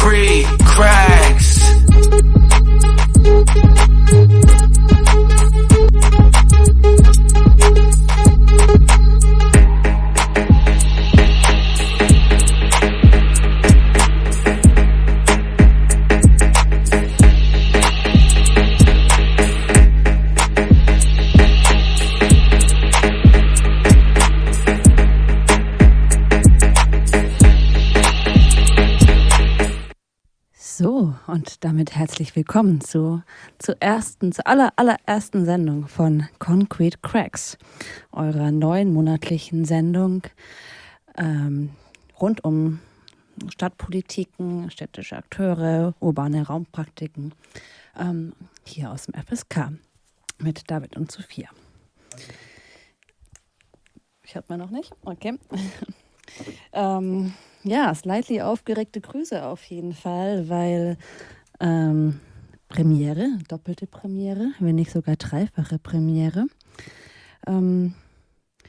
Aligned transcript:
concrete 0.00 0.59
willkommen 32.40 32.80
zu, 32.80 33.22
zur 33.58 33.76
ersten, 33.80 34.32
zur 34.32 34.46
aller, 34.46 34.72
allerersten 34.76 35.44
Sendung 35.44 35.86
von 35.88 36.26
Concrete 36.38 36.96
Cracks, 37.02 37.58
eurer 38.12 38.50
neuen 38.50 38.94
monatlichen 38.94 39.66
Sendung 39.66 40.22
ähm, 41.18 41.68
rund 42.18 42.42
um 42.42 42.80
Stadtpolitiken, 43.50 44.70
städtische 44.70 45.18
Akteure, 45.18 45.92
urbane 46.00 46.46
Raumpraktiken, 46.46 47.34
ähm, 47.98 48.32
hier 48.64 48.90
aus 48.90 49.04
dem 49.04 49.22
FSK 49.22 49.72
mit 50.38 50.70
David 50.70 50.96
und 50.96 51.12
Sophia. 51.12 51.50
Ich 54.22 54.34
hab 54.34 54.48
mir 54.48 54.56
noch 54.56 54.70
nicht, 54.70 54.94
okay. 55.04 55.38
ähm, 56.72 57.34
ja, 57.64 57.94
slightly 57.94 58.40
aufgeregte 58.40 59.02
Grüße 59.02 59.44
auf 59.44 59.62
jeden 59.64 59.92
Fall, 59.92 60.48
weil 60.48 60.96
ähm, 61.60 62.18
Premiere, 62.70 63.36
doppelte 63.48 63.88
Premiere, 63.88 64.52
wenn 64.60 64.76
nicht 64.76 64.92
sogar 64.92 65.16
dreifache 65.16 65.80
Premiere. 65.80 66.46
Ähm, 67.44 67.94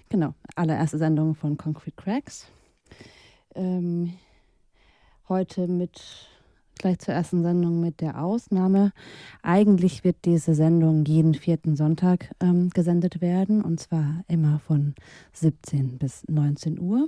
genau, 0.09 0.33
allererste 0.55 0.97
Sendung 0.97 1.35
von 1.35 1.55
Concrete 1.55 1.95
Cracks. 1.95 2.47
Ähm, 3.53 4.13
heute 5.29 5.67
mit 5.67 6.01
gleich 6.79 6.97
zur 6.97 7.13
ersten 7.13 7.43
Sendung 7.43 7.79
mit 7.79 8.01
der 8.01 8.23
Ausnahme. 8.23 8.91
Eigentlich 9.43 10.03
wird 10.03 10.17
diese 10.25 10.55
Sendung 10.55 11.05
jeden 11.05 11.35
vierten 11.35 11.75
Sonntag 11.75 12.31
ähm, 12.39 12.71
gesendet 12.71 13.21
werden 13.21 13.61
und 13.61 13.79
zwar 13.79 14.23
immer 14.27 14.57
von 14.65 14.95
17 15.33 15.99
bis 15.99 16.27
19 16.27 16.79
Uhr. 16.79 17.07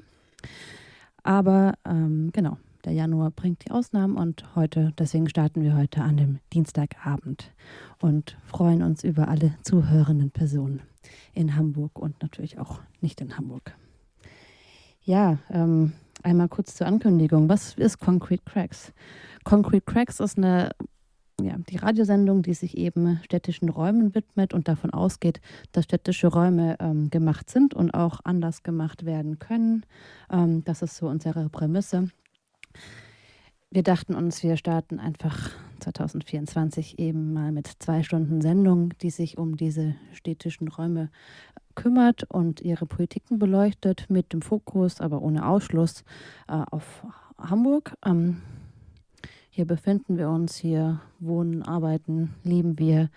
Aber 1.24 1.74
ähm, 1.86 2.30
genau, 2.34 2.58
der 2.86 2.94
Januar 2.94 3.32
bringt 3.32 3.66
die 3.66 3.72
Ausnahmen 3.72 4.18
und 4.18 4.56
heute, 4.56 4.94
deswegen 4.98 5.30
starten 5.30 5.62
wir 5.62 5.76
heute 5.76 6.02
an 6.02 6.18
dem 6.18 6.40
Dienstagabend 6.52 7.52
und 8.02 8.38
freuen 8.46 8.84
uns 8.84 9.04
über 9.04 9.28
alle 9.28 9.56
zuhörenden 9.62 10.32
Personen 10.32 10.82
in 11.34 11.56
Hamburg 11.56 11.98
und 12.00 12.22
natürlich 12.22 12.60
auch 12.60 12.80
nicht 13.02 13.22
in 13.22 13.38
Hamburg. 13.38 13.76
Ja, 15.02 15.38
ähm, 15.50 15.94
einmal 16.24 16.50
kurz 16.50 16.76
zur 16.76 16.88
Ankündigung. 16.88 17.50
Was 17.50 17.74
ist 17.76 18.00
Concrete 18.00 18.44
Cracks? 18.46 18.94
Concrete 19.44 19.86
Cracks 19.86 20.20
ist 20.20 20.38
eine 20.38 20.72
ja, 21.42 21.58
die 21.70 21.78
Radiosendung, 21.78 22.44
die 22.44 22.54
sich 22.54 22.78
eben 22.78 23.20
städtischen 23.24 23.70
Räumen 23.70 24.14
widmet 24.14 24.54
und 24.54 24.68
davon 24.68 24.92
ausgeht, 24.92 25.42
dass 25.72 25.86
städtische 25.86 26.28
Räume 26.28 26.78
ähm, 26.80 27.10
gemacht 27.10 27.50
sind 27.50 27.74
und 27.74 27.94
auch 27.94 28.20
anders 28.24 28.64
gemacht 28.64 29.04
werden 29.06 29.40
können. 29.40 29.84
Ähm, 30.32 30.64
das 30.64 30.84
ist 30.84 30.96
so 30.96 31.08
unsere 31.08 31.50
Prämisse. 31.50 32.10
Wir 33.70 33.84
dachten 33.84 34.14
uns, 34.14 34.44
wir 34.44 34.56
starten 34.58 35.00
einfach 35.00 35.50
2024 35.80 37.00
eben 37.00 37.34
mal 37.34 37.52
mit 37.52 37.68
zwei 37.80 38.04
Stunden 38.04 38.42
Sendung, 38.42 38.94
die 39.02 39.10
sich 39.10 39.38
um 39.38 39.58
diese 39.58 39.96
städtischen 40.14 40.68
Räume 40.68 41.10
kümmert 41.76 42.24
und 42.30 42.62
ihre 42.62 42.86
Politiken 42.86 43.40
beleuchtet, 43.40 44.06
mit 44.10 44.32
dem 44.32 44.42
Fokus, 44.42 45.02
aber 45.02 45.22
ohne 45.22 45.48
Ausschluss 45.48 46.04
äh, 46.48 46.64
auf 46.70 47.04
Hamburg. 47.38 47.96
Ähm, 48.06 48.42
hier 49.50 49.66
befinden 49.66 50.18
wir 50.18 50.30
uns, 50.30 50.56
hier 50.56 51.02
wohnen, 51.20 51.64
arbeiten, 51.64 52.36
lieben 52.44 52.80
wir. 52.80 53.10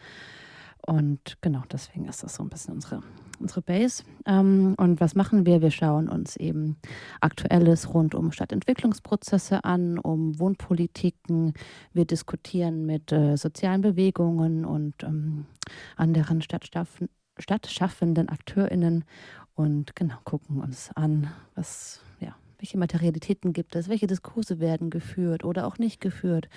Und 0.87 1.39
genau 1.41 1.63
deswegen 1.71 2.07
ist 2.07 2.23
das 2.23 2.37
so 2.37 2.43
ein 2.43 2.49
bisschen 2.49 2.75
unsere, 2.75 3.03
unsere 3.39 3.63
Base. 3.63 4.03
Ähm, 4.27 4.75
und 4.79 5.01
was 5.01 5.15
machen 5.15 5.47
wir? 5.47 5.63
Wir 5.63 5.71
schauen 5.71 6.09
uns 6.09 6.37
eben 6.37 6.77
Aktuelles 7.21 7.93
rund 7.93 8.15
um 8.15 8.33
Stadtentwicklungsprozesse 8.33 9.65
an, 9.65 9.99
um 9.99 10.39
Wohnpolitiken. 10.39 11.55
Wir 11.93 12.05
diskutieren 12.05 12.87
mit 12.87 13.13
äh, 13.13 13.37
sozialen 13.37 13.81
Bewegungen 13.83 14.65
und 14.65 15.03
ähm, 15.03 15.47
anderen 15.97 16.43
stadtschaffenden 17.39 18.29
AkteurInnen 18.29 19.05
und 19.55 19.97
genau 19.97 20.17
gucken 20.25 20.61
uns 20.61 20.91
an, 20.95 21.31
was 21.55 22.01
welche 22.59 22.79
Materialitäten 22.79 23.53
gibt 23.53 23.77
es? 23.77 23.89
Welche 23.89 24.07
Diskurse 24.07 24.61
werden 24.61 24.91
geführt 24.91 25.45
oder 25.45 25.67
auch 25.67 25.79
nicht 25.79 26.01
geführt? 26.01 26.49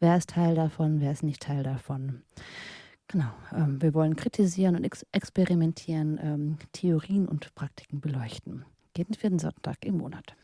Wer 0.00 0.16
ist 0.16 0.30
Teil 0.30 0.54
davon? 0.54 1.00
Wer 1.00 1.12
ist 1.12 1.22
nicht 1.22 1.42
Teil 1.42 1.62
davon? 1.62 2.22
Genau, 3.08 3.32
ähm, 3.52 3.80
wir 3.80 3.94
wollen 3.94 4.16
kritisieren 4.16 4.76
und 4.76 4.84
ex 4.84 5.04
experimentieren, 5.12 6.18
ähm, 6.22 6.58
Theorien 6.72 7.26
und 7.26 7.54
Praktiken 7.54 8.00
beleuchten. 8.00 8.64
Jeden 8.96 9.14
vierten 9.14 9.38
Sonntag 9.38 9.84
im 9.84 9.98
Monat. 9.98 10.36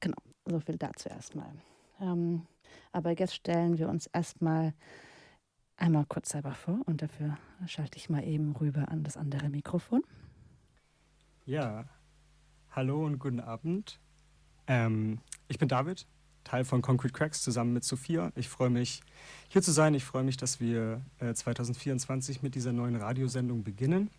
Genau, 0.00 0.16
so 0.44 0.58
viel 0.58 0.76
dazu 0.76 1.08
erstmal. 1.08 1.52
Ähm, 2.00 2.46
aber 2.90 3.18
jetzt 3.18 3.34
stellen 3.34 3.78
wir 3.78 3.88
uns 3.88 4.06
erstmal 4.06 4.74
einmal 5.76 6.04
kurz 6.06 6.30
selber 6.30 6.52
vor 6.52 6.80
und 6.86 7.00
dafür 7.00 7.38
schalte 7.66 7.98
ich 7.98 8.10
mal 8.10 8.24
eben 8.24 8.54
rüber 8.56 8.88
an 8.88 9.04
das 9.04 9.16
andere 9.16 9.48
Mikrofon. 9.48 10.02
Ja, 11.46 11.88
Hallo 12.74 13.04
und 13.04 13.18
guten 13.18 13.38
Abend. 13.38 14.00
Ähm, 14.66 15.18
ich 15.46 15.58
bin 15.58 15.68
David, 15.68 16.06
Teil 16.52 16.66
von 16.66 16.82
Concrete 16.82 17.14
Cracks 17.14 17.40
zusammen 17.40 17.72
mit 17.72 17.82
Sophia. 17.82 18.30
Ich 18.36 18.46
freue 18.46 18.68
mich, 18.68 19.00
hier 19.48 19.62
zu 19.62 19.72
sein. 19.72 19.94
Ich 19.94 20.04
freue 20.04 20.22
mich, 20.22 20.36
dass 20.36 20.60
wir 20.60 21.00
äh, 21.18 21.32
2024 21.32 22.42
mit 22.42 22.54
dieser 22.54 22.74
neuen 22.74 22.94
Radiosendung 22.94 23.64
beginnen. 23.64 24.10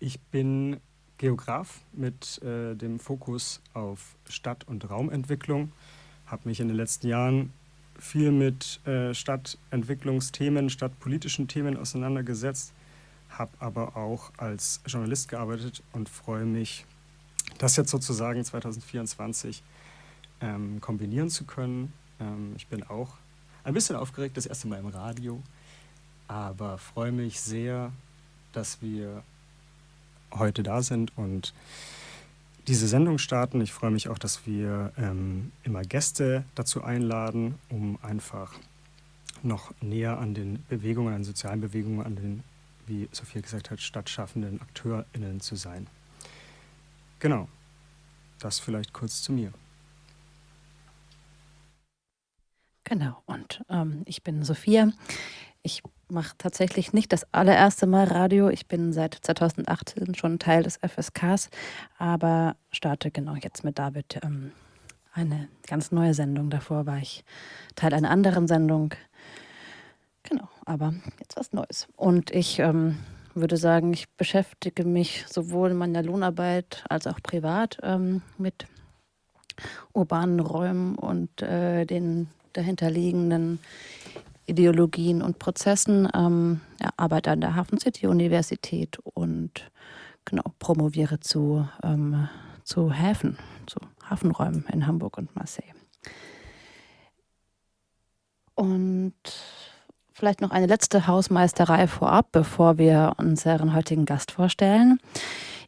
Ich 0.00 0.20
bin 0.20 0.80
Geograf 1.16 1.80
mit 1.94 2.42
äh, 2.42 2.74
dem 2.74 2.98
Fokus 2.98 3.62
auf 3.72 4.16
Stadt- 4.28 4.68
und 4.68 4.90
Raumentwicklung. 4.90 5.72
Habe 6.26 6.46
mich 6.46 6.60
in 6.60 6.68
den 6.68 6.76
letzten 6.76 7.08
Jahren 7.08 7.54
viel 7.98 8.30
mit 8.30 8.86
äh, 8.86 9.14
Stadtentwicklungsthemen, 9.14 10.68
stadtpolitischen 10.68 11.48
Themen 11.48 11.78
auseinandergesetzt, 11.78 12.74
habe 13.30 13.52
aber 13.60 13.96
auch 13.96 14.30
als 14.36 14.82
Journalist 14.84 15.30
gearbeitet 15.30 15.82
und 15.94 16.10
freue 16.10 16.44
mich, 16.44 16.84
das 17.56 17.76
jetzt 17.76 17.90
sozusagen 17.92 18.44
2024 18.44 19.62
ähm, 20.40 20.80
kombinieren 20.80 21.30
zu 21.30 21.44
können. 21.44 21.92
Ähm, 22.20 22.52
ich 22.56 22.66
bin 22.66 22.82
auch 22.84 23.16
ein 23.64 23.74
bisschen 23.74 23.96
aufgeregt, 23.96 24.36
das 24.36 24.46
erste 24.46 24.68
Mal 24.68 24.78
im 24.78 24.86
Radio, 24.86 25.42
aber 26.26 26.78
freue 26.78 27.12
mich 27.12 27.40
sehr, 27.40 27.92
dass 28.52 28.80
wir 28.80 29.22
heute 30.32 30.62
da 30.62 30.82
sind 30.82 31.16
und 31.16 31.54
diese 32.66 32.86
Sendung 32.86 33.18
starten. 33.18 33.60
Ich 33.60 33.72
freue 33.72 33.90
mich 33.90 34.08
auch, 34.08 34.18
dass 34.18 34.46
wir 34.46 34.92
ähm, 34.98 35.52
immer 35.62 35.82
Gäste 35.82 36.44
dazu 36.54 36.84
einladen, 36.84 37.54
um 37.70 37.98
einfach 38.02 38.52
noch 39.42 39.72
näher 39.80 40.18
an 40.18 40.34
den 40.34 40.64
Bewegungen, 40.68 41.14
an 41.14 41.20
den 41.20 41.24
sozialen 41.24 41.60
Bewegungen, 41.60 42.04
an 42.04 42.16
den, 42.16 42.42
wie 42.86 43.08
Sophia 43.12 43.40
gesagt 43.40 43.70
hat, 43.70 43.80
stadtschaffenden 43.80 44.60
AkteurInnen 44.60 45.40
zu 45.40 45.56
sein. 45.56 45.86
Genau. 47.20 47.48
Das 48.38 48.60
vielleicht 48.60 48.92
kurz 48.92 49.22
zu 49.22 49.32
mir. 49.32 49.52
Genau, 52.88 53.22
und 53.26 53.62
ähm, 53.68 54.02
ich 54.06 54.22
bin 54.22 54.42
Sophia. 54.44 54.90
Ich 55.62 55.82
mache 56.08 56.34
tatsächlich 56.38 56.94
nicht 56.94 57.12
das 57.12 57.26
allererste 57.34 57.86
Mal 57.86 58.04
Radio. 58.04 58.48
Ich 58.48 58.66
bin 58.66 58.94
seit 58.94 59.14
2018 59.14 60.14
schon 60.14 60.38
Teil 60.38 60.62
des 60.62 60.78
FSKs, 60.78 61.50
aber 61.98 62.56
starte 62.70 63.10
genau 63.10 63.34
jetzt 63.34 63.62
mit 63.62 63.78
David 63.78 64.20
ähm, 64.22 64.52
eine 65.12 65.48
ganz 65.66 65.92
neue 65.92 66.14
Sendung. 66.14 66.48
Davor 66.48 66.86
war 66.86 66.96
ich 66.96 67.24
Teil 67.74 67.92
einer 67.92 68.08
anderen 68.08 68.48
Sendung. 68.48 68.94
Genau, 70.22 70.48
aber 70.64 70.94
jetzt 71.20 71.36
was 71.36 71.52
Neues. 71.52 71.88
Und 71.94 72.30
ich 72.30 72.58
ähm, 72.58 72.96
würde 73.34 73.58
sagen, 73.58 73.92
ich 73.92 74.08
beschäftige 74.16 74.86
mich 74.86 75.26
sowohl 75.28 75.72
in 75.72 75.76
meiner 75.76 76.02
Lohnarbeit 76.02 76.84
als 76.88 77.06
auch 77.06 77.20
privat 77.22 77.76
ähm, 77.82 78.22
mit 78.38 78.66
urbanen 79.92 80.40
Räumen 80.40 80.94
und 80.94 81.42
äh, 81.42 81.84
den 81.84 82.28
dahinterliegenden 82.58 83.60
Ideologien 84.46 85.22
und 85.22 85.38
Prozessen. 85.38 86.08
Ähm, 86.14 86.60
ja, 86.80 86.90
arbeite 86.96 87.30
an 87.30 87.40
der 87.40 87.54
Hafen 87.54 87.78
City 87.78 88.06
Universität 88.06 88.98
und 89.14 89.70
genau 90.24 90.44
promoviere 90.58 91.20
zu, 91.20 91.68
ähm, 91.82 92.28
zu 92.64 92.92
Häfen, 92.92 93.38
zu 93.66 93.78
Hafenräumen 94.08 94.64
in 94.72 94.86
Hamburg 94.86 95.18
und 95.18 95.34
Marseille. 95.36 95.72
Und 98.54 99.14
vielleicht 100.12 100.40
noch 100.40 100.50
eine 100.50 100.66
letzte 100.66 101.06
Hausmeisterei 101.06 101.86
vorab, 101.86 102.32
bevor 102.32 102.76
wir 102.76 103.14
unseren 103.18 103.74
heutigen 103.74 104.04
Gast 104.04 104.32
vorstellen. 104.32 104.98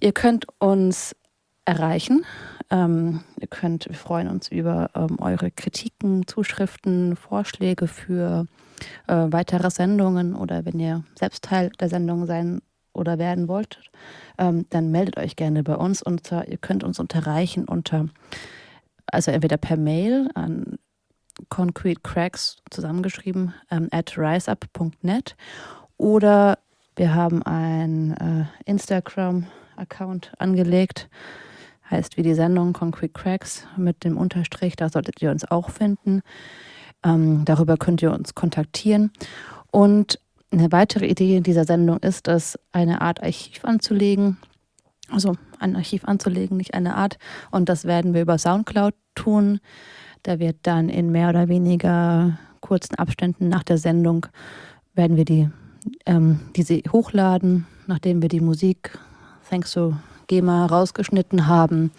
Ihr 0.00 0.12
könnt 0.12 0.46
uns 0.58 1.14
erreichen. 1.64 2.24
Ähm, 2.70 3.20
ihr 3.40 3.48
könnt, 3.48 3.88
wir 3.88 3.96
freuen 3.96 4.28
uns 4.28 4.48
über 4.48 4.90
ähm, 4.94 5.18
eure 5.20 5.50
Kritiken, 5.50 6.26
Zuschriften, 6.26 7.16
Vorschläge 7.16 7.88
für 7.88 8.46
äh, 9.08 9.26
weitere 9.30 9.70
Sendungen 9.70 10.34
oder 10.34 10.64
wenn 10.64 10.78
ihr 10.78 11.04
selbst 11.18 11.44
Teil 11.44 11.70
der 11.80 11.88
Sendung 11.88 12.26
sein 12.26 12.60
oder 12.92 13.18
werden 13.18 13.48
wollt, 13.48 13.80
ähm, 14.38 14.66
dann 14.70 14.90
meldet 14.90 15.16
euch 15.16 15.36
gerne 15.36 15.62
bei 15.62 15.76
uns. 15.76 16.02
Unter, 16.02 16.48
ihr 16.48 16.58
könnt 16.58 16.84
uns 16.84 16.98
unterreichen 16.98 17.66
unter, 17.66 18.08
also 19.06 19.30
entweder 19.30 19.56
per 19.56 19.76
Mail 19.76 20.28
an 20.34 20.78
Concrete 21.48 22.00
Cracks 22.02 22.56
zusammengeschrieben 22.70 23.54
ähm, 23.70 23.88
at 23.90 24.16
riseup.net 24.16 25.36
oder 25.96 26.58
wir 26.96 27.14
haben 27.14 27.42
ein 27.42 28.16
äh, 28.16 28.70
Instagram-Account 28.70 30.32
angelegt, 30.38 31.08
heißt 31.90 32.16
wie 32.16 32.22
die 32.22 32.34
Sendung 32.34 32.72
Concrete 32.72 33.12
Cracks 33.12 33.66
mit 33.76 34.04
dem 34.04 34.16
Unterstrich, 34.16 34.76
da 34.76 34.88
solltet 34.88 35.20
ihr 35.22 35.30
uns 35.30 35.44
auch 35.50 35.70
finden. 35.70 36.22
Ähm, 37.04 37.44
darüber 37.44 37.76
könnt 37.76 38.02
ihr 38.02 38.12
uns 38.12 38.34
kontaktieren. 38.34 39.10
Und 39.70 40.20
eine 40.52 40.72
weitere 40.72 41.06
Idee 41.06 41.40
dieser 41.40 41.64
Sendung 41.64 41.98
ist 41.98 42.28
es, 42.28 42.58
eine 42.72 43.00
Art 43.00 43.22
Archiv 43.22 43.64
anzulegen. 43.64 44.38
Also 45.10 45.36
ein 45.58 45.76
Archiv 45.76 46.04
anzulegen, 46.04 46.56
nicht 46.56 46.74
eine 46.74 46.96
Art. 46.96 47.18
Und 47.50 47.68
das 47.68 47.84
werden 47.84 48.14
wir 48.14 48.22
über 48.22 48.38
Soundcloud 48.38 48.94
tun. 49.14 49.60
Da 50.22 50.38
wird 50.38 50.56
dann 50.62 50.88
in 50.88 51.10
mehr 51.10 51.30
oder 51.30 51.48
weniger 51.48 52.38
kurzen 52.60 52.96
Abständen 52.96 53.48
nach 53.48 53.62
der 53.62 53.78
Sendung 53.78 54.26
werden 54.94 55.16
wir 55.16 55.24
die, 55.24 55.48
ähm, 56.04 56.40
diese 56.56 56.82
hochladen, 56.92 57.66
nachdem 57.86 58.22
wir 58.22 58.28
die 58.28 58.40
Musik, 58.40 58.98
thanks 59.48 59.72
to 59.72 59.94
GEMA, 60.30 60.66
rausgeschnitten 60.66 61.48
haben. 61.48 61.90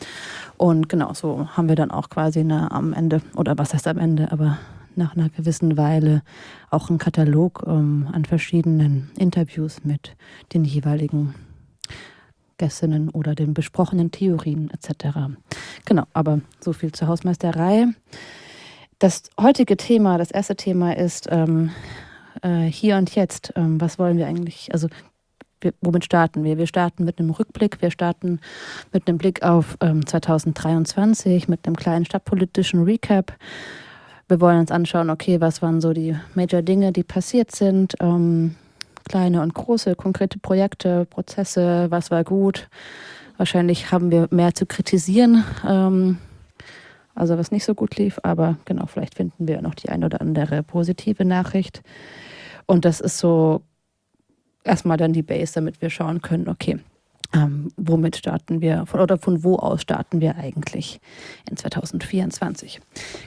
Und 0.55 0.87
genau 0.87 1.13
so 1.13 1.49
haben 1.49 1.67
wir 1.67 1.75
dann 1.75 1.91
auch 1.91 2.09
quasi 2.09 2.39
eine, 2.39 2.71
am 2.71 2.93
Ende, 2.93 3.21
oder 3.35 3.57
was 3.57 3.73
heißt 3.73 3.87
am 3.87 3.97
Ende, 3.97 4.31
aber 4.31 4.57
nach 4.95 5.17
einer 5.17 5.27
gewissen 5.27 5.77
Weile 5.77 6.21
auch 6.69 6.89
einen 6.89 6.97
Katalog 6.97 7.63
ähm, 7.67 8.07
an 8.13 8.23
verschiedenen 8.23 9.11
Interviews 9.17 9.83
mit 9.83 10.15
den 10.53 10.63
jeweiligen 10.63 11.35
Gästinnen 12.57 13.09
oder 13.09 13.35
den 13.35 13.53
besprochenen 13.53 14.11
Theorien 14.11 14.71
etc. 14.71 15.33
Genau, 15.83 16.03
aber 16.13 16.39
so 16.61 16.71
viel 16.71 16.93
zur 16.93 17.09
Hausmeisterei. 17.09 17.87
Das 18.99 19.23
heutige 19.39 19.75
Thema, 19.75 20.17
das 20.17 20.31
erste 20.31 20.55
Thema 20.55 20.95
ist 20.95 21.27
ähm, 21.31 21.71
äh, 22.43 22.61
hier 22.61 22.95
und 22.95 23.13
jetzt. 23.13 23.51
Ähm, 23.57 23.81
was 23.81 23.99
wollen 23.99 24.17
wir 24.17 24.27
eigentlich, 24.27 24.73
also 24.73 24.87
wir, 25.61 25.73
womit 25.81 26.05
starten 26.05 26.43
wir? 26.43 26.57
Wir 26.57 26.67
starten 26.67 27.05
mit 27.05 27.19
einem 27.19 27.29
Rückblick, 27.29 27.81
wir 27.81 27.91
starten 27.91 28.39
mit 28.91 29.07
einem 29.07 29.17
Blick 29.17 29.43
auf 29.43 29.77
ähm, 29.81 30.05
2023, 30.05 31.47
mit 31.47 31.65
einem 31.65 31.75
kleinen 31.75 32.05
stadtpolitischen 32.05 32.83
Recap. 32.83 33.33
Wir 34.27 34.39
wollen 34.41 34.59
uns 34.59 34.71
anschauen, 34.71 35.09
okay, 35.09 35.41
was 35.41 35.61
waren 35.61 35.81
so 35.81 35.93
die 35.93 36.15
Major 36.35 36.61
Dinge, 36.61 36.91
die 36.91 37.03
passiert 37.03 37.51
sind, 37.51 37.95
ähm, 37.99 38.55
kleine 39.09 39.41
und 39.41 39.53
große, 39.53 39.95
konkrete 39.95 40.39
Projekte, 40.39 41.05
Prozesse, 41.05 41.87
was 41.89 42.11
war 42.11 42.23
gut. 42.23 42.69
Wahrscheinlich 43.37 43.91
haben 43.91 44.11
wir 44.11 44.27
mehr 44.31 44.53
zu 44.53 44.65
kritisieren, 44.65 45.43
ähm, 45.67 46.17
also 47.15 47.37
was 47.37 47.51
nicht 47.51 47.65
so 47.65 47.75
gut 47.75 47.97
lief, 47.97 48.19
aber 48.23 48.57
genau, 48.65 48.85
vielleicht 48.85 49.15
finden 49.15 49.47
wir 49.47 49.61
noch 49.61 49.75
die 49.75 49.89
ein 49.89 50.03
oder 50.03 50.21
andere 50.21 50.63
positive 50.63 51.25
Nachricht. 51.25 51.81
Und 52.67 52.85
das 52.85 53.01
ist 53.01 53.17
so 53.17 53.63
erstmal 54.63 54.97
dann 54.97 55.13
die 55.13 55.23
Base, 55.23 55.53
damit 55.53 55.81
wir 55.81 55.89
schauen 55.89 56.21
können, 56.21 56.47
okay, 56.47 56.79
ähm, 57.33 57.71
womit 57.77 58.17
starten 58.17 58.61
wir 58.61 58.85
von, 58.85 58.99
oder 58.99 59.17
von 59.17 59.43
wo 59.43 59.55
aus 59.55 59.81
starten 59.81 60.21
wir 60.21 60.35
eigentlich 60.35 60.99
in 61.49 61.57
2024? 61.57 62.81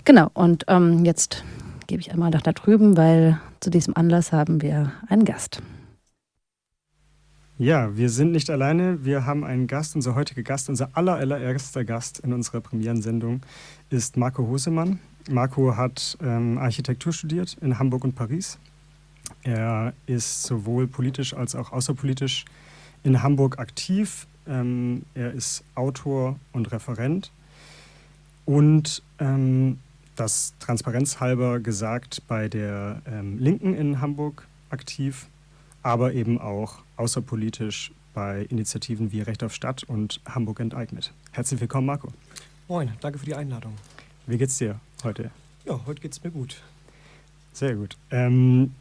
Genau, 0.04 0.30
und 0.34 0.64
ähm, 0.68 1.04
jetzt 1.04 1.42
gebe 1.86 2.00
ich 2.00 2.12
einmal 2.12 2.30
nach 2.30 2.42
da 2.42 2.52
drüben, 2.52 2.96
weil 2.96 3.40
zu 3.60 3.70
diesem 3.70 3.96
Anlass 3.96 4.32
haben 4.32 4.62
wir 4.62 4.92
einen 5.08 5.24
Gast. 5.24 5.62
Ja, 7.56 7.96
wir 7.96 8.10
sind 8.10 8.32
nicht 8.32 8.50
alleine. 8.50 9.04
Wir 9.04 9.26
haben 9.26 9.44
einen 9.44 9.68
Gast. 9.68 9.94
Unser 9.94 10.16
heutiger 10.16 10.42
Gast, 10.42 10.68
unser 10.68 10.90
allererster 10.94 11.84
Gast 11.84 12.18
in 12.18 12.32
unserer 12.32 12.60
Premierensendung 12.60 13.42
ist 13.90 14.16
Marco 14.16 14.44
Hosemann. 14.48 14.98
Marco 15.30 15.76
hat 15.76 16.18
ähm, 16.20 16.58
Architektur 16.58 17.12
studiert 17.12 17.56
in 17.60 17.78
Hamburg 17.78 18.02
und 18.02 18.16
Paris. 18.16 18.58
Er 19.42 19.92
ist 20.06 20.42
sowohl 20.44 20.86
politisch 20.86 21.34
als 21.34 21.54
auch 21.54 21.72
außerpolitisch 21.72 22.44
in 23.02 23.22
Hamburg 23.22 23.58
aktiv. 23.58 24.26
Ähm, 24.46 25.04
er 25.14 25.32
ist 25.32 25.64
Autor 25.74 26.38
und 26.52 26.72
Referent 26.72 27.30
und 28.44 29.02
ähm, 29.18 29.78
das 30.16 30.54
transparenzhalber 30.60 31.60
gesagt 31.60 32.22
bei 32.28 32.48
der 32.48 33.02
ähm, 33.06 33.38
Linken 33.38 33.74
in 33.74 34.00
Hamburg 34.00 34.46
aktiv, 34.70 35.26
aber 35.82 36.12
eben 36.12 36.40
auch 36.40 36.78
außerpolitisch 36.96 37.92
bei 38.12 38.42
Initiativen 38.42 39.12
wie 39.12 39.22
Recht 39.22 39.42
auf 39.42 39.54
Stadt 39.54 39.82
und 39.84 40.20
Hamburg 40.26 40.60
enteignet. 40.60 41.12
Herzlich 41.32 41.60
willkommen, 41.60 41.86
Marco. 41.86 42.08
Moin, 42.68 42.92
danke 43.00 43.18
für 43.18 43.26
die 43.26 43.34
Einladung. 43.34 43.74
Wie 44.26 44.38
geht's 44.38 44.58
dir 44.58 44.78
heute? 45.02 45.30
Ja, 45.66 45.80
heute 45.86 46.00
geht's 46.00 46.22
mir 46.22 46.30
gut. 46.30 46.62
Sehr 47.52 47.74
gut. 47.74 47.96
Ähm, 48.10 48.72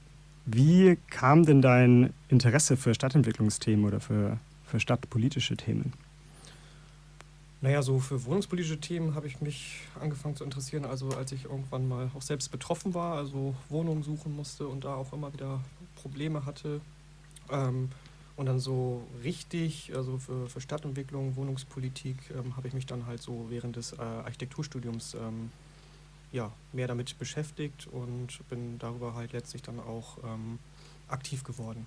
wie 0.46 0.98
kam 1.10 1.46
denn 1.46 1.62
dein 1.62 2.14
Interesse 2.30 2.78
für 2.78 2.94
Stadtentwicklungsthemen 2.94 3.86
oder 3.86 4.00
für, 4.00 4.40
für 4.66 4.80
stadtpolitische 4.80 5.56
Themen? 5.56 5.94
Naja, 7.62 7.82
so 7.82 8.00
für 8.00 8.26
wohnungspolitische 8.26 8.78
Themen 8.82 9.16
habe 9.16 9.26
ich 9.26 9.40
mich 9.40 9.80
angefangen 9.98 10.36
zu 10.36 10.44
interessieren, 10.44 10.84
also 10.84 11.12
als 11.12 11.32
ich 11.32 11.46
irgendwann 11.46 11.88
mal 11.88 12.12
auch 12.14 12.22
selbst 12.22 12.52
betroffen 12.52 12.94
war, 12.94 13.16
also 13.16 13.56
Wohnungen 13.70 14.04
suchen 14.04 14.36
musste 14.36 14.68
und 14.68 14.84
da 14.84 14.96
auch 14.96 15.14
immer 15.14 15.32
wieder 15.32 15.62
Probleme 15.96 16.46
hatte. 16.46 16.82
Ähm, 17.50 17.90
und 18.36 18.48
dann 18.48 18.60
so 18.60 19.08
richtig, 19.24 19.96
also 19.96 20.18
für, 20.18 20.48
für 20.48 20.60
Stadtentwicklung, 20.60 21.38
Wohnungspolitik, 21.38 22.18
ähm, 22.38 22.58
habe 22.58 22.68
ich 22.68 22.74
mich 22.74 22.86
dann 22.86 23.06
halt 23.06 23.22
so 23.22 23.46
während 23.50 23.78
des 23.78 23.94
äh, 23.94 24.02
Architekturstudiums 24.02 25.14
ähm, 25.14 25.52
ja, 26.34 26.52
mehr 26.74 26.88
damit 26.88 27.18
beschäftigt 27.18 27.88
und 27.88 28.28
bin 28.50 28.80
darüber 28.80 29.14
halt 29.14 29.32
letztlich 29.32 29.62
dann 29.62 29.80
auch 29.80 30.18
ähm, 30.26 30.60
aktiv 31.08 31.44
geworden. 31.44 31.86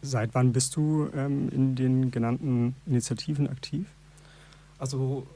Seit 0.00 0.34
wann 0.34 0.52
bist 0.52 0.74
du 0.76 1.10
ähm, 1.14 1.48
in 1.50 1.74
den 1.74 2.10
genannten 2.10 2.74
Initiativen 2.86 3.48
aktiv? 3.48 3.86
Also 4.78 5.26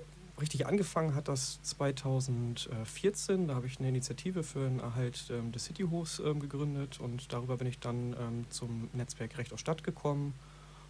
richtig 0.41 0.67
angefangen 0.67 1.15
hat 1.15 1.29
das 1.29 1.61
2014. 1.63 3.49
Da 3.49 3.55
habe 3.57 3.67
ich 3.67 3.79
eine 3.79 3.89
Initiative 3.89 4.43
für 4.43 4.69
den 4.69 4.81
Erhalt 4.81 5.27
ähm, 5.31 5.53
des 5.53 5.65
Cityhofs 5.65 6.21
ähm, 6.21 6.41
gegründet 6.41 7.01
und 7.01 7.33
darüber 7.33 7.57
bin 7.57 7.67
ich 7.67 7.81
dann 7.81 8.15
ähm, 8.19 8.47
zum 8.51 8.89
Netzwerk 8.93 9.39
Recht 9.39 9.53
auf 9.53 9.59
Stadt 9.59 9.83
gekommen 9.83 10.35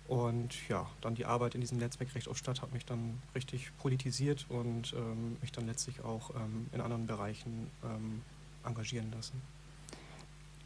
und 0.08 0.68
ja, 0.68 0.86
dann 1.00 1.14
die 1.14 1.24
Arbeit 1.24 1.54
in 1.54 1.60
diesem 1.60 1.78
Netzwerk 1.78 2.14
Recht 2.14 2.28
auf 2.28 2.36
Stadt 2.36 2.62
hat 2.62 2.72
mich 2.72 2.84
dann 2.84 3.20
richtig 3.34 3.70
politisiert 3.78 4.46
und 4.48 4.92
ähm, 4.92 5.36
mich 5.40 5.52
dann 5.52 5.66
letztlich 5.66 6.02
auch 6.02 6.30
ähm, 6.30 6.66
in 6.72 6.80
anderen 6.80 7.06
Bereichen 7.06 7.70
ähm, 7.84 8.22
engagieren 8.64 9.10
lassen. 9.12 9.42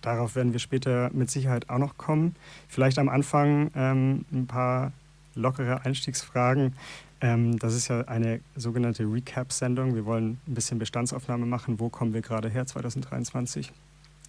Darauf 0.02 0.34
werden 0.34 0.52
wir 0.52 0.60
später 0.60 1.10
mit 1.12 1.30
Sicherheit 1.30 1.68
auch 1.68 1.78
noch 1.78 1.96
kommen. 1.96 2.34
Vielleicht 2.68 2.98
am 2.98 3.08
Anfang 3.08 3.70
ähm, 3.74 4.24
ein 4.32 4.46
paar 4.46 4.92
lockere 5.34 5.84
Einstiegsfragen. 5.84 6.74
Ähm, 7.20 7.58
das 7.58 7.74
ist 7.74 7.88
ja 7.88 8.02
eine 8.02 8.40
sogenannte 8.56 9.04
Recap-Sendung. 9.04 9.94
Wir 9.94 10.06
wollen 10.06 10.38
ein 10.46 10.54
bisschen 10.54 10.78
Bestandsaufnahme 10.78 11.46
machen. 11.46 11.80
Wo 11.80 11.88
kommen 11.90 12.14
wir 12.14 12.22
gerade 12.22 12.48
her 12.48 12.66
2023? 12.66 13.72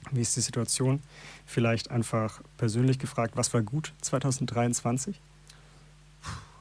Wie 0.09 0.21
ist 0.21 0.35
die 0.35 0.41
Situation? 0.41 1.01
Vielleicht 1.45 1.91
einfach 1.91 2.41
persönlich 2.57 2.97
gefragt, 2.97 3.35
was 3.35 3.53
war 3.53 3.61
gut 3.61 3.93
2023? 4.01 5.21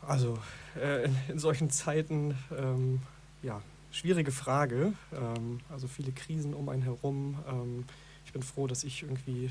Also 0.07 0.39
äh, 0.77 1.05
in, 1.05 1.17
in, 1.29 1.39
solchen 1.39 1.71
Zeiten, 1.71 2.37
ähm, 2.57 3.01
ja, 3.43 3.63
schwierige 3.93 4.33
Frage. 4.33 4.93
Ähm, 5.13 5.61
also 5.69 5.89
viele 5.89 6.13
Krisen 6.13 6.55
um 6.55 6.69
einen 6.69 6.83
herum. 6.83 7.39
Ähm, 7.49 7.85
ich 8.27 8.33
bin 8.33 8.43
froh, 8.43 8.67
dass 8.67 8.85
ich 8.85 9.03
irgendwie 9.03 9.51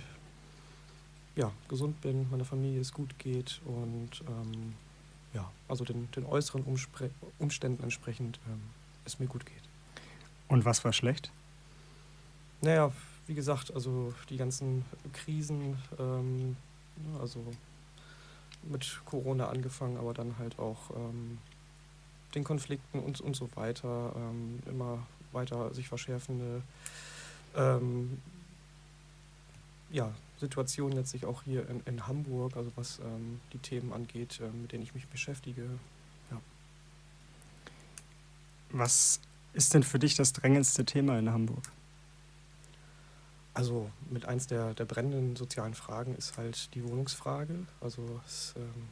ja, 1.35 1.51
gesund 1.67 2.01
bin, 2.01 2.29
meiner 2.29 2.45
Familie 2.45 2.81
es 2.81 2.93
gut 2.93 3.17
geht 3.17 3.61
und 3.65 4.21
ähm, 4.27 4.73
ja, 5.33 5.49
also 5.67 5.85
den, 5.85 6.09
den 6.11 6.25
äußeren 6.25 6.63
Umspre 6.63 7.09
Umständen 7.37 7.83
entsprechend 7.83 8.39
ähm, 8.47 8.61
es 9.05 9.19
mir 9.19 9.27
gut 9.27 9.45
geht. 9.45 9.63
Und 10.47 10.65
was 10.65 10.83
war 10.83 10.91
schlecht? 10.91 11.31
Naja, 12.61 12.91
wie 13.29 13.35
gesagt, 13.35 13.71
also 13.75 14.11
die 14.29 14.37
ganzen 14.37 14.83
Krisen, 15.13 15.77
ähm, 15.99 16.57
also 17.21 17.45
mit 18.63 18.99
Corona 19.05 19.49
angefangen, 19.49 19.97
aber 19.97 20.15
dann 20.15 20.35
halt 20.39 20.57
auch 20.57 20.89
ähm, 20.95 21.37
den 22.33 22.43
Konflikten 22.43 22.99
und, 22.99 23.21
und 23.21 23.35
so 23.35 23.47
weiter, 23.55 24.13
ähm, 24.15 24.59
immer 24.65 25.05
weiter 25.31 25.71
sich 25.75 25.87
verschärfende 25.87 26.63
ähm, 27.55 28.19
ja, 29.91 30.11
Situation 30.39 30.91
letztlich 30.91 31.25
auch 31.25 31.43
hier 31.43 31.69
in, 31.69 31.81
in 31.85 32.07
Hamburg, 32.07 32.57
also 32.57 32.71
was 32.75 32.97
ähm, 32.97 33.39
die 33.53 33.59
Themen 33.59 33.93
angeht, 33.93 34.39
äh, 34.39 34.49
mit 34.59 34.71
denen 34.71 34.81
ich 34.81 34.95
mich 34.95 35.05
beschäftige. 35.05 35.69
Ja. 36.31 36.41
Was 38.71 39.19
ist 39.53 39.75
denn 39.75 39.83
für 39.83 39.99
dich 39.99 40.15
das 40.15 40.33
drängendste 40.33 40.83
Thema 40.83 41.19
in 41.19 41.29
Hamburg? 41.29 41.71
Also 43.59 43.91
mit 44.09 44.23
eins 44.23 44.47
der, 44.47 44.73
der 44.73 44.85
brennenden 44.85 45.35
sozialen 45.35 45.73
Fragen 45.73 46.15
ist 46.15 46.37
halt 46.37 46.73
die 46.75 46.83
Wohnungsfrage. 46.85 47.53
Also 47.81 48.21
es 48.25 48.53
ähm, 48.55 48.87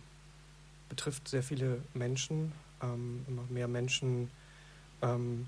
betrifft 0.89 1.29
sehr 1.29 1.41
viele 1.41 1.81
Menschen. 1.93 2.51
Ähm, 2.81 3.23
immer 3.29 3.43
mehr 3.47 3.69
Menschen 3.69 4.29
ähm, 5.01 5.47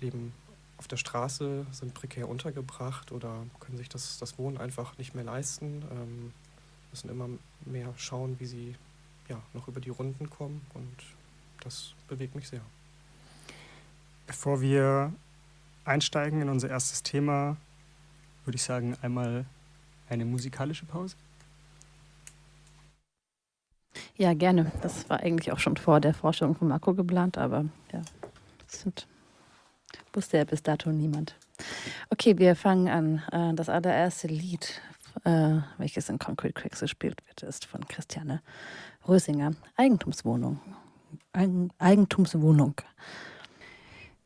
leben 0.00 0.32
auf 0.76 0.88
der 0.88 0.96
Straße, 0.96 1.64
sind 1.70 1.94
prekär 1.94 2.28
untergebracht 2.28 3.12
oder 3.12 3.46
können 3.60 3.78
sich 3.78 3.88
das, 3.88 4.18
das 4.18 4.36
Wohnen 4.38 4.58
einfach 4.58 4.98
nicht 4.98 5.14
mehr 5.14 5.22
leisten. 5.22 5.84
Ähm, 5.92 6.32
müssen 6.90 7.10
immer 7.10 7.28
mehr 7.64 7.94
schauen, 7.96 8.40
wie 8.40 8.46
sie 8.46 8.74
ja, 9.28 9.40
noch 9.54 9.68
über 9.68 9.78
die 9.78 9.90
Runden 9.90 10.28
kommen 10.28 10.66
und 10.74 10.96
das 11.60 11.94
bewegt 12.08 12.34
mich 12.34 12.48
sehr. 12.48 12.62
Bevor 14.26 14.60
wir 14.60 15.12
einsteigen 15.84 16.42
in 16.42 16.48
unser 16.48 16.70
erstes 16.70 17.04
Thema, 17.04 17.56
würde 18.44 18.56
ich 18.56 18.62
sagen, 18.62 18.96
einmal 19.02 19.44
eine 20.08 20.24
musikalische 20.24 20.84
Pause. 20.84 21.16
Ja, 24.16 24.34
gerne. 24.34 24.70
Das 24.82 25.08
war 25.08 25.20
eigentlich 25.20 25.52
auch 25.52 25.58
schon 25.58 25.76
vor 25.76 26.00
der 26.00 26.14
Vorstellung 26.14 26.54
von 26.54 26.68
Marco 26.68 26.94
geplant, 26.94 27.38
aber 27.38 27.64
ja, 27.92 28.02
das 28.66 28.82
sind, 28.82 29.06
wusste 30.12 30.38
ja 30.38 30.44
bis 30.44 30.62
dato 30.62 30.90
niemand. 30.90 31.34
Okay, 32.10 32.38
wir 32.38 32.56
fangen 32.56 32.88
an. 32.88 33.22
Äh, 33.32 33.54
das 33.54 33.68
allererste 33.68 34.28
Lied, 34.28 34.80
äh, 35.24 35.58
welches 35.78 36.08
in 36.08 36.18
Concrete 36.18 36.54
Cracks 36.54 36.80
gespielt 36.80 37.18
wird, 37.26 37.42
ist 37.42 37.64
von 37.64 37.86
Christiane 37.86 38.42
Rösinger. 39.06 39.52
Eigentumswohnung. 39.76 40.60
Eigentumswohnung. 41.78 42.74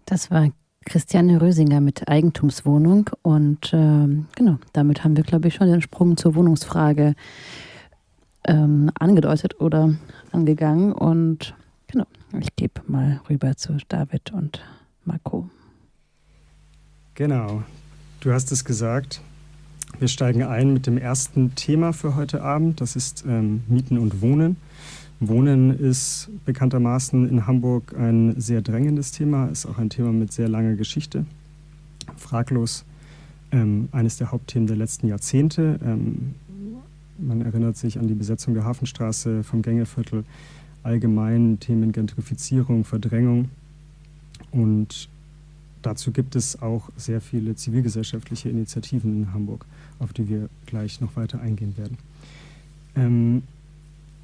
Das 0.04 0.30
war 0.30 0.50
Christiane 0.86 1.42
Rösinger 1.42 1.80
mit 1.80 2.08
Eigentumswohnung. 2.08 3.10
Und 3.22 3.72
ähm, 3.74 4.26
genau, 4.34 4.58
damit 4.72 5.04
haben 5.04 5.16
wir, 5.16 5.24
glaube 5.24 5.48
ich, 5.48 5.54
schon 5.54 5.66
den 5.66 5.82
Sprung 5.82 6.16
zur 6.16 6.34
Wohnungsfrage 6.34 7.14
ähm, 8.46 8.90
angedeutet 8.98 9.60
oder 9.60 9.94
angegangen. 10.32 10.92
Und 10.92 11.54
genau, 11.88 12.06
ich 12.40 12.54
gebe 12.56 12.80
mal 12.86 13.20
rüber 13.28 13.56
zu 13.56 13.76
David 13.88 14.32
und 14.32 14.62
Marco. 15.04 15.50
Genau, 17.14 17.62
du 18.20 18.32
hast 18.32 18.52
es 18.52 18.64
gesagt. 18.64 19.20
Wir 19.98 20.08
steigen 20.08 20.44
ein 20.44 20.72
mit 20.72 20.86
dem 20.86 20.98
ersten 20.98 21.54
Thema 21.54 21.92
für 21.92 22.14
heute 22.14 22.42
Abend. 22.42 22.80
Das 22.80 22.96
ist 22.96 23.24
ähm, 23.26 23.64
Mieten 23.66 23.98
und 23.98 24.20
Wohnen. 24.22 24.56
Wohnen 25.20 25.78
ist 25.78 26.28
bekanntermaßen 26.44 27.28
in 27.28 27.46
Hamburg 27.46 27.94
ein 27.98 28.38
sehr 28.38 28.60
drängendes 28.60 29.12
Thema, 29.12 29.46
ist 29.46 29.64
auch 29.64 29.78
ein 29.78 29.88
Thema 29.88 30.12
mit 30.12 30.32
sehr 30.32 30.48
langer 30.48 30.74
Geschichte. 30.74 31.24
Fraglos 32.16 32.84
ähm, 33.50 33.88
eines 33.92 34.18
der 34.18 34.30
Hauptthemen 34.30 34.66
der 34.66 34.76
letzten 34.76 35.08
Jahrzehnte. 35.08 35.78
Ähm, 35.82 36.34
man 37.18 37.40
erinnert 37.40 37.78
sich 37.78 37.98
an 37.98 38.08
die 38.08 38.14
Besetzung 38.14 38.52
der 38.52 38.64
Hafenstraße 38.64 39.42
vom 39.42 39.62
Gängeviertel, 39.62 40.24
allgemein 40.82 41.58
Themen 41.60 41.92
Gentrifizierung, 41.92 42.84
Verdrängung. 42.84 43.48
Und 44.50 45.08
dazu 45.80 46.12
gibt 46.12 46.36
es 46.36 46.60
auch 46.60 46.90
sehr 46.96 47.22
viele 47.22 47.56
zivilgesellschaftliche 47.56 48.50
Initiativen 48.50 49.22
in 49.22 49.32
Hamburg, 49.32 49.64
auf 49.98 50.12
die 50.12 50.28
wir 50.28 50.50
gleich 50.66 51.00
noch 51.00 51.16
weiter 51.16 51.40
eingehen 51.40 51.76
werden. 51.78 51.96
Ähm, 52.94 53.42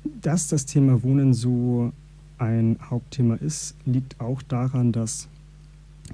dass 0.05 0.49
das 0.49 0.67
Thema 0.67 1.03
Wohnen 1.03 1.35
so 1.35 1.93
ein 2.39 2.79
Hauptthema 2.91 3.37
ist, 3.37 3.77
liegt 3.87 4.21
auch 4.21 4.43
daran, 4.43 4.93
dass 4.93 5.29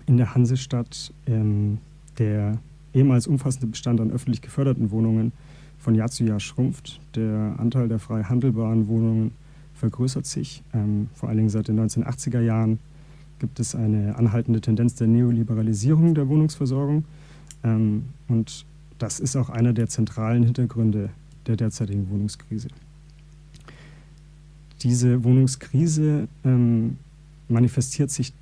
in 0.06 0.16
der 0.16 0.34
Hansestadt 0.34 1.12
ähm, 1.26 1.78
der 2.18 2.58
ehemals 2.92 3.26
umfassende 3.26 3.66
Bestand 3.66 4.00
an 4.00 4.10
öffentlich 4.10 4.42
geförderten 4.42 4.90
Wohnungen 4.90 5.32
von 5.78 5.94
Jahr 5.94 6.10
zu 6.10 6.24
Jahr 6.24 6.40
schrumpft. 6.40 7.00
Der 7.14 7.54
Anteil 7.58 7.88
der 7.88 7.98
frei 7.98 8.24
handelbaren 8.24 8.88
Wohnungen 8.88 9.32
vergrößert 9.74 10.26
sich. 10.26 10.62
Ähm, 10.74 11.08
vor 11.14 11.28
allen 11.28 11.38
Dingen 11.38 11.50
seit 11.50 11.68
den 11.68 11.78
1980er 11.78 12.40
Jahren 12.40 12.78
gibt 13.38 13.60
es 13.60 13.74
eine 13.74 14.16
anhaltende 14.16 14.60
Tendenz 14.60 14.96
der 14.96 15.06
Neoliberalisierung 15.06 16.14
der 16.14 16.28
Wohnungsversorgung. 16.28 17.04
Ähm, 17.62 18.04
und 18.26 18.66
das 18.98 19.20
ist 19.20 19.36
auch 19.36 19.48
einer 19.48 19.72
der 19.72 19.88
zentralen 19.88 20.42
Hintergründe 20.42 21.10
der 21.46 21.56
derzeitigen 21.56 22.10
Wohnungskrise. 22.10 22.68
Diese 24.82 25.24
Wohnungskrise 25.24 26.28
ähm, 26.44 26.98
manifestiert 27.48 28.10
sich 28.10 28.32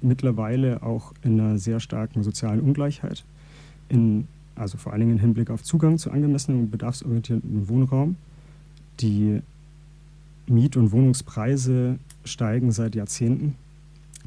mittlerweile 0.00 0.82
auch 0.82 1.12
in 1.22 1.40
einer 1.40 1.58
sehr 1.58 1.80
starken 1.80 2.22
sozialen 2.22 2.60
Ungleichheit, 2.60 3.24
in, 3.88 4.26
also 4.54 4.78
vor 4.78 4.92
allen 4.92 5.00
Dingen 5.00 5.12
im 5.12 5.18
Hinblick 5.18 5.50
auf 5.50 5.62
Zugang 5.62 5.98
zu 5.98 6.10
angemessenem 6.10 6.62
und 6.62 6.70
bedarfsorientierten 6.70 7.68
Wohnraum. 7.68 8.16
Die 9.00 9.40
Miet- 10.46 10.76
und 10.76 10.92
Wohnungspreise 10.92 11.98
steigen 12.24 12.72
seit 12.72 12.94
Jahrzehnten. 12.94 13.54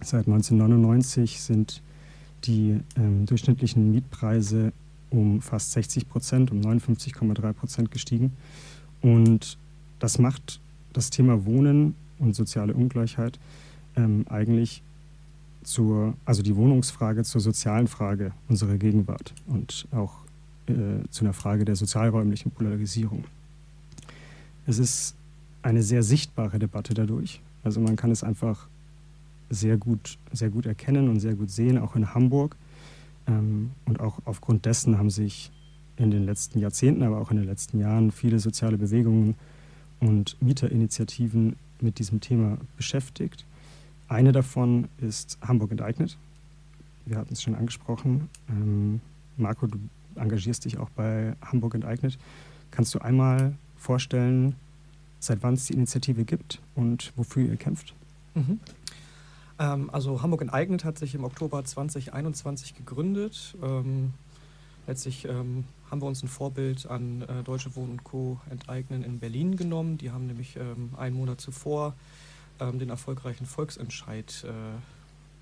Seit 0.03 0.27
1999 0.27 1.41
sind 1.41 1.81
die 2.45 2.79
ähm, 2.95 3.25
durchschnittlichen 3.25 3.91
Mietpreise 3.91 4.71
um 5.09 5.41
fast 5.41 5.73
60 5.73 6.09
Prozent, 6.09 6.51
um 6.51 6.61
59,3 6.61 7.53
Prozent 7.53 7.91
gestiegen. 7.91 8.33
Und 9.01 9.57
das 9.99 10.17
macht 10.17 10.59
das 10.93 11.09
Thema 11.09 11.45
Wohnen 11.45 11.95
und 12.19 12.35
soziale 12.35 12.73
Ungleichheit 12.73 13.39
ähm, 13.95 14.25
eigentlich 14.29 14.81
zur, 15.63 16.15
also 16.25 16.41
die 16.41 16.55
Wohnungsfrage 16.55 17.23
zur 17.23 17.41
sozialen 17.41 17.87
Frage 17.87 18.31
unserer 18.49 18.77
Gegenwart 18.77 19.33
und 19.47 19.87
auch 19.91 20.13
äh, 20.67 20.73
zu 21.09 21.23
einer 21.23 21.33
Frage 21.33 21.65
der 21.65 21.75
sozialräumlichen 21.75 22.51
Polarisierung. 22.51 23.23
Es 24.65 24.79
ist 24.79 25.15
eine 25.61 25.83
sehr 25.83 26.03
sichtbare 26.03 26.59
Debatte 26.59 26.93
dadurch. 26.93 27.41
Also 27.63 27.79
man 27.79 27.95
kann 27.95 28.11
es 28.11 28.23
einfach 28.23 28.67
sehr 29.49 29.77
gut, 29.77 30.17
sehr 30.31 30.49
gut 30.49 30.65
erkennen 30.65 31.09
und 31.09 31.19
sehr 31.19 31.35
gut 31.35 31.51
sehen, 31.51 31.77
auch 31.77 31.95
in 31.95 32.13
Hamburg. 32.13 32.55
Ähm, 33.27 33.71
und 33.85 33.99
auch 33.99 34.19
aufgrund 34.25 34.65
dessen 34.65 34.97
haben 34.97 35.09
sich 35.09 35.51
in 35.97 36.09
den 36.09 36.25
letzten 36.25 36.59
Jahrzehnten, 36.59 37.03
aber 37.03 37.19
auch 37.19 37.31
in 37.31 37.37
den 37.37 37.45
letzten 37.45 37.79
Jahren 37.79 38.11
viele 38.11 38.39
soziale 38.39 38.77
Bewegungen 38.77 39.35
und 40.01 40.35
Mieterinitiativen 40.41 41.55
mit 41.79 41.99
diesem 41.99 42.19
Thema 42.19 42.57
beschäftigt. 42.75 43.45
Eine 44.09 44.33
davon 44.33 44.89
ist 44.99 45.37
Hamburg 45.41 45.71
enteignet. 45.71 46.17
Wir 47.05 47.17
hatten 47.17 47.33
es 47.33 47.41
schon 47.41 47.55
angesprochen. 47.55 48.29
Ähm, 48.49 48.99
Marco, 49.37 49.67
du 49.67 49.77
engagierst 50.15 50.65
dich 50.65 50.77
auch 50.77 50.89
bei 50.89 51.35
Hamburg 51.41 51.75
enteignet. 51.75 52.17
Kannst 52.71 52.93
du 52.93 52.99
einmal 52.99 53.53
vorstellen, 53.77 54.55
seit 55.19 55.43
wann 55.43 55.53
es 55.53 55.65
die 55.65 55.73
Initiative 55.73 56.25
gibt 56.25 56.59
und 56.75 57.13
wofür 57.15 57.45
ihr 57.45 57.55
kämpft? 57.55 57.93
Mhm. 58.33 58.59
Ähm, 59.59 59.89
also 59.91 60.21
Hamburg 60.21 60.41
enteignet 60.41 60.83
hat 60.83 60.97
sich 60.97 61.15
im 61.15 61.23
Oktober 61.23 61.63
2021 61.63 62.75
gegründet. 62.75 63.55
Ähm, 63.63 64.13
letztlich 64.87 65.25
ähm, 65.25 65.65
haben 65.89 66.01
wir 66.01 66.07
uns 66.07 66.23
ein 66.23 66.27
Vorbild 66.27 66.85
an 66.87 67.21
äh, 67.23 67.43
Deutsche 67.43 67.75
Wohnen 67.75 67.91
und 67.91 68.03
Co. 68.03 68.39
enteignen 68.49 69.03
in 69.03 69.19
Berlin 69.19 69.55
genommen. 69.55 69.97
Die 69.97 70.11
haben 70.11 70.27
nämlich 70.27 70.55
ähm, 70.55 70.91
einen 70.97 71.15
Monat 71.15 71.41
zuvor 71.41 71.95
ähm, 72.59 72.79
den 72.79 72.89
erfolgreichen 72.89 73.45
Volksentscheid 73.45 74.45
äh, 74.47 74.51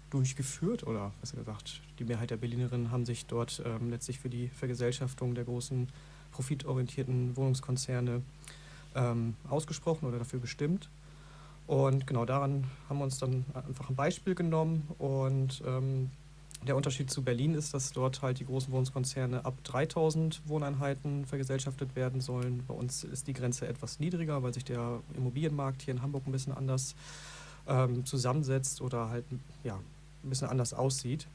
durchgeführt 0.10 0.86
oder 0.88 1.12
besser 1.22 1.38
gesagt, 1.38 1.82
die 2.00 2.04
Mehrheit 2.04 2.32
der 2.32 2.38
Berlinerinnen 2.38 2.92
haben 2.92 3.06
sich 3.06 3.26
dort 3.28 3.62
ähm, 3.66 3.92
letztlich 3.92 4.20
für 4.20 4.30
die 4.30 4.48
Vergesellschaftung 4.48 5.36
der 5.36 5.44
großen 5.44 5.88
profitorientierten 6.32 7.36
Wohnungskonzerne 7.38 8.22
ähm, 8.96 9.36
ausgesprochen 9.50 10.08
oder 10.08 10.18
dafür 10.18 10.40
bestimmt. 10.40 10.90
Und 11.68 12.08
genau 12.08 12.26
daran 12.26 12.64
haben 12.88 12.98
wir 12.98 13.04
uns 13.04 13.20
dann 13.20 13.46
einfach 13.54 13.90
ein 13.90 13.96
Beispiel 13.96 14.34
genommen 14.34 14.88
und 14.98 15.62
ähm, 15.68 16.10
der 16.68 16.76
Unterschied 16.76 17.10
zu 17.10 17.24
Berlin 17.24 17.54
ist, 17.54 17.74
dass 17.74 17.92
dort 17.94 18.22
halt 18.22 18.40
die 18.40 18.46
großen 18.46 18.72
Wohnungskonzerne 18.72 19.46
ab 19.46 19.56
3000 19.64 20.42
Wohneinheiten 20.46 21.26
vergesellschaftet 21.26 21.96
werden 21.96 22.20
sollen. 22.20 22.64
Bei 22.68 22.74
uns 22.74 23.04
ist 23.04 23.28
die 23.28 23.34
Grenze 23.34 23.68
etwas 23.68 24.00
niedriger, 24.00 24.44
weil 24.44 24.54
sich 24.54 24.66
der 24.66 25.00
Immobilienmarkt 25.16 25.82
hier 25.82 25.94
in 25.94 26.02
Hamburg 26.02 26.28
ein 26.28 26.32
bisschen 26.32 26.54
anders 26.54 26.96
ähm, 27.68 28.06
zusammensetzt 28.06 28.82
oder 28.82 29.10
halt 29.10 29.26
ja, 29.64 29.76
ein 30.24 30.30
bisschen 30.30 30.50
anders 30.50 30.74
aussieht. 30.74 31.28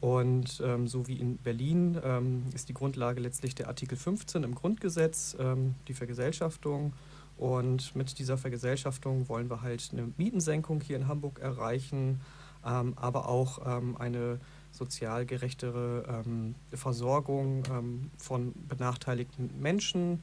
Und 0.00 0.62
ähm, 0.64 0.86
so 0.86 1.08
wie 1.08 1.14
in 1.14 1.38
Berlin 1.38 1.98
ähm, 2.04 2.44
ist 2.54 2.68
die 2.68 2.74
Grundlage 2.74 3.20
letztlich 3.20 3.54
der 3.54 3.68
Artikel 3.68 3.96
15 3.96 4.44
im 4.44 4.54
Grundgesetz, 4.54 5.36
ähm, 5.40 5.74
die 5.88 5.94
Vergesellschaftung. 5.94 6.92
Und 7.38 7.96
mit 7.96 8.18
dieser 8.18 8.38
Vergesellschaftung 8.38 9.28
wollen 9.28 9.50
wir 9.50 9.62
halt 9.62 9.88
eine 9.92 10.12
Mietensenkung 10.16 10.80
hier 10.80 10.96
in 10.96 11.08
Hamburg 11.08 11.40
erreichen 11.40 12.20
ähm, 12.66 12.94
aber 12.96 13.28
auch 13.28 13.58
ähm, 13.66 13.96
eine 13.98 14.40
sozial 14.72 15.26
gerechtere 15.26 16.24
ähm, 16.26 16.54
Versorgung 16.72 17.62
ähm, 17.70 18.10
von 18.18 18.52
benachteiligten 18.68 19.50
Menschen. 19.60 20.22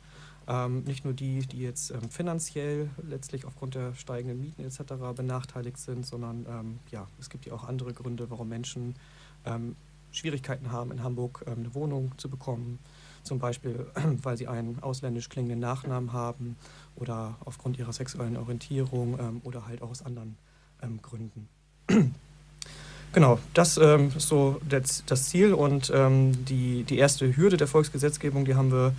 Nicht 0.85 1.05
nur 1.05 1.13
die, 1.13 1.45
die 1.45 1.59
jetzt 1.59 1.93
finanziell 2.09 2.89
letztlich 3.07 3.45
aufgrund 3.45 3.75
der 3.75 3.93
steigenden 3.93 4.41
Mieten 4.41 4.65
etc. 4.65 5.15
benachteiligt 5.15 5.77
sind, 5.77 6.05
sondern 6.05 6.79
ja, 6.89 7.07
es 7.21 7.29
gibt 7.29 7.45
ja 7.45 7.53
auch 7.53 7.63
andere 7.63 7.93
Gründe, 7.93 8.29
warum 8.29 8.49
Menschen 8.49 8.95
Schwierigkeiten 10.11 10.71
haben, 10.71 10.91
in 10.91 11.03
Hamburg 11.03 11.45
eine 11.47 11.73
Wohnung 11.73 12.11
zu 12.17 12.27
bekommen. 12.27 12.79
Zum 13.23 13.39
Beispiel, 13.39 13.85
weil 14.23 14.35
sie 14.35 14.47
einen 14.47 14.79
ausländisch 14.81 15.29
klingenden 15.29 15.59
Nachnamen 15.59 16.11
haben 16.11 16.57
oder 16.95 17.37
aufgrund 17.45 17.77
ihrer 17.77 17.93
sexuellen 17.93 18.35
Orientierung 18.35 19.41
oder 19.43 19.67
halt 19.67 19.81
auch 19.81 19.91
aus 19.91 20.01
anderen 20.01 20.35
Gründen. 21.01 21.47
Genau, 23.13 23.39
das 23.53 23.77
ähm, 23.77 24.11
ist 24.15 24.29
so 24.29 24.61
das, 24.67 25.03
das 25.05 25.29
Ziel 25.29 25.53
und 25.53 25.91
ähm, 25.93 26.45
die, 26.45 26.83
die 26.83 26.97
erste 26.97 27.35
Hürde 27.35 27.57
der 27.57 27.67
Volksgesetzgebung, 27.67 28.45
die 28.45 28.55
haben 28.55 28.71
wir 28.71 28.93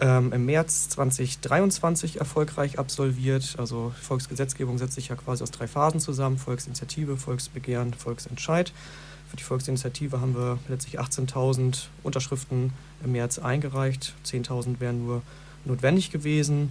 ähm, 0.00 0.32
im 0.32 0.46
März 0.46 0.90
2023 0.90 2.20
erfolgreich 2.20 2.78
absolviert. 2.78 3.56
Also 3.58 3.92
Volksgesetzgebung 4.00 4.78
setzt 4.78 4.94
sich 4.94 5.08
ja 5.08 5.16
quasi 5.16 5.42
aus 5.42 5.50
drei 5.50 5.66
Phasen 5.66 5.98
zusammen, 5.98 6.38
Volksinitiative, 6.38 7.16
Volksbegehren, 7.16 7.94
Volksentscheid. 7.94 8.72
Für 9.28 9.36
die 9.36 9.42
Volksinitiative 9.42 10.20
haben 10.20 10.36
wir 10.36 10.58
letztlich 10.68 11.00
18.000 11.00 11.86
Unterschriften 12.04 12.72
im 13.04 13.12
März 13.12 13.40
eingereicht, 13.40 14.14
10.000 14.24 14.78
wären 14.78 15.04
nur 15.04 15.22
notwendig 15.64 16.10
gewesen. 16.10 16.70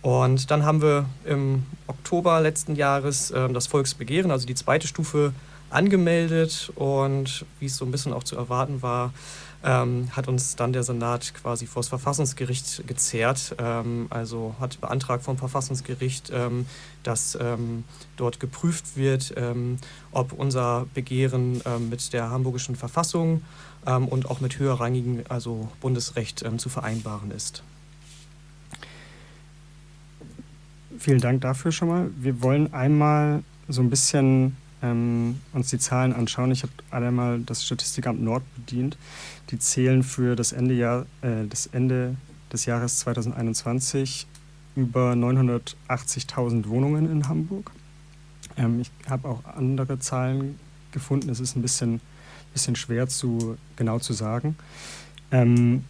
Und 0.00 0.50
dann 0.50 0.64
haben 0.64 0.82
wir 0.82 1.06
im 1.24 1.64
Oktober 1.86 2.40
letzten 2.40 2.76
Jahres 2.76 3.30
äh, 3.30 3.48
das 3.50 3.66
Volksbegehren, 3.66 4.30
also 4.30 4.46
die 4.46 4.54
zweite 4.54 4.86
Stufe, 4.86 5.32
angemeldet 5.74 6.72
und 6.74 7.44
wie 7.60 7.66
es 7.66 7.76
so 7.76 7.84
ein 7.84 7.90
bisschen 7.90 8.12
auch 8.12 8.24
zu 8.24 8.36
erwarten 8.36 8.82
war, 8.82 9.12
ähm, 9.64 10.08
hat 10.14 10.28
uns 10.28 10.56
dann 10.56 10.72
der 10.72 10.82
Senat 10.82 11.32
quasi 11.34 11.66
vor 11.66 11.80
das 11.80 11.88
Verfassungsgericht 11.88 12.86
gezerrt. 12.86 13.56
Ähm, 13.58 14.06
also 14.10 14.54
hat 14.60 14.80
beantragt 14.80 15.24
vom 15.24 15.38
Verfassungsgericht, 15.38 16.30
ähm, 16.34 16.66
dass 17.02 17.36
ähm, 17.40 17.84
dort 18.16 18.40
geprüft 18.40 18.96
wird, 18.96 19.32
ähm, 19.36 19.78
ob 20.12 20.32
unser 20.32 20.86
Begehren 20.92 21.62
ähm, 21.64 21.88
mit 21.88 22.12
der 22.12 22.30
hamburgischen 22.30 22.76
Verfassung 22.76 23.42
und 23.84 24.30
auch 24.30 24.40
mit 24.40 24.58
höherrangigen, 24.58 25.24
also 25.28 25.68
Bundesrecht, 25.82 26.42
zu 26.56 26.70
vereinbaren 26.70 27.30
ist. 27.30 27.62
Vielen 30.98 31.20
Dank 31.20 31.42
dafür 31.42 31.70
schon 31.70 31.88
mal. 31.88 32.10
Wir 32.16 32.40
wollen 32.40 32.72
einmal 32.72 33.42
so 33.68 33.82
ein 33.82 33.90
bisschen 33.90 34.56
ähm, 34.84 35.40
uns 35.52 35.70
die 35.70 35.78
Zahlen 35.78 36.12
anschauen, 36.12 36.50
ich 36.50 36.62
habe 36.62 36.72
einmal 36.90 37.40
das 37.40 37.64
Statistikamt 37.64 38.22
Nord 38.22 38.42
bedient, 38.54 38.98
die 39.50 39.58
zählen 39.58 40.02
für 40.02 40.36
das 40.36 40.52
Ende, 40.52 40.74
Jahr, 40.74 41.06
äh, 41.22 41.46
das 41.48 41.66
Ende 41.66 42.16
des 42.52 42.66
Jahres 42.66 42.98
2021 42.98 44.26
über 44.76 45.12
980.000 45.12 46.68
Wohnungen 46.68 47.10
in 47.10 47.28
Hamburg. 47.28 47.70
Ähm, 48.58 48.80
ich 48.80 48.90
habe 49.08 49.28
auch 49.28 49.44
andere 49.44 49.98
Zahlen 49.98 50.58
gefunden, 50.92 51.30
es 51.30 51.40
ist 51.40 51.56
ein 51.56 51.62
bisschen, 51.62 52.00
bisschen 52.52 52.76
schwer 52.76 53.08
zu, 53.08 53.56
genau 53.76 53.98
zu 53.98 54.12
sagen. 54.12 54.56
Ähm, 55.30 55.84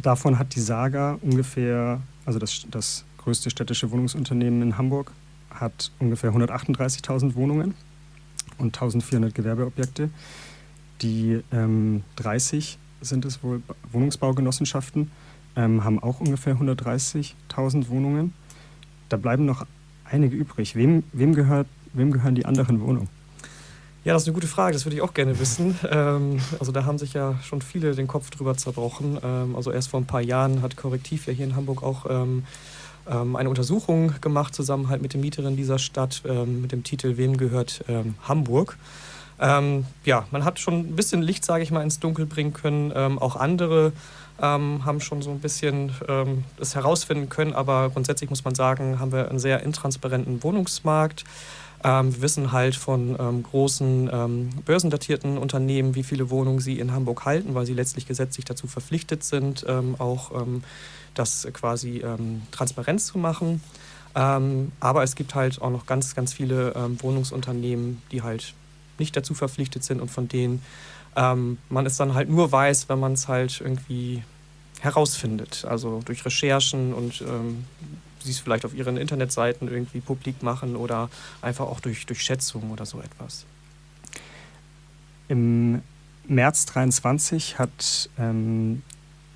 davon 0.00 0.38
hat 0.38 0.54
die 0.54 0.60
Saga 0.60 1.18
ungefähr, 1.20 2.00
also 2.24 2.38
das, 2.38 2.66
das 2.70 3.04
größte 3.18 3.50
städtische 3.50 3.90
Wohnungsunternehmen 3.90 4.62
in 4.62 4.78
Hamburg, 4.78 5.12
hat 5.50 5.92
ungefähr 5.98 6.32
138.000 6.32 7.34
Wohnungen 7.34 7.74
und 8.58 8.76
1400 8.76 9.34
Gewerbeobjekte. 9.34 10.10
Die 11.02 11.42
ähm, 11.52 12.02
30 12.16 12.78
sind 13.00 13.24
es 13.24 13.42
wohl 13.42 13.62
Wohnungsbaugenossenschaften, 13.92 15.10
ähm, 15.56 15.84
haben 15.84 16.02
auch 16.02 16.20
ungefähr 16.20 16.56
130.000 16.56 17.88
Wohnungen. 17.88 18.32
Da 19.08 19.16
bleiben 19.16 19.44
noch 19.44 19.66
einige 20.04 20.36
übrig. 20.36 20.74
Wem, 20.74 21.04
wem, 21.12 21.34
gehört, 21.34 21.68
wem 21.92 22.12
gehören 22.12 22.34
die 22.34 22.46
anderen 22.46 22.80
Wohnungen? 22.80 23.08
Ja, 24.04 24.14
das 24.14 24.22
ist 24.22 24.28
eine 24.28 24.34
gute 24.34 24.46
Frage, 24.46 24.72
das 24.72 24.86
würde 24.86 24.96
ich 24.96 25.02
auch 25.02 25.14
gerne 25.14 25.38
wissen. 25.38 25.78
Ähm, 25.90 26.40
also 26.58 26.72
da 26.72 26.84
haben 26.84 26.98
sich 26.98 27.14
ja 27.14 27.36
schon 27.42 27.62
viele 27.62 27.94
den 27.94 28.06
Kopf 28.06 28.30
drüber 28.30 28.56
zerbrochen. 28.56 29.18
Ähm, 29.22 29.56
also 29.56 29.70
erst 29.70 29.88
vor 29.88 30.00
ein 30.00 30.06
paar 30.06 30.20
Jahren 30.20 30.62
hat 30.62 30.76
Korrektiv 30.76 31.26
ja 31.26 31.32
hier 31.32 31.46
in 31.46 31.56
Hamburg 31.56 31.82
auch 31.82 32.06
ähm, 32.08 32.44
eine 33.08 33.48
Untersuchung 33.48 34.12
gemacht, 34.20 34.54
zusammen 34.54 34.88
halt 34.88 35.02
mit 35.02 35.14
den 35.14 35.20
Mieterinnen 35.20 35.56
dieser 35.56 35.78
Stadt, 35.78 36.22
ähm, 36.26 36.60
mit 36.62 36.72
dem 36.72 36.84
Titel 36.84 37.16
Wem 37.16 37.36
gehört 37.36 37.84
ähm, 37.88 38.14
Hamburg? 38.26 38.76
Ähm, 39.40 39.86
ja, 40.04 40.26
man 40.30 40.44
hat 40.44 40.58
schon 40.58 40.80
ein 40.80 40.96
bisschen 40.96 41.22
Licht, 41.22 41.44
sage 41.44 41.62
ich 41.62 41.70
mal, 41.70 41.82
ins 41.82 42.00
Dunkel 42.00 42.26
bringen 42.26 42.52
können. 42.52 42.92
Ähm, 42.94 43.18
auch 43.18 43.36
andere 43.36 43.92
ähm, 44.42 44.84
haben 44.84 45.00
schon 45.00 45.22
so 45.22 45.30
ein 45.30 45.40
bisschen 45.40 45.92
das 46.56 46.74
herausfinden 46.74 47.28
können, 47.28 47.54
aber 47.54 47.90
grundsätzlich 47.90 48.30
muss 48.30 48.44
man 48.44 48.54
sagen, 48.54 49.00
haben 49.00 49.12
wir 49.12 49.28
einen 49.30 49.38
sehr 49.38 49.62
intransparenten 49.62 50.42
Wohnungsmarkt. 50.42 51.24
Ähm, 51.84 52.14
wir 52.14 52.22
wissen 52.22 52.52
halt 52.52 52.74
von 52.74 53.16
ähm, 53.18 53.42
großen 53.42 54.10
ähm, 54.12 54.50
börsendatierten 54.64 55.38
Unternehmen, 55.38 55.94
wie 55.94 56.02
viele 56.02 56.30
Wohnungen 56.30 56.58
sie 56.58 56.78
in 56.78 56.92
Hamburg 56.92 57.24
halten, 57.24 57.54
weil 57.54 57.66
sie 57.66 57.74
letztlich 57.74 58.06
gesetzlich 58.06 58.44
dazu 58.44 58.66
verpflichtet 58.66 59.24
sind, 59.24 59.64
auch 59.98 60.32
das 61.18 61.46
quasi 61.52 61.98
ähm, 61.98 62.42
transparent 62.50 63.00
zu 63.00 63.18
machen. 63.18 63.60
Ähm, 64.14 64.72
aber 64.80 65.02
es 65.02 65.14
gibt 65.14 65.34
halt 65.34 65.60
auch 65.60 65.70
noch 65.70 65.86
ganz, 65.86 66.14
ganz 66.14 66.32
viele 66.32 66.72
ähm, 66.74 67.00
Wohnungsunternehmen, 67.02 68.02
die 68.10 68.22
halt 68.22 68.54
nicht 68.98 69.16
dazu 69.16 69.34
verpflichtet 69.34 69.84
sind 69.84 70.00
und 70.00 70.10
von 70.10 70.28
denen 70.28 70.62
ähm, 71.16 71.58
man 71.68 71.86
es 71.86 71.96
dann 71.96 72.14
halt 72.14 72.28
nur 72.28 72.50
weiß, 72.50 72.88
wenn 72.88 72.98
man 72.98 73.12
es 73.12 73.28
halt 73.28 73.60
irgendwie 73.60 74.22
herausfindet. 74.80 75.64
Also 75.68 76.00
durch 76.04 76.24
Recherchen 76.24 76.94
und 76.94 77.20
ähm, 77.22 77.64
sie 78.20 78.30
es 78.30 78.40
vielleicht 78.40 78.64
auf 78.64 78.74
ihren 78.74 78.96
Internetseiten 78.96 79.68
irgendwie 79.68 80.00
publik 80.00 80.42
machen 80.42 80.76
oder 80.76 81.10
einfach 81.42 81.66
auch 81.66 81.80
durch, 81.80 82.06
durch 82.06 82.22
Schätzungen 82.22 82.70
oder 82.70 82.86
so 82.86 83.00
etwas. 83.00 83.44
Im 85.28 85.82
März 86.26 86.66
23 86.66 87.58
hat 87.58 88.10
ähm, 88.18 88.82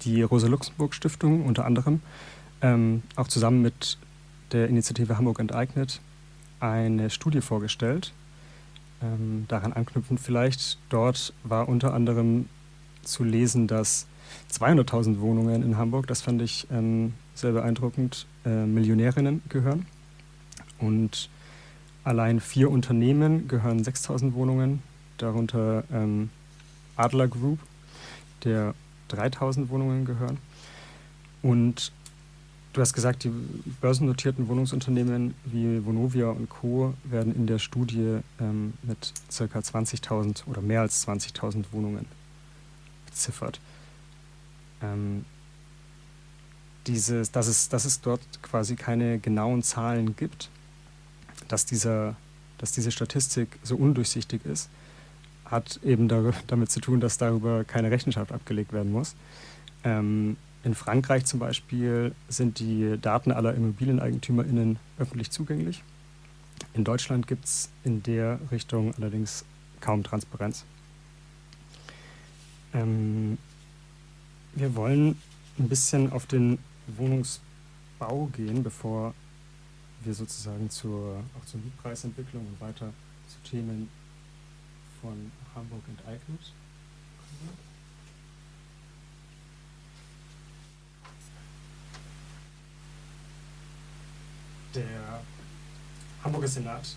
die 0.05 0.23
Rosa-Luxemburg-Stiftung 0.23 1.45
unter 1.45 1.65
anderem, 1.65 2.01
ähm, 2.61 3.03
auch 3.17 3.29
zusammen 3.29 3.63
mit 3.63 3.99
der 4.53 4.69
Initiative 4.69 5.17
Hamburg 5.17 5.41
enteignet, 5.41 6.01
eine 6.61 7.11
Studie 7.11 7.41
vorgestellt. 7.41 8.13
Ähm, 9.03 9.47
daran 9.49 9.73
anknüpfend 9.73 10.21
vielleicht, 10.21 10.79
dort 10.89 11.33
war 11.43 11.69
unter 11.69 11.93
anderem 11.95 12.49
zu 13.03 13.25
lesen, 13.25 13.67
dass 13.67 14.07
200.000 14.53 15.21
Wohnungen 15.21 15.63
in 15.63 15.77
Hamburg, 15.77 16.07
das 16.07 16.23
fand 16.23 16.41
ich 16.43 16.67
ähm, 16.71 17.15
sehr 17.35 17.53
beeindruckend, 17.53 18.27
äh, 18.45 18.65
Millionärinnen 18.65 19.43
gehören. 19.49 19.87
Und 20.79 21.29
allein 22.05 22.41
vier 22.41 22.71
Unternehmen 22.71 23.49
gehören 23.49 23.83
6.000 23.83 24.35
Wohnungen, 24.35 24.83
darunter 25.19 25.85
ähm, 25.93 26.31
Adler 26.97 27.29
Group, 27.29 27.59
der 28.45 28.75
3000 29.17 29.69
Wohnungen 29.69 30.05
gehören. 30.05 30.39
Und 31.43 31.93
du 32.73 32.81
hast 32.81 32.93
gesagt, 32.93 33.25
die 33.25 33.33
börsennotierten 33.81 34.49
Wohnungsunternehmen 34.49 35.35
wie 35.45 35.85
Vonovia 35.85 36.29
und 36.29 36.49
Co. 36.49 36.95
werden 37.05 37.35
in 37.35 37.47
der 37.47 37.59
Studie 37.59 38.19
ähm, 38.41 38.75
mit 38.83 39.13
ca. 39.29 39.45
20.000 39.45 40.47
oder 40.47 40.63
mehr 40.63 40.81
als 40.81 41.07
20.000 41.07 41.65
Wohnungen 41.73 42.07
beziffert. 43.07 43.61
Ähm, 44.83 45.25
dieses, 46.87 47.31
dass, 47.31 47.47
es, 47.47 47.69
dass 47.69 47.85
es 47.85 48.01
dort 48.01 48.21
quasi 48.43 48.77
keine 48.77 49.19
genauen 49.19 49.63
Zahlen 49.63 50.17
gibt, 50.17 50.51
dass, 51.49 51.67
dieser, 51.67 52.17
dass 52.59 52.73
diese 52.73 52.91
Statistik 52.91 53.59
so 53.63 53.77
undurchsichtig 53.77 54.45
ist, 54.45 54.69
hat 55.53 55.79
eben 55.85 56.09
damit 56.09 56.71
zu 56.71 56.81
tun, 56.81 56.99
dass 56.99 57.19
darüber 57.19 57.63
keine 57.63 57.91
Rechenschaft 57.91 58.33
abgelegt 58.33 58.73
werden 58.73 58.91
muss. 58.91 59.15
Ähm, 59.85 60.37
in 60.65 60.75
Frankreich 60.75 61.27
zum 61.27 61.41
Beispiel 61.41 62.15
sind 62.29 62.59
die 62.59 62.97
Daten 63.01 63.31
aller 63.31 63.55
ImmobilieneigentümerInnen 63.55 64.79
öffentlich 64.99 65.31
zugänglich. 65.31 65.85
In 66.75 66.85
Deutschland 66.85 67.27
gibt 67.27 67.45
es 67.45 67.69
in 67.85 68.03
der 68.03 68.39
Richtung 68.51 68.95
allerdings 68.97 69.45
kaum 69.81 70.03
Transparenz. 70.03 70.65
Ähm, 72.73 73.37
wir 74.55 74.75
wollen 74.75 75.19
ein 75.59 75.69
bisschen 75.69 76.13
auf 76.13 76.25
den 76.27 76.59
Wohnungsbau 76.97 78.27
gehen, 78.35 78.63
bevor 78.63 79.13
wir 80.03 80.15
sozusagen 80.15 80.71
zur, 80.71 81.23
auch 81.39 81.45
zur 81.45 81.61
Mietpreisentwicklung 81.61 82.47
und 82.47 82.61
weiter 82.61 82.93
zu 83.29 83.51
Themen 83.51 83.89
von 85.03 85.31
Hamburg 85.55 85.83
enteignet. 85.89 86.53
Der 94.75 95.21
Hamburger 96.25 96.49
Senat, 96.49 96.97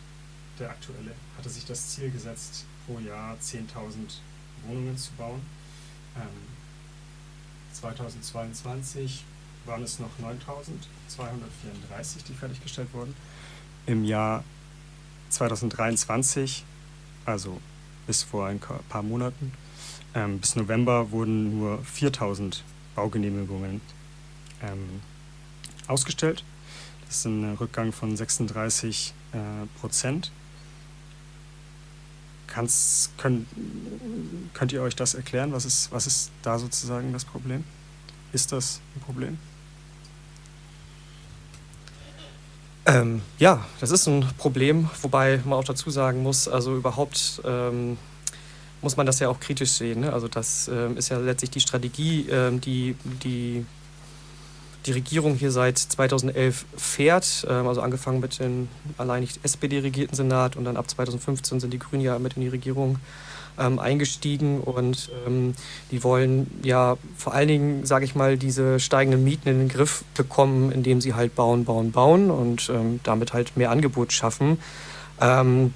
der 0.57 0.69
aktuelle, 0.69 1.13
hatte 1.37 1.49
sich 1.49 1.65
das 1.65 1.89
Ziel 1.89 2.09
gesetzt, 2.11 2.63
pro 2.85 2.99
Jahr 2.99 3.35
10.000 3.35 4.19
Wohnungen 4.65 4.97
zu 4.97 5.11
bauen. 5.13 5.41
Ähm, 6.15 6.29
2022 7.73 9.25
waren 9.65 9.83
es 9.83 9.99
noch 9.99 10.11
9.234, 10.21 12.23
die 12.27 12.33
fertiggestellt 12.33 12.93
wurden. 12.93 13.13
Im 13.87 14.05
Jahr 14.05 14.43
2023, 15.29 16.63
also 17.25 17.59
bis 18.07 18.23
vor 18.23 18.47
ein 18.47 18.59
paar 18.59 19.03
Monaten, 19.03 19.51
ähm, 20.13 20.39
bis 20.39 20.55
November 20.55 21.11
wurden 21.11 21.59
nur 21.59 21.79
4.000 21.79 22.61
Baugenehmigungen 22.95 23.81
ähm, 24.61 25.01
ausgestellt. 25.87 26.43
Das 27.05 27.17
ist 27.17 27.25
ein 27.25 27.55
Rückgang 27.55 27.91
von 27.91 28.15
36 28.15 29.13
äh, 29.33 29.37
Prozent. 29.79 30.31
Kannst, 32.47 33.17
könnt, 33.17 33.47
könnt 34.53 34.71
ihr 34.71 34.81
euch 34.81 34.95
das 34.95 35.13
erklären? 35.13 35.51
Was 35.51 35.65
ist, 35.65 35.91
was 35.91 36.07
ist 36.07 36.31
da 36.41 36.57
sozusagen 36.57 37.11
das 37.11 37.25
Problem? 37.25 37.63
Ist 38.31 38.51
das 38.51 38.79
ein 38.95 39.01
Problem? 39.01 39.37
Ähm, 42.87 43.21
ja, 43.39 43.65
das 43.79 43.91
ist 43.91 44.07
ein 44.07 44.27
Problem, 44.37 44.89
wobei 45.01 45.41
man 45.43 45.53
auch 45.53 45.63
dazu 45.63 45.89
sagen 45.89 46.21
muss, 46.21 46.47
also 46.47 46.75
überhaupt 46.75 47.41
ähm, 47.43 47.97
muss 48.81 48.95
man 48.95 49.07
das 49.07 49.19
ja 49.19 49.29
auch 49.29 49.39
kritisch 49.39 49.71
sehen. 49.71 50.01
Ne? 50.01 50.13
Also 50.13 50.27
das 50.27 50.67
ähm, 50.67 50.95
ist 50.95 51.09
ja 51.09 51.17
letztlich 51.17 51.49
die 51.49 51.59
Strategie, 51.59 52.27
ähm, 52.29 52.61
die, 52.61 52.95
die 53.23 53.65
die 54.85 54.91
Regierung 54.91 55.35
hier 55.35 55.51
seit 55.51 55.77
2011 55.77 56.65
fährt. 56.77 57.45
Ähm, 57.49 57.67
also 57.67 57.81
angefangen 57.81 58.19
mit 58.19 58.39
dem 58.39 58.67
allein 58.97 59.21
nicht 59.21 59.39
SPD-regierten 59.43 60.15
Senat 60.15 60.55
und 60.55 60.65
dann 60.65 60.77
ab 60.77 60.89
2015 60.89 61.59
sind 61.59 61.73
die 61.73 61.79
Grünen 61.79 62.03
ja 62.03 62.19
mit 62.19 62.35
in 62.35 62.43
die 62.43 62.49
Regierung 62.49 62.97
ähm, 63.59 63.79
eingestiegen 63.79 64.59
und 64.59 65.09
ähm, 65.25 65.55
die 65.91 66.03
wollen 66.03 66.47
ja 66.63 66.97
vor 67.17 67.33
allen 67.33 67.47
Dingen, 67.47 67.85
sage 67.85 68.05
ich 68.05 68.15
mal, 68.15 68.37
diese 68.37 68.79
steigenden 68.79 69.23
Mieten 69.23 69.49
in 69.49 69.59
den 69.59 69.69
Griff 69.69 70.03
bekommen, 70.15 70.71
indem 70.71 71.01
sie 71.01 71.13
halt 71.13 71.35
bauen, 71.35 71.65
bauen, 71.65 71.91
bauen 71.91 72.31
und 72.31 72.69
ähm, 72.69 72.99
damit 73.03 73.33
halt 73.33 73.55
mehr 73.57 73.71
Angebot 73.71 74.11
schaffen. 74.13 74.59
Ähm, 75.21 75.73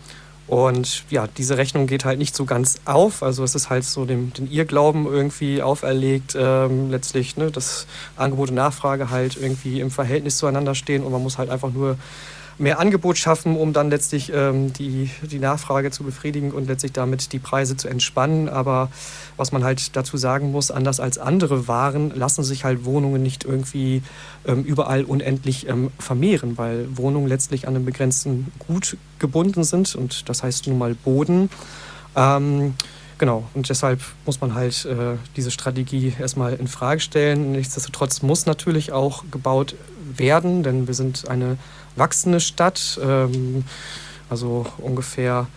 und 0.50 1.04
ja, 1.12 1.28
diese 1.28 1.58
Rechnung 1.58 1.86
geht 1.86 2.06
halt 2.06 2.18
nicht 2.18 2.36
so 2.36 2.44
ganz 2.44 2.80
auf. 2.86 3.22
Also 3.22 3.44
es 3.44 3.54
ist 3.54 3.70
halt 3.70 3.84
so 3.84 4.06
dem, 4.06 4.34
den 4.34 4.50
Irrglauben 4.52 5.06
irgendwie 5.06 5.62
auferlegt, 5.62 6.36
ähm, 6.36 6.90
letztlich, 6.90 7.38
ne, 7.38 7.52
dass 7.52 7.86
Angebot 8.16 8.50
und 8.50 8.56
Nachfrage 8.56 9.12
halt 9.12 9.38
irgendwie 9.40 9.80
im 9.80 9.92
Verhältnis 9.92 10.38
zueinander 10.38 10.74
stehen 10.74 11.04
und 11.04 11.12
man 11.12 11.22
muss 11.22 11.38
halt 11.38 11.52
einfach 11.52 11.72
nur 11.72 11.98
mehr 12.60 12.80
Angebot 12.80 13.18
schaffen, 13.18 13.56
um 13.56 13.74
dann 13.74 13.90
letztlich 13.90 14.32
ähm, 14.34 14.74
die, 14.74 15.10
die 15.22 15.40
Nachfrage 15.40 15.92
zu 15.92 16.04
befriedigen 16.04 16.52
und 16.52 16.68
letztlich 16.68 16.92
damit 16.92 17.32
die 17.32 17.40
Preise 17.40 17.78
zu 17.78 17.88
entspannen. 17.88 18.50
Aber 18.50 18.90
was 19.38 19.52
man 19.52 19.64
halt 19.64 19.96
dazu 19.96 20.18
sagen 20.18 20.52
muss, 20.52 20.70
anders 20.70 21.00
als 21.00 21.18
andere 21.18 21.68
Waren 21.68 22.12
lassen 22.12 22.44
sich 22.44 22.66
halt 22.66 22.86
Wohnungen 22.86 23.24
nicht 23.24 23.46
irgendwie 23.46 24.04
ähm, 24.46 24.64
überall 24.64 25.04
unendlich 25.04 25.68
ähm, 25.68 25.92
vermehren, 25.98 26.58
weil 26.58 26.86
Wohnungen 26.98 27.28
letztlich 27.28 27.68
an 27.68 27.76
einem 27.76 27.86
begrenzten 27.86 28.52
Gut 28.60 28.98
gebunden 29.20 29.64
sind 29.64 29.96
und 29.96 30.30
das 30.30 30.44
heißt 30.44 30.68
nun 30.68 30.78
mal 30.78 30.94
Boden. 30.94 31.50
Ähm, 32.16 32.76
Genau, 33.20 33.44
und 33.54 33.68
deshalb 33.68 34.00
muss 34.26 34.40
man 34.40 34.54
halt 34.54 34.86
äh, 34.86 35.18
diese 35.36 35.52
Strategie 35.52 36.14
erstmal 36.18 36.54
in 36.54 36.70
Frage 36.70 37.02
stellen. 37.02 37.52
Nichtsdestotrotz 37.52 38.22
muss 38.22 38.46
natürlich 38.46 38.94
auch 38.94 39.26
gebaut 39.30 39.76
werden, 40.16 40.64
denn 40.64 40.88
wir 40.88 40.94
sind 40.94 41.28
eine 41.28 41.58
wachsende 41.96 42.40
Stadt. 42.40 43.00
Ähm, 43.02 43.64
also 44.30 44.66
ungefähr 44.78 45.48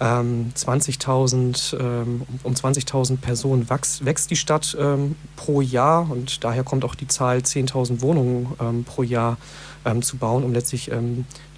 ähm, 0.00 0.52
20.000, 0.56 1.78
ähm, 1.78 2.22
um 2.42 2.54
20.000 2.54 3.18
Personen 3.18 3.68
wächst, 3.68 4.04
wächst 4.04 4.30
die 4.30 4.36
Stadt 4.36 4.76
ähm, 4.78 5.16
pro 5.36 5.60
Jahr 5.60 6.10
und 6.10 6.44
daher 6.44 6.64
kommt 6.64 6.84
auch 6.84 6.94
die 6.94 7.08
Zahl 7.08 7.38
10.000 7.38 8.00
Wohnungen 8.00 8.52
ähm, 8.60 8.84
pro 8.84 9.02
Jahr 9.02 9.36
ähm, 9.84 10.02
zu 10.02 10.16
bauen, 10.16 10.44
um 10.44 10.52
letztlich 10.52 10.90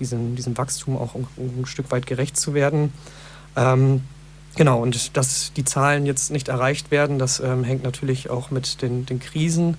diesem, 0.01 0.37
diesem 0.37 0.57
Wachstum 0.57 0.97
auch 0.97 1.15
ein, 1.15 1.27
ein 1.37 1.67
Stück 1.67 1.91
weit 1.91 2.07
gerecht 2.07 2.37
zu 2.37 2.55
werden. 2.55 2.93
Genau, 4.57 4.81
und 4.81 5.17
dass 5.17 5.53
die 5.53 5.65
Zahlen 5.65 6.07
jetzt 6.07 6.31
nicht 6.31 6.49
erreicht 6.49 6.91
werden, 6.91 7.19
das 7.19 7.41
ähm, 7.41 7.65
hängt 7.65 7.83
natürlich 7.83 8.31
auch 8.31 8.51
mit 8.51 8.83
den, 8.83 9.05
den 9.05 9.21
Krisen 9.21 9.77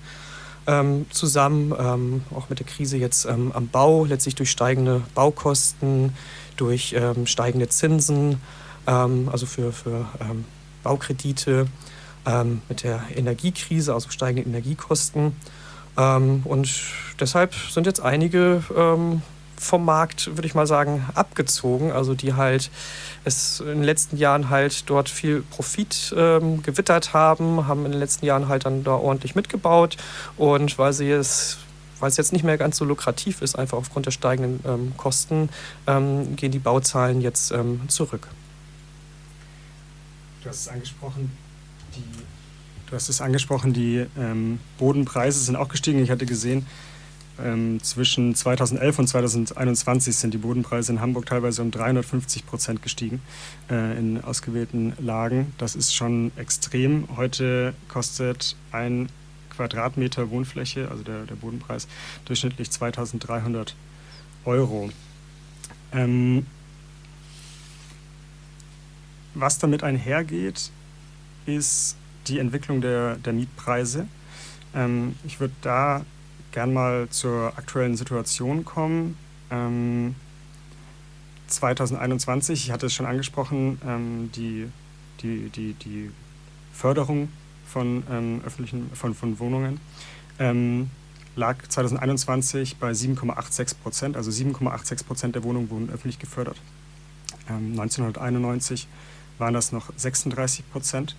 ähm, 0.66 1.06
zusammen, 1.10 1.72
ähm, 1.78 2.22
auch 2.34 2.48
mit 2.48 2.58
der 2.58 2.66
Krise 2.66 2.96
jetzt 2.96 3.24
ähm, 3.26 3.52
am 3.52 3.68
Bau, 3.68 4.04
letztlich 4.04 4.34
durch 4.34 4.50
steigende 4.50 5.02
Baukosten, 5.14 6.14
durch 6.56 6.94
ähm, 6.96 7.26
steigende 7.26 7.68
Zinsen, 7.68 8.40
ähm, 8.86 9.28
also 9.30 9.46
für, 9.46 9.72
für 9.72 10.06
Baukredite, 10.82 11.66
mit 12.68 12.82
der 12.82 13.04
Energiekrise, 13.14 13.94
also 13.94 14.10
steigende 14.10 14.48
Energiekosten. 14.48 15.36
und 15.94 16.68
deshalb 17.20 17.54
sind 17.54 17.86
jetzt 17.86 18.00
einige 18.00 18.64
vom 19.56 19.84
Markt, 19.84 20.26
würde 20.36 20.46
ich 20.46 20.54
mal 20.54 20.66
sagen, 20.66 21.04
abgezogen. 21.14 21.92
Also 21.92 22.14
die 22.14 22.34
halt 22.34 22.70
es 23.24 23.60
in 23.60 23.66
den 23.66 23.82
letzten 23.82 24.16
Jahren 24.16 24.50
halt 24.50 24.88
dort 24.88 25.08
viel 25.08 25.42
Profit 25.42 26.14
ähm, 26.16 26.62
gewittert 26.62 27.12
haben, 27.12 27.66
haben 27.66 27.84
in 27.84 27.92
den 27.92 28.00
letzten 28.00 28.26
Jahren 28.26 28.48
halt 28.48 28.66
dann 28.66 28.84
da 28.84 28.92
ordentlich 28.92 29.34
mitgebaut. 29.34 29.96
Und 30.36 30.78
weil 30.78 30.92
sie 30.92 31.10
es 31.10 31.58
weil 31.98 32.10
es 32.10 32.16
jetzt 32.16 32.32
nicht 32.32 32.44
mehr 32.44 32.58
ganz 32.58 32.76
so 32.76 32.84
lukrativ 32.84 33.42
ist, 33.42 33.58
einfach 33.58 33.78
aufgrund 33.78 34.06
der 34.06 34.10
steigenden 34.10 34.60
ähm, 34.66 34.92
Kosten, 34.96 35.48
ähm, 35.86 36.36
gehen 36.36 36.52
die 36.52 36.58
Bauzahlen 36.58 37.20
jetzt 37.20 37.52
ähm, 37.52 37.88
zurück. 37.88 38.28
Du 40.42 40.50
hast 40.50 40.60
es 40.60 40.68
angesprochen, 40.68 41.32
die, 41.96 42.04
du 42.86 42.94
hast 42.94 43.08
es 43.08 43.20
angesprochen, 43.20 43.72
die 43.72 44.06
ähm, 44.18 44.60
Bodenpreise 44.78 45.40
sind 45.40 45.56
auch 45.56 45.68
gestiegen. 45.68 46.02
Ich 46.02 46.10
hatte 46.10 46.26
gesehen, 46.26 46.66
ähm, 47.42 47.82
zwischen 47.82 48.34
2011 48.34 48.98
und 48.98 49.06
2021 49.08 50.16
sind 50.16 50.34
die 50.34 50.38
Bodenpreise 50.38 50.92
in 50.92 51.00
Hamburg 51.00 51.26
teilweise 51.26 51.62
um 51.62 51.70
350 51.70 52.46
Prozent 52.46 52.82
gestiegen 52.82 53.20
äh, 53.70 53.98
in 53.98 54.22
ausgewählten 54.22 54.94
Lagen. 54.98 55.52
Das 55.58 55.74
ist 55.74 55.94
schon 55.94 56.32
extrem. 56.36 57.08
Heute 57.16 57.74
kostet 57.88 58.56
ein 58.72 59.08
Quadratmeter 59.50 60.30
Wohnfläche, 60.30 60.88
also 60.90 61.02
der, 61.02 61.24
der 61.24 61.34
Bodenpreis, 61.34 61.88
durchschnittlich 62.24 62.70
2300 62.70 63.74
Euro. 64.44 64.90
Ähm, 65.92 66.46
was 69.34 69.58
damit 69.58 69.82
einhergeht, 69.82 70.70
ist 71.46 71.96
die 72.26 72.38
Entwicklung 72.38 72.80
der, 72.80 73.16
der 73.16 73.32
Mietpreise. 73.32 74.06
Ähm, 74.74 75.16
ich 75.24 75.40
würde 75.40 75.54
da 75.62 76.04
gern 76.56 76.72
mal 76.72 77.06
zur 77.10 77.52
aktuellen 77.58 77.98
Situation 77.98 78.64
kommen. 78.64 79.18
Ähm, 79.50 80.14
2021, 81.48 82.64
ich 82.64 82.70
hatte 82.70 82.86
es 82.86 82.94
schon 82.94 83.04
angesprochen, 83.04 83.78
ähm, 83.86 84.30
die, 84.34 84.66
die, 85.20 85.50
die, 85.50 85.74
die 85.74 86.10
Förderung 86.72 87.28
von 87.66 88.04
ähm, 88.10 88.40
öffentlichen, 88.46 88.90
von, 88.94 89.14
von 89.14 89.38
Wohnungen 89.38 89.80
ähm, 90.38 90.88
lag 91.34 91.58
2021 91.68 92.78
bei 92.78 92.90
7,86 92.90 93.74
Prozent. 93.82 94.16
Also 94.16 94.30
7,86 94.30 95.04
Prozent 95.04 95.34
der 95.34 95.44
Wohnungen 95.44 95.68
wurden 95.68 95.90
öffentlich 95.90 96.18
gefördert. 96.18 96.56
1991 97.48 98.84
ähm, 98.84 98.88
waren 99.38 99.52
das 99.52 99.72
noch 99.72 99.90
36 99.94 100.70
Prozent. 100.72 101.16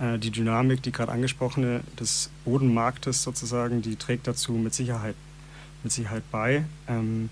Äh, 0.00 0.18
die 0.18 0.30
Dynamik, 0.30 0.82
die 0.82 0.92
gerade 0.92 1.12
angesprochene 1.12 1.80
des 1.98 2.30
Bodenmarktes 2.44 3.22
sozusagen, 3.22 3.82
die 3.82 3.96
trägt 3.96 4.26
dazu 4.26 4.52
mit 4.52 4.74
Sicherheit, 4.74 5.16
mit 5.82 5.92
Sicherheit 5.92 6.22
bei. 6.30 6.64
Ähm, 6.88 7.30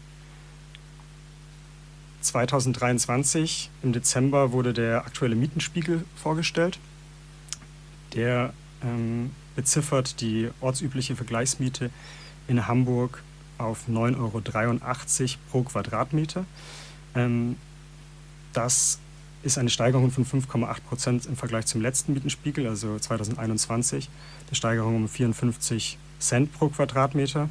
2023 2.20 3.70
im 3.82 3.92
Dezember 3.92 4.52
wurde 4.52 4.72
der 4.72 5.04
aktuelle 5.04 5.34
Mietenspiegel 5.34 6.04
vorgestellt. 6.16 6.78
Der 8.14 8.54
ähm, 8.82 9.32
beziffert 9.56 10.20
die 10.20 10.48
ortsübliche 10.60 11.16
Vergleichsmiete 11.16 11.90
in 12.48 12.66
Hamburg 12.66 13.22
auf 13.58 13.88
9,83 13.88 14.16
Euro 14.18 15.38
pro 15.50 15.62
Quadratmeter. 15.62 16.44
Ähm, 17.14 17.56
das 18.52 18.98
ist 19.44 19.58
eine 19.58 19.70
Steigerung 19.70 20.10
von 20.10 20.24
5,8 20.24 20.80
Prozent 20.88 21.26
im 21.26 21.36
Vergleich 21.36 21.66
zum 21.66 21.82
letzten 21.82 22.14
Mietenspiegel, 22.14 22.66
also 22.66 22.98
2021. 22.98 24.08
Eine 24.46 24.54
Steigerung 24.56 24.96
um 24.96 25.08
54 25.08 25.98
Cent 26.18 26.52
pro 26.52 26.68
Quadratmeter. 26.68 27.48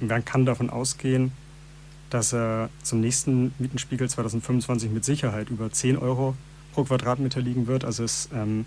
Man 0.00 0.24
kann 0.24 0.46
davon 0.46 0.70
ausgehen, 0.70 1.32
dass 2.10 2.32
er 2.32 2.70
zum 2.82 3.00
nächsten 3.00 3.52
Mietenspiegel 3.58 4.08
2025 4.08 4.90
mit 4.90 5.04
Sicherheit 5.04 5.50
über 5.50 5.70
10 5.70 5.96
Euro 5.96 6.36
pro 6.72 6.84
Quadratmeter 6.84 7.40
liegen 7.40 7.66
wird. 7.66 7.84
Also 7.84 8.04
es 8.04 8.28
ähm, 8.32 8.64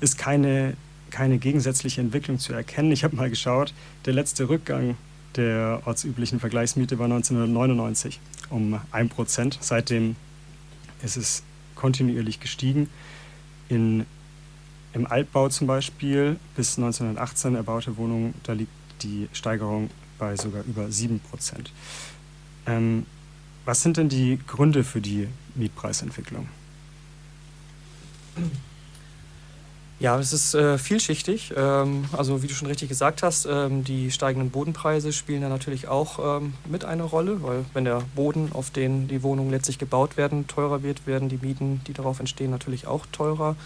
ist 0.00 0.18
keine, 0.18 0.76
keine 1.10 1.38
gegensätzliche 1.38 2.00
Entwicklung 2.00 2.38
zu 2.38 2.52
erkennen. 2.52 2.92
Ich 2.92 3.04
habe 3.04 3.16
mal 3.16 3.30
geschaut, 3.30 3.72
der 4.04 4.12
letzte 4.12 4.48
Rückgang 4.48 4.96
der 5.36 5.82
ortsüblichen 5.84 6.40
Vergleichsmiete 6.40 6.98
war 6.98 7.06
1999 7.06 8.20
um 8.50 8.78
1 8.90 9.12
Prozent. 9.12 9.58
Seitdem 9.60 10.16
es 11.02 11.16
ist 11.16 11.44
kontinuierlich 11.74 12.40
gestiegen. 12.40 12.88
in, 13.68 14.06
Im 14.92 15.06
Altbau 15.06 15.48
zum 15.48 15.66
Beispiel 15.66 16.38
bis 16.56 16.78
1918 16.78 17.54
erbaute 17.54 17.96
Wohnungen, 17.96 18.34
da 18.44 18.52
liegt 18.52 18.72
die 19.02 19.28
Steigerung 19.32 19.90
bei 20.18 20.36
sogar 20.36 20.64
über 20.64 20.90
7 20.90 21.20
Prozent. 21.20 21.72
Ähm, 22.66 23.06
was 23.64 23.82
sind 23.82 23.96
denn 23.96 24.08
die 24.08 24.38
Gründe 24.46 24.84
für 24.84 25.00
die 25.00 25.28
Mietpreisentwicklung? 25.54 26.48
Ja, 29.98 30.18
es 30.18 30.34
ist 30.34 30.54
äh, 30.54 30.76
vielschichtig. 30.76 31.54
Ähm, 31.56 32.04
also 32.12 32.42
wie 32.42 32.48
du 32.48 32.54
schon 32.54 32.68
richtig 32.68 32.90
gesagt 32.90 33.22
hast, 33.22 33.46
ähm, 33.50 33.82
die 33.82 34.10
steigenden 34.10 34.50
Bodenpreise 34.50 35.10
spielen 35.10 35.40
da 35.40 35.48
natürlich 35.48 35.88
auch 35.88 36.40
ähm, 36.40 36.52
mit 36.68 36.84
eine 36.84 37.02
Rolle, 37.02 37.42
weil 37.42 37.64
wenn 37.72 37.86
der 37.86 38.02
Boden, 38.14 38.50
auf 38.52 38.70
den 38.70 39.08
die 39.08 39.22
Wohnungen 39.22 39.50
letztlich 39.50 39.78
gebaut 39.78 40.18
werden, 40.18 40.46
teurer 40.48 40.82
wird, 40.82 41.06
werden 41.06 41.30
die 41.30 41.38
Mieten, 41.38 41.80
die 41.86 41.94
darauf 41.94 42.20
entstehen, 42.20 42.50
natürlich 42.50 42.86
auch 42.86 43.06
teurer. 43.10 43.56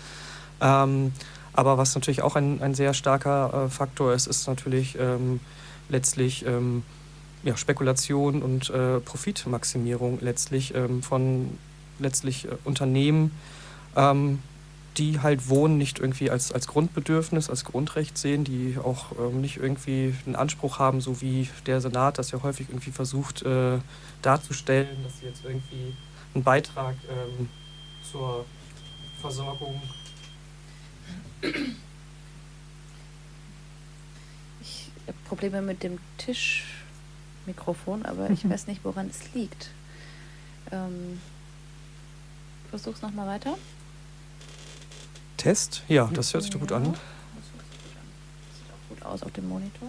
Ähm, 0.61 1.13
aber 1.53 1.79
was 1.79 1.97
natürlich 1.97 2.23
auch 2.23 2.37
ein, 2.37 2.63
ein 2.63 2.75
sehr 2.75 2.95
starker 2.95 3.65
äh, 3.67 3.69
Faktor 3.69 4.15
ist, 4.15 4.29
ist 4.29 4.47
natürlich 4.47 4.97
ähm, 5.01 5.41
letztlich 5.89 6.47
ähm, 6.47 6.85
ja, 7.43 7.57
Spekulation 7.57 8.41
und 8.43 8.71
äh, 8.71 9.01
Profitmaximierung 9.01 10.19
letztlich 10.21 10.75
von 11.01 11.59
letztlich 11.99 12.45
äh, 12.45 12.51
Unternehmen 12.65 13.33
die 14.97 15.21
halt 15.21 15.49
Wohnen 15.49 15.79
nicht 15.79 15.99
irgendwie 15.99 16.31
als, 16.31 16.53
als 16.53 16.67
Grundbedürfnis, 16.67 17.49
als 17.49 17.65
Grundrecht 17.65 18.19
sehen, 18.19 18.45
die 18.45 18.77
auch 18.83 19.13
ähm, 19.19 19.41
nicht 19.41 19.57
irgendwie 19.57 20.15
einen 20.27 20.37
Anspruch 20.37 20.79
haben, 20.79 21.01
so 21.01 21.21
wie 21.21 21.49
der 21.67 21.81
Senat 21.81 22.19
das 22.19 22.31
ja 22.33 22.43
häufig 22.43 22.69
irgendwie 22.69 22.91
versucht 22.91 23.43
äh, 23.43 23.79
darzustellen, 24.23 25.03
dass 25.05 25.21
sie 25.21 25.27
jetzt 25.27 25.45
irgendwie 25.45 25.95
einen 26.35 26.45
Beitrag 26.45 26.97
ähm, 27.09 27.49
zur 28.11 28.45
Versorgung. 29.21 29.81
Ich 34.61 34.91
habe 35.07 35.19
Probleme 35.29 35.63
mit 35.63 35.83
dem 35.83 35.99
Tischmikrofon, 36.19 38.05
aber 38.05 38.31
ich 38.31 38.49
weiß 38.49 38.67
nicht, 38.67 38.85
woran 38.85 39.09
es 39.09 39.35
liegt. 39.35 39.71
Ähm, 40.73 41.21
versuch's 42.71 43.03
nochmal 43.03 43.27
weiter. 43.27 43.57
Test? 45.41 45.83
Ja, 45.89 46.09
das 46.13 46.35
hört 46.35 46.43
sich 46.43 46.53
doch 46.53 46.61
gut 46.61 46.73
an. 46.73 46.85
Das 46.85 46.93
sieht 46.93 48.71
auch 48.71 48.89
gut 48.89 49.03
aus 49.03 49.23
auf 49.23 49.33
dem 49.33 49.49
Monitor. 49.49 49.89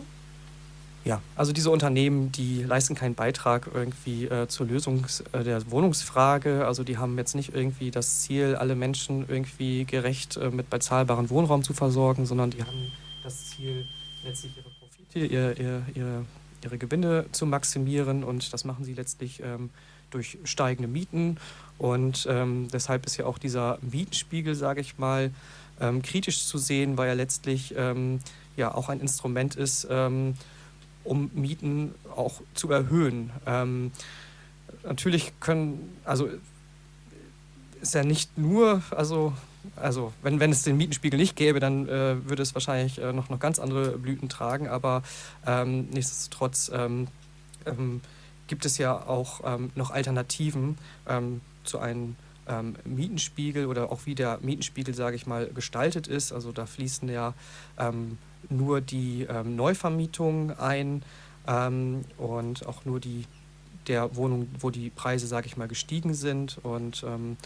Ja, 1.04 1.22
also 1.36 1.52
diese 1.52 1.72
Unternehmen, 1.72 2.32
die 2.32 2.64
leisten 2.64 2.94
keinen 2.94 3.16
Beitrag 3.16 3.70
irgendwie 3.74 4.26
äh, 4.26 4.48
zur 4.48 4.68
Lösung 4.68 5.06
äh, 5.32 5.44
der 5.44 5.70
Wohnungsfrage. 5.72 6.66
Also 6.68 6.84
die 6.84 6.98
haben 6.98 7.18
jetzt 7.18 7.34
nicht 7.34 7.56
irgendwie 7.56 7.90
das 7.90 8.22
Ziel, 8.22 8.56
alle 8.56 8.76
Menschen 8.76 9.26
irgendwie 9.28 9.86
gerecht 9.86 10.38
äh, 10.38 10.52
mit 10.52 10.70
bezahlbarem 10.70 11.30
Wohnraum 11.32 11.64
zu 11.64 11.74
versorgen, 11.74 12.26
sondern 12.26 12.52
die 12.52 12.64
haben 12.64 12.92
das 13.24 13.50
Ziel, 13.50 13.88
letztlich 14.24 14.56
ihre 14.58 14.70
Profite, 14.70 15.20
ihr, 15.20 15.58
ihr, 15.60 15.86
ihre, 15.96 16.26
ihre 16.64 16.78
Gewinne 16.78 17.26
zu 17.32 17.48
maximieren. 17.48 18.24
Und 18.24 18.54
das 18.54 18.64
machen 18.64 18.86
sie 18.86 18.94
letztlich 18.94 19.42
ähm, 19.44 19.72
durch 20.12 20.38
steigende 20.44 20.88
Mieten 20.88 21.38
und 21.82 22.28
ähm, 22.30 22.68
deshalb 22.72 23.08
ist 23.08 23.18
ja 23.18 23.26
auch 23.26 23.40
dieser 23.40 23.80
Mietenspiegel, 23.82 24.54
sage 24.54 24.82
ich 24.82 25.00
mal, 25.00 25.32
ähm, 25.80 26.04
kritisch 26.04 26.46
zu 26.46 26.60
sehen, 26.60 26.96
weil 26.96 27.10
er 27.10 27.16
letztlich 27.16 27.74
ähm, 27.76 28.20
ja 28.56 28.72
auch 28.72 28.88
ein 28.90 29.00
Instrument 29.00 29.56
ist, 29.56 29.88
ähm, 29.90 30.36
um 31.04 31.32
Mieten 31.34 31.96
auch 32.16 32.42
zu 32.54 32.72
erhöhen. 32.72 33.32
Ähm, 33.48 33.92
natürlich 34.84 35.34
können, 35.40 35.98
also 36.06 36.30
ist 37.82 37.96
ja 37.96 38.04
nicht 38.04 38.38
nur, 38.38 38.84
also, 38.92 39.34
also 39.76 40.14
wenn, 40.22 40.40
wenn 40.40 40.52
es 40.52 40.62
den 40.62 40.78
Mietenspiegel 40.78 41.20
nicht 41.20 41.36
gäbe, 41.36 41.60
dann 41.60 41.90
äh, 41.90 42.30
würde 42.30 42.44
es 42.44 42.54
wahrscheinlich 42.54 43.02
äh, 43.02 43.12
noch, 43.12 43.30
noch 43.30 43.40
ganz 43.40 43.58
andere 43.58 43.98
Blüten 43.98 44.30
tragen, 44.30 44.68
aber 44.68 45.02
ähm, 45.48 45.90
nichtsdestotrotz 45.90 46.72
gibt 48.52 48.66
es 48.66 48.78
ja 48.78 49.08
auch 49.08 49.40
noch 49.76 49.92
Alternativen 49.92 50.78
zu 51.64 51.80
einem 51.80 52.18
ähm, 52.48 52.76
Mietenspiegel 52.84 53.66
oder 53.66 53.92
auch 53.92 54.06
wie 54.06 54.16
der 54.16 54.40
Mietenspiegel, 54.42 54.94
sage 54.94 55.16
ich 55.16 55.26
mal, 55.26 55.48
gestaltet 55.48 56.08
ist. 56.08 56.32
Also 56.32 56.52
da 56.52 56.66
fließen 56.66 57.08
ja 57.10 57.34
ähm, 57.78 58.18
nur 58.50 58.82
die 58.82 59.24
ähm, 59.30 59.56
Neuvermietung 59.56 60.52
ein 60.60 61.04
ähm, 61.48 62.04
und 62.18 62.68
auch 62.68 62.86
nur 62.86 63.00
die 63.00 63.26
der 63.88 64.16
Wohnung, 64.16 64.48
wo 64.60 64.70
die 64.70 64.92
Preise, 64.92 65.26
sage 65.26 65.48
ich 65.48 65.58
mal, 65.58 65.68
gestiegen 65.68 66.14
sind. 66.14 66.60
Und 66.64 67.04
ähm, 67.04 67.38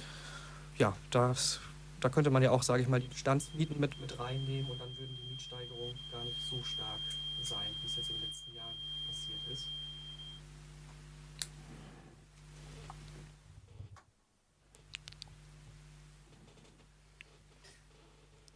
ja, 0.77 0.95
das, 1.09 1.61
da 2.01 2.09
könnte 2.09 2.29
man 2.29 2.43
ja 2.43 2.51
auch, 2.51 2.63
sage 2.63 2.83
ich 2.83 2.89
mal, 2.89 2.99
die 2.99 3.07
Bestandsmieten 3.07 3.79
mit, 3.79 3.99
mit 4.01 4.19
reinnehmen 4.19 4.69
und 4.69 4.79
dann 4.79 4.89
würden 4.97 5.15
die 5.21 5.29
Mietsteigerungen 5.29 5.95
gar 6.11 6.23
nicht 6.25 6.41
so 6.49 6.61
stark 6.63 6.99
sein, 7.41 7.71
wie 7.81 7.85
es 7.87 7.95
jetzt 7.95 8.09
in 8.09 8.15
den 8.17 8.25
letzten 8.25 8.53
Jahren 8.53 8.75
passiert 9.07 9.39
ist. 9.51 9.67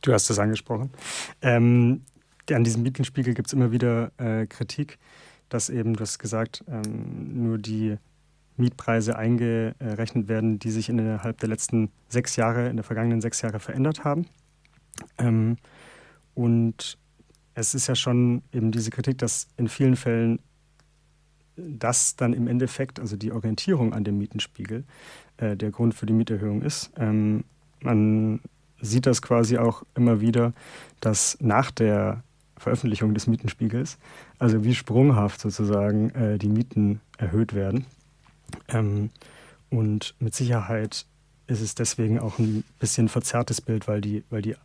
Du 0.01 0.13
hast 0.13 0.29
es 0.29 0.39
angesprochen. 0.39 0.91
Ähm, 1.41 2.01
an 2.51 2.63
diesem 2.63 2.83
Mietenspiegel 2.83 3.33
gibt 3.33 3.47
es 3.47 3.53
immer 3.53 3.71
wieder 3.71 4.11
äh, 4.17 4.47
Kritik, 4.47 4.97
dass 5.49 5.69
eben, 5.69 5.93
du 5.93 6.01
hast 6.01 6.19
gesagt, 6.19 6.63
ähm, 6.67 7.43
nur 7.43 7.57
die 7.57 7.97
Mietpreise 8.57 9.17
eingerechnet 9.17 10.27
werden, 10.27 10.59
die 10.59 10.71
sich 10.71 10.89
innerhalb 10.89 11.39
der 11.39 11.49
letzten 11.49 11.91
sechs 12.09 12.35
Jahre, 12.35 12.69
in 12.69 12.75
der 12.75 12.83
vergangenen 12.83 13.21
sechs 13.21 13.41
Jahre 13.41 13.59
verändert 13.59 14.03
haben. 14.03 14.25
Ähm, 15.17 15.57
und 16.33 16.97
es 17.53 17.73
ist 17.73 17.87
ja 17.87 17.95
schon 17.95 18.41
eben 18.51 18.71
diese 18.71 18.89
Kritik, 18.89 19.17
dass 19.17 19.47
in 19.57 19.67
vielen 19.67 19.95
Fällen 19.95 20.39
das 21.55 22.15
dann 22.15 22.33
im 22.33 22.47
Endeffekt, 22.47 22.99
also 22.99 23.17
die 23.17 23.31
Orientierung 23.31 23.93
an 23.93 24.03
dem 24.03 24.17
Mietenspiegel, 24.17 24.85
äh, 25.37 25.57
der 25.57 25.71
Grund 25.71 25.93
für 25.93 26.05
die 26.05 26.13
Mieterhöhung 26.13 26.61
ist. 26.61 26.91
Ähm, 26.97 27.43
man 27.81 28.41
sieht 28.81 29.05
das 29.05 29.21
quasi 29.21 29.57
auch 29.57 29.83
immer 29.95 30.21
wieder, 30.21 30.53
dass 30.99 31.37
nach 31.39 31.71
der 31.71 32.23
Veröffentlichung 32.57 33.13
des 33.13 33.27
Mietenspiegels, 33.27 33.97
also 34.37 34.63
wie 34.63 34.75
sprunghaft 34.75 35.39
sozusagen 35.39 36.09
äh, 36.11 36.37
die 36.37 36.49
Mieten 36.49 37.01
erhöht 37.17 37.53
werden. 37.53 37.85
Ähm, 38.67 39.09
und 39.69 40.15
mit 40.19 40.35
Sicherheit 40.35 41.05
ist 41.47 41.61
es 41.61 41.75
deswegen 41.75 42.19
auch 42.19 42.37
ein 42.37 42.63
bisschen 42.79 43.07
verzerrtes 43.07 43.61
Bild, 43.61 43.87
weil 43.87 44.01
die, 44.01 44.23
weil 44.29 44.41
die 44.41 44.55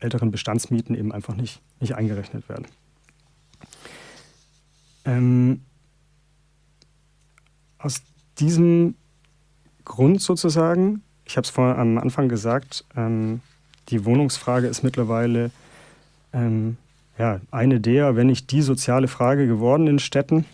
älteren 0.00 0.30
Bestandsmieten 0.30 0.94
eben 0.94 1.12
einfach 1.12 1.34
nicht, 1.34 1.60
nicht 1.80 1.94
eingerechnet 1.94 2.48
werden. 2.48 2.66
Ähm, 5.04 5.62
aus 7.78 8.02
diesem 8.38 8.94
Grund 9.84 10.20
sozusagen 10.20 11.02
ich 11.28 11.36
habe 11.36 11.44
es 11.44 11.50
vorhin 11.50 11.78
am 11.78 11.98
Anfang 11.98 12.28
gesagt, 12.28 12.84
ähm, 12.96 13.40
die 13.90 14.04
Wohnungsfrage 14.04 14.66
ist 14.66 14.82
mittlerweile 14.82 15.50
ähm, 16.32 16.78
ja, 17.18 17.40
eine 17.50 17.80
der, 17.80 18.16
wenn 18.16 18.28
nicht 18.28 18.50
die 18.50 18.62
soziale 18.62 19.08
Frage 19.08 19.46
geworden 19.46 19.86
in 19.86 19.98
Städten. 19.98 20.46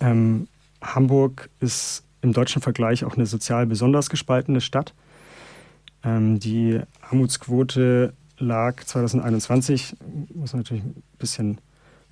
Ähm, 0.00 0.46
Hamburg 0.82 1.48
ist 1.60 2.04
im 2.20 2.32
deutschen 2.32 2.60
Vergleich 2.60 3.04
auch 3.04 3.16
eine 3.16 3.26
sozial 3.26 3.66
besonders 3.66 4.10
gespaltene 4.10 4.60
Stadt. 4.60 4.92
Ähm, 6.04 6.38
die 6.38 6.80
Armutsquote 7.00 8.12
lag 8.38 8.84
2021, 8.84 9.96
muss 10.34 10.52
man 10.52 10.60
natürlich 10.60 10.84
ein 10.84 11.02
bisschen 11.18 11.58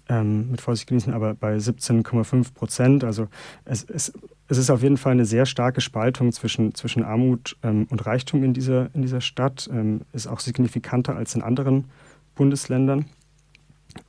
ähm, 0.09 0.51
mit 0.51 0.61
Vorsicht 0.61 0.88
genießen, 0.88 1.12
aber 1.12 1.35
bei 1.35 1.57
17,5 1.57 2.55
Prozent. 2.55 3.05
Also 3.05 3.29
es, 3.64 3.85
es, 3.85 4.12
es, 4.49 4.59
ist 4.59 4.71
auf 4.71 4.83
jeden 4.83 4.97
Fall 4.97 5.12
eine 5.12 5.25
sehr 5.25 5.47
starke 5.47 5.81
Spaltung 5.81 6.33
zwischen, 6.33 6.75
zwischen 6.75 7.03
Armut 7.03 7.57
ähm, 7.62 7.87
und 7.90 8.07
Reichtum 8.07 8.45
in 8.45 8.55
dieser, 8.55 8.95
in 8.95 9.03
dieser 9.03 9.21
Stadt. 9.21 9.69
Ähm, 9.73 10.03
ist 10.12 10.27
auch 10.27 10.40
signifikanter 10.40 11.16
als 11.16 11.35
in 11.35 11.42
anderen 11.42 11.87
Bundesländern. 12.35 13.07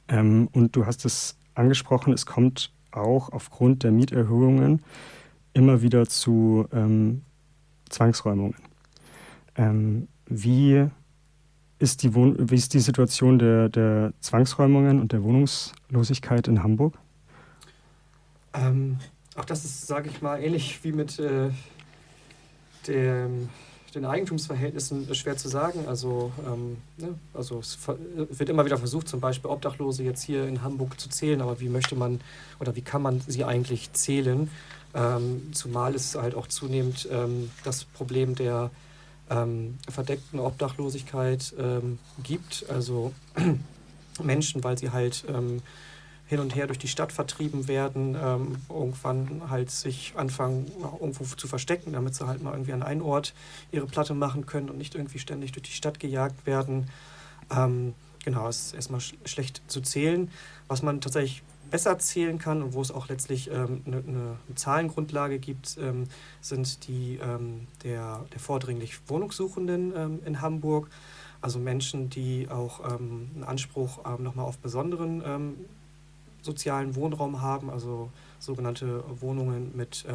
Ähm, 0.07 0.49
und 0.51 0.75
du 0.75 0.85
hast 0.85 1.05
es 1.05 1.37
angesprochen, 1.55 2.13
es 2.13 2.25
kommt 2.25 2.71
auch 2.91 3.31
aufgrund 3.31 3.83
der 3.83 3.91
Mieterhöhungen 3.91 4.81
immer 5.53 5.81
wieder 5.81 6.05
zu 6.05 6.67
ähm, 6.71 7.23
Zwangsräumungen. 7.89 8.55
Ähm, 9.55 10.07
wie 10.27 10.89
ist 11.79 12.03
die, 12.03 12.13
Wohn 12.15 12.35
wie 12.49 12.55
ist 12.55 12.73
die 12.73 12.79
Situation 12.79 13.39
der, 13.39 13.69
der 13.69 14.13
Zwangsräumungen 14.19 14.99
und 14.99 15.11
der 15.11 15.23
Wohnungslosigkeit 15.23 16.47
in 16.47 16.63
Hamburg? 16.63 16.97
Ähm, 18.53 18.97
auch 19.35 19.45
das 19.45 19.63
ist, 19.65 19.85
sage 19.85 20.09
ich 20.09 20.21
mal, 20.21 20.41
ähnlich 20.41 20.83
wie 20.83 20.91
mit 20.91 21.19
äh, 21.19 21.49
dem, 22.87 23.49
den 23.93 24.05
Eigentumsverhältnissen 24.05 25.13
schwer 25.13 25.37
zu 25.37 25.47
sagen. 25.47 25.87
Also, 25.87 26.31
ähm, 26.45 26.77
ne? 26.97 27.13
also 27.33 27.59
es 27.59 27.77
wird 27.87 28.49
immer 28.49 28.65
wieder 28.65 28.77
versucht, 28.77 29.07
zum 29.07 29.19
Beispiel 29.19 29.51
Obdachlose 29.51 30.03
jetzt 30.03 30.23
hier 30.23 30.47
in 30.47 30.63
Hamburg 30.63 30.99
zu 30.99 31.09
zählen, 31.09 31.41
aber 31.41 31.59
wie 31.59 31.69
möchte 31.69 31.95
man 31.95 32.19
oder 32.59 32.75
wie 32.75 32.81
kann 32.81 33.03
man 33.03 33.21
sie 33.27 33.45
eigentlich 33.45 33.93
zählen? 33.93 34.49
Ähm, 34.95 35.49
zumal 35.51 35.93
es 35.93 36.15
halt 36.15 36.33
auch 36.33 36.47
zunehmend 36.47 37.07
ähm, 37.11 37.51
das 37.63 37.83
Problem 37.83 38.33
der 38.33 38.71
ähm, 39.29 39.77
verdeckten 39.89 40.39
Obdachlosigkeit 40.39 41.53
ähm, 41.59 41.99
gibt. 42.23 42.65
Also 42.69 43.13
Menschen, 44.23 44.63
weil 44.63 44.77
sie 44.77 44.91
halt 44.91 45.25
ähm, 45.27 45.61
hin 46.27 46.39
und 46.39 46.55
her 46.55 46.67
durch 46.67 46.79
die 46.79 46.87
Stadt 46.87 47.11
vertrieben 47.11 47.67
werden, 47.67 48.17
ähm, 48.21 48.57
irgendwann 48.69 49.49
halt 49.49 49.71
sich 49.71 50.13
anfangen, 50.17 50.69
irgendwo 50.99 51.23
zu 51.23 51.47
verstecken, 51.47 51.93
damit 51.93 52.15
sie 52.15 52.27
halt 52.27 52.43
mal 52.43 52.51
irgendwie 52.51 52.73
an 52.73 52.83
einen 52.83 53.01
Ort 53.01 53.33
ihre 53.71 53.87
Platte 53.87 54.13
machen 54.13 54.45
können 54.45 54.69
und 54.69 54.77
nicht 54.77 54.95
irgendwie 54.95 55.19
ständig 55.19 55.53
durch 55.53 55.63
die 55.63 55.71
Stadt 55.71 55.99
gejagt 55.99 56.45
werden. 56.45 56.89
Ähm, 57.49 57.93
genau, 58.25 58.47
es 58.49 58.67
ist 58.67 58.73
erstmal 58.73 58.99
sch 58.99 59.15
schlecht 59.25 59.61
zu 59.67 59.79
zählen. 59.81 60.29
Was 60.67 60.83
man 60.83 60.99
tatsächlich 60.99 61.43
besser 61.69 61.97
zählen 61.99 62.37
kann 62.39 62.61
und 62.61 62.73
wo 62.73 62.81
es 62.81 62.91
auch 62.91 63.07
letztlich 63.07 63.51
eine 63.51 63.65
ähm, 63.65 63.81
ne, 63.85 64.03
ne 64.05 64.37
Zahlengrundlage 64.55 65.39
gibt, 65.39 65.77
ähm, 65.81 66.05
sind 66.41 66.87
die 66.87 67.19
ähm, 67.21 67.67
der, 67.83 68.25
der 68.31 68.39
vordringlich 68.39 68.99
Wohnungssuchenden 69.07 69.93
ähm, 69.95 70.19
in 70.25 70.41
Hamburg. 70.41 70.89
Also 71.41 71.59
Menschen, 71.59 72.09
die 72.09 72.47
auch 72.49 72.79
ähm, 72.91 73.29
einen 73.35 73.43
Anspruch 73.43 74.03
nochmal 74.17 74.45
auf 74.45 74.57
besonderen 74.57 75.55
sozialen 76.41 76.95
Wohnraum 76.95 77.41
haben, 77.41 77.69
also 77.69 78.09
sogenannte 78.39 79.03
Wohnungen 79.21 79.75
mit 79.75 80.05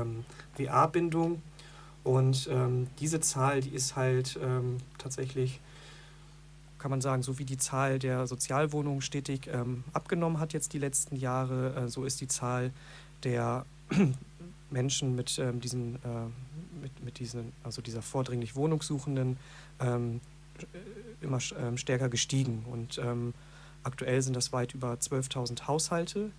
WA-Bindung. 0.57 1.41
Und 2.03 2.51
diese 2.99 3.21
Zahl, 3.21 3.61
die 3.61 3.71
ist 3.71 3.95
halt 3.95 4.38
tatsächlich, 4.99 5.61
kann 6.83 6.90
man 6.90 7.01
sagen, 7.01 7.23
so 7.23 7.38
wie 7.38 7.45
die 7.45 7.59
Zahl 7.59 8.01
der 8.01 8.27
Sozialwohnungen 8.27 9.03
stetig 9.03 9.47
ähm, 9.47 9.85
abgenommen 9.92 10.40
hat 10.40 10.53
jetzt 10.53 10.73
die 10.73 10.81
letzten 10.81 11.14
Jahre, 11.14 11.77
äh, 11.77 11.88
so 11.88 12.05
ist 12.05 12.21
die 12.21 12.27
Zahl 12.27 12.73
der 13.23 13.64
Menschen 14.71 15.14
mit 15.14 15.38
ähm, 15.38 15.61
diesen, 15.61 15.95
äh, 15.97 16.81
mit, 16.81 17.05
mit 17.05 17.18
diesen, 17.21 17.53
also 17.62 17.83
dieser 17.83 18.03
vordringlich 18.03 18.57
Wohnungssuchenden 18.57 19.37
ähm, 19.79 20.21
immer 21.21 21.38
ähm, 21.57 21.79
stärker 21.79 22.09
gestiegen. 22.09 22.64
Und 22.68 22.99
ähm, 22.99 23.33
aktuell 23.85 24.21
sind 24.21 24.35
das 24.35 24.53
weit 24.53 24.75
über 24.75 24.95
12.000 24.95 25.68
Haushalte, 25.68 26.33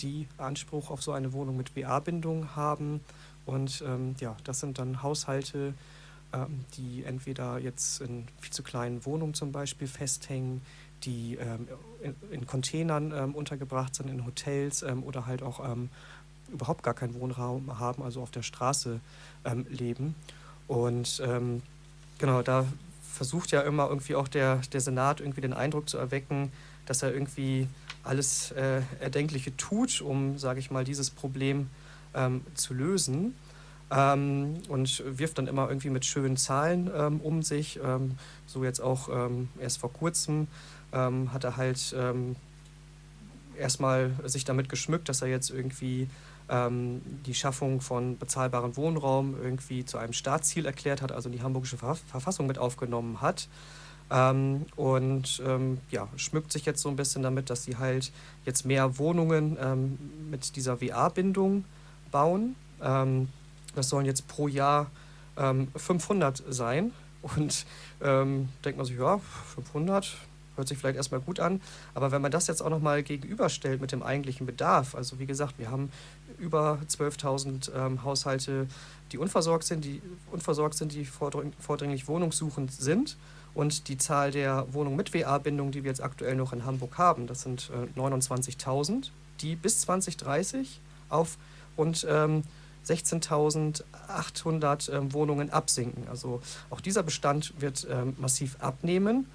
die 0.00 0.26
Anspruch 0.38 0.90
auf 0.90 1.02
so 1.02 1.12
eine 1.12 1.34
Wohnung 1.34 1.58
mit 1.58 1.76
WA-Bindung 1.76 2.56
haben. 2.56 3.00
Und 3.44 3.84
ähm, 3.86 4.14
ja, 4.20 4.38
das 4.44 4.60
sind 4.60 4.78
dann 4.78 5.02
Haushalte, 5.02 5.74
ähm, 6.32 6.64
die 6.76 7.04
entweder 7.04 7.58
jetzt 7.58 8.00
in 8.00 8.26
viel 8.40 8.52
zu 8.52 8.62
kleinen 8.62 9.04
Wohnungen 9.04 9.34
zum 9.34 9.52
Beispiel 9.52 9.88
festhängen, 9.88 10.62
die 11.04 11.36
ähm, 11.40 11.68
in, 12.02 12.14
in, 12.30 12.46
Containern 12.46 13.12
ähm, 13.14 13.34
untergebracht 13.34 13.94
sind, 13.94 14.08
in 14.08 14.24
Hotels 14.24 14.84
oder 14.84 15.26
halt 15.26 15.42
auch 15.42 15.60
überhaupt 16.52 16.82
gar 16.82 16.94
keinen 16.94 17.14
Wohnraum 17.14 17.78
haben, 17.78 18.02
also 18.02 18.22
auf 18.22 18.30
der 18.30 18.42
Straße 18.42 19.00
leben. 19.68 20.14
Und 20.68 21.22
genau, 22.18 22.42
da 22.42 22.66
versucht 23.12 23.52
ja 23.52 23.60
immer 23.62 23.88
irgendwie 23.88 24.14
auch 24.14 24.28
der, 24.28 24.56
der 24.72 24.80
Senat 24.80 25.20
irgendwie 25.20 25.40
den 25.40 25.52
Eindruck 25.52 25.88
zu 25.88 25.98
erwecken, 25.98 26.52
dass 26.86 27.02
er 27.02 27.12
irgendwie 27.12 27.68
alles 28.04 28.50
äh, 28.52 28.82
Erdenkliche 29.00 29.56
tut, 29.56 30.00
um, 30.00 30.38
sage 30.38 30.60
ich 30.60 30.70
mal, 30.70 30.84
dieses 30.84 31.10
Problem 31.10 31.70
ähm, 32.14 32.42
zu 32.54 32.74
lösen. 32.74 33.34
Ähm, 33.94 34.54
und 34.68 35.02
wirft 35.06 35.38
dann 35.38 35.46
immer 35.46 35.68
irgendwie 35.68 35.90
mit 35.90 36.04
schönen 36.06 36.36
Zahlen 36.36 36.90
ähm, 36.96 37.20
um 37.20 37.42
sich. 37.42 37.78
Ähm, 37.84 38.12
so 38.46 38.64
jetzt 38.64 38.80
auch 38.80 39.08
ähm, 39.08 39.48
erst 39.60 39.78
vor 39.78 39.92
kurzem 39.92 40.46
ähm, 40.92 41.32
hat 41.32 41.44
er 41.44 41.56
halt 41.56 41.94
erstmal 43.58 44.12
sich 44.24 44.44
damit 44.44 44.68
geschmückt, 44.68 45.08
dass 45.08 45.22
er 45.22 45.28
jetzt 45.28 45.50
irgendwie 45.50 46.08
die 47.24 47.34
Schaffung 47.34 47.80
von 47.80 48.18
bezahlbarem 48.18 48.76
Wohnraum 48.76 49.36
irgendwie 49.40 49.86
zu 49.86 49.96
einem 49.96 50.12
Staatsziel 50.12 50.66
erklärt 50.66 51.00
hat, 51.00 51.10
also 51.10 51.30
die 51.30 51.40
hamburgische 51.40 51.78
Verfassung 51.78 52.46
mit 52.46 52.58
aufgenommen 52.58 53.22
hat. 53.22 53.48
Ähm, 54.12 54.66
und 54.76 55.42
ähm, 55.46 55.78
ja, 55.90 56.08
schmückt 56.16 56.52
sich 56.52 56.66
jetzt 56.66 56.82
so 56.82 56.90
ein 56.90 56.96
bisschen 56.96 57.22
damit, 57.22 57.48
dass 57.48 57.64
sie 57.64 57.78
halt 57.78 58.12
jetzt 58.44 58.66
mehr 58.66 58.98
Wohnungen 58.98 59.56
ähm, 59.60 59.98
mit 60.30 60.54
dieser 60.56 60.80
WA-Bindung 60.80 61.64
bauen. 62.10 62.54
Ähm, 63.72 63.76
das 63.76 63.88
sollen 63.88 64.06
jetzt 64.06 64.28
pro 64.28 64.48
Jahr 64.48 64.90
500 65.36 66.40
ähm, 66.40 66.52
sein. 66.52 66.92
Und 67.22 67.66
ähm, 68.02 68.48
denkt 68.64 68.78
man 68.78 68.86
sich, 68.86 68.98
ja, 68.98 69.18
500 69.54 70.16
hört 70.56 70.68
sich 70.68 70.76
vielleicht 70.76 70.96
erstmal 70.96 71.20
gut 71.20 71.40
an. 71.40 71.60
Aber 71.94 72.10
wenn 72.10 72.20
man 72.20 72.30
das 72.30 72.46
jetzt 72.46 72.60
auch 72.60 72.68
nochmal 72.68 73.02
gegenüberstellt 73.02 73.80
mit 73.80 73.92
dem 73.92 74.02
eigentlichen 74.02 74.44
Bedarf, 74.44 74.94
also 74.94 75.18
wie 75.18 75.26
gesagt, 75.26 75.58
wir 75.58 75.70
haben 75.70 75.90
über 76.38 76.78
12.000 76.86 78.02
Haushalte, 78.02 78.66
die 79.12 79.18
unversorgt 79.18 79.64
sind, 79.64 79.84
die 79.84 80.02
unversorgt 80.30 80.74
sind, 80.74 80.92
die 80.92 81.06
vordringlich 81.06 82.08
wohnungssuchend 82.08 82.72
sind 82.72 83.16
und 83.54 83.88
die 83.88 83.98
Zahl 83.98 84.30
der 84.30 84.66
Wohnungen 84.72 84.96
mit 84.96 85.12
WA-Bindung, 85.14 85.72
die 85.72 85.84
wir 85.84 85.90
jetzt 85.90 86.02
aktuell 86.02 86.36
noch 86.36 86.52
in 86.52 86.64
Hamburg 86.64 86.98
haben, 86.98 87.26
das 87.26 87.42
sind 87.42 87.70
äh, 87.96 87.98
29.000, 87.98 89.10
die 89.40 89.56
bis 89.56 89.80
2030 89.80 90.80
auf 91.08 91.36
rund 91.76 92.06
ähm, 92.08 92.42
16.800 92.86 94.92
ähm, 94.92 95.12
Wohnungen 95.12 95.50
absinken. 95.50 96.06
Also 96.08 96.40
auch 96.70 96.80
dieser 96.80 97.02
Bestand 97.02 97.52
wird 97.60 97.86
ähm, 97.90 98.14
massiv 98.18 98.56
abnehmen. 98.60 99.26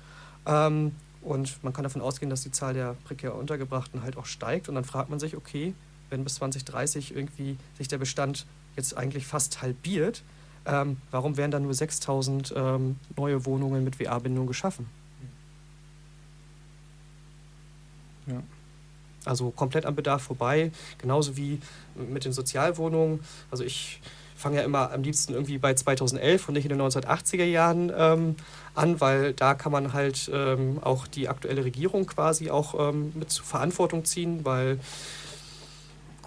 Ähm, 0.46 0.94
und 1.22 1.62
man 1.64 1.74
kann 1.74 1.84
davon 1.84 2.02
ausgehen, 2.02 2.30
dass 2.30 2.42
die 2.42 2.52
Zahl 2.52 2.74
der 2.74 2.96
prekär 3.04 3.36
Untergebrachten 3.36 4.04
halt 4.04 4.18
auch 4.18 4.26
steigt. 4.26 4.70
Und 4.70 4.76
dann 4.76 4.86
fragt 4.86 5.10
man 5.10 5.20
sich, 5.20 5.36
okay, 5.36 5.74
wenn 6.10 6.24
bis 6.24 6.36
2030 6.36 7.16
irgendwie 7.16 7.58
sich 7.78 7.88
der 7.88 7.98
Bestand 7.98 8.46
jetzt 8.76 8.96
eigentlich 8.96 9.28
fast 9.28 9.62
halbiert, 9.62 10.24
ähm, 10.66 10.98
warum 11.12 11.38
werden 11.38 11.52
dann 11.52 11.64
nur 11.64 11.74
6000 11.74 12.54
ähm, 12.56 12.98
neue 13.16 13.46
Wohnungen 13.46 13.84
mit 13.84 14.00
WA-Bindung 14.00 14.48
geschaffen? 14.48 14.88
Ja. 18.28 18.42
Also 19.28 19.52
komplett 19.52 19.86
am 19.86 19.96
Bedarf 19.96 20.24
vorbei, 20.24 20.72
genauso 20.98 21.38
wie 21.38 21.60
mit 21.96 22.26
den 22.26 22.34
Sozialwohnungen. 22.34 23.20
Also 23.52 23.64
ich 23.64 24.02
fange 24.36 24.58
ja 24.58 24.64
immer 24.64 24.92
am 24.92 25.02
liebsten 25.02 25.34
irgendwie 25.34 25.58
bei 25.58 25.74
2011 25.74 26.48
und 26.48 26.54
nicht 26.54 26.66
in 26.66 26.70
den 26.70 26.82
1980er 26.82 27.44
Jahren 27.44 27.92
ähm, 27.96 28.36
an, 28.76 29.02
weil 29.02 29.34
da 29.34 29.56
kann 29.56 29.72
man 29.72 29.94
halt 29.94 30.30
ähm, 30.32 30.78
auch 30.82 31.08
die 31.08 31.28
aktuelle 31.28 31.66
Regierung 31.66 32.06
quasi 32.06 32.52
auch 32.52 32.90
ähm, 32.90 33.12
mit 33.16 33.32
zur 33.32 33.46
Verantwortung 33.46 34.06
ziehen, 34.06 34.46
weil 34.46 34.80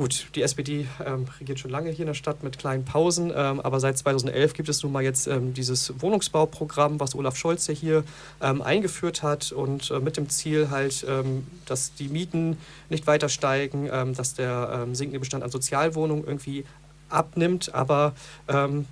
Gut, 0.00 0.28
die 0.34 0.40
SPD 0.40 0.86
ähm, 1.04 1.26
regiert 1.38 1.58
schon 1.58 1.70
lange 1.70 1.90
hier 1.90 2.04
in 2.04 2.06
der 2.06 2.14
Stadt 2.14 2.42
mit 2.42 2.58
kleinen 2.58 2.86
Pausen, 2.86 3.30
ähm, 3.36 3.60
aber 3.60 3.80
seit 3.80 3.98
2011 3.98 4.54
gibt 4.54 4.70
es 4.70 4.82
nun 4.82 4.92
mal 4.92 5.02
jetzt 5.02 5.26
ähm, 5.26 5.52
dieses 5.52 5.92
Wohnungsbauprogramm, 6.00 6.98
was 6.98 7.14
Olaf 7.14 7.36
Scholz 7.36 7.66
ja 7.66 7.74
hier 7.74 8.04
ähm, 8.40 8.62
eingeführt 8.62 9.22
hat 9.22 9.52
und 9.52 9.90
äh, 9.90 10.00
mit 10.00 10.16
dem 10.16 10.30
Ziel 10.30 10.70
halt, 10.70 11.04
ähm, 11.06 11.46
dass 11.66 11.92
die 11.92 12.08
Mieten 12.08 12.56
nicht 12.88 13.06
weiter 13.06 13.28
steigen, 13.28 13.90
ähm, 13.92 14.14
dass 14.14 14.32
der 14.32 14.86
sinkende 14.92 15.18
Bestand 15.18 15.44
an 15.44 15.50
Sozialwohnungen 15.50 16.24
irgendwie 16.24 16.64
abnimmt, 17.10 17.74
aber 17.74 18.14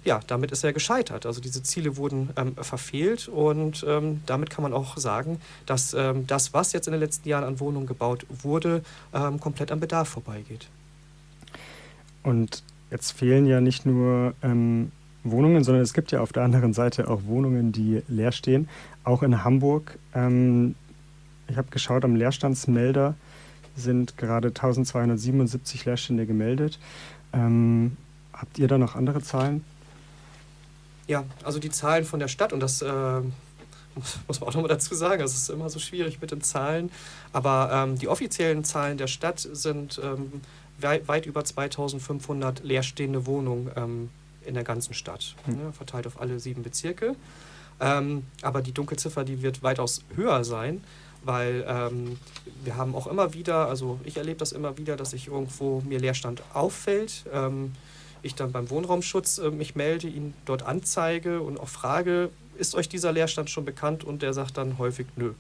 ja, 0.04 0.20
damit 0.26 0.50
ist 0.50 0.64
er 0.64 0.72
gescheitert. 0.72 1.24
Also 1.24 1.40
diese 1.40 1.62
Ziele 1.62 1.96
wurden 1.96 2.30
verfehlt 2.60 3.28
und 3.28 3.86
damit 4.26 4.50
kann 4.50 4.62
man 4.62 4.72
auch 4.72 4.96
sagen, 4.96 5.40
dass 5.66 5.96
das, 6.26 6.52
was 6.52 6.72
jetzt 6.72 6.88
in 6.88 6.92
den 6.92 7.00
letzten 7.00 7.28
Jahren 7.28 7.44
an 7.44 7.60
Wohnungen 7.60 7.86
gebaut 7.86 8.26
wurde, 8.42 8.82
komplett 9.40 9.70
am 9.70 9.80
Bedarf 9.80 10.08
vorbeigeht. 10.08 10.68
Und 12.22 12.62
jetzt 12.90 13.12
fehlen 13.12 13.46
ja 13.46 13.60
nicht 13.60 13.86
nur 13.86 14.34
ähm, 14.42 14.92
Wohnungen, 15.24 15.64
sondern 15.64 15.82
es 15.82 15.94
gibt 15.94 16.10
ja 16.12 16.20
auf 16.20 16.32
der 16.32 16.42
anderen 16.42 16.72
Seite 16.72 17.08
auch 17.08 17.24
Wohnungen, 17.24 17.72
die 17.72 18.02
leer 18.08 18.32
stehen. 18.32 18.68
Auch 19.04 19.22
in 19.22 19.44
Hamburg. 19.44 19.98
Ähm, 20.14 20.74
ich 21.48 21.56
habe 21.56 21.68
geschaut, 21.70 22.04
am 22.04 22.16
Leerstandsmelder 22.16 23.14
sind 23.76 24.16
gerade 24.16 24.48
1277 24.48 25.84
Leerstände 25.84 26.26
gemeldet. 26.26 26.78
Ähm, 27.32 27.96
habt 28.32 28.58
ihr 28.58 28.68
da 28.68 28.78
noch 28.78 28.96
andere 28.96 29.22
Zahlen? 29.22 29.64
Ja, 31.06 31.24
also 31.42 31.58
die 31.58 31.70
Zahlen 31.70 32.04
von 32.04 32.20
der 32.20 32.28
Stadt 32.28 32.52
und 32.52 32.60
das 32.60 32.82
äh, 32.82 33.20
muss 34.26 34.40
man 34.40 34.48
auch 34.48 34.54
nochmal 34.54 34.68
dazu 34.68 34.94
sagen, 34.94 35.22
es 35.22 35.34
ist 35.34 35.48
immer 35.48 35.70
so 35.70 35.78
schwierig 35.78 36.20
mit 36.20 36.30
den 36.30 36.42
Zahlen, 36.42 36.90
aber 37.32 37.70
ähm, 37.72 37.98
die 37.98 38.08
offiziellen 38.08 38.64
Zahlen 38.64 38.98
der 38.98 39.06
Stadt 39.06 39.40
sind 39.40 40.00
ähm, 40.02 40.40
weit 40.80 41.26
über 41.26 41.44
2500 41.44 42.62
leerstehende 42.62 43.26
Wohnungen 43.26 43.70
ähm, 43.76 44.10
in 44.44 44.54
der 44.54 44.64
ganzen 44.64 44.94
Stadt, 44.94 45.34
mhm. 45.46 45.56
ne, 45.56 45.72
verteilt 45.72 46.06
auf 46.06 46.20
alle 46.20 46.40
sieben 46.40 46.62
Bezirke. 46.62 47.14
Ähm, 47.80 48.24
aber 48.42 48.62
die 48.62 48.72
Dunkelziffer, 48.72 49.24
die 49.24 49.42
wird 49.42 49.62
weitaus 49.62 50.02
höher 50.16 50.42
sein, 50.44 50.82
weil 51.24 51.64
ähm, 51.68 52.18
wir 52.64 52.76
haben 52.76 52.94
auch 52.94 53.06
immer 53.06 53.34
wieder, 53.34 53.68
also 53.68 54.00
ich 54.04 54.16
erlebe 54.16 54.38
das 54.38 54.52
immer 54.52 54.78
wieder, 54.78 54.96
dass 54.96 55.10
sich 55.10 55.28
irgendwo 55.28 55.80
mir 55.80 55.98
Leerstand 55.98 56.42
auffällt. 56.54 57.24
Ähm, 57.32 57.72
ich 58.22 58.34
dann 58.34 58.50
beim 58.50 58.68
Wohnraumschutz 58.70 59.38
äh, 59.38 59.50
mich 59.50 59.76
melde, 59.76 60.08
ihn 60.08 60.34
dort 60.44 60.62
anzeige 60.62 61.40
und 61.40 61.60
auch 61.60 61.68
frage, 61.68 62.30
ist 62.56 62.74
euch 62.74 62.88
dieser 62.88 63.12
Leerstand 63.12 63.50
schon 63.50 63.64
bekannt? 63.64 64.02
Und 64.02 64.22
der 64.22 64.32
sagt 64.32 64.56
dann 64.56 64.78
häufig, 64.78 65.06
nö, 65.16 65.26
hm. 65.26 65.34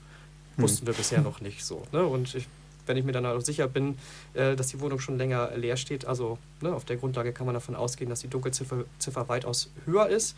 wussten 0.56 0.86
wir 0.86 0.94
bisher 0.94 1.20
noch 1.20 1.40
nicht 1.40 1.64
so. 1.64 1.82
Ne? 1.92 2.04
Und 2.04 2.34
ich 2.34 2.46
wenn 2.88 2.96
ich 2.96 3.04
mir 3.04 3.12
dann 3.12 3.26
auch 3.26 3.40
sicher 3.40 3.68
bin, 3.68 3.98
äh, 4.34 4.56
dass 4.56 4.68
die 4.68 4.80
Wohnung 4.80 5.00
schon 5.00 5.18
länger 5.18 5.50
leer 5.56 5.76
steht. 5.76 6.06
Also 6.06 6.38
ne, 6.60 6.72
auf 6.72 6.84
der 6.84 6.96
Grundlage 6.96 7.32
kann 7.32 7.46
man 7.46 7.54
davon 7.54 7.76
ausgehen, 7.76 8.10
dass 8.10 8.20
die 8.20 8.28
Dunkelziffer 8.28 8.84
Ziffer 8.98 9.28
weitaus 9.28 9.70
höher 9.86 10.08
ist. 10.08 10.36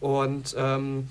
Und 0.00 0.54
ähm, 0.58 1.08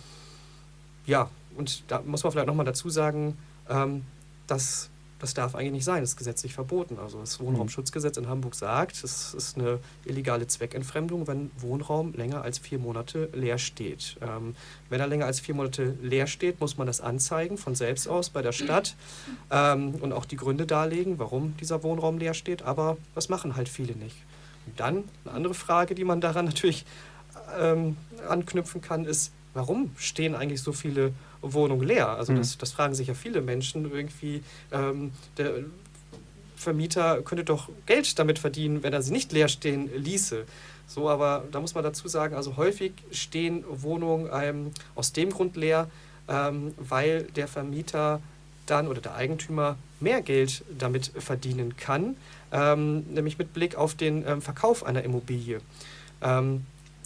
ja, 1.05 1.29
und 1.55 1.83
da 1.87 2.01
muss 2.05 2.23
man 2.23 2.31
vielleicht 2.31 2.47
nochmal 2.47 2.65
dazu 2.65 2.89
sagen, 2.89 3.37
ähm, 3.69 4.03
dass 4.47 4.89
das 5.19 5.33
darf 5.33 5.53
eigentlich 5.53 5.73
nicht 5.73 5.85
sein, 5.85 6.01
das 6.01 6.11
ist 6.11 6.17
gesetzlich 6.17 6.53
verboten. 6.53 6.97
Also 6.97 7.19
das 7.19 7.39
Wohnraumschutzgesetz 7.39 8.17
in 8.17 8.27
Hamburg 8.27 8.55
sagt, 8.55 9.03
es 9.03 9.33
ist 9.33 9.57
eine 9.57 9.79
illegale 10.05 10.47
Zweckentfremdung, 10.47 11.27
wenn 11.27 11.51
Wohnraum 11.57 12.13
länger 12.13 12.41
als 12.41 12.57
vier 12.57 12.79
Monate 12.79 13.29
leer 13.33 13.57
steht. 13.57 14.17
Ähm, 14.21 14.55
wenn 14.89 14.99
er 14.99 15.07
länger 15.07 15.25
als 15.25 15.41
vier 15.41 15.55
Monate 15.55 15.97
leer 16.01 16.25
steht, 16.27 16.61
muss 16.61 16.77
man 16.77 16.87
das 16.87 17.01
anzeigen 17.01 17.57
von 17.57 17.75
selbst 17.75 18.07
aus 18.07 18.29
bei 18.29 18.41
der 18.41 18.53
Stadt 18.53 18.95
ähm, 19.51 19.95
und 19.95 20.13
auch 20.13 20.25
die 20.25 20.37
Gründe 20.37 20.65
darlegen, 20.65 21.19
warum 21.19 21.55
dieser 21.57 21.83
Wohnraum 21.83 22.17
leer 22.17 22.33
steht. 22.33 22.61
Aber 22.61 22.97
das 23.13 23.27
machen 23.27 23.55
halt 23.57 23.67
viele 23.67 23.93
nicht. 23.93 24.15
Und 24.65 24.79
dann 24.79 25.03
eine 25.25 25.35
andere 25.35 25.53
Frage, 25.53 25.95
die 25.95 26.05
man 26.05 26.21
daran 26.21 26.45
natürlich 26.45 26.85
ähm, 27.59 27.97
anknüpfen 28.27 28.81
kann, 28.81 29.03
ist, 29.03 29.33
warum 29.53 29.91
stehen 29.97 30.35
eigentlich 30.35 30.61
so 30.61 30.71
viele 30.71 31.13
Wohnung 31.41 31.81
leer. 31.81 32.09
Also 32.09 32.33
das, 32.33 32.55
mhm. 32.55 32.59
das 32.59 32.71
fragen 32.71 32.95
sich 32.95 33.07
ja 33.07 33.13
viele 33.13 33.41
Menschen 33.41 33.89
irgendwie. 33.89 34.43
Ähm, 34.71 35.11
der 35.37 35.53
Vermieter 36.55 37.21
könnte 37.21 37.43
doch 37.43 37.69
Geld 37.85 38.19
damit 38.19 38.39
verdienen, 38.39 38.83
wenn 38.83 38.93
er 38.93 39.01
sie 39.01 39.13
nicht 39.13 39.31
leer 39.31 39.47
stehen 39.47 39.89
ließe. 39.95 40.45
So, 40.87 41.07
aber 41.07 41.45
da 41.51 41.59
muss 41.59 41.75
man 41.75 41.83
dazu 41.83 42.07
sagen, 42.07 42.35
also 42.35 42.57
häufig 42.57 42.93
stehen 43.11 43.63
Wohnungen 43.69 44.29
ähm, 44.33 44.71
aus 44.95 45.13
dem 45.13 45.29
Grund 45.29 45.55
leer, 45.55 45.89
ähm, 46.27 46.73
weil 46.77 47.23
der 47.35 47.47
Vermieter 47.47 48.21
dann 48.65 48.87
oder 48.87 48.99
der 48.99 49.15
Eigentümer 49.15 49.77
mehr 49.99 50.21
Geld 50.21 50.63
damit 50.77 51.11
verdienen 51.17 51.77
kann, 51.77 52.15
ähm, 52.51 53.05
nämlich 53.13 53.37
mit 53.37 53.53
Blick 53.53 53.75
auf 53.75 53.95
den 53.95 54.25
ähm, 54.27 54.41
Verkauf 54.41 54.83
einer 54.83 55.03
Immobilie. 55.03 55.61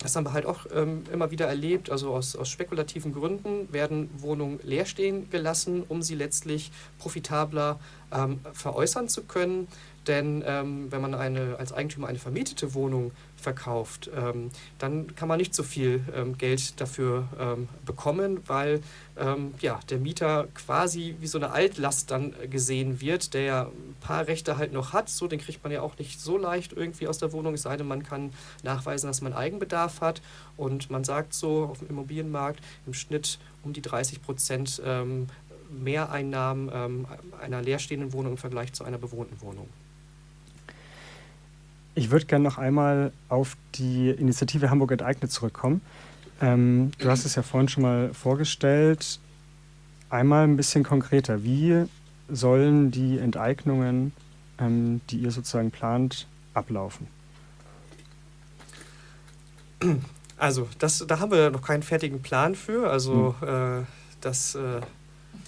Das 0.03 0.17
haben 0.17 0.25
wir 0.25 0.33
halt 0.33 0.45
auch 0.45 0.65
ähm, 0.73 1.03
immer 1.11 1.31
wieder 1.31 1.47
erlebt. 1.47 1.89
Also 1.89 2.13
aus, 2.13 2.35
aus 2.35 2.49
spekulativen 2.49 3.13
Gründen 3.13 3.71
werden 3.71 4.09
Wohnungen 4.17 4.59
leer 4.61 4.85
stehen 4.85 5.29
gelassen, 5.29 5.83
um 5.87 6.01
sie 6.01 6.15
letztlich 6.15 6.71
profitabler 6.99 7.79
ähm, 8.11 8.41
veräußern 8.51 9.07
zu 9.07 9.23
können. 9.23 9.67
Denn 10.07 10.43
ähm, 10.45 10.91
wenn 10.91 11.01
man 11.01 11.13
eine, 11.13 11.57
als 11.57 11.71
Eigentümer 11.71 12.07
eine 12.07 12.19
vermietete 12.19 12.73
Wohnung 12.73 13.11
verkauft, 13.43 14.09
ähm, 14.15 14.49
dann 14.79 15.15
kann 15.15 15.27
man 15.27 15.37
nicht 15.37 15.53
so 15.53 15.63
viel 15.63 16.03
ähm, 16.15 16.37
Geld 16.37 16.79
dafür 16.81 17.27
ähm, 17.39 17.69
bekommen, 17.85 18.41
weil 18.47 18.81
ähm, 19.17 19.53
ja, 19.59 19.79
der 19.89 19.99
Mieter 19.99 20.47
quasi 20.55 21.15
wie 21.19 21.27
so 21.27 21.37
eine 21.37 21.51
Altlast 21.51 22.09
dann 22.09 22.33
gesehen 22.49 22.99
wird, 23.01 23.33
der 23.33 23.67
ein 23.67 23.95
paar 24.01 24.27
Rechte 24.27 24.57
halt 24.57 24.73
noch 24.73 24.93
hat. 24.93 25.09
So, 25.09 25.27
den 25.27 25.39
kriegt 25.39 25.63
man 25.63 25.71
ja 25.71 25.81
auch 25.81 25.97
nicht 25.97 26.19
so 26.19 26.37
leicht 26.37 26.73
irgendwie 26.73 27.07
aus 27.07 27.19
der 27.19 27.31
Wohnung, 27.31 27.53
es 27.53 27.61
sei 27.61 27.77
denn, 27.77 27.87
man 27.87 28.03
kann 28.03 28.31
nachweisen, 28.63 29.07
dass 29.07 29.21
man 29.21 29.33
Eigenbedarf 29.33 30.01
hat. 30.01 30.21
Und 30.57 30.89
man 30.89 31.03
sagt 31.03 31.33
so 31.33 31.65
auf 31.65 31.79
dem 31.79 31.89
Immobilienmarkt 31.89 32.61
im 32.85 32.93
Schnitt 32.93 33.39
um 33.63 33.73
die 33.73 33.81
30 33.81 34.21
Prozent 34.21 34.81
ähm, 34.85 35.27
Mehreinnahmen 35.69 36.69
einer 37.41 37.61
leerstehenden 37.63 38.13
Wohnung 38.13 38.33
im 38.33 38.37
Vergleich 38.37 38.73
zu 38.73 38.83
einer 38.83 38.99
bewohnten 38.99 39.41
Wohnung. 39.41 39.67
Ich 41.95 42.09
würde 42.09 42.25
gerne 42.25 42.43
noch 42.43 42.57
einmal 42.57 43.11
auf 43.29 43.55
die 43.75 44.09
Initiative 44.09 44.69
Hamburg 44.69 44.91
enteignet 44.91 45.31
zurückkommen. 45.31 45.81
Ähm, 46.41 46.91
du 46.97 47.09
hast 47.09 47.25
es 47.25 47.35
ja 47.35 47.43
vorhin 47.43 47.69
schon 47.69 47.83
mal 47.83 48.13
vorgestellt. 48.13 49.19
Einmal 50.09 50.45
ein 50.45 50.57
bisschen 50.57 50.83
konkreter. 50.83 51.43
Wie 51.43 51.85
sollen 52.29 52.89
die 52.89 53.19
Enteignungen, 53.19 54.11
ähm, 54.57 55.01
die 55.09 55.17
ihr 55.17 55.31
sozusagen 55.31 55.69
plant, 55.69 56.27
ablaufen? 56.53 57.07
Also, 60.37 60.67
das, 60.79 61.05
da 61.07 61.19
haben 61.19 61.31
wir 61.31 61.51
noch 61.51 61.61
keinen 61.61 61.83
fertigen 61.83 62.21
Plan 62.21 62.55
für. 62.55 62.89
Also, 62.89 63.35
hm. 63.39 63.81
äh, 63.81 63.85
das, 64.19 64.55
äh, 64.55 64.81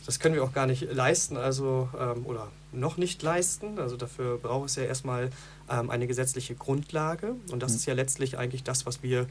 das 0.05 0.19
können 0.19 0.35
wir 0.35 0.43
auch 0.43 0.53
gar 0.53 0.67
nicht 0.67 0.93
leisten. 0.93 1.37
Also, 1.37 1.89
ähm, 1.99 2.25
oder 2.25 2.49
noch 2.75 2.97
nicht 2.97 3.23
leisten. 3.23 3.79
Also 3.79 3.97
dafür 3.97 4.37
braucht 4.37 4.69
es 4.69 4.75
ja 4.75 4.83
erstmal 4.83 5.29
eine 5.67 6.07
gesetzliche 6.07 6.55
Grundlage. 6.55 7.35
Und 7.51 7.63
das 7.63 7.71
mhm. 7.71 7.77
ist 7.77 7.85
ja 7.85 7.93
letztlich 7.93 8.37
eigentlich 8.37 8.63
das, 8.63 8.85
was 8.85 9.01
wir 9.01 9.27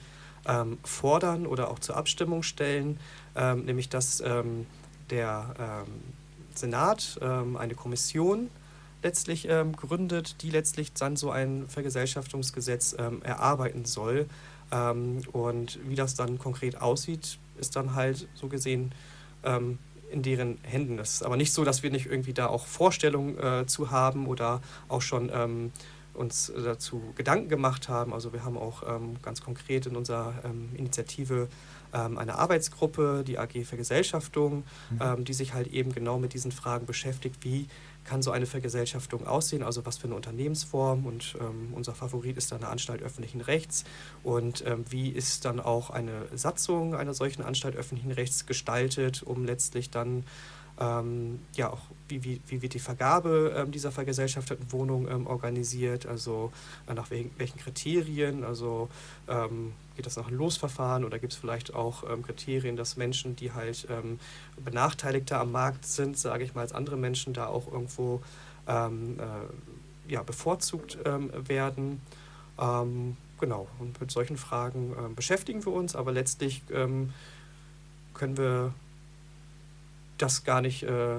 ähm, 0.46 0.78
fordern 0.84 1.46
oder 1.46 1.70
auch 1.70 1.78
zur 1.78 1.96
Abstimmung 1.96 2.42
stellen, 2.42 2.98
ähm, 3.34 3.64
nämlich 3.64 3.88
dass 3.88 4.20
ähm, 4.20 4.66
der 5.10 5.54
ähm, 5.58 5.92
Senat 6.54 7.18
ähm, 7.22 7.56
eine 7.56 7.74
Kommission 7.74 8.50
letztlich 9.02 9.46
gründet, 9.76 10.40
die 10.40 10.48
letztlich 10.48 10.94
dann 10.94 11.14
so 11.16 11.30
ein 11.30 11.68
Vergesellschaftungsgesetz 11.68 12.94
erarbeiten 12.94 13.84
soll. 13.84 14.24
und 14.70 15.78
wie 15.86 15.94
das 15.94 16.14
dann 16.14 16.38
konkret 16.38 16.80
aussieht, 16.80 17.36
ist 17.58 17.76
dann 17.76 17.94
halt 17.94 18.26
so 18.32 18.48
gesehen 18.48 18.94
in 20.10 20.22
deren 20.22 20.56
Händen. 20.62 20.98
Es 20.98 21.16
ist 21.16 21.22
aber 21.22 21.36
nicht 21.36 21.52
so, 21.52 21.64
dass 21.64 21.82
wir 21.82 21.90
nicht 21.90 22.06
irgendwie 22.06 22.32
da 22.32 22.46
auch 22.46 22.64
Vorstellungen 22.64 23.38
äh, 23.38 23.66
zu 23.66 23.90
haben 23.90 24.26
oder 24.26 24.62
auch 24.88 25.02
schon 25.02 25.30
ähm, 25.34 25.70
uns 26.14 26.52
dazu 26.54 27.12
Gedanken 27.16 27.48
gemacht 27.48 27.88
haben. 27.88 28.12
Also 28.12 28.32
wir 28.32 28.44
haben 28.44 28.56
auch 28.56 28.82
ähm, 28.86 29.16
ganz 29.22 29.42
konkret 29.42 29.86
in 29.86 29.96
unserer 29.96 30.34
ähm, 30.44 30.70
Initiative 30.74 31.48
ähm, 31.94 32.18
eine 32.18 32.36
Arbeitsgruppe, 32.36 33.24
die 33.26 33.38
AG 33.38 33.64
Vergesellschaftung, 33.64 34.64
mhm. 34.90 34.98
Ähm, 35.00 35.24
die 35.24 35.32
sich 35.32 35.54
halt 35.54 35.68
eben 35.68 35.92
genau 35.92 36.18
mit 36.18 36.34
diesen 36.34 36.52
Fragen 36.52 36.86
beschäftigt, 36.86 37.36
wie 37.42 37.68
kann 38.04 38.20
so 38.20 38.32
eine 38.32 38.46
Vergesellschaftung 38.46 39.26
aussehen, 39.26 39.62
also 39.62 39.86
was 39.86 39.96
für 39.96 40.04
eine 40.04 40.16
Unternehmensform 40.16 41.06
und 41.06 41.36
ähm, 41.40 41.72
unser 41.72 41.94
Favorit 41.94 42.36
ist 42.36 42.52
dann 42.52 42.62
eine 42.62 42.70
Anstalt 42.70 43.00
öffentlichen 43.00 43.40
Rechts 43.40 43.84
und 44.22 44.62
ähm, 44.66 44.84
wie 44.90 45.08
ist 45.08 45.44
dann 45.44 45.58
auch 45.58 45.90
eine 45.90 46.26
Satzung 46.34 46.94
einer 46.94 47.14
solchen 47.14 47.42
Anstalt 47.42 47.76
öffentlichen 47.76 48.10
Rechts 48.10 48.44
gestaltet, 48.46 49.22
um 49.22 49.44
letztlich 49.44 49.90
dann 49.90 50.24
ja 50.76 51.70
auch 51.70 51.82
wie, 52.08 52.22
wie, 52.24 52.40
wie 52.46 52.62
wird 52.62 52.74
die 52.74 52.78
Vergabe 52.78 53.54
ähm, 53.56 53.70
dieser 53.70 53.90
vergesellschafteten 53.90 54.70
Wohnung 54.72 55.08
ähm, 55.08 55.26
organisiert, 55.26 56.06
also 56.06 56.52
äh, 56.86 56.94
nach 56.94 57.10
welchen, 57.10 57.30
welchen, 57.38 57.58
Kriterien, 57.58 58.44
also 58.44 58.88
ähm, 59.28 59.72
geht 59.96 60.06
das 60.06 60.16
nach 60.16 60.28
einem 60.28 60.38
Losverfahren 60.38 61.04
oder 61.04 61.18
gibt 61.18 61.32
es 61.32 61.38
vielleicht 61.38 61.74
auch 61.74 62.08
ähm, 62.10 62.22
Kriterien, 62.22 62.76
dass 62.76 62.96
Menschen, 62.96 63.36
die 63.36 63.52
halt 63.52 63.86
ähm, 63.90 64.18
benachteiligter 64.62 65.40
am 65.40 65.52
Markt 65.52 65.86
sind, 65.86 66.18
sage 66.18 66.44
ich 66.44 66.54
mal, 66.54 66.62
als 66.62 66.72
andere 66.72 66.96
Menschen 66.96 67.32
da 67.32 67.46
auch 67.46 67.70
irgendwo 67.70 68.20
äh, 68.66 68.88
ja, 70.08 70.22
bevorzugt 70.22 70.98
werden. 71.04 72.00
genau, 73.40 73.68
und 73.78 74.00
mit 74.00 74.10
solchen 74.10 74.36
Fragen 74.36 74.94
beschäftigen 75.14 75.64
wir 75.64 75.72
uns, 75.72 75.96
aber 75.96 76.12
letztlich 76.12 76.62
können 76.66 77.12
wir 78.36 78.74
das 80.18 80.44
gar 80.44 80.60
nicht 80.60 80.82
äh, 80.82 81.18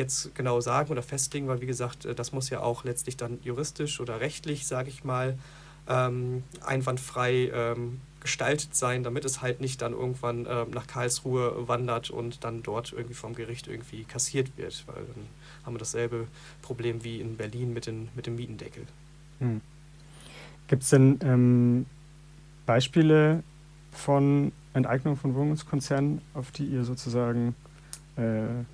jetzt 0.00 0.34
genau 0.34 0.60
sagen 0.60 0.90
oder 0.90 1.02
festlegen, 1.02 1.48
weil 1.48 1.60
wie 1.60 1.66
gesagt, 1.66 2.04
äh, 2.04 2.14
das 2.14 2.32
muss 2.32 2.50
ja 2.50 2.60
auch 2.60 2.84
letztlich 2.84 3.16
dann 3.16 3.38
juristisch 3.42 4.00
oder 4.00 4.20
rechtlich, 4.20 4.66
sage 4.66 4.88
ich 4.88 5.04
mal, 5.04 5.38
ähm, 5.88 6.42
einwandfrei 6.64 7.50
ähm, 7.54 8.00
gestaltet 8.20 8.74
sein, 8.76 9.02
damit 9.02 9.24
es 9.24 9.40
halt 9.40 9.60
nicht 9.60 9.80
dann 9.82 9.92
irgendwann 9.92 10.46
ähm, 10.48 10.70
nach 10.72 10.86
Karlsruhe 10.86 11.68
wandert 11.68 12.10
und 12.10 12.44
dann 12.44 12.62
dort 12.62 12.92
irgendwie 12.92 13.14
vom 13.14 13.34
Gericht 13.34 13.66
irgendwie 13.66 14.04
kassiert 14.04 14.56
wird, 14.56 14.84
weil 14.86 14.96
dann 14.96 15.26
haben 15.64 15.74
wir 15.74 15.78
dasselbe 15.78 16.26
Problem 16.62 17.02
wie 17.02 17.20
in 17.20 17.36
Berlin 17.36 17.72
mit, 17.72 17.86
den, 17.86 18.08
mit 18.14 18.26
dem 18.26 18.36
Mietendeckel. 18.36 18.84
Hm. 19.38 19.60
Gibt 20.68 20.82
es 20.82 20.90
denn 20.90 21.18
ähm, 21.22 21.86
Beispiele 22.66 23.42
von 23.90 24.52
Enteignung 24.74 25.16
von 25.16 25.34
Wohnungskonzernen, 25.34 26.20
auf 26.34 26.50
die 26.52 26.66
ihr 26.66 26.84
sozusagen 26.84 27.56
äh, 28.16 28.64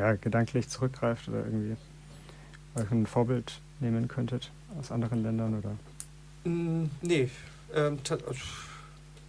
ja, 0.00 0.14
gedanklich 0.14 0.68
zurückgreift 0.68 1.28
oder 1.28 1.44
irgendwie 1.44 1.76
euch 2.74 2.90
ein 2.90 3.06
Vorbild 3.06 3.60
nehmen 3.80 4.08
könntet 4.08 4.50
aus 4.78 4.90
anderen 4.90 5.22
Ländern 5.22 5.58
oder? 5.58 5.76
Mm, 6.50 6.90
nee, 7.02 7.28
ähm, 7.74 7.98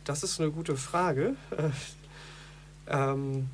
das 0.06 0.24
ist 0.24 0.40
eine 0.40 0.50
gute 0.50 0.78
Frage. 0.78 1.36
ähm, 2.88 3.50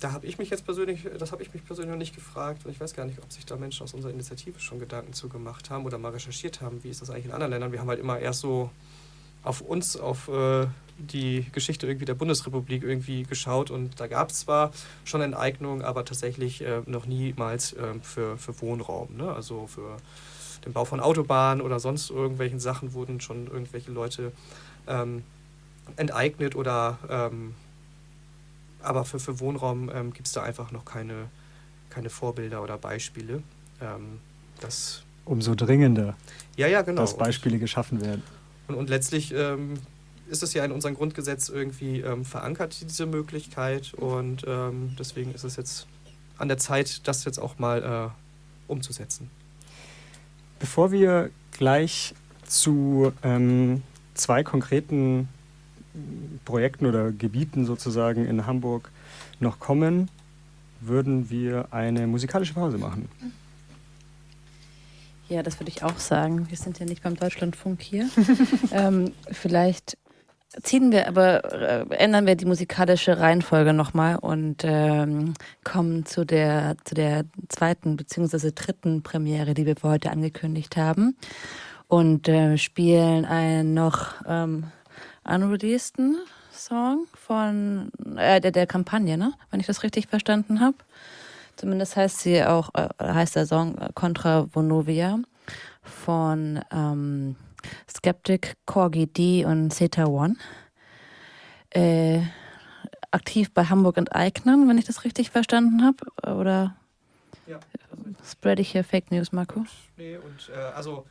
da 0.00 0.12
habe 0.12 0.26
ich 0.26 0.38
mich 0.38 0.50
jetzt 0.50 0.66
persönlich, 0.66 1.08
das 1.18 1.32
habe 1.32 1.42
ich 1.42 1.54
mich 1.54 1.64
persönlich 1.64 1.90
noch 1.90 1.98
nicht 1.98 2.14
gefragt 2.14 2.66
und 2.66 2.70
ich 2.70 2.78
weiß 2.78 2.94
gar 2.94 3.06
nicht, 3.06 3.22
ob 3.22 3.32
sich 3.32 3.46
da 3.46 3.56
Menschen 3.56 3.84
aus 3.84 3.94
unserer 3.94 4.12
Initiative 4.12 4.60
schon 4.60 4.78
Gedanken 4.78 5.14
zu 5.14 5.30
gemacht 5.30 5.70
haben 5.70 5.86
oder 5.86 5.96
mal 5.96 6.12
recherchiert 6.12 6.60
haben, 6.60 6.84
wie 6.84 6.90
ist 6.90 7.00
das 7.00 7.08
eigentlich 7.08 7.26
in 7.26 7.32
anderen 7.32 7.52
Ländern. 7.52 7.72
Wir 7.72 7.80
haben 7.80 7.88
halt 7.88 8.00
immer 8.00 8.18
erst 8.18 8.40
so 8.40 8.70
auf 9.44 9.60
uns, 9.60 9.96
auf 9.96 10.28
äh, 10.28 10.66
die 10.98 11.46
Geschichte 11.52 11.86
irgendwie 11.86 12.04
der 12.04 12.14
Bundesrepublik 12.14 12.82
irgendwie 12.82 13.24
geschaut 13.24 13.70
und 13.70 14.00
da 14.00 14.06
gab 14.06 14.30
es 14.30 14.40
zwar 14.40 14.72
schon 15.04 15.20
Enteignungen, 15.20 15.82
aber 15.82 16.04
tatsächlich 16.04 16.62
äh, 16.62 16.82
noch 16.86 17.06
niemals 17.06 17.72
äh, 17.72 17.94
für, 18.02 18.36
für 18.38 18.60
Wohnraum. 18.60 19.16
Ne? 19.16 19.32
Also 19.32 19.66
für 19.66 19.96
den 20.64 20.72
Bau 20.72 20.84
von 20.84 21.00
Autobahnen 21.00 21.62
oder 21.62 21.80
sonst 21.80 22.10
irgendwelchen 22.10 22.60
Sachen 22.60 22.94
wurden 22.94 23.20
schon 23.20 23.48
irgendwelche 23.48 23.90
Leute 23.90 24.32
ähm, 24.86 25.24
enteignet 25.96 26.56
oder 26.56 26.98
ähm, 27.08 27.54
aber 28.82 29.04
für, 29.04 29.18
für 29.18 29.40
Wohnraum 29.40 29.90
ähm, 29.92 30.12
gibt 30.12 30.26
es 30.26 30.32
da 30.32 30.42
einfach 30.42 30.70
noch 30.70 30.84
keine, 30.84 31.28
keine 31.90 32.10
Vorbilder 32.10 32.62
oder 32.62 32.78
Beispiele. 32.78 33.42
Ähm, 33.80 34.20
das 34.60 35.02
Umso 35.24 35.54
dringender, 35.54 36.16
ja, 36.56 36.66
ja, 36.66 36.82
genau. 36.82 37.00
dass 37.00 37.16
Beispiele 37.16 37.58
geschaffen 37.58 38.02
werden. 38.04 38.22
Und, 38.68 38.74
und 38.74 38.88
letztlich 38.88 39.32
ähm, 39.34 39.74
ist 40.28 40.42
es 40.42 40.54
ja 40.54 40.64
in 40.64 40.72
unserem 40.72 40.94
Grundgesetz 40.94 41.48
irgendwie 41.48 42.00
ähm, 42.00 42.24
verankert, 42.24 42.76
diese 42.80 43.06
Möglichkeit. 43.06 43.94
Und 43.94 44.44
ähm, 44.46 44.96
deswegen 44.98 45.34
ist 45.34 45.44
es 45.44 45.56
jetzt 45.56 45.86
an 46.38 46.48
der 46.48 46.58
Zeit, 46.58 47.06
das 47.06 47.24
jetzt 47.24 47.38
auch 47.38 47.58
mal 47.58 48.10
äh, 48.10 48.70
umzusetzen. 48.72 49.30
Bevor 50.58 50.92
wir 50.92 51.30
gleich 51.52 52.14
zu 52.46 53.12
ähm, 53.22 53.82
zwei 54.14 54.42
konkreten 54.42 55.28
Projekten 56.44 56.86
oder 56.86 57.12
Gebieten 57.12 57.66
sozusagen 57.66 58.26
in 58.26 58.46
Hamburg 58.46 58.90
noch 59.40 59.60
kommen, 59.60 60.08
würden 60.80 61.30
wir 61.30 61.68
eine 61.70 62.06
musikalische 62.06 62.54
Pause 62.54 62.78
machen. 62.78 63.08
Ja, 65.28 65.42
das 65.42 65.58
würde 65.58 65.70
ich 65.70 65.82
auch 65.82 65.98
sagen. 65.98 66.50
Wir 66.50 66.56
sind 66.56 66.78
ja 66.78 66.86
nicht 66.86 67.02
beim 67.02 67.16
Deutschlandfunk 67.16 67.80
hier. 67.80 68.08
ähm, 68.72 69.12
vielleicht 69.30 69.96
ziehen 70.62 70.92
wir 70.92 71.08
aber, 71.08 71.52
äh, 71.52 71.94
ändern 71.96 72.26
wir 72.26 72.36
die 72.36 72.44
musikalische 72.44 73.18
Reihenfolge 73.18 73.72
nochmal 73.72 74.16
und 74.16 74.62
ähm, 74.64 75.34
kommen 75.64 76.04
zu 76.06 76.24
der, 76.24 76.76
zu 76.84 76.94
der 76.94 77.24
zweiten 77.48 77.96
bzw. 77.96 78.52
dritten 78.54 79.02
Premiere, 79.02 79.54
die 79.54 79.66
wir 79.66 79.76
für 79.76 79.88
heute 79.88 80.10
angekündigt 80.10 80.76
haben. 80.76 81.16
Und 81.88 82.28
äh, 82.28 82.56
spielen 82.58 83.24
einen 83.24 83.74
noch 83.74 84.14
ähm, 84.26 84.64
unreleaseden 85.24 86.18
Song 86.52 87.06
von 87.14 87.90
äh, 88.16 88.40
der, 88.40 88.52
der 88.52 88.66
Kampagne, 88.66 89.18
ne? 89.18 89.32
wenn 89.50 89.60
ich 89.60 89.66
das 89.66 89.82
richtig 89.82 90.08
verstanden 90.08 90.60
habe. 90.60 90.76
Zumindest 91.56 91.96
heißt 91.96 92.20
sie 92.20 92.42
auch, 92.44 92.70
äh, 92.74 92.88
heißt 93.00 93.36
der 93.36 93.46
Song 93.46 93.78
äh, 93.78 93.90
Contra 93.94 94.46
Vonovia 94.54 95.18
von 95.82 96.60
ähm, 96.70 97.36
Skeptic, 97.88 98.54
Corgi 98.66 99.06
D 99.06 99.44
und 99.44 99.70
Zeta 99.72 100.06
One. 100.06 100.36
Äh, 101.70 102.22
aktiv 103.10 103.52
bei 103.52 103.64
Hamburg 103.64 103.96
Enteignern, 103.96 104.68
wenn 104.68 104.78
ich 104.78 104.84
das 104.84 105.04
richtig 105.04 105.30
verstanden 105.30 105.84
habe. 105.84 106.32
Oder 106.38 106.76
Ja. 107.46 107.58
spread 108.24 108.58
ich 108.60 108.72
hier 108.72 108.84
Fake 108.84 109.10
News, 109.10 109.32
Marco? 109.32 109.64
Nee, 109.96 110.16
und 110.16 110.50
äh, 110.54 110.58
also 110.58 111.06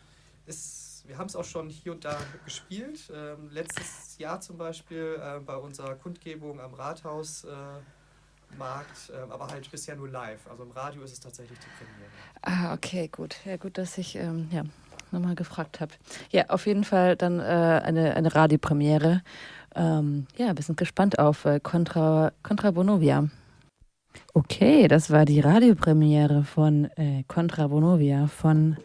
ist, 0.45 1.03
wir 1.07 1.17
haben 1.17 1.27
es 1.27 1.35
auch 1.35 1.45
schon 1.45 1.69
hier 1.69 1.93
und 1.93 2.03
da 2.03 2.17
gespielt. 2.45 3.11
Ähm, 3.13 3.49
letztes 3.51 4.17
Jahr 4.17 4.41
zum 4.41 4.57
Beispiel 4.57 5.19
äh, 5.21 5.39
bei 5.39 5.55
unserer 5.55 5.95
Kundgebung 5.95 6.59
am 6.59 6.73
Rathaus. 6.73 7.45
Äh, 7.45 7.49
Markt, 8.57 9.09
äh, 9.09 9.31
aber 9.31 9.47
halt 9.47 9.69
bisher 9.69 9.95
nur 9.95 10.09
live. 10.09 10.47
Also 10.49 10.63
im 10.63 10.71
Radio 10.71 11.03
ist 11.03 11.13
es 11.13 11.19
tatsächlich 11.19 11.57
die 11.59 11.65
Premiere. 11.77 12.11
Ah, 12.41 12.73
okay, 12.73 13.07
gut. 13.07 13.35
Ja, 13.45 13.57
gut, 13.57 13.77
dass 13.77 13.97
ich 13.97 14.15
ähm, 14.15 14.47
ja, 14.51 14.63
nochmal 15.11 15.35
gefragt 15.35 15.79
habe. 15.79 15.93
Ja, 16.31 16.49
auf 16.49 16.65
jeden 16.65 16.83
Fall 16.83 17.15
dann 17.15 17.39
äh, 17.39 17.43
eine, 17.43 18.15
eine 18.15 18.33
Radiopremiere. 18.33 19.21
Ähm, 19.75 20.27
ja, 20.37 20.55
wir 20.55 20.63
sind 20.63 20.77
gespannt 20.77 21.19
auf 21.19 21.45
äh, 21.45 21.59
Contra, 21.59 22.31
Contra 22.43 22.71
Bonovia. 22.71 23.29
Okay, 24.33 24.87
das 24.87 25.09
war 25.09 25.25
die 25.25 25.39
Radiopremiere 25.39 26.43
von 26.43 26.85
äh, 26.97 27.23
Contra 27.27 27.67
Bonovia 27.67 28.27
von 28.27 28.77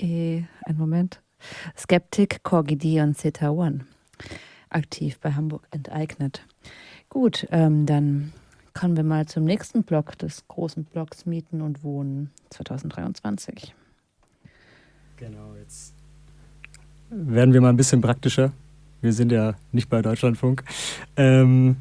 äh, 0.00 0.44
einen 0.64 0.78
Moment. 0.78 1.20
Skeptic, 1.76 2.42
Corgi 2.42 3.00
und 3.00 3.16
Zeta 3.16 3.50
One. 3.50 3.86
Aktiv 4.68 5.18
bei 5.20 5.32
Hamburg 5.32 5.66
enteignet. 5.70 6.46
Gut, 7.10 7.48
ähm, 7.50 7.86
dann 7.86 8.32
kommen 8.72 8.96
wir 8.96 9.02
mal 9.02 9.26
zum 9.26 9.44
nächsten 9.44 9.82
Block 9.82 10.16
des 10.18 10.46
großen 10.46 10.84
Blocks 10.84 11.26
Mieten 11.26 11.60
und 11.60 11.82
Wohnen 11.82 12.30
2023. 12.50 13.74
Genau, 15.16 15.54
jetzt 15.60 15.92
werden 17.10 17.52
wir 17.52 17.60
mal 17.60 17.70
ein 17.70 17.76
bisschen 17.76 18.00
praktischer. 18.00 18.52
Wir 19.00 19.12
sind 19.12 19.32
ja 19.32 19.54
nicht 19.72 19.88
bei 19.88 20.02
Deutschlandfunk. 20.02 20.62
Ähm, 21.16 21.78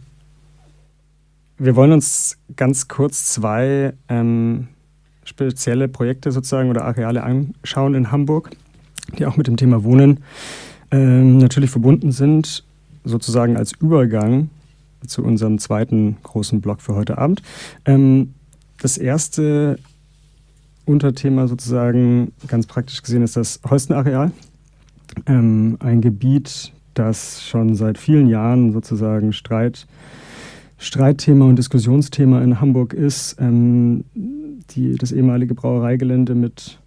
wir 1.60 1.76
wollen 1.76 1.92
uns 1.92 2.40
ganz 2.56 2.88
kurz 2.88 3.32
zwei 3.32 3.94
ähm, 4.08 4.70
spezielle 5.26 5.88
Projekte 5.88 6.32
sozusagen 6.32 6.72
oder 6.72 6.86
Areale 6.86 7.22
anschauen 7.22 7.94
in 7.94 8.12
Hamburg, 8.12 8.50
die 9.20 9.28
auch 9.28 9.38
mit 9.38 9.46
dem 9.46 9.58
Thema 9.58 9.84
Wohnen 9.84 10.24
ähm, 10.90 11.38
natürlich 11.38 11.70
verbunden 11.70 12.12
sind, 12.12 12.64
sozusagen 13.04 13.58
als 13.58 13.74
Übergang 13.80 14.50
zu 15.06 15.24
unserem 15.24 15.60
zweiten 15.60 16.18
großen 16.24 16.62
Block 16.62 16.82
für 16.82 16.96
heute 16.96 17.18
Abend. 17.18 17.42
Ähm, 17.86 18.34
das 18.82 18.98
erste 18.98 19.78
Unterthema 20.86 21.48
sozusagen 21.48 22.32
ganz 22.48 22.66
praktisch 22.66 23.02
gesehen 23.02 23.22
ist 23.22 23.36
das 23.36 23.60
Holstenareal. 23.70 24.32
Ähm, 25.26 25.78
ein 25.80 26.02
Gebiet, 26.02 26.74
das 26.94 27.44
schon 27.44 27.76
seit 27.76 27.98
vielen 27.98 28.28
Jahren 28.28 28.72
sozusagen 28.74 29.34
Streit, 29.34 29.88
Streitthema 30.78 31.46
und 31.46 31.58
Diskussionsthema 31.58 32.42
in 32.42 32.60
Hamburg 32.62 32.94
ist. 32.94 33.36
Ähm, 33.40 34.06
die, 34.72 34.96
das 34.96 35.12
ehemalige 35.12 35.56
Brauereigelände 35.56 36.36
mit 36.36 36.80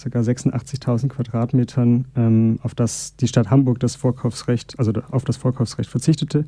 ca. 0.00 0.18
86.000 0.18 1.08
Quadratmetern, 1.08 2.06
ähm, 2.16 2.58
auf 2.62 2.74
das 2.74 3.16
die 3.16 3.28
Stadt 3.28 3.50
Hamburg 3.50 3.80
das 3.80 3.96
Vorkaufsrecht, 3.96 4.78
also 4.78 4.92
auf 5.10 5.24
das 5.24 5.36
Vorkaufsrecht 5.36 5.90
verzichtete 5.90 6.46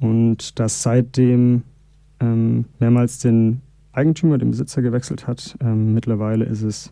und 0.00 0.58
das 0.58 0.82
seitdem 0.82 1.62
ähm, 2.20 2.64
mehrmals 2.78 3.18
den 3.18 3.60
Eigentümer, 3.92 4.38
den 4.38 4.50
Besitzer 4.50 4.82
gewechselt 4.82 5.26
hat. 5.26 5.56
Ähm, 5.60 5.94
mittlerweile 5.94 6.44
ist 6.44 6.62
es 6.62 6.90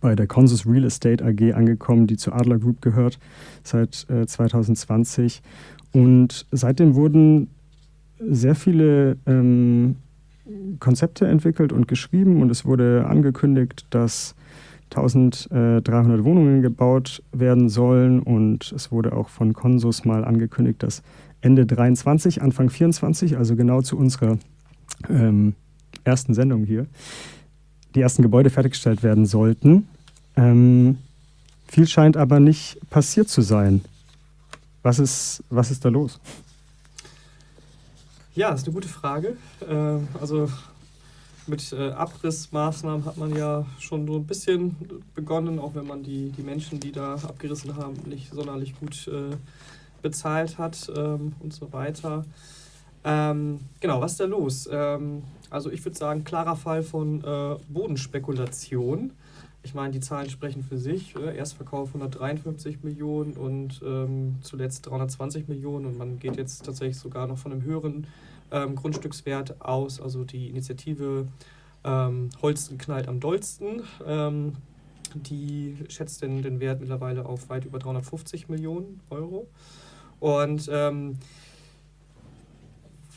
bei 0.00 0.14
der 0.14 0.26
Consus 0.26 0.66
Real 0.66 0.84
Estate 0.84 1.24
AG 1.24 1.54
angekommen, 1.54 2.06
die 2.06 2.16
zur 2.16 2.34
Adler 2.34 2.58
Group 2.58 2.82
gehört, 2.82 3.18
seit 3.62 4.06
äh, 4.10 4.26
2020. 4.26 5.42
Und 5.92 6.46
seitdem 6.50 6.94
wurden 6.94 7.48
sehr 8.18 8.54
viele 8.54 9.16
ähm, 9.26 9.96
Konzepte 10.80 11.26
entwickelt 11.26 11.72
und 11.72 11.88
geschrieben 11.88 12.40
und 12.40 12.50
es 12.50 12.64
wurde 12.64 13.06
angekündigt, 13.06 13.86
dass 13.90 14.34
1300 14.90 16.24
Wohnungen 16.24 16.60
gebaut 16.60 17.22
werden 17.32 17.68
sollen 17.68 18.20
und 18.20 18.72
es 18.72 18.92
wurde 18.92 19.12
auch 19.12 19.28
von 19.28 19.54
Consus 19.54 20.04
mal 20.04 20.24
angekündigt, 20.24 20.82
dass 20.82 21.02
Ende 21.42 21.66
23, 21.66 22.40
Anfang 22.40 22.70
24, 22.70 23.36
also 23.36 23.56
genau 23.56 23.82
zu 23.82 23.98
unserer 23.98 24.38
ähm, 25.08 25.54
ersten 26.04 26.34
Sendung 26.34 26.64
hier, 26.64 26.86
die 27.94 28.00
ersten 28.00 28.22
Gebäude 28.22 28.48
fertiggestellt 28.48 29.02
werden 29.02 29.26
sollten. 29.26 29.88
Ähm, 30.36 30.98
viel 31.66 31.86
scheint 31.86 32.16
aber 32.16 32.40
nicht 32.40 32.78
passiert 32.90 33.28
zu 33.28 33.42
sein. 33.42 33.82
Was 34.82 34.98
ist, 34.98 35.44
was 35.50 35.70
ist 35.70 35.84
da 35.84 35.88
los? 35.88 36.20
Ja, 38.34 38.50
das 38.50 38.60
ist 38.60 38.66
eine 38.68 38.74
gute 38.74 38.88
Frage. 38.88 39.36
Äh, 39.68 39.98
also 40.20 40.48
mit 41.46 41.72
äh, 41.72 41.90
Abrissmaßnahmen 41.90 43.04
hat 43.04 43.16
man 43.16 43.34
ja 43.36 43.66
schon 43.78 44.06
so 44.06 44.16
ein 44.16 44.26
bisschen 44.26 44.76
begonnen, 45.14 45.58
auch 45.58 45.74
wenn 45.74 45.86
man 45.86 46.02
die, 46.02 46.30
die 46.30 46.42
Menschen, 46.42 46.78
die 46.78 46.92
da 46.92 47.14
abgerissen 47.14 47.76
haben, 47.76 47.94
nicht 48.06 48.32
sonderlich 48.32 48.78
gut 48.78 49.08
äh, 49.08 49.36
bezahlt 50.02 50.58
hat 50.58 50.90
ähm, 50.94 51.34
und 51.40 51.52
so 51.54 51.72
weiter. 51.72 52.24
Ähm, 53.04 53.60
genau, 53.80 54.00
was 54.00 54.12
ist 54.12 54.20
da 54.20 54.24
los? 54.24 54.68
Ähm, 54.70 55.22
also 55.50 55.70
ich 55.70 55.84
würde 55.84 55.98
sagen, 55.98 56.24
klarer 56.24 56.56
Fall 56.56 56.82
von 56.82 57.22
äh, 57.24 57.56
Bodenspekulation. 57.68 59.12
Ich 59.64 59.74
meine, 59.74 59.92
die 59.92 60.00
Zahlen 60.00 60.30
sprechen 60.30 60.62
für 60.62 60.78
sich. 60.78 61.14
Äh, 61.16 61.36
Erstverkauf 61.36 61.88
153 61.88 62.82
Millionen 62.82 63.32
und 63.34 63.80
ähm, 63.84 64.36
zuletzt 64.42 64.86
320 64.86 65.48
Millionen 65.48 65.86
und 65.86 65.98
man 65.98 66.18
geht 66.18 66.36
jetzt 66.36 66.64
tatsächlich 66.64 66.98
sogar 66.98 67.26
noch 67.26 67.38
von 67.38 67.52
einem 67.52 67.62
höheren 67.62 68.06
ähm, 68.50 68.76
Grundstückswert 68.76 69.60
aus. 69.60 70.00
Also 70.00 70.24
die 70.24 70.48
Initiative 70.48 71.26
ähm, 71.84 72.30
Holsten 72.40 72.78
knallt 72.78 73.08
am 73.08 73.20
dollsten. 73.20 73.82
Die 75.14 75.76
schätzt 75.88 76.22
den, 76.22 76.40
den 76.40 76.58
Wert 76.58 76.80
mittlerweile 76.80 77.26
auf 77.26 77.50
weit 77.50 77.66
über 77.66 77.78
350 77.78 78.48
Millionen 78.48 79.00
Euro. 79.10 79.46
Und 80.22 80.70
ähm, 80.72 81.18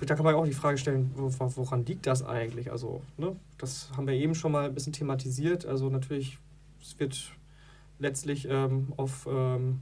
da 0.07 0.15
kann 0.15 0.25
man 0.25 0.33
auch 0.33 0.45
die 0.45 0.53
Frage 0.53 0.79
stellen, 0.79 1.11
woran 1.13 1.85
liegt 1.85 2.07
das 2.07 2.23
eigentlich? 2.23 2.71
Also, 2.71 3.03
ne, 3.17 3.35
das 3.59 3.91
haben 3.95 4.07
wir 4.07 4.15
eben 4.15 4.33
schon 4.33 4.51
mal 4.51 4.65
ein 4.65 4.73
bisschen 4.73 4.91
thematisiert. 4.91 5.67
Also 5.67 5.91
natürlich, 5.91 6.39
es 6.81 6.99
wird 6.99 7.31
letztlich 7.99 8.47
ähm, 8.49 8.91
auf 8.97 9.27
ähm, 9.29 9.81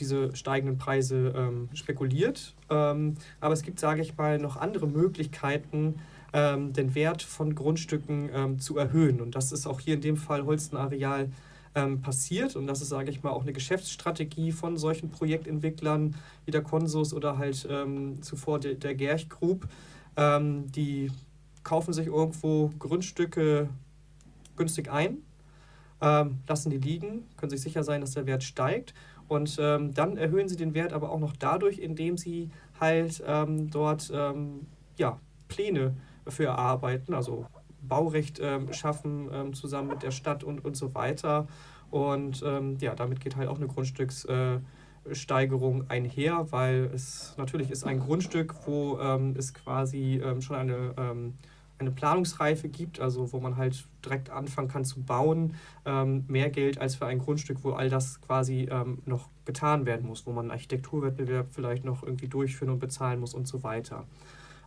diese 0.00 0.34
steigenden 0.34 0.78
Preise 0.78 1.32
ähm, 1.36 1.68
spekuliert. 1.74 2.56
Ähm, 2.70 3.14
aber 3.38 3.54
es 3.54 3.62
gibt, 3.62 3.78
sage 3.78 4.02
ich 4.02 4.16
mal, 4.16 4.38
noch 4.38 4.56
andere 4.56 4.88
Möglichkeiten, 4.88 6.00
ähm, 6.32 6.72
den 6.72 6.96
Wert 6.96 7.22
von 7.22 7.54
Grundstücken 7.54 8.30
ähm, 8.34 8.58
zu 8.58 8.76
erhöhen. 8.76 9.20
Und 9.20 9.36
das 9.36 9.52
ist 9.52 9.68
auch 9.68 9.78
hier 9.78 9.94
in 9.94 10.00
dem 10.00 10.16
Fall 10.16 10.44
Holstenareal 10.44 11.30
ähm, 11.74 12.00
passiert. 12.02 12.56
Und 12.56 12.66
das 12.66 12.80
ist, 12.80 12.88
sage 12.88 13.10
ich 13.10 13.22
mal, 13.22 13.30
auch 13.30 13.42
eine 13.42 13.52
Geschäftsstrategie 13.52 14.52
von 14.52 14.76
solchen 14.76 15.10
Projektentwicklern 15.10 16.16
wie 16.44 16.50
der 16.50 16.62
Consus 16.62 17.12
oder 17.12 17.38
halt 17.38 17.66
ähm, 17.70 18.22
zuvor 18.22 18.58
der, 18.58 18.74
der 18.74 18.94
Gerch 18.94 19.28
Group. 19.28 19.68
Ähm, 20.16 20.70
die 20.72 21.10
kaufen 21.62 21.92
sich 21.92 22.06
irgendwo 22.06 22.72
Grundstücke 22.78 23.68
günstig 24.56 24.90
ein, 24.90 25.18
ähm, 26.00 26.38
lassen 26.46 26.70
die 26.70 26.78
liegen, 26.78 27.26
können 27.36 27.50
sich 27.50 27.60
sicher 27.60 27.82
sein, 27.82 28.00
dass 28.00 28.12
der 28.12 28.26
Wert 28.26 28.42
steigt. 28.42 28.94
Und 29.28 29.58
ähm, 29.60 29.92
dann 29.92 30.16
erhöhen 30.16 30.48
sie 30.48 30.56
den 30.56 30.74
Wert 30.74 30.92
aber 30.92 31.10
auch 31.10 31.18
noch 31.18 31.36
dadurch, 31.36 31.78
indem 31.78 32.16
sie 32.16 32.50
halt 32.80 33.22
ähm, 33.26 33.70
dort 33.70 34.10
ähm, 34.14 34.66
ja, 34.96 35.18
Pläne 35.48 35.94
für 36.26 36.46
erarbeiten, 36.46 37.14
also 37.14 37.46
Baurecht 37.82 38.40
ähm, 38.42 38.72
schaffen 38.72 39.28
ähm, 39.32 39.54
zusammen 39.54 39.88
mit 39.88 40.02
der 40.02 40.10
Stadt 40.10 40.44
und, 40.44 40.62
und 40.64 40.76
so 40.76 40.94
weiter. 40.94 41.46
Und 41.90 42.42
ähm, 42.46 42.76
ja, 42.80 42.94
damit 42.94 43.20
geht 43.20 43.36
halt 43.36 43.48
auch 43.48 43.56
eine 43.56 43.66
Grundstückssteigerung 43.66 45.82
äh, 45.82 45.84
einher, 45.88 46.46
weil 46.50 46.90
es 46.94 47.34
natürlich 47.38 47.70
ist 47.70 47.84
ein 47.84 48.00
Grundstück, 48.00 48.54
wo 48.66 48.98
ähm, 48.98 49.34
es 49.38 49.54
quasi 49.54 50.20
ähm, 50.22 50.42
schon 50.42 50.56
eine, 50.56 50.92
eine 51.78 51.90
Planungsreife 51.90 52.68
gibt, 52.68 53.00
also 53.00 53.32
wo 53.32 53.40
man 53.40 53.56
halt 53.56 53.84
direkt 54.04 54.30
anfangen 54.30 54.68
kann 54.68 54.84
zu 54.84 55.00
bauen, 55.00 55.54
ähm, 55.84 56.24
mehr 56.28 56.50
Geld 56.50 56.80
als 56.80 56.96
für 56.96 57.06
ein 57.06 57.18
Grundstück, 57.18 57.58
wo 57.62 57.72
all 57.72 57.88
das 57.88 58.20
quasi 58.20 58.68
ähm, 58.70 58.98
noch 59.06 59.28
getan 59.44 59.86
werden 59.86 60.06
muss, 60.06 60.26
wo 60.26 60.32
man 60.32 60.46
einen 60.46 60.50
Architekturwettbewerb 60.52 61.48
vielleicht 61.52 61.84
noch 61.84 62.02
irgendwie 62.02 62.28
durchführen 62.28 62.72
und 62.72 62.78
bezahlen 62.80 63.20
muss 63.20 63.34
und 63.34 63.46
so 63.46 63.62
weiter. 63.62 64.04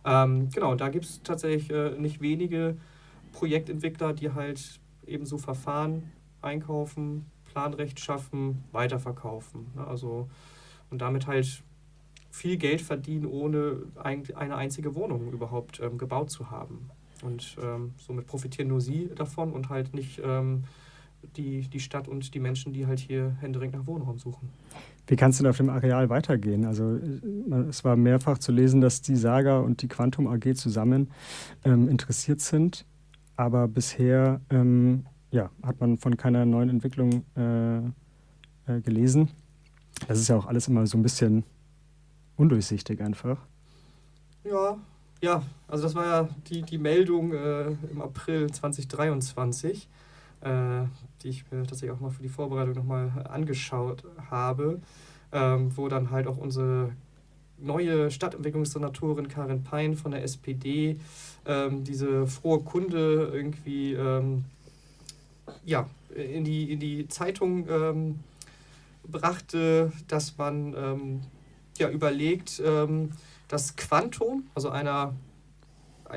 Ähm, 0.04 0.48
genau, 0.50 0.74
da 0.74 0.88
gibt 0.88 1.04
es 1.04 1.22
tatsächlich 1.22 1.70
äh, 1.70 1.90
nicht 1.98 2.20
wenige 2.20 2.76
Projektentwickler, 3.32 4.12
die 4.12 4.32
halt 4.32 4.80
eben 5.06 5.26
so 5.26 5.38
Verfahren 5.38 6.12
einkaufen, 6.40 7.26
Planrecht 7.44 8.00
schaffen, 8.00 8.64
weiterverkaufen. 8.72 9.66
Ne? 9.74 9.86
Also 9.86 10.28
und 10.90 11.00
damit 11.00 11.26
halt 11.26 11.62
viel 12.30 12.56
Geld 12.56 12.80
verdienen, 12.80 13.26
ohne 13.26 13.82
ein, 14.02 14.22
eine 14.34 14.56
einzige 14.56 14.94
Wohnung 14.94 15.32
überhaupt 15.32 15.80
ähm, 15.80 15.98
gebaut 15.98 16.30
zu 16.30 16.50
haben. 16.50 16.90
Und 17.22 17.56
ähm, 17.62 17.92
somit 17.96 18.26
profitieren 18.26 18.68
nur 18.68 18.80
sie 18.80 19.10
davon 19.14 19.52
und 19.52 19.68
halt 19.68 19.94
nicht 19.94 20.20
ähm, 20.24 20.64
die, 21.36 21.60
die 21.68 21.80
Stadt 21.80 22.08
und 22.08 22.34
die 22.34 22.40
Menschen, 22.40 22.72
die 22.72 22.86
halt 22.86 23.00
hier 23.00 23.36
händeringend 23.40 23.76
nach 23.76 23.86
Wohnraum 23.86 24.18
suchen. 24.18 24.48
Wie 25.06 25.16
kann 25.16 25.30
es 25.30 25.38
denn 25.38 25.46
auf 25.46 25.56
dem 25.56 25.68
Areal 25.68 26.08
weitergehen? 26.08 26.64
Also 26.64 26.98
es 27.68 27.84
war 27.84 27.96
mehrfach 27.96 28.38
zu 28.38 28.52
lesen, 28.52 28.80
dass 28.80 29.02
die 29.02 29.16
Saga 29.16 29.58
und 29.58 29.82
die 29.82 29.88
Quantum 29.88 30.26
AG 30.26 30.54
zusammen 30.54 31.10
ähm, 31.64 31.88
interessiert 31.88 32.40
sind, 32.40 32.86
aber 33.42 33.68
bisher 33.68 34.40
ähm, 34.50 35.04
ja, 35.30 35.50
hat 35.62 35.80
man 35.80 35.98
von 35.98 36.16
keiner 36.16 36.44
neuen 36.44 36.68
Entwicklung 36.68 37.24
äh, 37.36 37.78
äh, 37.78 38.80
gelesen. 38.82 39.28
Das 40.06 40.18
ist 40.18 40.28
ja 40.28 40.36
auch 40.36 40.46
alles 40.46 40.68
immer 40.68 40.86
so 40.86 40.96
ein 40.96 41.02
bisschen 41.02 41.44
undurchsichtig 42.36 43.00
einfach. 43.00 43.38
Ja, 44.44 44.76
ja, 45.20 45.42
also 45.68 45.84
das 45.84 45.94
war 45.94 46.06
ja 46.06 46.28
die, 46.48 46.62
die 46.62 46.78
Meldung 46.78 47.32
äh, 47.32 47.70
im 47.90 48.02
April 48.02 48.50
2023, 48.50 49.88
äh, 50.40 50.84
die 51.22 51.28
ich 51.28 51.50
mir 51.50 51.62
tatsächlich 51.62 51.92
auch 51.92 52.00
mal 52.00 52.10
für 52.10 52.22
die 52.22 52.28
Vorbereitung 52.28 52.74
nochmal 52.74 53.10
angeschaut 53.28 54.04
habe, 54.30 54.80
ähm, 55.30 55.76
wo 55.76 55.88
dann 55.88 56.10
halt 56.10 56.26
auch 56.26 56.38
unsere 56.38 56.92
neue 57.62 58.10
Stadtentwicklungssenatorin 58.10 59.28
Karin 59.28 59.62
Pein 59.62 59.96
von 59.96 60.12
der 60.12 60.22
SPD 60.22 60.98
ähm, 61.46 61.84
diese 61.84 62.26
frohe 62.26 62.60
Kunde 62.60 63.30
irgendwie 63.32 63.94
ähm, 63.94 64.44
ja, 65.64 65.88
in, 66.14 66.44
die, 66.44 66.72
in 66.72 66.80
die 66.80 67.08
Zeitung 67.08 67.68
ähm, 67.68 68.20
brachte, 69.06 69.92
dass 70.08 70.38
man 70.38 70.74
ähm, 70.76 71.20
ja, 71.78 71.88
überlegt, 71.88 72.62
ähm, 72.64 73.12
dass 73.48 73.76
Quantum, 73.76 74.44
also 74.54 74.70
einer, 74.70 75.14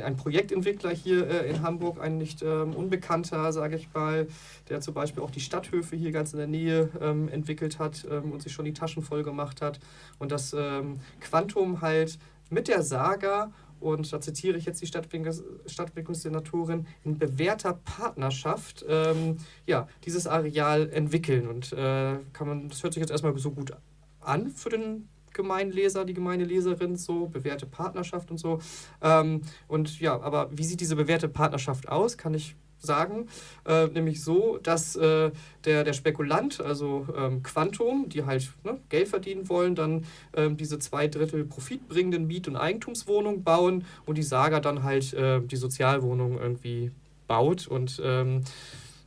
ein 0.04 0.18
Projektentwickler 0.18 0.92
hier 0.92 1.28
äh, 1.28 1.50
in 1.50 1.62
Hamburg, 1.62 2.00
ein 2.00 2.18
nicht 2.18 2.42
ähm, 2.42 2.74
unbekannter, 2.74 3.52
sage 3.52 3.76
ich 3.76 3.94
mal, 3.94 4.28
der 4.70 4.82
zum 4.82 4.94
Beispiel 4.94 5.24
auch 5.24 5.32
die 5.32 5.40
Stadthöfe 5.40 5.96
hier 5.96 6.12
ganz 6.12 6.34
in 6.34 6.40
der 6.40 6.48
Nähe 6.48 6.90
ähm, 7.02 7.30
entwickelt 7.30 7.80
hat 7.80 8.06
ähm, 8.10 8.32
und 8.32 8.42
sich 8.42 8.54
schon 8.54 8.66
die 8.66 8.74
Taschen 8.74 9.04
voll 9.04 9.24
gemacht 9.24 9.62
hat. 9.62 9.80
Und 10.20 10.32
dass 10.32 10.54
ähm, 10.54 11.00
Quantum 11.20 11.82
halt 11.82 12.18
mit 12.50 12.68
der 12.68 12.84
Saga 12.84 13.52
und 13.80 14.12
da 14.12 14.20
zitiere 14.22 14.58
ich 14.58 14.66
jetzt 14.66 14.82
die 14.82 14.88
Stadtentwicklungssenatorin, 14.88 16.88
in 17.04 17.20
bewährter 17.20 17.74
Partnerschaft 17.74 18.86
ähm, 18.88 19.38
ja, 19.68 19.88
dieses 20.06 20.28
Areal 20.28 20.90
entwickeln. 20.90 21.48
Und 21.48 21.74
äh, 21.74 22.18
kann 22.34 22.48
man, 22.48 22.70
das 22.70 22.84
hört 22.84 22.94
sich 22.94 23.02
jetzt 23.02 23.12
erstmal 23.12 23.38
so 23.38 23.52
gut 23.52 23.74
an 24.22 24.50
für 24.50 24.70
den 24.70 25.10
Gemeinleser, 25.36 26.06
die 26.06 26.16
Gemeindeleserin, 26.16 26.96
so 26.96 27.28
bewährte 27.28 27.68
Partnerschaft 27.68 28.32
und 28.32 28.40
so. 28.40 28.60
Ähm, 29.02 29.42
und 29.68 30.00
ja, 30.00 30.20
aber 30.20 30.50
wie 30.52 30.64
sieht 30.64 30.82
diese 30.82 30.96
bewährte 30.96 31.30
Partnerschaft 31.30 31.88
aus? 31.88 32.18
Kann 32.18 32.34
ich 32.34 32.56
sagen, 32.80 33.28
äh, 33.66 33.88
nämlich 33.88 34.24
so, 34.24 34.58
dass 34.58 34.96
äh, 34.96 35.32
der, 35.66 35.84
der 35.84 35.94
Spekulant, 35.94 36.62
also 36.62 37.08
ähm, 37.18 37.44
Quantum, 37.44 38.10
die 38.10 38.26
halt 38.26 38.52
ne, 38.64 38.80
Geld 38.90 39.08
verdienen 39.08 39.50
wollen, 39.50 39.76
dann 39.76 40.06
ähm, 40.36 40.58
diese 40.58 40.80
zwei 40.80 41.08
Drittel 41.08 41.46
profitbringenden 41.46 42.28
Miet- 42.28 42.48
und 42.48 42.56
Eigentumswohnungen 42.56 43.44
bauen 43.44 43.86
und 44.06 44.18
die 44.18 44.24
Saga 44.24 44.60
dann 44.60 44.84
halt 44.84 45.14
äh, 45.14 45.42
die 45.42 45.56
Sozialwohnung 45.56 46.40
irgendwie 46.40 46.92
baut 47.28 47.68
und 47.68 48.00
ähm, 48.04 48.44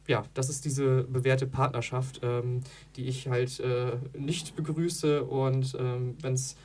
ja, 0.09 0.25
das 0.35 0.49
ist 0.49 0.65
diese 0.65 1.05
bewährte 1.05 1.47
Partnerschaft, 1.47 2.21
ähm, 2.23 2.63
die 2.97 3.05
ich 3.05 3.29
halt 3.29 3.61
äh, 3.61 3.93
nicht 4.17 4.57
begrüße 4.57 5.23
und 5.23 5.77
ähm, 5.79 6.17
wenn 6.23 6.33
es 6.33 6.57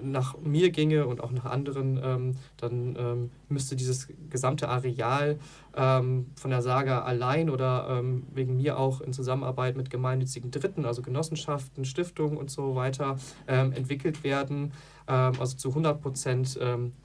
nach 0.00 0.38
mir 0.38 0.70
ginge 0.70 1.06
und 1.06 1.20
auch 1.22 1.32
nach 1.32 1.44
anderen, 1.44 2.00
ähm, 2.02 2.36
dann 2.56 2.96
ähm, 2.98 3.30
müsste 3.50 3.76
dieses 3.76 4.08
gesamte 4.30 4.68
Areal 4.68 5.38
ähm, 5.76 6.30
von 6.34 6.50
der 6.50 6.62
Saga 6.62 7.02
allein 7.02 7.50
oder 7.50 7.88
ähm, 7.90 8.22
wegen 8.32 8.56
mir 8.56 8.78
auch 8.78 9.02
in 9.02 9.12
Zusammenarbeit 9.12 9.76
mit 9.76 9.90
gemeinnützigen 9.90 10.50
Dritten, 10.50 10.86
also 10.86 11.02
Genossenschaften, 11.02 11.84
Stiftungen 11.84 12.38
und 12.38 12.50
so 12.50 12.74
weiter, 12.74 13.18
entwickelt 13.46 14.24
werden. 14.24 14.72
Also 15.06 15.56
zu 15.56 15.70
100 15.70 16.00
Prozent 16.00 16.58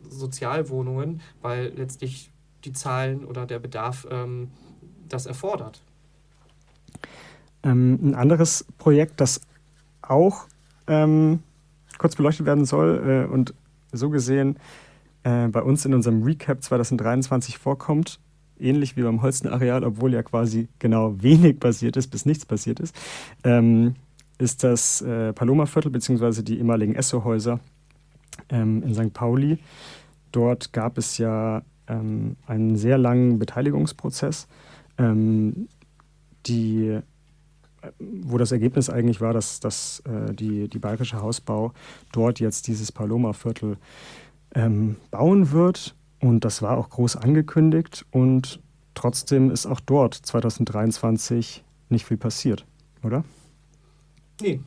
Sozialwohnungen, 0.08 1.22
weil 1.42 1.74
letztlich 1.76 2.32
die 2.64 2.72
Zahlen 2.72 3.26
oder 3.26 3.46
der 3.46 3.60
Bedarf 3.60 4.08
das 5.10 5.26
erfordert. 5.26 5.82
Ein 7.64 8.16
anderes 8.16 8.66
Projekt, 8.78 9.20
das 9.20 9.42
auch 10.02 10.46
ähm, 10.88 11.40
kurz 11.98 12.16
beleuchtet 12.16 12.46
werden 12.46 12.66
soll 12.66 13.26
äh, 13.30 13.32
und 13.32 13.54
so 13.92 14.10
gesehen 14.10 14.58
äh, 15.24 15.48
bei 15.48 15.62
uns 15.62 15.86
in 15.86 15.94
unserem 15.94 16.24
Recap 16.24 16.64
2023 16.64 17.58
vorkommt, 17.58 18.20
ähnlich 18.60 18.96
wie 18.96 19.04
beim 19.04 19.22
Holstenareal, 19.22 19.84
obwohl 19.84 20.14
ja 20.14 20.24
quasi 20.24 20.70
genau 20.80 21.16
wenig 21.22 21.60
passiert 21.60 21.98
ist, 21.98 22.08
bis 22.08 22.26
nichts 22.26 22.46
passiert 22.46 22.80
ist, 22.80 22.96
ähm, 23.44 23.96
ist 24.38 24.64
das 24.64 25.02
äh, 25.02 25.34
Paloma-Viertel 25.34 25.92
bzw. 25.92 26.44
die 26.44 26.58
ehemaligen 26.58 26.96
Esso-Häuser 26.96 27.60
ähm, 28.50 28.84
in 28.84 28.94
St. 28.94 29.14
Pauli. 29.14 29.58
Dort 30.32 30.74
gab 30.74 30.98
es 30.98 31.18
ja 31.18 31.64
ähm, 31.88 32.36
einen 32.46 32.76
sehr 32.76 32.98
langen 32.98 33.40
Beteiligungsprozess, 33.40 34.48
ähm, 34.98 35.68
die 36.48 37.02
wo 38.00 38.38
das 38.38 38.52
Ergebnis 38.52 38.90
eigentlich 38.90 39.22
war, 39.22 39.34
dass, 39.34 39.60
dass 39.60 40.02
äh, 40.02 40.34
die, 40.34 40.68
die 40.68 40.80
Bayerische 40.80 41.22
Hausbau 41.22 41.74
dort 42.12 42.40
jetzt 42.40 42.68
dieses 42.68 42.92
Paloma-Viertel 42.92 43.78
ähm, 44.56 44.98
bauen 45.12 45.52
wird. 45.52 45.96
Und 46.20 46.44
das 46.44 46.62
war 46.62 46.78
auch 46.78 46.90
groß 46.90 47.16
angekündigt. 47.18 48.06
Und 48.12 48.60
trotzdem 48.96 49.52
ist 49.52 49.66
auch 49.66 49.80
dort 49.80 50.16
2023 50.16 51.64
nicht 51.90 52.06
viel 52.06 52.18
passiert, 52.18 52.66
oder? 53.04 53.24
Nee. 54.42 54.60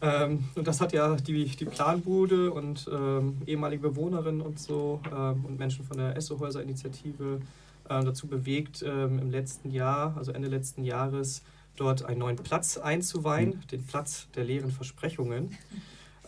Ähm, 0.00 0.44
und 0.54 0.66
das 0.66 0.80
hat 0.80 0.92
ja 0.92 1.16
die, 1.16 1.44
die 1.44 1.64
Planbude 1.64 2.52
und 2.52 2.88
ähm, 2.92 3.38
ehemalige 3.46 3.88
Bewohnerinnen 3.88 4.40
und 4.40 4.60
so 4.60 5.00
ähm, 5.12 5.44
und 5.44 5.58
Menschen 5.58 5.84
von 5.84 5.96
der 5.96 6.16
Essohäuser-Initiative 6.16 7.40
äh, 7.40 7.40
dazu 7.88 8.26
bewegt, 8.26 8.82
ähm, 8.86 9.18
im 9.18 9.30
letzten 9.30 9.70
Jahr, 9.70 10.16
also 10.16 10.32
Ende 10.32 10.48
letzten 10.48 10.84
Jahres, 10.84 11.42
dort 11.76 12.04
einen 12.04 12.18
neuen 12.18 12.36
Platz 12.36 12.76
einzuweihen, 12.76 13.50
mhm. 13.50 13.66
den 13.68 13.86
Platz 13.86 14.28
der 14.34 14.44
leeren 14.44 14.70
Versprechungen. 14.70 15.56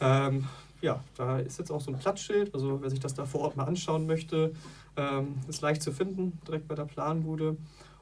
Ähm, 0.02 0.48
ja, 0.80 1.04
da 1.14 1.38
ist 1.40 1.58
jetzt 1.58 1.70
auch 1.70 1.82
so 1.82 1.92
ein 1.92 1.98
Platzschild, 1.98 2.54
also 2.54 2.80
wer 2.80 2.88
sich 2.88 3.00
das 3.00 3.12
da 3.12 3.26
vor 3.26 3.42
Ort 3.42 3.56
mal 3.56 3.64
anschauen 3.64 4.06
möchte, 4.06 4.54
ähm, 4.96 5.34
ist 5.46 5.60
leicht 5.60 5.82
zu 5.82 5.92
finden, 5.92 6.38
direkt 6.46 6.68
bei 6.68 6.74
der 6.74 6.86
Planbude. 6.86 7.58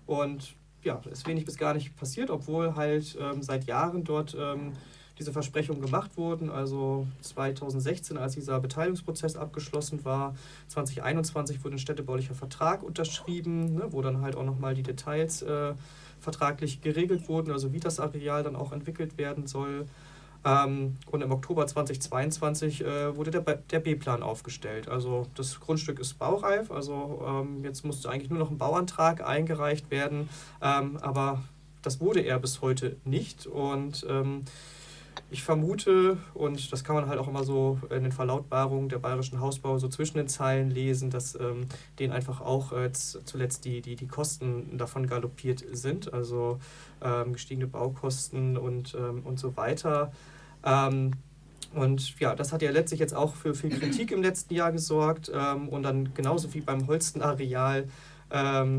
Und 0.06 0.54
ja, 0.84 1.00
ist 1.10 1.26
wenig 1.26 1.44
bis 1.44 1.56
gar 1.56 1.74
nicht 1.74 1.96
passiert, 1.96 2.30
obwohl 2.30 2.76
halt 2.76 3.18
ähm, 3.20 3.42
seit 3.42 3.64
Jahren 3.64 4.04
dort 4.04 4.36
ähm, 4.38 4.74
diese 5.18 5.32
Versprechungen 5.32 5.82
gemacht 5.82 6.16
wurden. 6.16 6.50
Also 6.50 7.06
2016, 7.22 8.16
als 8.16 8.34
dieser 8.34 8.60
Beteiligungsprozess 8.60 9.36
abgeschlossen 9.36 10.04
war, 10.04 10.34
2021 10.68 11.64
wurde 11.64 11.76
ein 11.76 11.78
städtebaulicher 11.78 12.34
Vertrag 12.34 12.82
unterschrieben, 12.82 13.74
ne, 13.74 13.88
wo 13.90 14.02
dann 14.02 14.20
halt 14.20 14.36
auch 14.36 14.44
nochmal 14.44 14.74
die 14.74 14.82
Details 14.82 15.42
äh, 15.42 15.74
vertraglich 16.20 16.80
geregelt 16.80 17.28
wurden, 17.28 17.50
also 17.50 17.72
wie 17.72 17.80
das 17.80 18.00
Areal 18.00 18.42
dann 18.42 18.56
auch 18.56 18.72
entwickelt 18.72 19.18
werden 19.18 19.46
soll. 19.46 19.86
Ähm, 20.44 20.96
und 21.10 21.22
im 21.22 21.32
Oktober 21.32 21.66
2022 21.66 22.84
äh, 22.84 23.16
wurde 23.16 23.30
der, 23.30 23.80
B-Plan 23.80 24.22
aufgestellt. 24.22 24.88
Also 24.88 25.26
das 25.34 25.58
Grundstück 25.58 25.98
ist 25.98 26.18
baureif, 26.18 26.70
also 26.70 27.22
ähm, 27.26 27.64
jetzt 27.64 27.84
musste 27.84 28.08
eigentlich 28.08 28.30
nur 28.30 28.38
noch 28.38 28.50
ein 28.50 28.58
Bauantrag 28.58 29.26
eingereicht 29.26 29.90
werden, 29.90 30.28
ähm, 30.62 30.96
aber 30.98 31.42
das 31.82 32.00
wurde 32.00 32.20
er 32.20 32.38
bis 32.38 32.60
heute 32.60 32.96
nicht. 33.04 33.46
Und 33.46 34.06
ich 35.30 35.42
vermute, 35.42 36.16
und 36.34 36.72
das 36.72 36.84
kann 36.84 36.96
man 36.96 37.08
halt 37.08 37.18
auch 37.18 37.28
immer 37.28 37.44
so 37.44 37.78
in 37.90 38.02
den 38.02 38.12
Verlautbarungen 38.12 38.88
der 38.88 38.98
Bayerischen 38.98 39.40
Hausbau 39.40 39.78
so 39.78 39.88
zwischen 39.88 40.16
den 40.16 40.28
Zeilen 40.28 40.70
lesen, 40.70 41.10
dass 41.10 41.34
ähm, 41.34 41.66
denen 41.98 42.12
einfach 42.12 42.40
auch 42.40 42.72
äh, 42.72 42.92
zuletzt 42.92 43.64
die, 43.64 43.80
die, 43.80 43.96
die 43.96 44.06
Kosten 44.06 44.78
davon 44.78 45.06
galoppiert 45.06 45.64
sind, 45.72 46.12
also 46.12 46.58
ähm, 47.02 47.34
gestiegene 47.34 47.66
Baukosten 47.66 48.56
und, 48.56 48.94
ähm, 48.94 49.22
und 49.24 49.38
so 49.38 49.56
weiter. 49.56 50.12
Ähm, 50.64 51.12
und 51.74 52.18
ja, 52.18 52.34
das 52.34 52.52
hat 52.52 52.62
ja 52.62 52.70
letztlich 52.70 53.00
jetzt 53.00 53.14
auch 53.14 53.34
für 53.34 53.54
viel 53.54 53.70
Kritik 53.70 54.10
im 54.10 54.22
letzten 54.22 54.54
Jahr 54.54 54.72
gesorgt. 54.72 55.30
Ähm, 55.34 55.68
und 55.68 55.82
dann 55.82 56.14
genauso 56.14 56.54
wie 56.54 56.62
beim 56.62 56.86
Holstenareal 56.86 57.88
ähm, 58.30 58.76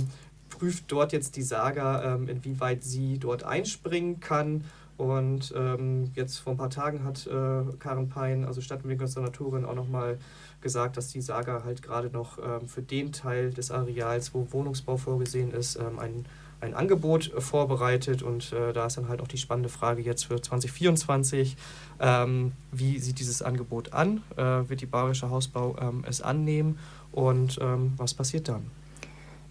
prüft 0.49 0.91
dort 0.91 1.13
jetzt 1.13 1.35
die 1.35 1.43
Saga, 1.43 2.15
inwieweit 2.15 2.83
sie 2.83 3.19
dort 3.19 3.43
einspringen 3.43 4.19
kann 4.19 4.65
und 4.99 5.53
ähm, 5.55 6.11
jetzt 6.13 6.39
vor 6.39 6.51
ein 6.51 6.57
paar 6.57 6.69
Tagen 6.69 7.05
hat 7.05 7.25
äh, 7.25 7.63
Karen 7.79 8.09
Pein, 8.09 8.43
also 8.43 8.59
Stadtentwicklungssenatorin, 8.59 9.63
auch 9.63 9.73
nochmal 9.73 10.17
gesagt, 10.59 10.97
dass 10.97 11.07
die 11.07 11.21
Saga 11.21 11.63
halt 11.63 11.81
gerade 11.81 12.09
noch 12.09 12.37
ähm, 12.37 12.67
für 12.67 12.81
den 12.81 13.13
Teil 13.13 13.51
des 13.51 13.71
Areals, 13.71 14.33
wo 14.33 14.45
Wohnungsbau 14.51 14.97
vorgesehen 14.97 15.53
ist, 15.53 15.77
ähm, 15.77 15.99
ein, 15.99 16.25
ein 16.59 16.73
Angebot 16.73 17.31
vorbereitet. 17.37 18.23
Und 18.23 18.51
äh, 18.51 18.73
da 18.73 18.87
ist 18.87 18.97
dann 18.97 19.07
halt 19.07 19.21
auch 19.21 19.29
die 19.29 19.37
spannende 19.37 19.69
Frage 19.69 20.01
jetzt 20.01 20.25
für 20.25 20.41
2024, 20.41 21.55
ähm, 22.01 22.51
wie 22.73 22.99
sieht 22.99 23.19
dieses 23.19 23.41
Angebot 23.41 23.93
an? 23.93 24.21
Äh, 24.35 24.67
wird 24.67 24.81
die 24.81 24.85
Bayerische 24.85 25.29
Hausbau 25.29 25.77
ähm, 25.79 26.03
es 26.05 26.21
annehmen? 26.21 26.77
Und 27.13 27.57
ähm, 27.61 27.93
was 27.95 28.13
passiert 28.13 28.49
dann? 28.49 28.69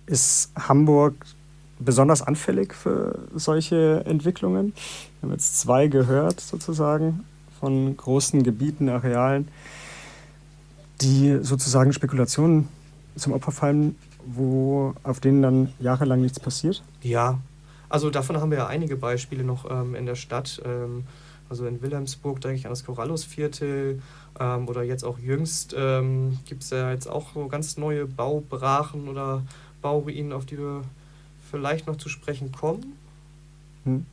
Ist 0.04 0.52
Hamburg 0.56 1.14
besonders 1.78 2.22
anfällig 2.22 2.74
für 2.74 3.28
solche 3.34 4.02
Entwicklungen. 4.04 4.72
Wir 5.20 5.28
haben 5.28 5.32
jetzt 5.32 5.58
zwei 5.60 5.88
gehört, 5.88 6.40
sozusagen, 6.40 7.24
von 7.58 7.96
großen 7.96 8.42
Gebieten, 8.42 8.88
Arealen, 8.88 9.48
die 11.00 11.38
sozusagen 11.42 11.92
Spekulationen 11.92 12.68
zum 13.16 13.32
Opfer 13.32 13.52
fallen, 13.52 13.96
wo, 14.24 14.94
auf 15.02 15.20
denen 15.20 15.42
dann 15.42 15.72
jahrelang 15.80 16.20
nichts 16.20 16.38
passiert. 16.38 16.82
Ja, 17.02 17.38
also 17.88 18.10
davon 18.10 18.36
haben 18.36 18.50
wir 18.50 18.58
ja 18.58 18.66
einige 18.66 18.96
Beispiele 18.96 19.44
noch 19.44 19.70
ähm, 19.70 19.94
in 19.94 20.06
der 20.06 20.14
Stadt. 20.14 20.60
Ähm, 20.64 21.04
also 21.48 21.66
in 21.66 21.80
Wilhelmsburg 21.80 22.40
denke 22.40 22.58
ich 22.58 22.66
an 22.66 22.70
das 22.70 22.84
Corallusviertel 22.84 24.02
ähm, 24.38 24.68
oder 24.68 24.82
jetzt 24.82 25.04
auch 25.04 25.18
jüngst 25.18 25.74
ähm, 25.76 26.38
gibt 26.46 26.62
es 26.62 26.70
ja 26.70 26.90
jetzt 26.92 27.08
auch 27.08 27.32
so 27.32 27.48
ganz 27.48 27.78
neue 27.78 28.06
Baubrachen 28.06 29.08
oder 29.08 29.42
Bauruinen, 29.80 30.32
auf 30.32 30.44
die 30.44 30.58
wir 30.58 30.82
vielleicht 31.50 31.86
noch 31.86 31.96
zu 31.96 32.08
sprechen 32.08 32.52
kommen. 32.52 32.92
Hm. 33.84 34.04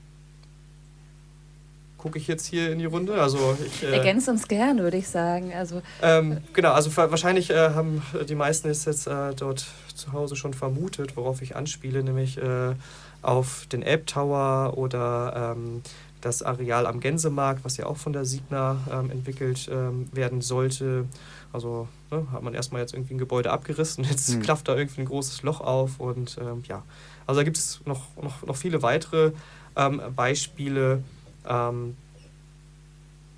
Gucke 2.05 2.19
ich 2.19 2.27
jetzt 2.27 2.45
hier 2.45 2.71
in 2.71 2.77
die 2.77 2.85
Runde? 2.85 3.19
Also 3.19 3.57
ich, 3.65 3.81
äh, 3.81 3.97
Ergänzt 3.97 4.29
uns 4.29 4.47
gern, 4.47 4.77
würde 4.77 4.95
ich 4.95 5.07
sagen. 5.07 5.51
Also, 5.55 5.81
ähm, 6.03 6.37
genau, 6.53 6.71
also 6.71 6.95
wahrscheinlich 6.95 7.49
äh, 7.49 7.71
haben 7.71 8.03
die 8.29 8.35
meisten 8.35 8.69
es 8.69 8.85
jetzt 8.85 9.07
äh, 9.07 9.33
dort 9.35 9.65
zu 9.95 10.13
Hause 10.13 10.35
schon 10.35 10.53
vermutet, 10.53 11.17
worauf 11.17 11.41
ich 11.41 11.55
anspiele, 11.55 12.03
nämlich 12.03 12.37
äh, 12.37 12.75
auf 13.23 13.65
den 13.71 13.81
Elbtower 13.81 14.77
oder 14.77 15.55
ähm, 15.57 15.81
das 16.21 16.43
Areal 16.43 16.85
am 16.85 16.99
Gänsemarkt, 16.99 17.65
was 17.65 17.77
ja 17.77 17.87
auch 17.87 17.97
von 17.97 18.13
der 18.13 18.25
Signa 18.25 18.77
ähm, 18.93 19.09
entwickelt 19.09 19.67
ähm, 19.73 20.07
werden 20.13 20.41
sollte. 20.41 21.05
Also 21.53 21.87
ne, 22.11 22.27
hat 22.31 22.43
man 22.43 22.53
erstmal 22.53 22.81
jetzt 22.81 22.93
irgendwie 22.93 23.15
ein 23.15 23.17
Gebäude 23.17 23.49
abgerissen, 23.49 24.03
jetzt 24.09 24.31
hm. 24.31 24.43
klafft 24.43 24.67
da 24.67 24.75
irgendwie 24.75 25.01
ein 25.01 25.07
großes 25.07 25.41
Loch 25.41 25.59
auf 25.59 25.99
und 25.99 26.37
ähm, 26.39 26.61
ja, 26.67 26.83
also 27.25 27.39
da 27.39 27.43
gibt 27.43 27.57
es 27.57 27.81
noch, 27.87 28.15
noch, 28.21 28.45
noch 28.45 28.55
viele 28.55 28.83
weitere 28.83 29.31
ähm, 29.75 29.99
Beispiele. 30.15 31.01
Ähm, 31.47 31.97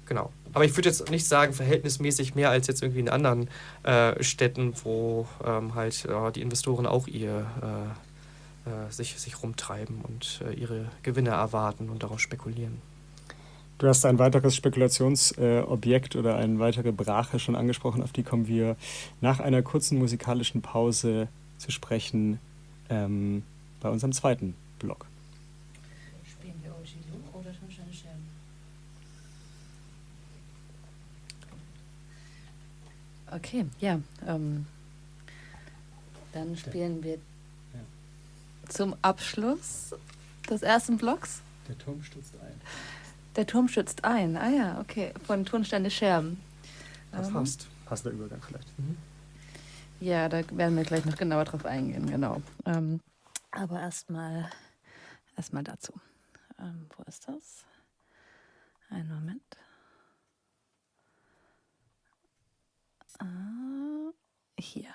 genau. 0.06 0.32
Aber 0.54 0.66
ich 0.66 0.76
würde 0.76 0.90
jetzt 0.90 1.10
nicht 1.12 1.28
sagen, 1.28 1.54
verhältnismäßig 1.54 2.36
mehr 2.36 2.50
als 2.50 2.68
jetzt 2.68 2.82
irgendwie 2.82 3.02
in 3.02 3.10
anderen 3.10 3.50
äh, 3.84 4.24
Städten, 4.24 4.74
wo 4.84 5.28
ähm, 5.46 5.76
halt 5.76 6.06
äh, 6.06 6.32
die 6.32 6.42
Investoren 6.42 6.86
auch 6.86 7.08
ihr 7.08 7.46
äh, 7.62 8.70
äh 8.70 8.92
sich, 8.92 9.20
sich 9.20 9.44
rumtreiben 9.44 10.02
und 10.02 10.42
äh, 10.48 10.54
ihre 10.54 10.86
Gewinne 11.04 11.32
erwarten 11.32 11.90
und 11.90 12.04
darauf 12.04 12.20
spekulieren. 12.20 12.82
Du 13.78 13.88
hast 13.88 14.06
ein 14.06 14.18
weiteres 14.18 14.56
Spekulationsobjekt 14.56 16.16
oder 16.16 16.38
eine 16.38 16.58
weitere 16.58 16.92
Brache 16.92 17.38
schon 17.38 17.56
angesprochen, 17.56 18.02
auf 18.02 18.12
die 18.12 18.24
kommen 18.24 18.48
wir 18.48 18.76
nach 19.22 19.40
einer 19.40 19.62
kurzen 19.62 20.00
musikalischen 20.00 20.64
Pause 20.64 21.28
zu 21.60 21.70
sprechen. 21.70 22.40
Ähm, 22.90 23.44
bei 23.80 23.90
unserem 23.90 24.12
zweiten 24.12 24.56
Blog. 24.80 25.06
Spielen 26.24 26.56
wir 26.64 26.72
Ojilu 26.72 27.22
oder 27.34 27.52
Tonsteine 27.54 27.94
Scherben? 27.94 28.28
Okay, 33.38 33.68
ja. 33.80 34.00
Ähm, 34.26 34.66
dann 36.34 36.58
spielen 36.58 37.04
wir 37.04 37.14
ja. 37.14 37.80
zum 38.68 38.96
Abschluss 39.04 39.94
des 40.50 40.64
ersten 40.64 40.98
Blogs. 40.98 41.42
Der 41.68 41.78
Turm 41.78 42.02
stürzt 42.02 42.34
ein. 42.42 42.62
Der 43.36 43.46
Turm 43.46 43.68
stürzt 43.68 44.04
ein. 44.04 44.38
Ah 44.38 44.50
ja, 44.50 44.80
okay. 44.80 45.14
Von 45.26 45.46
Tonsteine 45.46 45.92
Scherben. 45.92 46.42
Das 47.12 47.28
ähm, 47.28 47.34
passt. 47.34 47.68
Passender 47.86 48.18
Übergang 48.18 48.42
vielleicht. 48.42 48.80
Mhm. 48.80 48.98
Ja, 50.00 50.30
da 50.30 50.42
werden 50.58 50.76
wir 50.76 50.84
gleich 50.84 51.06
noch 51.06 51.16
genauer 51.16 51.46
drauf 51.46 51.66
eingehen, 51.66 52.10
genau. 52.10 52.42
Ähm, 52.66 53.02
aber 53.52 53.80
erstmal 53.80 54.50
erstmal 55.36 55.64
dazu. 55.64 55.94
Ähm, 56.60 56.88
wo 56.96 57.04
ist 57.04 57.28
das? 57.28 57.66
Einen 58.90 59.10
Moment. 59.10 59.58
Ah, 63.20 64.12
hier. 64.60 64.90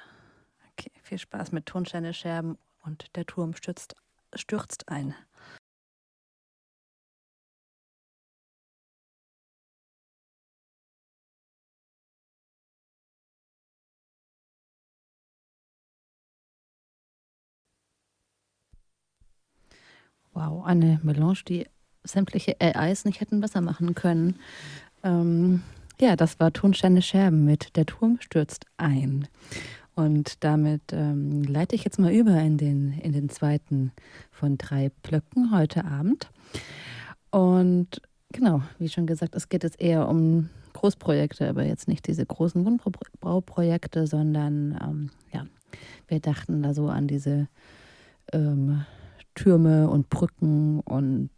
Okay, 0.73 0.91
viel 1.03 1.19
Spaß 1.19 1.53
mit 1.53 1.67
Tonscheine 1.67 2.15
Scherben 2.15 2.59
und 2.83 3.15
der 3.17 3.27
Turm 3.27 3.55
stürzt, 3.55 3.95
stürzt 4.35 4.89
ein. 4.89 5.15
Wow, 20.35 20.65
eine 20.65 20.99
Melange, 21.03 21.43
die 21.47 21.67
sämtliche 22.05 22.57
AIs 22.61 23.05
nicht 23.05 23.21
hätten 23.21 23.41
besser 23.41 23.61
machen 23.61 23.95
können. 23.95 24.39
Ähm, 25.05 25.63
ja, 26.03 26.17
das 26.17 26.41
war 26.41 26.53
Tonsteine 26.53 27.01
Scherben 27.01 27.45
mit 27.45 27.77
Der 27.77 27.87
Turm 27.87 28.19
stürzt 28.21 28.67
ein. 28.77 29.29
Und 29.95 30.43
damit 30.43 30.83
ähm, 30.93 31.45
leite 31.45 31.77
ich 31.77 31.85
jetzt 31.85 32.01
mal 32.01 32.13
über 32.13 32.37
in 32.41 32.59
den, 32.59 32.93
in 32.99 33.13
den 33.13 33.29
zweiten 33.29 33.93
von 34.33 34.59
drei 34.59 34.91
Blöcken 35.03 35.53
heute 35.57 35.85
Abend. 35.85 36.29
Und 37.31 38.03
genau, 38.33 38.63
wie 38.81 38.89
schon 38.89 39.07
gesagt, 39.07 39.37
es 39.37 39.49
geht 39.49 39.63
jetzt 39.63 39.81
eher 39.81 40.09
um 40.09 40.49
Großprojekte, 40.73 41.49
aber 41.49 41.65
jetzt 41.65 41.87
nicht 41.87 42.09
diese 42.09 42.27
großen 42.27 42.65
Wohnbauprojekte, 42.65 44.09
sondern 44.09 44.77
ähm, 44.83 45.11
ja, 45.33 45.47
wir 46.09 46.19
dachten 46.19 46.65
da 46.65 46.75
so 46.75 46.89
an 46.89 47.07
diese 47.07 47.47
ähm, 48.33 48.85
Türme 49.37 49.89
und 49.89 50.11
Brücken 50.11 50.81
und 50.81 51.31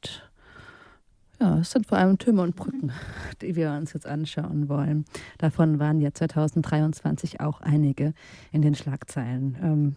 ja, 1.44 1.58
es 1.58 1.72
sind 1.72 1.86
vor 1.86 1.98
allem 1.98 2.16
Türme 2.16 2.42
und 2.42 2.56
Brücken, 2.56 2.90
die 3.42 3.54
wir 3.54 3.72
uns 3.72 3.92
jetzt 3.92 4.06
anschauen 4.06 4.68
wollen. 4.68 5.04
Davon 5.38 5.78
waren 5.78 6.00
ja 6.00 6.12
2023 6.12 7.40
auch 7.40 7.60
einige 7.60 8.14
in 8.50 8.62
den 8.62 8.74
Schlagzeilen. 8.74 9.56
Ähm, 9.62 9.96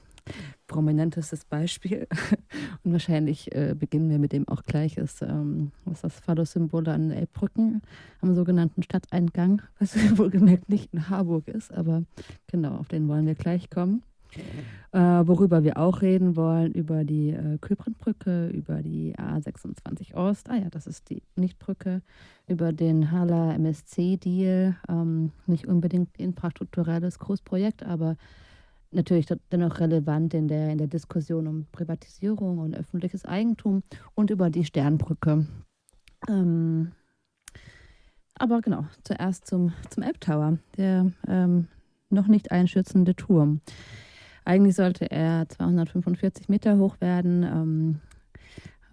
prominentestes 0.68 1.45
Beispiel 1.45 2.06
und 2.84 2.91
wahrscheinlich 2.91 3.56
äh, 3.56 3.74
beginnen 3.80 4.10
wir 4.10 4.20
mit 4.20 4.34
dem 4.34 4.45
auch 4.50 4.64
gleich 4.64 4.98
ist, 4.98 5.22
ähm, 5.22 5.72
was 5.86 6.02
das 6.02 6.20
Phallus-Symbol 6.20 6.89
an 6.89 7.12
Elbbrücken 7.12 7.82
am 8.20 8.36
sogenannten 8.36 8.84
Stadteingang, 8.84 9.62
was 9.80 9.95
wohlgemerkt 10.18 10.68
nicht 10.68 10.93
in 10.93 11.10
Harburg 11.10 11.48
ist, 11.48 11.74
aber 11.74 12.04
genau, 12.48 12.76
auf 12.76 12.89
den 12.89 13.08
wollen 13.08 13.26
wir 13.26 13.36
gleich 13.36 13.70
kommen. 13.70 14.04
Äh, 14.92 15.00
worüber 15.28 15.64
wir 15.64 15.78
auch 15.78 16.02
reden 16.02 16.36
wollen, 16.36 16.72
über 16.72 17.04
die 17.04 17.32
äh, 17.32 17.58
Kühlbrandbrücke, 17.60 18.48
über 18.48 18.82
die 18.82 19.16
A26 19.16 20.14
Ost, 20.16 20.50
ah 20.50 20.56
ja, 20.56 20.70
das 20.70 20.88
ist 20.88 21.10
die 21.10 21.22
Nichtbrücke, 21.36 22.02
über 22.48 22.72
den 22.72 23.12
Hala 23.12 23.54
MSC-Deal, 23.54 24.76
ähm, 24.88 25.32
nicht 25.46 25.68
unbedingt 25.68 26.18
infrastrukturelles 26.18 27.20
Großprojekt, 27.20 27.84
aber 27.84 28.16
natürlich 28.92 29.28
dennoch 29.52 29.80
relevant 29.80 30.34
in 30.34 30.48
der, 30.48 30.72
in 30.72 30.78
der 30.78 30.88
Diskussion 30.88 31.48
um 31.48 31.68
Privatisierung 31.72 32.60
und 32.60 32.76
öffentliches 32.76 33.26
Eigentum 33.26 33.84
und 34.16 34.30
über 34.30 34.50
die 34.50 34.66
Sternbrücke. 34.66 35.46
Ähm, 36.30 36.92
aber 38.36 38.62
genau, 38.62 38.86
zuerst 39.04 39.48
zum, 39.48 39.74
zum 39.90 40.04
Elbtower, 40.04 40.60
der 40.78 41.12
ähm, 41.28 41.68
noch 42.10 42.28
nicht 42.28 42.52
einschützende 42.52 43.16
Turm. 43.16 43.62
Eigentlich 44.48 44.78
sollte 44.78 45.12
er 45.12 45.50
245 45.50 46.48
Meter 46.48 46.78
hoch 46.78 47.02
werden. 47.02 47.43
Ähm, 47.43 48.00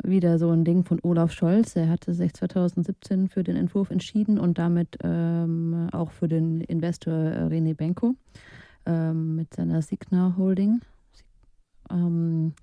wieder 0.02 0.36
so 0.40 0.50
ein 0.50 0.64
Ding 0.64 0.84
von 0.84 0.98
Olaf 1.04 1.30
Scholz. 1.30 1.76
Er 1.76 1.88
hatte 1.90 2.12
sich 2.12 2.34
2017 2.34 3.28
für 3.28 3.44
den 3.44 3.54
Entwurf 3.54 3.92
entschieden 3.92 4.40
und 4.40 4.58
damit 4.58 4.98
ähm, 5.04 5.88
auch 5.92 6.10
für 6.10 6.26
den 6.26 6.60
Investor 6.60 7.14
äh, 7.14 7.44
René 7.44 7.76
Benko 7.76 8.16
ähm, 8.84 9.36
mit 9.36 9.54
seiner 9.54 9.80
Signa 9.80 10.34
Holding. 10.36 10.80
Ähm, 11.88 12.54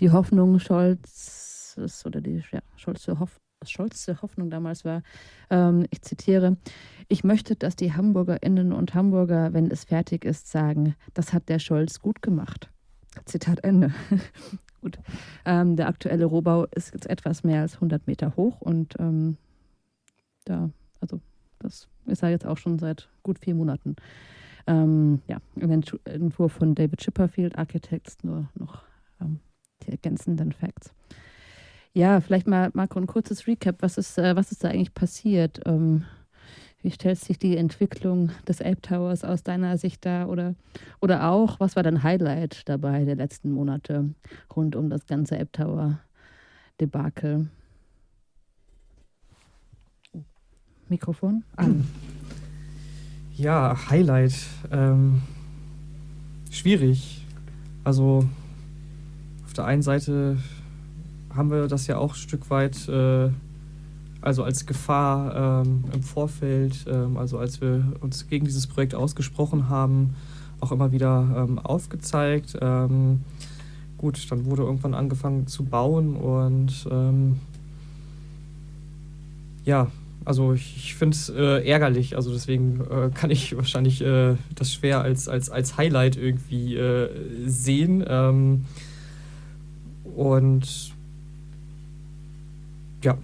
die 0.00 0.10
Hoffnung 0.10 0.58
Scholz 0.58 1.76
oder 2.04 2.20
die 2.20 2.42
ja, 2.50 2.58
Scholze, 2.74 3.20
Hoff, 3.20 3.38
Scholze 3.70 4.20
Hoffnung 4.22 4.50
damals 4.50 4.84
war, 4.84 5.02
ähm, 5.50 5.86
ich 5.90 6.02
zitiere, 6.02 6.56
ich 7.08 7.24
möchte, 7.24 7.56
dass 7.56 7.76
die 7.76 7.92
Hamburgerinnen 7.92 8.72
und 8.72 8.94
Hamburger, 8.94 9.52
wenn 9.52 9.70
es 9.70 9.84
fertig 9.84 10.24
ist, 10.24 10.48
sagen, 10.48 10.94
das 11.14 11.32
hat 11.32 11.48
der 11.48 11.58
Scholz 11.58 12.00
gut 12.00 12.22
gemacht. 12.22 12.70
Zitat 13.26 13.62
Ende. 13.64 13.92
Gut. 14.80 14.98
Ähm, 15.44 15.76
der 15.76 15.86
aktuelle 15.86 16.24
Rohbau 16.24 16.64
ist 16.74 16.92
jetzt 16.92 17.08
etwas 17.08 17.44
mehr 17.44 17.60
als 17.60 17.74
100 17.76 18.08
Meter 18.08 18.34
hoch 18.36 18.60
und 18.60 18.94
ähm, 18.98 19.36
da, 20.44 20.70
also 21.00 21.20
das 21.60 21.88
ist 22.06 22.22
er 22.24 22.30
jetzt 22.30 22.46
auch 22.46 22.58
schon 22.58 22.80
seit 22.80 23.08
gut 23.22 23.38
vier 23.38 23.54
Monaten. 23.54 23.94
Ähm, 24.66 25.22
ja, 25.28 25.38
ein 25.54 25.84
Entwurf 26.04 26.52
von 26.52 26.74
David 26.74 26.98
Chipperfield, 26.98 27.56
Architects, 27.56 28.24
nur 28.24 28.48
noch 28.54 28.82
ähm, 29.20 29.38
die 29.84 29.92
ergänzenden 29.92 30.52
Facts. 30.52 30.92
Ja, 31.94 32.20
vielleicht 32.20 32.46
mal, 32.46 32.70
Marco, 32.72 32.98
ein 32.98 33.06
kurzes 33.06 33.46
Recap. 33.46 33.76
Was 33.82 33.98
ist, 33.98 34.16
äh, 34.16 34.34
was 34.34 34.50
ist 34.50 34.64
da 34.64 34.68
eigentlich 34.68 34.94
passiert? 34.94 35.60
Ähm, 35.66 36.04
wie 36.80 36.90
stellt 36.90 37.18
sich 37.18 37.38
die 37.38 37.56
Entwicklung 37.56 38.30
des 38.48 38.62
Ape 38.62 38.80
Towers 38.80 39.24
aus 39.24 39.42
deiner 39.42 39.76
Sicht 39.76 40.06
dar? 40.06 40.30
Oder, 40.30 40.54
oder 41.00 41.28
auch, 41.30 41.60
was 41.60 41.76
war 41.76 41.82
dein 41.82 42.02
Highlight 42.02 42.68
dabei 42.68 43.04
der 43.04 43.16
letzten 43.16 43.52
Monate 43.52 44.14
rund 44.56 44.74
um 44.74 44.88
das 44.88 45.06
ganze 45.06 45.36
Ape 45.38 45.52
Tower 45.52 46.00
Debakel? 46.80 47.48
Mikrofon 50.88 51.44
an. 51.56 51.86
Ja, 53.34 53.76
Highlight. 53.90 54.34
Ähm, 54.70 55.22
schwierig. 56.50 57.26
Also 57.84 58.26
auf 59.44 59.52
der 59.52 59.66
einen 59.66 59.82
Seite 59.82 60.38
haben 61.34 61.50
wir 61.50 61.68
das 61.68 61.86
ja 61.86 61.98
auch 61.98 62.12
ein 62.12 62.16
Stück 62.16 62.50
weit 62.50 62.88
äh, 62.88 63.30
also 64.22 64.44
als 64.44 64.66
Gefahr 64.66 65.64
ähm, 65.64 65.84
im 65.92 66.02
Vorfeld, 66.02 66.86
ähm, 66.86 67.16
also 67.16 67.38
als 67.38 67.60
wir 67.60 67.84
uns 68.00 68.28
gegen 68.28 68.46
dieses 68.46 68.66
Projekt 68.66 68.94
ausgesprochen 68.94 69.68
haben, 69.68 70.14
auch 70.60 70.70
immer 70.70 70.92
wieder 70.92 71.46
ähm, 71.48 71.58
aufgezeigt. 71.58 72.56
Ähm, 72.60 73.22
gut, 73.98 74.30
dann 74.30 74.46
wurde 74.46 74.62
irgendwann 74.62 74.94
angefangen 74.94 75.48
zu 75.48 75.64
bauen 75.64 76.14
und 76.16 76.86
ähm, 76.90 77.40
ja, 79.64 79.90
also 80.24 80.52
ich, 80.52 80.76
ich 80.76 80.94
finde 80.94 81.16
es 81.16 81.28
äh, 81.28 81.68
ärgerlich, 81.68 82.14
also 82.14 82.32
deswegen 82.32 82.80
äh, 82.80 83.10
kann 83.12 83.30
ich 83.30 83.56
wahrscheinlich 83.56 84.02
äh, 84.02 84.36
das 84.54 84.72
schwer 84.72 85.00
als, 85.00 85.28
als, 85.28 85.50
als 85.50 85.76
Highlight 85.76 86.16
irgendwie 86.16 86.76
äh, 86.76 87.08
sehen. 87.46 88.04
Ähm, 88.06 88.64
und 90.14 90.91
ja, 93.02 93.16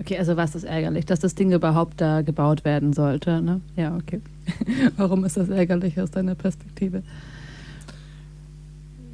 Okay, 0.00 0.16
also 0.16 0.36
was 0.36 0.54
ist 0.54 0.64
ärgerlich, 0.64 1.06
dass 1.06 1.20
das 1.20 1.34
Ding 1.34 1.52
überhaupt 1.52 2.00
da 2.00 2.22
gebaut 2.22 2.64
werden 2.64 2.92
sollte, 2.92 3.42
ne? 3.42 3.60
Ja, 3.76 3.96
okay. 3.96 4.20
Warum 4.96 5.24
ist 5.24 5.36
das 5.36 5.48
ärgerlich 5.48 6.00
aus 6.00 6.10
deiner 6.10 6.34
Perspektive? 6.34 7.02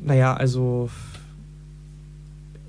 Naja, 0.02 0.34
also 0.34 0.90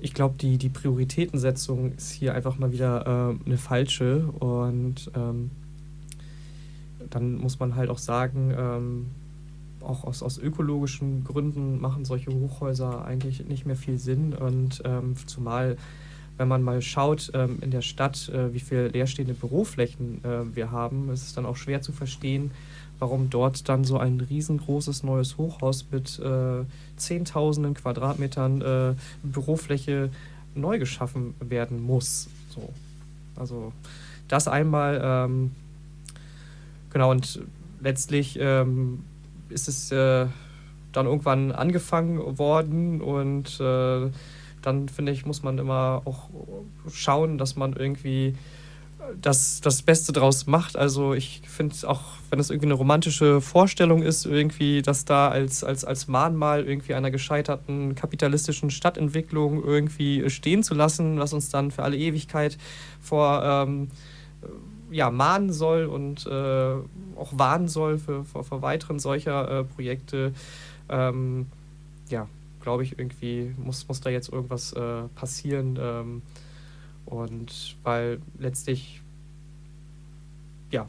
ich 0.00 0.14
glaube, 0.14 0.36
die, 0.40 0.56
die 0.56 0.70
Prioritätensetzung 0.70 1.92
ist 1.92 2.10
hier 2.10 2.34
einfach 2.34 2.58
mal 2.58 2.72
wieder 2.72 3.36
äh, 3.42 3.46
eine 3.46 3.58
falsche 3.58 4.26
und 4.26 5.10
ähm, 5.14 5.50
dann 7.10 7.36
muss 7.36 7.60
man 7.60 7.76
halt 7.76 7.90
auch 7.90 7.98
sagen, 7.98 8.52
ähm, 8.56 9.06
auch 9.86 10.04
aus, 10.04 10.22
aus 10.22 10.38
ökologischen 10.38 11.24
Gründen 11.24 11.80
machen 11.80 12.04
solche 12.04 12.32
Hochhäuser 12.32 13.04
eigentlich 13.04 13.44
nicht 13.46 13.66
mehr 13.66 13.76
viel 13.76 13.98
Sinn 13.98 14.34
und 14.34 14.82
ähm, 14.84 15.14
zumal 15.26 15.76
wenn 16.38 16.48
man 16.48 16.62
mal 16.62 16.82
schaut 16.82 17.30
ähm, 17.34 17.58
in 17.62 17.70
der 17.70 17.80
Stadt, 17.80 18.28
äh, 18.28 18.52
wie 18.52 18.60
viele 18.60 18.88
leerstehende 18.88 19.34
Büroflächen 19.34 20.22
äh, 20.24 20.54
wir 20.54 20.70
haben, 20.70 21.10
ist 21.10 21.22
es 21.22 21.34
dann 21.34 21.46
auch 21.46 21.56
schwer 21.56 21.80
zu 21.80 21.92
verstehen, 21.92 22.50
warum 22.98 23.30
dort 23.30 23.68
dann 23.68 23.84
so 23.84 23.98
ein 23.98 24.20
riesengroßes 24.20 25.02
neues 25.02 25.36
Hochhaus 25.36 25.86
mit 25.90 26.18
äh, 26.18 26.64
Zehntausenden 26.96 27.74
Quadratmetern 27.74 28.62
äh, 28.62 28.94
Bürofläche 29.22 30.10
neu 30.54 30.78
geschaffen 30.78 31.34
werden 31.40 31.82
muss. 31.82 32.28
So. 32.50 32.68
Also 33.36 33.72
das 34.28 34.48
einmal, 34.48 35.00
ähm, 35.02 35.52
genau, 36.90 37.10
und 37.10 37.40
letztlich 37.80 38.38
ähm, 38.40 39.04
ist 39.48 39.68
es 39.68 39.92
äh, 39.92 40.26
dann 40.92 41.06
irgendwann 41.06 41.52
angefangen 41.52 42.38
worden 42.38 43.00
und 43.00 43.60
äh, 43.60 44.10
dann 44.62 44.88
finde 44.88 45.12
ich, 45.12 45.26
muss 45.26 45.42
man 45.42 45.58
immer 45.58 46.02
auch 46.04 46.28
schauen, 46.92 47.38
dass 47.38 47.56
man 47.56 47.74
irgendwie 47.74 48.34
das, 49.20 49.60
das 49.60 49.82
Beste 49.82 50.12
draus 50.12 50.46
macht. 50.46 50.76
Also 50.76 51.14
ich 51.14 51.42
finde 51.46 51.74
auch, 51.88 52.02
wenn 52.30 52.38
es 52.38 52.50
irgendwie 52.50 52.66
eine 52.66 52.74
romantische 52.74 53.40
Vorstellung 53.40 54.02
ist, 54.02 54.26
irgendwie 54.26 54.82
das 54.82 55.04
da 55.04 55.28
als, 55.28 55.62
als, 55.62 55.84
als 55.84 56.08
Mahnmal 56.08 56.64
irgendwie 56.64 56.94
einer 56.94 57.10
gescheiterten 57.10 57.94
kapitalistischen 57.94 58.70
Stadtentwicklung 58.70 59.62
irgendwie 59.62 60.28
stehen 60.30 60.62
zu 60.62 60.74
lassen, 60.74 61.18
was 61.18 61.32
uns 61.32 61.50
dann 61.50 61.70
für 61.70 61.82
alle 61.82 61.96
Ewigkeit 61.96 62.58
vor 63.00 63.42
ähm, 63.44 63.88
ja, 64.90 65.10
mahnen 65.10 65.52
soll 65.52 65.86
und 65.86 66.26
äh, 66.26 66.74
auch 67.16 67.32
warnen 67.32 67.68
soll 67.68 67.98
für, 67.98 68.24
vor, 68.24 68.44
vor 68.44 68.62
weiteren 68.62 68.98
solcher 68.98 69.60
äh, 69.60 69.64
Projekte. 69.64 70.32
Ähm, 70.88 71.46
ja, 72.08 72.28
glaube 72.60 72.82
ich, 72.82 72.98
irgendwie 72.98 73.54
muss, 73.56 73.86
muss 73.88 74.00
da 74.00 74.10
jetzt 74.10 74.32
irgendwas 74.32 74.72
äh, 74.72 75.02
passieren. 75.14 75.78
Ähm, 75.80 76.22
und 77.04 77.76
weil 77.82 78.20
letztlich, 78.38 79.00
ja. 80.70 80.86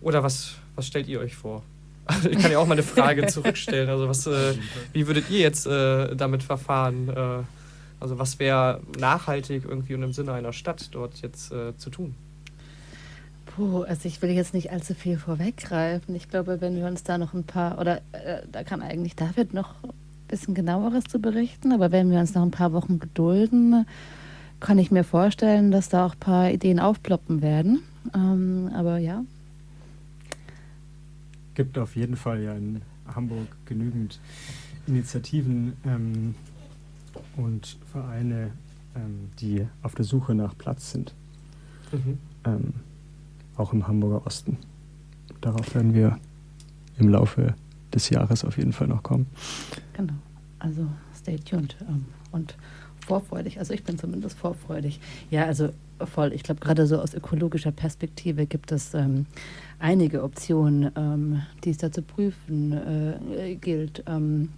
Oder 0.00 0.22
was, 0.22 0.56
was 0.74 0.86
stellt 0.86 1.08
ihr 1.08 1.20
euch 1.20 1.36
vor? 1.36 1.62
Also 2.08 2.30
ich 2.30 2.38
kann 2.38 2.52
ja 2.52 2.60
auch 2.60 2.66
mal 2.68 2.74
eine 2.74 2.84
Frage 2.84 3.26
zurückstellen. 3.28 3.88
Also 3.88 4.08
was, 4.08 4.28
äh, 4.28 4.54
wie 4.92 5.08
würdet 5.08 5.28
ihr 5.28 5.40
jetzt 5.40 5.66
äh, 5.66 6.14
damit 6.14 6.44
verfahren? 6.44 7.08
Äh, 7.08 7.42
also 8.00 8.18
was 8.18 8.38
wäre 8.38 8.80
nachhaltig 8.98 9.64
irgendwie 9.64 9.94
und 9.94 10.02
im 10.02 10.12
Sinne 10.12 10.32
einer 10.32 10.52
Stadt 10.52 10.88
dort 10.92 11.20
jetzt 11.22 11.52
äh, 11.52 11.76
zu 11.76 11.90
tun? 11.90 12.14
Puh, 13.46 13.82
also 13.82 14.06
ich 14.06 14.20
will 14.20 14.30
jetzt 14.30 14.52
nicht 14.52 14.70
allzu 14.70 14.94
viel 14.94 15.16
vorweggreifen. 15.16 16.14
Ich 16.14 16.28
glaube, 16.28 16.60
wenn 16.60 16.76
wir 16.76 16.86
uns 16.86 17.04
da 17.04 17.16
noch 17.16 17.32
ein 17.32 17.44
paar, 17.44 17.78
oder 17.80 17.98
äh, 18.12 18.42
da 18.52 18.64
kann 18.64 18.82
eigentlich 18.82 19.16
David 19.16 19.54
noch 19.54 19.82
ein 19.82 19.92
bisschen 20.28 20.54
genaueres 20.54 21.04
zu 21.04 21.18
berichten, 21.20 21.72
aber 21.72 21.90
wenn 21.90 22.10
wir 22.10 22.20
uns 22.20 22.34
noch 22.34 22.42
ein 22.42 22.50
paar 22.50 22.72
Wochen 22.72 22.98
gedulden, 22.98 23.86
kann 24.60 24.78
ich 24.78 24.90
mir 24.90 25.04
vorstellen, 25.04 25.70
dass 25.70 25.88
da 25.88 26.06
auch 26.06 26.14
ein 26.14 26.20
paar 26.20 26.50
Ideen 26.50 26.80
aufploppen 26.80 27.40
werden. 27.40 27.82
Ähm, 28.14 28.70
aber 28.74 28.98
ja. 28.98 29.24
Gibt 31.54 31.78
auf 31.78 31.96
jeden 31.96 32.16
Fall 32.16 32.42
ja 32.42 32.54
in 32.54 32.82
Hamburg 33.14 33.48
genügend 33.64 34.20
Initiativen 34.86 35.74
ähm, 35.86 36.34
und 37.36 37.78
Vereine, 37.90 38.52
ähm, 38.94 39.30
die 39.40 39.66
auf 39.82 39.94
der 39.94 40.04
Suche 40.04 40.34
nach 40.34 40.56
Platz 40.56 40.92
sind. 40.92 41.14
Mhm. 41.92 42.18
Ähm, 42.44 42.74
auch 43.56 43.72
im 43.72 43.86
Hamburger 43.86 44.26
Osten. 44.26 44.58
Darauf 45.40 45.74
werden 45.74 45.94
wir 45.94 46.18
im 46.98 47.08
Laufe 47.08 47.54
des 47.92 48.10
Jahres 48.10 48.44
auf 48.44 48.56
jeden 48.58 48.72
Fall 48.72 48.88
noch 48.88 49.02
kommen. 49.02 49.26
Genau, 49.92 50.14
also 50.58 50.86
stay 51.14 51.36
tuned 51.36 51.76
ähm, 51.88 52.04
und 52.32 52.56
vorfreudig. 53.06 53.58
Also 53.58 53.72
ich 53.72 53.84
bin 53.84 53.98
zumindest 53.98 54.38
vorfreudig. 54.38 55.00
Ja, 55.30 55.44
also 55.44 55.70
voll. 56.04 56.32
Ich 56.32 56.42
glaube, 56.42 56.60
gerade 56.60 56.86
so 56.86 57.00
aus 57.00 57.14
ökologischer 57.14 57.72
Perspektive 57.72 58.46
gibt 58.46 58.72
es 58.72 58.94
ähm, 58.94 59.26
einige 59.78 60.22
Optionen, 60.22 60.90
ähm, 60.96 61.42
die 61.64 61.70
es 61.70 61.78
da 61.78 61.90
zu 61.90 62.02
prüfen 62.02 62.72
äh, 62.72 63.54
gilt. 63.54 64.02
Ähm, 64.06 64.50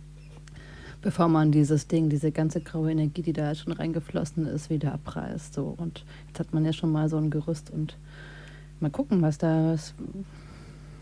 bevor 1.00 1.28
man 1.28 1.52
dieses 1.52 1.86
Ding, 1.86 2.08
diese 2.08 2.32
ganze 2.32 2.60
graue 2.60 2.90
Energie, 2.90 3.22
die 3.22 3.32
da 3.32 3.54
schon 3.54 3.72
reingeflossen 3.72 4.46
ist, 4.46 4.70
wieder 4.70 4.92
abreißt. 4.92 5.54
So. 5.54 5.74
Und 5.76 6.04
jetzt 6.28 6.40
hat 6.40 6.52
man 6.52 6.64
ja 6.64 6.72
schon 6.72 6.92
mal 6.92 7.08
so 7.08 7.16
ein 7.16 7.30
Gerüst 7.30 7.70
und 7.70 7.96
mal 8.80 8.90
gucken, 8.90 9.22
was 9.22 9.38
da, 9.38 9.76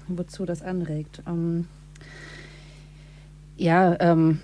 wozu 0.09 0.45
das 0.45 0.63
anregt. 0.63 1.23
Ähm, 1.27 1.67
ja, 3.57 3.97
ähm, 4.01 4.41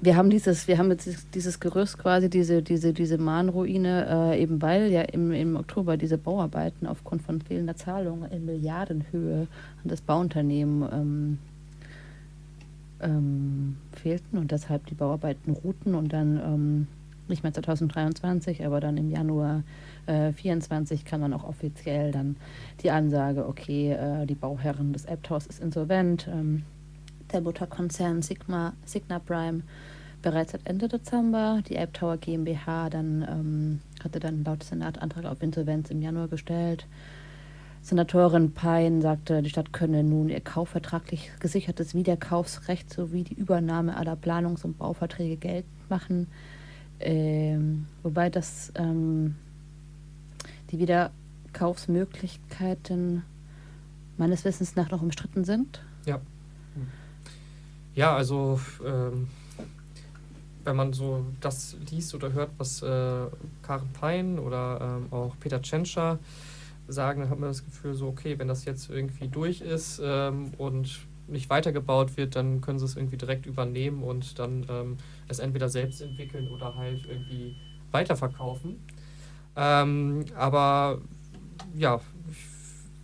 wir 0.00 0.16
haben 0.16 0.28
dieses, 0.28 0.68
wir 0.68 0.76
haben 0.76 0.90
jetzt 0.90 1.34
dieses 1.34 1.60
Gerüst 1.60 1.98
quasi, 1.98 2.28
diese, 2.28 2.62
diese, 2.62 2.92
diese 2.92 3.16
Mahnruine, 3.16 4.32
äh, 4.34 4.42
eben 4.42 4.60
weil 4.60 4.90
ja 4.90 5.00
im, 5.00 5.32
im 5.32 5.56
Oktober 5.56 5.96
diese 5.96 6.18
Bauarbeiten 6.18 6.86
aufgrund 6.86 7.22
von 7.22 7.40
fehlender 7.40 7.74
Zahlungen 7.74 8.30
in 8.30 8.44
Milliardenhöhe 8.44 9.46
an 9.82 9.88
das 9.88 10.02
Bauunternehmen 10.02 10.88
ähm, 10.92 11.38
ähm, 13.04 13.76
fehlten 13.92 14.38
und 14.38 14.50
deshalb 14.50 14.86
die 14.86 14.94
Bauarbeiten 14.94 15.52
ruhten 15.52 15.94
und 15.94 16.12
dann 16.12 16.38
ähm, 16.38 16.86
nicht 17.28 17.42
mehr 17.42 17.52
2023, 17.52 18.64
aber 18.66 18.80
dann 18.80 18.96
im 18.96 19.10
Januar 19.10 19.62
äh, 20.06 20.32
24 20.32 21.04
kam 21.04 21.22
dann 21.22 21.32
auch 21.32 21.44
offiziell 21.44 22.12
dann 22.12 22.36
die 22.82 22.90
Ansage, 22.90 23.46
okay, 23.46 23.92
äh, 23.92 24.26
die 24.26 24.34
Bauherren 24.34 24.92
des 24.92 25.04
Elbtaus 25.04 25.46
ist 25.46 25.60
insolvent. 25.60 26.28
Ähm, 26.30 26.64
der 27.32 27.40
Mutterkonzern 27.40 28.22
Sigma, 28.22 28.74
Signa 28.84 29.18
Prime 29.18 29.62
bereits 30.22 30.52
seit 30.52 30.66
Ende 30.66 30.88
Dezember. 30.88 31.62
Die 31.68 31.76
Elbtower 31.76 32.16
GmbH 32.16 32.90
dann 32.90 33.26
ähm, 33.28 33.80
hatte 34.02 34.20
dann 34.20 34.44
laut 34.44 34.62
Senat 34.62 35.00
Antrag 35.00 35.24
auf 35.24 35.42
Insolvenz 35.42 35.90
im 35.90 36.02
Januar 36.02 36.28
gestellt. 36.28 36.86
Senatorin 37.84 38.52
Pein 38.52 39.00
sagte, 39.02 39.42
die 39.42 39.50
Stadt 39.50 39.74
könne 39.74 40.02
nun 40.02 40.30
ihr 40.30 40.40
kaufvertraglich 40.40 41.30
gesichertes 41.38 41.94
Wiederkaufsrecht 41.94 42.90
sowie 42.90 43.24
die 43.24 43.34
Übernahme 43.34 43.98
aller 43.98 44.16
Planungs- 44.16 44.64
und 44.64 44.78
Bauverträge 44.78 45.36
geltend 45.36 45.90
machen. 45.90 46.28
Ähm, 46.98 47.84
wobei 48.02 48.30
das 48.30 48.72
ähm, 48.74 49.34
die 50.70 50.78
Wiederkaufsmöglichkeiten 50.78 53.22
meines 54.16 54.46
Wissens 54.46 54.76
nach 54.76 54.90
noch 54.90 55.02
umstritten 55.02 55.44
sind. 55.44 55.82
Ja. 56.06 56.22
Ja, 57.94 58.16
also 58.16 58.58
ähm, 58.82 59.28
wenn 60.64 60.76
man 60.76 60.94
so 60.94 61.26
das 61.42 61.76
liest 61.90 62.14
oder 62.14 62.32
hört, 62.32 62.52
was 62.56 62.80
äh, 62.80 63.26
Karen 63.60 63.90
Pein 63.92 64.38
oder 64.38 64.80
ähm, 64.80 65.12
auch 65.12 65.34
Peter 65.38 65.60
Tschentscher 65.60 66.18
sagen, 66.88 67.20
dann 67.20 67.30
hat 67.30 67.38
man 67.38 67.48
das 67.50 67.64
Gefühl 67.64 67.94
so, 67.94 68.08
okay, 68.08 68.38
wenn 68.38 68.48
das 68.48 68.64
jetzt 68.64 68.90
irgendwie 68.90 69.28
durch 69.28 69.60
ist 69.60 70.00
ähm, 70.04 70.52
und 70.58 71.06
nicht 71.26 71.48
weitergebaut 71.48 72.16
wird, 72.16 72.36
dann 72.36 72.60
können 72.60 72.78
sie 72.78 72.84
es 72.84 72.96
irgendwie 72.96 73.16
direkt 73.16 73.46
übernehmen 73.46 74.02
und 74.02 74.38
dann 74.38 74.66
ähm, 74.68 74.96
es 75.28 75.38
entweder 75.38 75.68
selbst 75.68 76.02
entwickeln 76.02 76.48
oder 76.48 76.74
halt 76.74 77.06
irgendwie 77.06 77.56
weiterverkaufen. 77.92 78.78
Ähm, 79.56 80.24
aber 80.36 81.00
ja, 81.74 82.00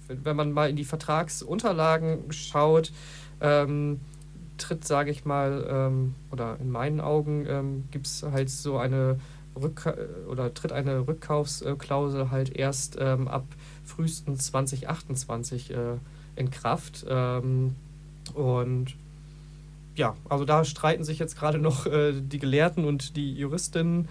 wenn 0.08 0.36
man 0.36 0.52
mal 0.52 0.68
in 0.68 0.76
die 0.76 0.84
Vertragsunterlagen 0.84 2.30
schaut, 2.32 2.92
ähm, 3.40 4.00
tritt, 4.58 4.84
sage 4.84 5.10
ich 5.10 5.24
mal, 5.24 5.66
ähm, 5.70 6.14
oder 6.30 6.58
in 6.60 6.70
meinen 6.70 7.00
Augen 7.00 7.46
ähm, 7.48 7.84
gibt 7.90 8.06
es 8.06 8.22
halt 8.22 8.50
so 8.50 8.76
eine 8.76 9.18
Rück 9.60 9.92
oder 10.28 10.52
tritt 10.54 10.72
eine 10.72 11.06
Rückkaufsklausel 11.06 12.30
halt 12.30 12.56
erst 12.56 12.96
ähm, 13.00 13.26
ab 13.26 13.44
frühestens 13.90 14.46
2028 14.46 15.70
äh, 15.70 15.76
in 16.36 16.50
Kraft. 16.50 17.04
Ähm, 17.08 17.74
und 18.34 18.94
ja, 19.96 20.16
also 20.28 20.44
da 20.44 20.64
streiten 20.64 21.04
sich 21.04 21.18
jetzt 21.18 21.36
gerade 21.36 21.58
noch 21.58 21.86
äh, 21.86 22.12
die 22.20 22.38
Gelehrten 22.38 22.84
und 22.84 23.16
die 23.16 23.34
Juristinnen. 23.34 24.08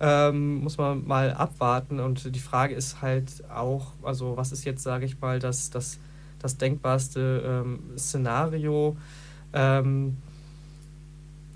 Ähm, 0.00 0.56
muss 0.56 0.78
man 0.78 1.06
mal 1.06 1.32
abwarten. 1.32 2.00
Und 2.00 2.34
die 2.34 2.40
Frage 2.40 2.74
ist 2.74 3.02
halt 3.02 3.48
auch, 3.50 3.92
also 4.02 4.36
was 4.36 4.52
ist 4.52 4.64
jetzt, 4.64 4.82
sage 4.82 5.04
ich 5.04 5.20
mal, 5.20 5.38
das, 5.38 5.70
das, 5.70 5.98
das 6.40 6.58
denkbarste 6.58 7.42
ähm, 7.64 7.80
Szenario? 7.96 8.96
Ähm, 9.52 10.16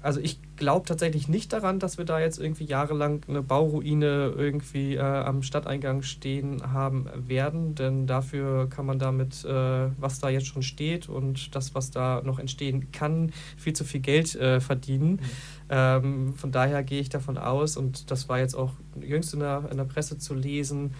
also 0.02 0.20
ich 0.20 0.38
glaube 0.56 0.86
tatsächlich 0.86 1.28
nicht 1.28 1.52
daran, 1.52 1.78
dass 1.78 1.98
wir 1.98 2.04
da 2.04 2.20
jetzt 2.20 2.38
irgendwie 2.38 2.64
jahrelang 2.64 3.22
eine 3.28 3.42
Bauruine 3.42 4.34
irgendwie 4.36 4.94
äh, 4.94 5.00
am 5.00 5.42
Stadteingang 5.42 6.02
stehen 6.02 6.72
haben 6.72 7.08
werden, 7.16 7.74
denn 7.74 8.06
dafür 8.06 8.68
kann 8.68 8.86
man 8.86 8.98
damit, 8.98 9.44
äh, 9.44 9.88
was 9.98 10.18
da 10.18 10.28
jetzt 10.28 10.46
schon 10.46 10.62
steht 10.62 11.08
und 11.08 11.54
das, 11.54 11.74
was 11.74 11.90
da 11.90 12.22
noch 12.24 12.38
entstehen 12.38 12.90
kann, 12.92 13.32
viel 13.56 13.72
zu 13.72 13.84
viel 13.84 14.00
Geld 14.00 14.34
äh, 14.34 14.60
verdienen. 14.60 15.12
Mhm. 15.12 15.20
Ähm, 15.68 16.34
von 16.34 16.52
daher 16.52 16.82
gehe 16.82 17.00
ich 17.00 17.08
davon 17.08 17.38
aus, 17.38 17.76
und 17.76 18.10
das 18.10 18.28
war 18.28 18.38
jetzt 18.38 18.54
auch 18.54 18.72
jüngst 19.00 19.34
in 19.34 19.40
der, 19.40 19.68
in 19.70 19.76
der 19.76 19.84
Presse 19.84 20.18
zu 20.18 20.34
lesen, 20.34 20.94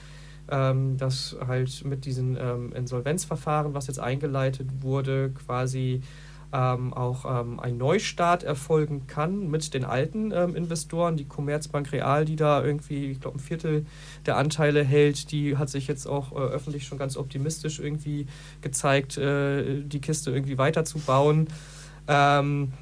ähm, 0.49 0.97
dass 0.97 1.37
halt 1.47 1.85
mit 1.85 2.05
diesem 2.05 2.37
ähm, 2.37 2.73
Insolvenzverfahren, 2.73 3.75
was 3.75 3.87
jetzt 3.89 3.99
eingeleitet 3.99 4.69
wurde, 4.81 5.31
quasi 5.31 6.03
ähm, 6.53 6.93
auch 6.95 7.25
ähm, 7.41 7.61
ein 7.61 7.77
Neustart 7.77 8.43
erfolgen 8.43 9.07
kann 9.07 9.51
mit 9.51 9.75
den 9.75 9.85
alten 9.85 10.33
ähm, 10.33 10.55
Investoren. 10.55 11.17
Die 11.17 11.25
Commerzbank 11.25 11.93
Real, 11.93 12.25
die 12.25 12.37
da 12.37 12.65
irgendwie, 12.65 13.11
ich 13.11 13.21
glaube, 13.21 13.39
ein 13.39 13.41
Viertel 13.41 13.87
der 14.27 14.37
Anteile 14.37 14.85
hält, 14.85 15.31
die 15.33 15.57
hat 15.57 15.69
sich 15.69 15.87
jetzt 15.87 16.07
auch 16.07 16.33
äh, 16.33 16.37
öffentlich 16.37 16.85
schon 16.85 16.99
ganz 16.99 17.17
optimistisch 17.17 17.81
irgendwie 17.81 18.27
gezeigt, 18.61 19.19
äh, 19.19 19.83
die 19.83 20.01
Kiste 20.01 20.31
irgendwie 20.31 20.59
weiterzubauen. 20.59 21.49
Ähm, 22.09 22.73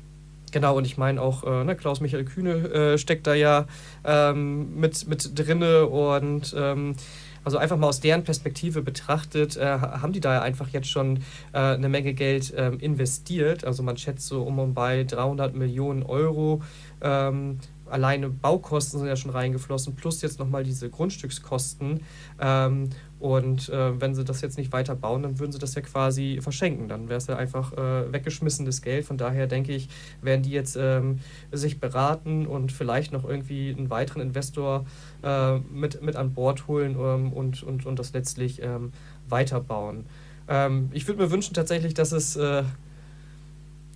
Genau, 0.55 0.77
und 0.77 0.87
ich 0.87 0.97
meine 0.97 1.21
auch, 1.21 1.43
äh, 1.43 1.65
ne, 1.65 1.75
Klaus-Michael 1.75 2.25
Kühne 2.25 2.53
äh, 2.53 2.97
steckt 2.97 3.27
da 3.27 3.35
ja 3.35 3.67
ähm, 4.05 4.79
mit, 4.79 5.09
mit 5.09 5.37
drinne 5.37 5.87
und 5.89 6.55
ähm, 6.57 6.95
also 7.45 7.59
einfach 7.59 7.77
mal 7.77 7.89
aus 7.89 8.01
deren 8.01 8.25
Perspektive 8.25 8.83
betrachtet, 8.83 9.57
äh, 9.57 9.65
haben 9.65 10.13
die 10.13 10.21
da 10.21 10.35
ja 10.35 10.43
einfach 10.43 10.69
jetzt 10.69 10.89
schon 10.89 11.19
äh, 11.53 11.59
eine 11.59 11.89
Menge 11.89 12.15
Geld 12.15 12.53
ähm, 12.57 12.79
investiert. 12.81 13.65
Also 13.65 13.83
man 13.83 13.97
schätzt 13.97 14.27
so 14.27 14.43
um 14.43 14.59
und 14.59 14.75
bei 14.75 15.05
300 15.05 15.55
Millionen 15.55 16.03
Euro. 16.03 16.63
Ähm, 17.03 17.59
alleine 17.87 18.29
Baukosten 18.29 18.99
sind 18.99 19.09
ja 19.09 19.17
schon 19.17 19.31
reingeflossen, 19.31 19.95
plus 19.95 20.23
jetzt 20.23 20.39
nochmal 20.39 20.65
diese 20.65 20.89
Grundstückskosten. 20.91 22.01
Ähm, 22.41 22.91
und 23.21 23.69
äh, 23.69 24.01
wenn 24.01 24.15
sie 24.15 24.25
das 24.25 24.41
jetzt 24.41 24.59
nicht 24.59 24.73
weiter 24.73 24.95
bauen, 24.95 25.23
dann 25.23 25.39
würden 25.39 25.53
sie 25.53 25.59
das 25.59 25.75
ja 25.75 25.83
quasi 25.83 26.41
verschenken. 26.43 26.89
Dann 26.89 27.09
wäre 27.09 27.19
es 27.19 27.27
ja 27.27 27.37
einfach 27.37 27.73
äh, 27.73 28.13
weggeschmissenes 28.13 28.83
Geld. 28.83 29.07
Von 29.07 29.17
daher 29.17 29.47
denke 29.47 29.73
ich, 29.73 29.89
werden 30.21 30.43
die 30.43 30.51
jetzt 30.51 30.77
ähm, 30.79 31.21
sich 31.51 31.81
beraten 31.81 32.47
und 32.47 32.73
vielleicht 32.73 33.13
noch 33.13 33.25
irgendwie 33.25 33.75
einen 33.77 33.91
weiteren 33.91 34.21
Investor 34.21 34.85
äh, 35.23 35.59
mit, 35.59 36.03
mit 36.03 36.17
an 36.17 36.35
Bord 36.35 36.69
holen 36.69 36.97
ähm, 36.99 37.33
und, 37.33 37.63
und, 37.63 37.87
und 37.87 37.99
das 37.99 38.13
letztlich 38.13 38.61
ähm, 38.63 38.93
weiterbauen. 39.29 40.05
Ähm, 40.49 40.91
ich 40.93 41.07
würde 41.07 41.23
mir 41.23 41.31
wünschen 41.31 41.55
tatsächlich, 41.55 41.95
dass 41.95 42.13
es 42.13 42.37
äh, 42.37 42.65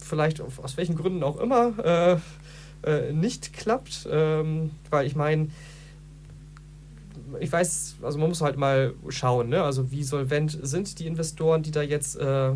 vielleicht 0.03 0.41
auf, 0.41 0.59
aus 0.59 0.77
welchen 0.77 0.97
Gründen 0.97 1.23
auch 1.23 1.37
immer 1.39 1.79
äh, 1.85 2.17
äh, 2.85 3.13
nicht 3.13 3.53
klappt, 3.53 4.09
ähm, 4.11 4.71
weil 4.91 5.07
ich 5.07 5.17
meine, 5.17 5.49
ich 7.41 7.53
weiß, 7.53 7.97
also 8.03 8.19
man 8.19 8.29
muss 8.29 8.41
halt 8.41 8.57
mal 8.57 8.95
schauen, 9.09 9.49
ne? 9.49 9.63
also 9.63 9.91
wie 9.91 10.03
solvent 10.03 10.59
sind 10.63 10.99
die 10.99 11.07
Investoren, 11.07 11.63
die 11.63 11.71
da 11.71 11.83
jetzt 11.83 12.17
äh, 12.17 12.53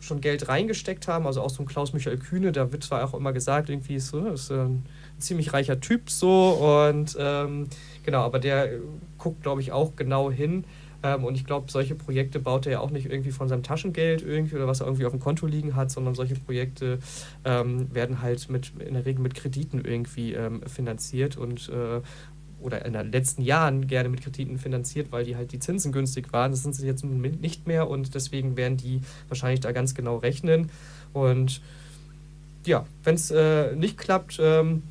schon 0.00 0.20
Geld 0.20 0.48
reingesteckt 0.48 1.08
haben, 1.08 1.26
also 1.26 1.42
auch 1.42 1.50
so 1.50 1.62
ein 1.62 1.66
Klaus-Michael 1.66 2.18
Kühne, 2.18 2.52
da 2.52 2.72
wird 2.72 2.84
zwar 2.84 3.04
auch 3.04 3.14
immer 3.14 3.32
gesagt, 3.32 3.68
irgendwie 3.68 3.96
ist 3.96 4.08
so, 4.08 4.26
ist 4.26 4.50
ein 4.50 4.84
ziemlich 5.18 5.52
reicher 5.52 5.80
Typ 5.80 6.10
so 6.10 6.50
und 6.88 7.16
ähm, 7.18 7.68
genau, 8.04 8.22
aber 8.22 8.38
der 8.38 8.70
guckt, 9.18 9.42
glaube 9.42 9.60
ich, 9.60 9.72
auch 9.72 9.96
genau 9.96 10.30
hin, 10.30 10.64
ähm, 11.02 11.24
und 11.24 11.34
ich 11.36 11.44
glaube, 11.44 11.70
solche 11.70 11.94
Projekte 11.94 12.40
baut 12.40 12.66
er 12.66 12.72
ja 12.72 12.80
auch 12.80 12.90
nicht 12.90 13.10
irgendwie 13.10 13.30
von 13.30 13.48
seinem 13.48 13.62
Taschengeld 13.62 14.22
irgendwie 14.22 14.56
oder 14.56 14.66
was 14.66 14.80
er 14.80 14.86
irgendwie 14.86 15.06
auf 15.06 15.12
dem 15.12 15.20
Konto 15.20 15.46
liegen 15.46 15.76
hat, 15.76 15.90
sondern 15.90 16.14
solche 16.14 16.34
Projekte 16.34 16.98
ähm, 17.44 17.92
werden 17.94 18.20
halt 18.20 18.48
mit, 18.50 18.72
in 18.78 18.94
der 18.94 19.06
Regel 19.06 19.22
mit 19.22 19.34
Krediten 19.34 19.84
irgendwie 19.84 20.32
ähm, 20.32 20.62
finanziert 20.66 21.36
und 21.36 21.68
äh, 21.68 22.00
oder 22.60 22.84
in 22.84 22.92
den 22.92 23.12
letzten 23.12 23.42
Jahren 23.42 23.86
gerne 23.86 24.08
mit 24.08 24.22
Krediten 24.22 24.58
finanziert, 24.58 25.12
weil 25.12 25.24
die 25.24 25.36
halt 25.36 25.52
die 25.52 25.60
Zinsen 25.60 25.92
günstig 25.92 26.32
waren. 26.32 26.50
Das 26.50 26.64
sind 26.64 26.74
sie 26.74 26.86
jetzt 26.86 27.04
nicht 27.04 27.68
mehr 27.68 27.88
und 27.88 28.16
deswegen 28.16 28.56
werden 28.56 28.76
die 28.76 29.00
wahrscheinlich 29.28 29.60
da 29.60 29.70
ganz 29.70 29.94
genau 29.94 30.16
rechnen. 30.16 30.70
Und 31.12 31.60
ja, 32.66 32.84
wenn 33.04 33.14
es 33.14 33.30
äh, 33.30 33.76
nicht 33.76 33.96
klappt, 33.96 34.38
ähm, 34.42 34.82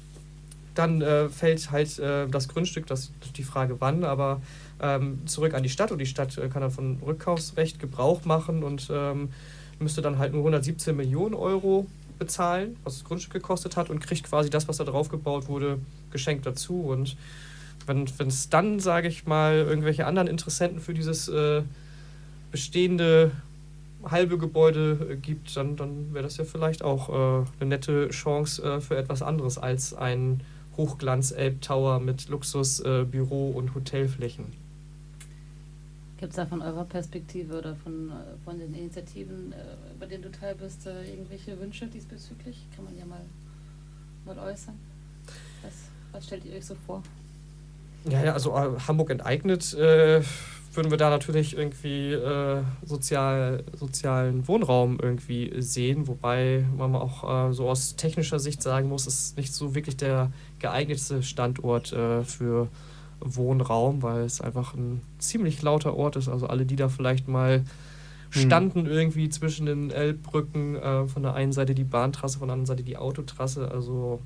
dann 0.75 1.01
äh, 1.01 1.27
fällt 1.27 1.71
halt 1.71 1.99
äh, 1.99 2.27
das 2.27 2.47
Grundstück, 2.47 2.85
das 2.87 3.11
die 3.35 3.43
Frage 3.43 3.81
wann, 3.81 4.03
aber 4.03 4.41
ähm, 4.81 5.25
zurück 5.25 5.53
an 5.53 5.63
die 5.63 5.69
Stadt 5.69 5.91
und 5.91 5.99
die 5.99 6.05
Stadt 6.05 6.37
äh, 6.37 6.47
kann 6.49 6.61
dann 6.61 6.71
von 6.71 6.99
Rückkaufsrecht 7.05 7.79
Gebrauch 7.79 8.25
machen 8.25 8.63
und 8.63 8.89
ähm, 8.91 9.29
müsste 9.79 10.01
dann 10.01 10.17
halt 10.17 10.33
nur 10.33 10.41
117 10.41 10.95
Millionen 10.95 11.35
Euro 11.35 11.87
bezahlen, 12.17 12.77
was 12.83 12.95
das 12.95 13.03
Grundstück 13.03 13.33
gekostet 13.33 13.77
hat 13.77 13.89
und 13.89 13.99
kriegt 13.99 14.23
quasi 14.23 14.49
das, 14.49 14.67
was 14.67 14.77
da 14.77 14.83
drauf 14.83 15.09
gebaut 15.09 15.47
wurde, 15.47 15.79
geschenkt 16.11 16.45
dazu. 16.45 16.81
Und 16.81 17.15
wenn 17.85 18.07
es 18.27 18.49
dann, 18.49 18.79
sage 18.79 19.07
ich 19.07 19.25
mal, 19.25 19.55
irgendwelche 19.55 20.05
anderen 20.05 20.27
Interessenten 20.27 20.79
für 20.79 20.93
dieses 20.93 21.27
äh, 21.29 21.61
bestehende 22.51 23.31
halbe 24.03 24.37
Gebäude 24.37 25.07
äh, 25.11 25.15
gibt, 25.15 25.55
dann, 25.55 25.75
dann 25.75 26.13
wäre 26.13 26.23
das 26.23 26.37
ja 26.37 26.43
vielleicht 26.43 26.83
auch 26.83 27.09
äh, 27.09 27.45
eine 27.59 27.69
nette 27.69 28.09
Chance 28.09 28.63
äh, 28.63 28.81
für 28.81 28.97
etwas 28.97 29.21
anderes 29.21 29.57
als 29.57 29.93
ein 29.93 30.41
Hochglanz-Elbtower 30.75 31.99
mit 31.99 32.29
Luxusbüro- 32.29 33.51
und 33.51 33.73
Hotelflächen. 33.73 34.66
Gibt 36.17 36.31
es 36.31 36.35
da 36.35 36.45
von 36.45 36.61
eurer 36.61 36.83
Perspektive 36.83 37.59
oder 37.59 37.75
von, 37.75 38.09
äh, 38.09 38.13
von 38.43 38.57
den 38.57 38.73
Initiativen, 38.73 39.51
äh, 39.51 39.55
bei 39.99 40.07
denen 40.07 40.23
du 40.23 40.31
teil 40.31 40.55
bist, 40.55 40.87
äh, 40.87 41.09
irgendwelche 41.09 41.59
Wünsche 41.59 41.85
diesbezüglich? 41.85 42.65
Kann 42.75 42.85
man 42.85 42.97
ja 42.97 43.05
mal, 43.05 43.21
mal 44.25 44.37
äußern. 44.39 44.75
Was, 45.61 45.73
was 46.11 46.25
stellt 46.25 46.45
ihr 46.45 46.55
euch 46.55 46.65
so 46.65 46.75
vor? 46.85 47.03
Ja, 48.09 48.23
ja, 48.23 48.33
also 48.33 48.55
Hamburg 48.87 49.11
enteignet 49.11 49.73
äh, 49.73 50.21
würden 50.77 50.91
wir 50.91 50.97
da 50.97 51.09
natürlich 51.09 51.57
irgendwie 51.57 52.13
äh, 52.13 52.61
sozial, 52.85 53.63
sozialen 53.73 54.47
Wohnraum 54.47 54.99
irgendwie 55.01 55.61
sehen, 55.61 56.07
wobei 56.07 56.63
man 56.77 56.95
auch 56.95 57.49
äh, 57.49 57.53
so 57.53 57.67
aus 57.69 57.95
technischer 57.95 58.39
Sicht 58.39 58.61
sagen 58.61 58.87
muss, 58.87 59.07
es 59.07 59.19
ist 59.19 59.37
nicht 59.37 59.53
so 59.53 59.75
wirklich 59.75 59.97
der 59.97 60.31
geeignetste 60.59 61.23
Standort 61.23 61.91
äh, 61.91 62.23
für 62.23 62.69
Wohnraum, 63.19 64.01
weil 64.01 64.21
es 64.21 64.41
einfach 64.41 64.73
ein 64.73 65.01
ziemlich 65.19 65.61
lauter 65.61 65.95
Ort 65.95 66.15
ist. 66.15 66.29
Also 66.29 66.47
alle, 66.47 66.65
die 66.65 66.75
da 66.75 66.89
vielleicht 66.89 67.27
mal 67.27 67.63
hm. 68.31 68.41
standen 68.41 68.81
mhm. 68.81 68.89
irgendwie 68.89 69.29
zwischen 69.29 69.65
den 69.65 69.91
Elbbrücken, 69.91 70.75
äh, 70.75 71.07
von 71.07 71.23
der 71.23 71.33
einen 71.33 71.53
Seite 71.53 71.75
die 71.75 71.83
Bahntrasse, 71.83 72.39
von 72.39 72.47
der 72.47 72.53
anderen 72.53 72.67
Seite 72.67 72.83
die 72.83 72.97
Autotrasse, 72.97 73.71
also 73.71 74.21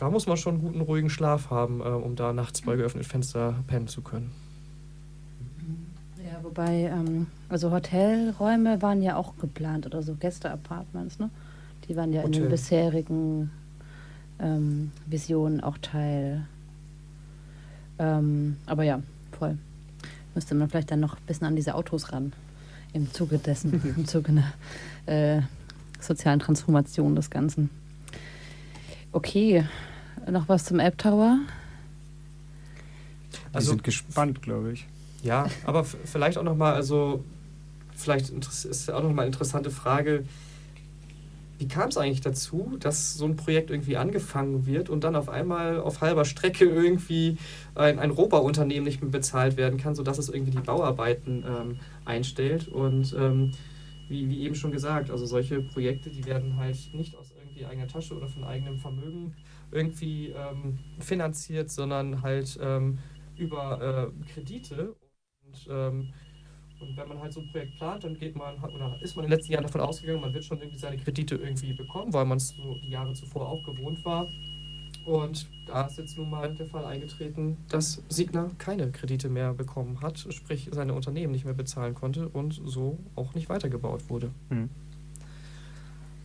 da 0.00 0.08
muss 0.08 0.26
man 0.26 0.38
schon 0.38 0.54
einen 0.54 0.62
guten, 0.62 0.80
ruhigen 0.80 1.10
Schlaf 1.10 1.50
haben, 1.50 1.80
äh, 1.80 1.84
um 1.84 2.16
da 2.16 2.32
nachts 2.32 2.62
bei 2.62 2.74
geöffneten 2.74 3.06
Fenster 3.06 3.54
pennen 3.66 3.86
zu 3.86 4.00
können. 4.00 4.30
Ja, 6.24 6.42
wobei, 6.42 6.84
ähm, 6.84 7.26
also 7.50 7.70
Hotelräume 7.70 8.80
waren 8.80 9.02
ja 9.02 9.16
auch 9.16 9.36
geplant 9.36 9.84
oder 9.84 10.02
so 10.02 10.14
Gästeapartments, 10.14 11.18
ne? 11.18 11.28
Die 11.86 11.96
waren 11.96 12.14
ja 12.14 12.22
Hotel. 12.22 12.34
in 12.34 12.42
den 12.44 12.50
bisherigen 12.50 13.50
ähm, 14.38 14.92
Visionen 15.04 15.60
auch 15.60 15.76
Teil. 15.76 16.46
Ähm, 18.00 18.56
aber 18.64 18.82
ja, 18.82 19.02
voll. 19.38 19.58
Müsste 20.34 20.54
man 20.54 20.70
vielleicht 20.70 20.90
dann 20.90 21.00
noch 21.00 21.16
ein 21.16 21.26
bisschen 21.26 21.46
an 21.46 21.54
diese 21.54 21.74
Autos 21.74 22.12
ran. 22.12 22.32
Im 22.94 23.12
Zuge 23.12 23.38
dessen, 23.38 23.94
im 23.96 24.06
Zuge 24.06 24.30
einer 24.32 24.52
äh, 25.06 25.42
sozialen 26.00 26.40
Transformation 26.40 27.14
des 27.14 27.28
Ganzen. 27.30 27.68
Okay, 29.12 29.64
noch 30.30 30.48
was 30.48 30.64
zum 30.64 30.80
App 30.80 30.96
Tower? 30.96 31.38
Wir 33.30 33.40
also, 33.52 33.70
sind 33.70 33.84
gespannt, 33.84 34.40
glaube 34.40 34.72
ich. 34.72 34.86
Ja, 35.22 35.46
aber 35.64 35.84
vielleicht 35.84 36.38
auch 36.38 36.42
nochmal, 36.42 36.74
also 36.74 37.22
vielleicht 37.94 38.30
ist 38.30 38.90
auch 38.90 39.02
nochmal 39.02 39.24
eine 39.24 39.32
interessante 39.32 39.70
Frage, 39.70 40.24
wie 41.60 41.68
kam 41.68 41.90
es 41.90 41.98
eigentlich 41.98 42.22
dazu, 42.22 42.78
dass 42.80 43.14
so 43.14 43.26
ein 43.26 43.36
Projekt 43.36 43.70
irgendwie 43.70 43.98
angefangen 43.98 44.64
wird 44.64 44.88
und 44.88 45.04
dann 45.04 45.14
auf 45.14 45.28
einmal 45.28 45.78
auf 45.78 46.00
halber 46.00 46.24
Strecke 46.24 46.64
irgendwie 46.64 47.36
ein, 47.74 47.98
ein 47.98 48.10
Rohbauunternehmen 48.10 48.84
nicht 48.84 49.02
mehr 49.02 49.10
bezahlt 49.10 49.58
werden 49.58 49.78
kann, 49.78 49.94
sodass 49.94 50.16
es 50.16 50.30
irgendwie 50.30 50.52
die 50.52 50.58
Bauarbeiten 50.62 51.44
ähm, 51.46 51.76
einstellt? 52.06 52.68
Und 52.68 53.14
ähm, 53.18 53.52
wie, 54.08 54.30
wie 54.30 54.40
eben 54.40 54.54
schon 54.54 54.72
gesagt, 54.72 55.10
also 55.10 55.26
solche 55.26 55.60
Projekte, 55.60 56.08
die 56.08 56.24
werden 56.24 56.56
halt 56.56 56.78
nicht 56.94 57.14
aus 57.14 57.34
irgendwie 57.36 57.66
eigener 57.66 57.88
Tasche 57.88 58.16
oder 58.16 58.26
von 58.26 58.42
eigenem 58.44 58.78
Vermögen 58.78 59.34
irgendwie 59.70 60.28
ähm, 60.28 60.78
finanziert, 60.98 61.70
sondern 61.70 62.22
halt 62.22 62.58
ähm, 62.62 62.98
über 63.36 64.10
äh, 64.18 64.32
Kredite. 64.32 64.96
Und, 65.46 65.68
ähm, 65.70 66.08
und 66.80 66.96
wenn 66.96 67.08
man 67.08 67.20
halt 67.20 67.32
so 67.32 67.40
ein 67.40 67.48
Projekt 67.48 67.76
plant, 67.76 68.04
dann 68.04 68.18
geht 68.18 68.34
man 68.36 68.56
oder 68.58 68.96
ist 69.00 69.16
man 69.16 69.24
in 69.24 69.30
den 69.30 69.38
letzten 69.38 69.52
Jahren 69.52 69.64
davon 69.64 69.80
ausgegangen, 69.82 70.20
man 70.20 70.32
wird 70.32 70.44
schon 70.44 70.58
irgendwie 70.58 70.78
seine 70.78 70.96
Kredite 70.96 71.36
irgendwie 71.36 71.72
bekommen, 71.72 72.12
weil 72.12 72.24
man 72.24 72.38
es 72.38 72.48
so 72.48 72.74
die 72.82 72.90
Jahre 72.90 73.12
zuvor 73.12 73.48
auch 73.48 73.62
gewohnt 73.64 74.04
war. 74.04 74.28
Und 75.04 75.46
da 75.66 75.86
ist 75.86 75.98
jetzt 75.98 76.16
nun 76.18 76.30
mal 76.30 76.54
der 76.54 76.66
Fall 76.66 76.84
eingetreten, 76.84 77.56
dass 77.68 78.02
Signa 78.08 78.50
keine 78.58 78.90
Kredite 78.90 79.28
mehr 79.28 79.54
bekommen 79.54 80.00
hat, 80.02 80.18
sprich 80.30 80.68
seine 80.72 80.92
Unternehmen 80.92 81.32
nicht 81.32 81.44
mehr 81.44 81.54
bezahlen 81.54 81.94
konnte 81.94 82.28
und 82.28 82.60
so 82.64 82.98
auch 83.16 83.34
nicht 83.34 83.48
weitergebaut 83.48 84.08
wurde. 84.08 84.30
Mhm. 84.50 84.68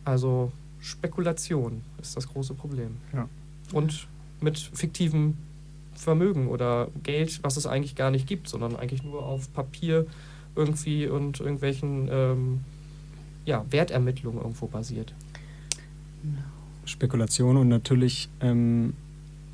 Also 0.04 0.52
Spekulation 0.78 1.82
ist 2.00 2.16
das 2.16 2.28
große 2.28 2.54
Problem. 2.54 2.98
Ja. 3.12 3.28
Und 3.72 4.06
mit 4.40 4.58
fiktivem 4.58 5.36
Vermögen 5.94 6.48
oder 6.48 6.88
Geld, 7.02 7.42
was 7.42 7.56
es 7.56 7.66
eigentlich 7.66 7.96
gar 7.96 8.10
nicht 8.10 8.26
gibt, 8.26 8.48
sondern 8.48 8.76
eigentlich 8.76 9.02
nur 9.02 9.24
auf 9.24 9.52
Papier 9.52 10.06
irgendwie 10.56 11.06
und 11.06 11.40
irgendwelchen 11.40 12.08
ähm, 12.10 12.60
ja, 13.44 13.64
Wertermittlungen 13.70 14.40
irgendwo 14.40 14.66
basiert. 14.66 15.14
Spekulation 16.84 17.56
und 17.56 17.68
natürlich 17.68 18.28
ähm, 18.40 18.94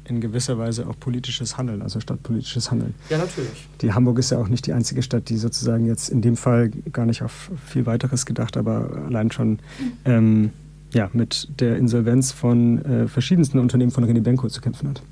in 0.04 0.20
gewisser 0.20 0.58
Weise 0.58 0.86
auch 0.88 0.98
politisches 0.98 1.56
Handeln, 1.56 1.82
also 1.82 2.00
stadtpolitisches 2.00 2.70
Handeln. 2.70 2.94
Ja, 3.08 3.18
natürlich. 3.18 3.68
Die 3.80 3.92
Hamburg 3.92 4.18
ist 4.18 4.30
ja 4.30 4.38
auch 4.38 4.48
nicht 4.48 4.66
die 4.66 4.72
einzige 4.72 5.02
Stadt, 5.02 5.28
die 5.28 5.36
sozusagen 5.36 5.86
jetzt 5.86 6.08
in 6.08 6.22
dem 6.22 6.36
Fall 6.36 6.70
gar 6.92 7.06
nicht 7.06 7.22
auf 7.22 7.50
viel 7.66 7.86
weiteres 7.86 8.26
gedacht, 8.26 8.56
aber 8.56 9.04
allein 9.06 9.30
schon 9.30 9.58
ähm, 10.04 10.50
ja, 10.92 11.08
mit 11.12 11.48
der 11.60 11.76
Insolvenz 11.76 12.32
von 12.32 12.84
äh, 12.84 13.08
verschiedensten 13.08 13.58
Unternehmen 13.58 13.90
von 13.90 14.04
René 14.04 14.20
Benko 14.20 14.48
zu 14.48 14.60
kämpfen 14.60 14.88
hat. 14.88 15.02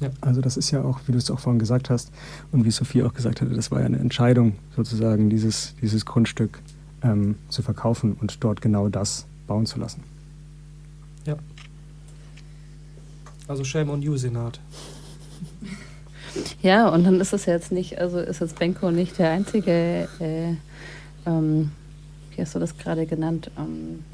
Ja. 0.00 0.10
Also 0.22 0.40
das 0.40 0.56
ist 0.56 0.70
ja 0.70 0.82
auch, 0.82 1.00
wie 1.06 1.12
du 1.12 1.18
es 1.18 1.30
auch 1.30 1.38
vorhin 1.38 1.58
gesagt 1.58 1.90
hast 1.90 2.10
und 2.52 2.64
wie 2.64 2.70
Sophie 2.70 3.02
auch 3.02 3.12
gesagt 3.12 3.40
hatte, 3.40 3.54
das 3.54 3.70
war 3.70 3.80
ja 3.80 3.86
eine 3.86 3.98
Entscheidung, 3.98 4.54
sozusagen 4.74 5.28
dieses, 5.28 5.74
dieses 5.80 6.06
Grundstück 6.06 6.58
ähm, 7.02 7.36
zu 7.48 7.62
verkaufen 7.62 8.16
und 8.20 8.42
dort 8.42 8.62
genau 8.62 8.88
das 8.88 9.26
bauen 9.46 9.66
zu 9.66 9.78
lassen. 9.78 10.02
Ja. 11.26 11.36
Also 13.46 13.64
shame 13.64 13.90
on 13.90 14.02
you, 14.02 14.16
Senat. 14.16 14.60
Ja, 16.62 16.88
und 16.88 17.02
dann 17.02 17.20
ist 17.20 17.32
es 17.32 17.46
jetzt 17.46 17.72
nicht, 17.72 17.98
also 17.98 18.20
ist 18.20 18.40
jetzt 18.40 18.58
Benko 18.58 18.92
nicht 18.92 19.18
der 19.18 19.30
einzige, 19.30 20.08
äh, 20.20 20.54
ähm, 21.26 21.72
wie 22.30 22.40
hast 22.40 22.54
du 22.54 22.60
das 22.60 22.78
gerade 22.78 23.04
genannt, 23.06 23.50
ähm, 23.58 24.04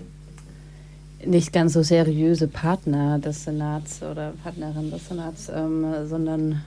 nicht 1.27 1.53
ganz 1.53 1.73
so 1.73 1.83
seriöse 1.83 2.49
Partner 2.49 3.19
des 3.19 3.45
Senats 3.45 4.03
oder 4.03 4.33
Partnerin 4.43 4.91
des 4.91 5.09
Senats, 5.09 5.51
ähm, 5.55 5.85
sondern 6.07 6.63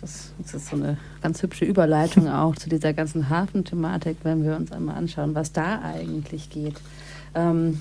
das, 0.00 0.32
das, 0.38 0.54
ist 0.54 0.68
so 0.68 0.76
eine 0.76 0.96
ganz 1.22 1.42
hübsche 1.42 1.64
Überleitung 1.64 2.28
auch 2.32 2.56
zu 2.56 2.68
dieser 2.68 2.92
ganzen 2.92 3.30
Hafenthematik, 3.30 4.18
wenn 4.22 4.44
wir 4.44 4.56
uns 4.56 4.72
einmal 4.72 4.96
anschauen, 4.96 5.34
was 5.34 5.52
da 5.52 5.80
eigentlich 5.82 6.50
geht. 6.50 6.74
Ähm, 7.34 7.80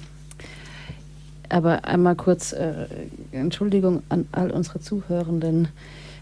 aber 1.50 1.86
einmal 1.86 2.16
kurz 2.16 2.54
äh, 2.54 2.88
Entschuldigung 3.32 4.04
an 4.10 4.28
all 4.32 4.52
unsere 4.52 4.80
Zuhörenden. 4.80 5.68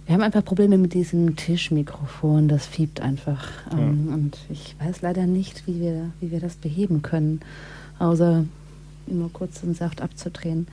Wir 0.06 0.16
haben 0.16 0.24
einfach 0.24 0.44
Probleme 0.44 0.80
mit 0.80 0.96
diesem 0.96 1.36
Tischmikrofon, 1.36 2.48
das 2.48 2.66
fiebt 2.66 3.00
einfach. 3.00 3.48
Ähm, 3.72 4.08
ja. 4.08 4.14
Und 4.16 4.38
ich 4.50 4.76
weiß 4.80 5.04
leider 5.04 5.28
nicht, 5.28 5.68
wie 5.68 5.80
wir, 5.80 6.10
wie 6.20 6.32
wir 6.32 6.40
das 6.40 6.56
beheben 6.56 7.04
können. 7.04 7.42
Außer 8.00 8.46
nur 9.14 9.32
kurz 9.32 9.62
den 9.62 9.74
Saft 9.74 10.02
abzudrehen. 10.02 10.68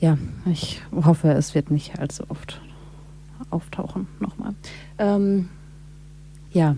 Ja, 0.00 0.16
ich 0.46 0.80
hoffe, 0.92 1.32
es 1.32 1.54
wird 1.54 1.70
nicht 1.70 1.98
allzu 1.98 2.24
oft 2.28 2.60
auftauchen 3.50 4.06
nochmal. 4.18 4.54
Ähm, 4.98 5.48
ja, 6.52 6.76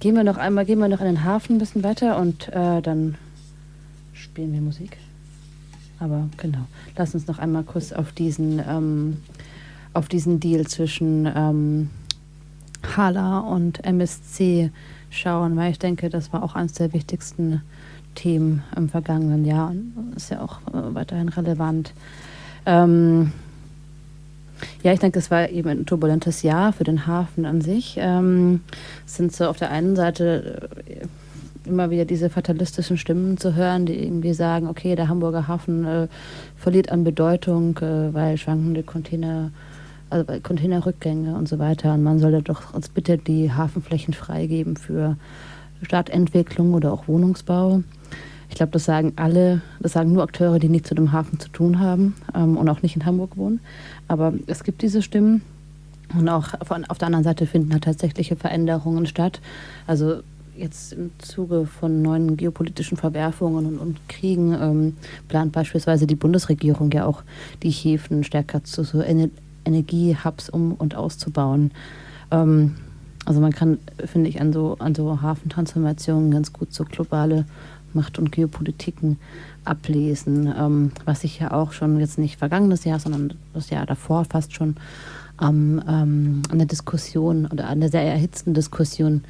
gehen 0.00 0.14
wir 0.14 0.24
noch 0.24 0.36
einmal, 0.36 0.64
gehen 0.64 0.78
wir 0.78 0.88
noch 0.88 1.00
in 1.00 1.06
den 1.06 1.24
Hafen 1.24 1.56
ein 1.56 1.58
bisschen 1.58 1.82
weiter 1.82 2.18
und 2.18 2.48
äh, 2.48 2.82
dann 2.82 3.16
spielen 4.12 4.52
wir 4.52 4.60
Musik. 4.60 4.98
Aber 5.98 6.28
genau, 6.36 6.66
lass 6.96 7.14
uns 7.14 7.26
noch 7.26 7.38
einmal 7.38 7.62
kurz 7.62 7.92
auf 7.92 8.12
diesen, 8.12 8.62
ähm, 8.66 9.18
auf 9.94 10.08
diesen 10.08 10.40
Deal 10.40 10.66
zwischen 10.66 11.30
ähm, 11.34 11.90
Hala 12.96 13.40
und 13.40 13.84
MSC 13.84 14.70
schauen, 15.10 15.56
weil 15.56 15.70
ich 15.70 15.78
denke, 15.78 16.10
das 16.10 16.32
war 16.32 16.42
auch 16.42 16.54
eines 16.54 16.74
der 16.74 16.92
wichtigsten 16.92 17.62
Themen 18.16 18.64
im 18.76 18.88
vergangenen 18.88 19.44
Jahr 19.44 19.70
und 19.70 20.14
ist 20.16 20.30
ja 20.30 20.40
auch 20.40 20.58
äh, 20.74 20.94
weiterhin 20.94 21.28
relevant. 21.28 21.92
Ähm, 22.66 23.30
ja, 24.82 24.92
ich 24.92 25.00
denke, 25.00 25.18
es 25.18 25.30
war 25.30 25.48
eben 25.50 25.68
ein 25.68 25.86
turbulentes 25.86 26.42
Jahr 26.42 26.72
für 26.72 26.84
den 26.84 27.06
Hafen 27.06 27.46
an 27.46 27.60
sich. 27.60 27.96
Ähm, 28.00 28.60
es 29.06 29.16
sind 29.16 29.32
so 29.32 29.46
auf 29.46 29.58
der 29.58 29.70
einen 29.70 29.96
Seite 29.96 30.68
äh, 30.86 31.06
immer 31.68 31.90
wieder 31.90 32.04
diese 32.04 32.30
fatalistischen 32.30 32.96
Stimmen 32.96 33.38
zu 33.38 33.54
hören, 33.54 33.86
die 33.86 34.02
irgendwie 34.02 34.32
sagen, 34.32 34.68
okay, 34.68 34.94
der 34.96 35.08
Hamburger 35.08 35.48
Hafen 35.48 35.84
äh, 35.84 36.08
verliert 36.56 36.90
an 36.90 37.04
Bedeutung, 37.04 37.76
äh, 37.78 38.14
weil 38.14 38.38
schwankende 38.38 38.82
Container, 38.82 39.50
also 40.10 40.24
Containerrückgänge 40.42 41.34
und 41.34 41.48
so 41.48 41.58
weiter. 41.58 41.94
Und 41.94 42.02
man 42.02 42.18
sollte 42.18 42.42
doch 42.42 42.72
uns 42.72 42.88
bitte 42.88 43.18
die 43.18 43.52
Hafenflächen 43.52 44.14
freigeben 44.14 44.76
für 44.76 45.16
Stadtentwicklung 45.82 46.74
oder 46.74 46.92
auch 46.92 47.08
Wohnungsbau. 47.08 47.82
Ich 48.48 48.56
glaube, 48.56 48.72
das 48.72 48.84
sagen 48.84 49.12
alle, 49.16 49.60
das 49.80 49.92
sagen 49.92 50.12
nur 50.12 50.22
Akteure, 50.22 50.58
die 50.58 50.68
nichts 50.68 50.90
mit 50.90 50.98
dem 50.98 51.12
Hafen 51.12 51.38
zu 51.40 51.48
tun 51.48 51.78
haben 51.78 52.14
ähm, 52.34 52.56
und 52.56 52.68
auch 52.68 52.82
nicht 52.82 52.96
in 52.96 53.04
Hamburg 53.04 53.36
wohnen. 53.36 53.60
Aber 54.08 54.32
es 54.46 54.64
gibt 54.64 54.82
diese 54.82 55.02
Stimmen. 55.02 55.42
Und 56.16 56.28
auch 56.28 56.54
von, 56.62 56.84
auf 56.84 56.98
der 56.98 57.06
anderen 57.06 57.24
Seite 57.24 57.46
finden 57.46 57.72
halt 57.72 57.84
tatsächliche 57.84 58.36
Veränderungen 58.36 59.06
statt. 59.06 59.40
Also 59.88 60.20
jetzt 60.56 60.92
im 60.92 61.10
Zuge 61.18 61.66
von 61.66 62.02
neuen 62.02 62.36
geopolitischen 62.36 62.96
Verwerfungen 62.96 63.66
und, 63.66 63.78
und 63.78 64.08
Kriegen 64.08 64.54
ähm, 64.54 64.96
plant 65.28 65.52
beispielsweise 65.52 66.06
die 66.06 66.14
Bundesregierung 66.14 66.90
ja 66.92 67.06
auch, 67.06 67.22
die 67.62 67.70
Häfen 67.70 68.24
stärker 68.24 68.64
zu 68.64 68.84
so 68.84 69.00
Ener 69.00 69.28
Energiehubs 69.64 70.48
um 70.48 70.72
und 70.72 70.94
auszubauen. 70.94 71.72
Ähm, 72.30 72.76
also 73.24 73.40
man 73.40 73.52
kann, 73.52 73.78
finde 74.04 74.30
ich, 74.30 74.40
an 74.40 74.52
so, 74.52 74.76
an 74.78 74.94
so 74.94 75.20
Hafentransformationen 75.20 76.30
ganz 76.30 76.52
gut 76.52 76.72
so 76.72 76.84
globale 76.84 77.44
Macht- 77.96 78.18
und 78.20 78.30
Geopolitiken 78.30 79.18
ablesen, 79.64 80.52
ähm, 80.56 80.92
was 81.04 81.22
sich 81.22 81.40
ja 81.40 81.52
auch 81.52 81.72
schon 81.72 81.98
jetzt 81.98 82.18
nicht 82.18 82.38
vergangenes 82.38 82.84
Jahr, 82.84 83.00
sondern 83.00 83.34
das 83.52 83.70
Jahr 83.70 83.86
davor 83.86 84.24
fast 84.24 84.54
schon 84.54 84.76
ähm, 85.42 85.82
ähm, 85.88 86.42
an 86.50 86.58
der 86.58 86.66
Diskussion 86.66 87.46
oder 87.46 87.68
an 87.68 87.80
der 87.80 87.90
sehr 87.90 88.02
erhitzten 88.02 88.54
Diskussion 88.54 89.24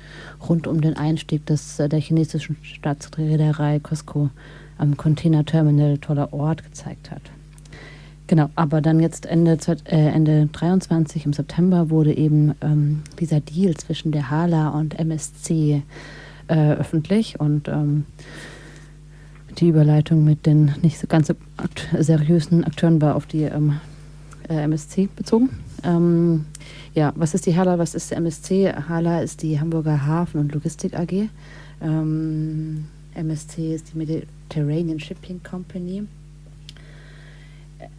rund 0.48 0.66
um 0.66 0.80
den 0.80 0.96
Einstieg 0.96 1.46
des, 1.46 1.78
äh, 1.80 1.88
der 1.88 2.00
chinesischen 2.00 2.56
Staatsreederei 2.62 3.80
Costco 3.80 4.30
am 4.78 4.96
Containerterminal 4.96 5.98
toller 5.98 6.32
Ort 6.32 6.62
gezeigt 6.62 7.10
hat. 7.10 7.22
Genau, 8.28 8.50
aber 8.56 8.80
dann 8.80 8.98
jetzt 9.00 9.24
Ende, 9.26 9.56
äh, 9.84 10.08
Ende 10.08 10.48
23 10.52 11.26
im 11.26 11.32
September 11.32 11.90
wurde 11.90 12.16
eben 12.16 12.54
ähm, 12.60 13.02
dieser 13.20 13.40
Deal 13.40 13.74
zwischen 13.74 14.10
der 14.10 14.30
HALA 14.30 14.70
und 14.70 14.98
MSC 14.98 15.82
äh, 16.48 16.72
öffentlich 16.72 17.38
und 17.38 17.68
ähm, 17.68 18.04
die 19.58 19.68
Überleitung 19.68 20.24
mit 20.24 20.46
den 20.46 20.74
nicht 20.82 20.98
so 20.98 21.06
ganz 21.06 21.32
seriösen 21.98 22.64
Akteuren 22.64 23.00
war 23.00 23.16
auf 23.16 23.26
die 23.26 23.42
ähm, 23.42 23.80
äh, 24.48 24.62
MSC 24.62 25.08
bezogen. 25.14 25.50
Ähm, 25.82 26.46
ja, 26.94 27.12
was 27.16 27.34
ist 27.34 27.46
die 27.46 27.56
HALA, 27.56 27.78
was 27.78 27.94
ist 27.94 28.10
der 28.10 28.18
MSC? 28.18 28.72
HALA 28.72 29.20
ist 29.20 29.42
die 29.42 29.60
Hamburger 29.60 30.06
Hafen- 30.06 30.40
und 30.40 30.52
Logistik 30.52 30.98
AG. 30.98 31.28
Ähm, 31.80 32.86
MSC 33.14 33.74
ist 33.74 33.92
die 33.92 33.98
Mediterranean 33.98 35.00
Shipping 35.00 35.42
Company. 35.42 36.04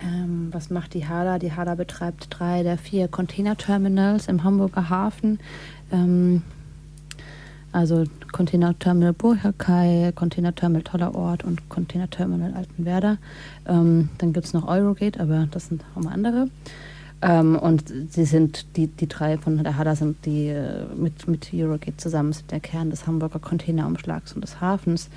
Ähm, 0.01 0.49
was 0.51 0.69
macht 0.69 0.93
die 0.93 1.07
HALA? 1.07 1.39
Die 1.39 1.53
HALA 1.53 1.75
betreibt 1.75 2.27
drei 2.29 2.63
der 2.63 2.77
vier 2.77 3.07
Containerterminals 3.07 4.27
im 4.27 4.43
Hamburger 4.43 4.89
Hafen. 4.89 5.39
Ähm, 5.91 6.41
also 7.77 8.05
Containerterminal 8.31 9.13
Burhakai, 9.13 10.11
Containerterminal 10.15 10.81
Tollerort 10.81 11.43
und 11.43 11.69
Containerterminal 11.69 12.53
Altenwerder. 12.53 13.17
Ähm, 13.67 14.09
dann 14.17 14.33
gibt 14.33 14.47
es 14.47 14.53
noch 14.53 14.67
Eurogate, 14.67 15.19
aber 15.19 15.47
das 15.51 15.67
sind 15.67 15.83
auch 15.95 16.01
mal 16.01 16.11
andere. 16.11 16.49
Ähm, 17.21 17.55
und 17.55 17.93
sie 18.09 18.25
sind, 18.25 18.65
die, 18.75 18.87
die 18.87 19.07
drei 19.07 19.37
von 19.37 19.63
der 19.63 19.77
HADA 19.77 19.95
sind 19.95 20.25
die 20.25 20.47
äh, 20.47 20.85
mit, 20.95 21.27
mit 21.27 21.51
Eurogate 21.53 21.97
zusammen, 21.97 22.33
sind 22.33 22.51
der 22.51 22.59
Kern 22.59 22.89
des 22.89 23.05
Hamburger 23.05 23.39
Containerumschlags 23.39 24.33
und 24.33 24.41
des 24.41 24.59
Hafens. 24.59 25.09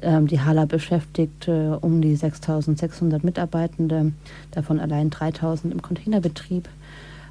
Ähm, 0.00 0.26
die 0.26 0.40
HALA 0.40 0.66
beschäftigt 0.66 1.48
äh, 1.48 1.76
um 1.80 2.00
die 2.00 2.14
6600 2.14 3.24
Mitarbeitende, 3.24 4.12
davon 4.52 4.78
allein 4.78 5.10
3000 5.10 5.72
im 5.72 5.82
Containerbetrieb. 5.82 6.68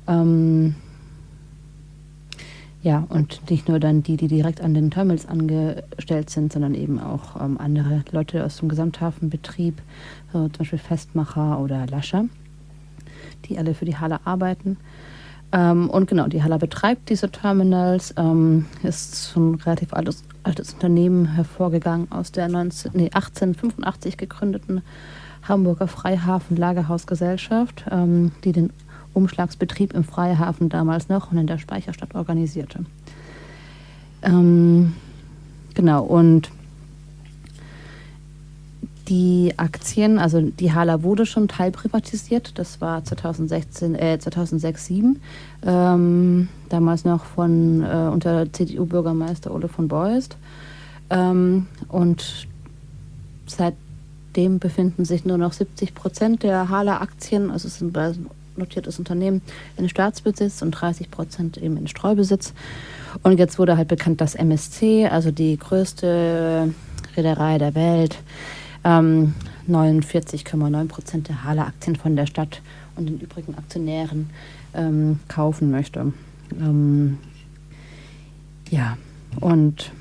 Ähm, 0.08 0.76
ja, 2.84 3.06
und 3.08 3.50
nicht 3.50 3.70
nur 3.70 3.80
dann 3.80 4.04
die, 4.04 4.18
die 4.18 4.28
direkt 4.28 4.60
an 4.60 4.74
den 4.74 4.92
Terminals 4.92 5.26
angestellt 5.26 6.30
sind, 6.30 6.52
sondern 6.52 6.76
eben 6.76 7.00
auch 7.00 7.42
ähm, 7.42 7.58
andere 7.58 8.04
Leute 8.12 8.44
aus 8.44 8.58
dem 8.58 8.68
Gesamthafenbetrieb, 8.68 9.82
so 10.34 10.50
zum 10.50 10.58
Beispiel 10.58 10.80
Festmacher 10.80 11.60
oder 11.60 11.88
Lascher, 11.88 12.26
die 13.46 13.58
alle 13.58 13.74
für 13.74 13.86
die 13.86 13.96
Halle 13.96 14.20
arbeiten. 14.26 14.76
Ähm, 15.54 15.90
und 15.90 16.10
genau, 16.10 16.28
die 16.28 16.44
Halle 16.44 16.58
betreibt 16.58 17.10
diese 17.10 17.32
Terminals, 17.32 18.14
ähm, 18.18 18.66
ist 18.84 19.34
ein 19.38 19.56
relativ 19.56 19.94
altes, 19.94 20.26
altes 20.44 20.74
Unternehmen 20.74 21.26
hervorgegangen 21.26 22.12
aus 22.12 22.34
der 22.34 22.50
19, 22.50 22.92
nee, 22.96 23.06
1885 23.14 24.18
gegründeten 24.18 24.82
Hamburger 25.48 25.88
Freihafen 25.88 26.58
Lagerhausgesellschaft, 26.58 27.86
ähm, 27.92 28.34
die 28.44 28.52
den 28.52 28.72
Umschlagsbetrieb 29.14 29.94
im 29.94 30.04
Freihafen 30.04 30.70
damals 30.70 31.10
noch 31.10 31.32
und 31.32 31.38
in 31.38 31.48
der 31.48 31.58
Speicherstadt 31.58 32.16
organisierte. 32.16 32.86
Ähm, 34.22 34.94
genau, 35.74 36.04
und 36.04 36.50
die 39.10 39.54
Aktien, 39.58 40.18
also 40.18 40.42
die 40.42 40.72
Hala 40.72 41.04
wurde 41.04 41.26
schon 41.26 41.48
teilprivatisiert, 41.48 42.58
das 42.58 42.80
war 42.80 43.04
2016, 43.04 43.96
äh, 43.96 44.18
2006, 44.18 44.86
2007, 44.86 45.22
ähm, 45.66 46.48
damals 46.70 47.04
noch 47.04 47.26
von 47.26 47.84
äh, 47.84 48.10
unter 48.12 48.52
CDU-Bürgermeister 48.52 49.54
Ole 49.54 49.68
von 49.68 49.90
Beust. 49.90 50.38
Ähm, 51.10 51.68
und 51.90 52.48
seitdem 53.46 54.60
befinden 54.60 55.04
sich 55.04 55.26
nur 55.26 55.38
noch 55.38 55.52
70 55.52 55.94
Prozent 55.94 56.44
der 56.44 56.70
Hala-Aktien, 56.70 57.52
also 57.52 57.68
es 57.68 57.80
sind 57.80 57.92
notiertes 58.58 59.00
Unternehmen 59.00 59.42
in 59.78 59.90
Staatsbesitz 59.90 60.62
und 60.62 60.72
30 60.72 61.12
Prozent 61.12 61.58
eben 61.58 61.78
in 61.78 61.88
Streubesitz. 61.88 62.54
Und 63.22 63.40
jetzt 63.40 63.60
wurde 63.60 63.78
halt 63.78 63.88
bekannt, 63.88 64.22
dass 64.22 64.36
MSC, 64.36 65.08
also 65.08 65.32
die 65.32 65.58
größte 65.58 66.74
Reederei 67.16 67.58
der 67.58 67.76
Welt, 67.76 68.18
ähm, 68.84 69.34
49,9 69.68 70.88
Prozent 70.88 71.30
der 71.30 71.44
Hala-Aktien 71.44 71.96
von 71.96 72.16
der 72.16 72.26
Stadt 72.26 72.62
und 72.96 73.08
den 73.08 73.20
übrigen 73.20 73.56
Aktionären 73.56 74.30
ähm, 74.74 75.20
kaufen 75.28 75.72
möchte. 75.72 76.14
Ähm, 76.60 77.18
ja, 78.70 78.98
und 79.40 79.92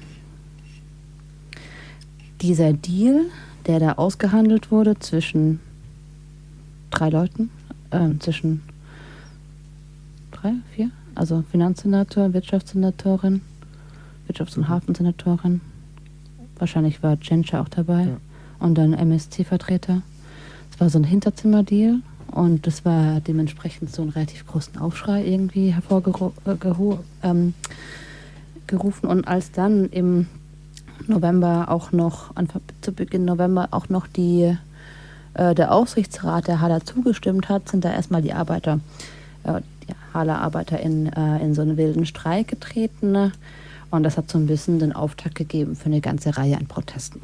dieser 2.41 2.73
Deal, 2.73 3.27
der 3.67 3.79
da 3.79 3.93
ausgehandelt 3.93 4.71
wurde 4.71 4.99
zwischen 4.99 5.61
drei 6.91 7.09
Leuten, 7.09 7.51
äh, 7.93 8.19
zwischen 8.19 8.63
drei, 10.31 10.55
vier, 10.75 10.91
also 11.15 11.45
Finanzsenator, 11.51 12.33
Wirtschaftssenatorin, 12.33 13.43
Wirtschafts- 14.29 14.57
und 14.57 14.69
Hafensenatorin. 14.69 15.61
Wahrscheinlich 16.59 17.03
war 17.03 17.17
Genscher 17.17 17.61
auch 17.61 17.69
dabei 17.69 18.05
ja. 18.05 18.17
und 18.59 18.77
dann 18.77 18.93
MSC-Vertreter. 18.93 20.03
Es 20.71 20.81
war 20.81 20.91
so 20.91 20.99
ein 20.99 21.05
Hinterzimmerdeal 21.05 22.01
und 22.29 22.67
das 22.67 22.85
war 22.85 23.21
dementsprechend 23.21 23.93
so 23.93 24.03
einen 24.03 24.11
relativ 24.11 24.47
großen 24.47 24.79
Aufschrei 24.79 25.25
irgendwie 25.25 25.73
hervorgerufen. 25.73 26.33
Äh, 27.23 27.29
ähm, 27.29 27.55
und 29.03 29.29
als 29.29 29.53
dann 29.53 29.87
im 29.91 30.27
November 31.07 31.67
auch 31.69 31.93
noch, 31.93 32.33
zu 32.81 32.93
Beginn 32.93 33.25
November 33.25 33.69
auch 33.73 33.89
noch 33.89 34.07
die 34.07 34.57
äh, 35.35 35.55
der 35.55 35.73
Aufsichtsrat 35.73 36.49
der 36.49 36.61
Haller 36.61 36.85
zugestimmt 36.85 37.49
hat, 37.49 37.69
sind 37.69 37.85
da 37.85 37.93
erstmal 37.93 38.23
die 38.23 38.33
Arbeiter, 38.33 38.81
äh, 39.45 39.61
die 39.89 39.95
Haller-Arbeiter 40.15 40.81
in, 40.81 41.13
äh, 41.13 41.43
in 41.43 41.55
so 41.55 41.63
einen 41.63 41.77
wilden 41.77 42.07
Streik 42.07 42.49
getreten. 42.49 43.13
Ne? 43.13 43.33
Und 43.91 44.03
das 44.03 44.17
hat 44.17 44.31
so 44.31 44.39
ein 44.39 44.47
bisschen 44.47 44.79
den 44.79 44.93
Auftakt 44.93 45.35
gegeben 45.35 45.77
für 45.77 45.87
eine 45.87 46.01
ganze 46.01 46.37
Reihe 46.37 46.57
an 46.57 46.67
Protesten. 46.67 47.21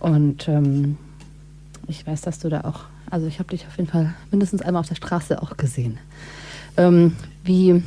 Und 0.00 0.48
ähm, 0.48 0.96
ich 1.86 2.06
weiß, 2.06 2.22
dass 2.22 2.38
du 2.38 2.48
da 2.48 2.62
auch, 2.62 2.80
also 3.10 3.26
ich 3.26 3.38
habe 3.38 3.50
dich 3.50 3.66
auf 3.66 3.76
jeden 3.76 3.90
Fall 3.90 4.14
mindestens 4.30 4.62
einmal 4.62 4.80
auf 4.80 4.88
der 4.88 4.94
Straße 4.94 5.40
auch 5.42 5.56
gesehen. 5.56 5.98
Ähm, 6.76 7.16
wie 7.44 7.82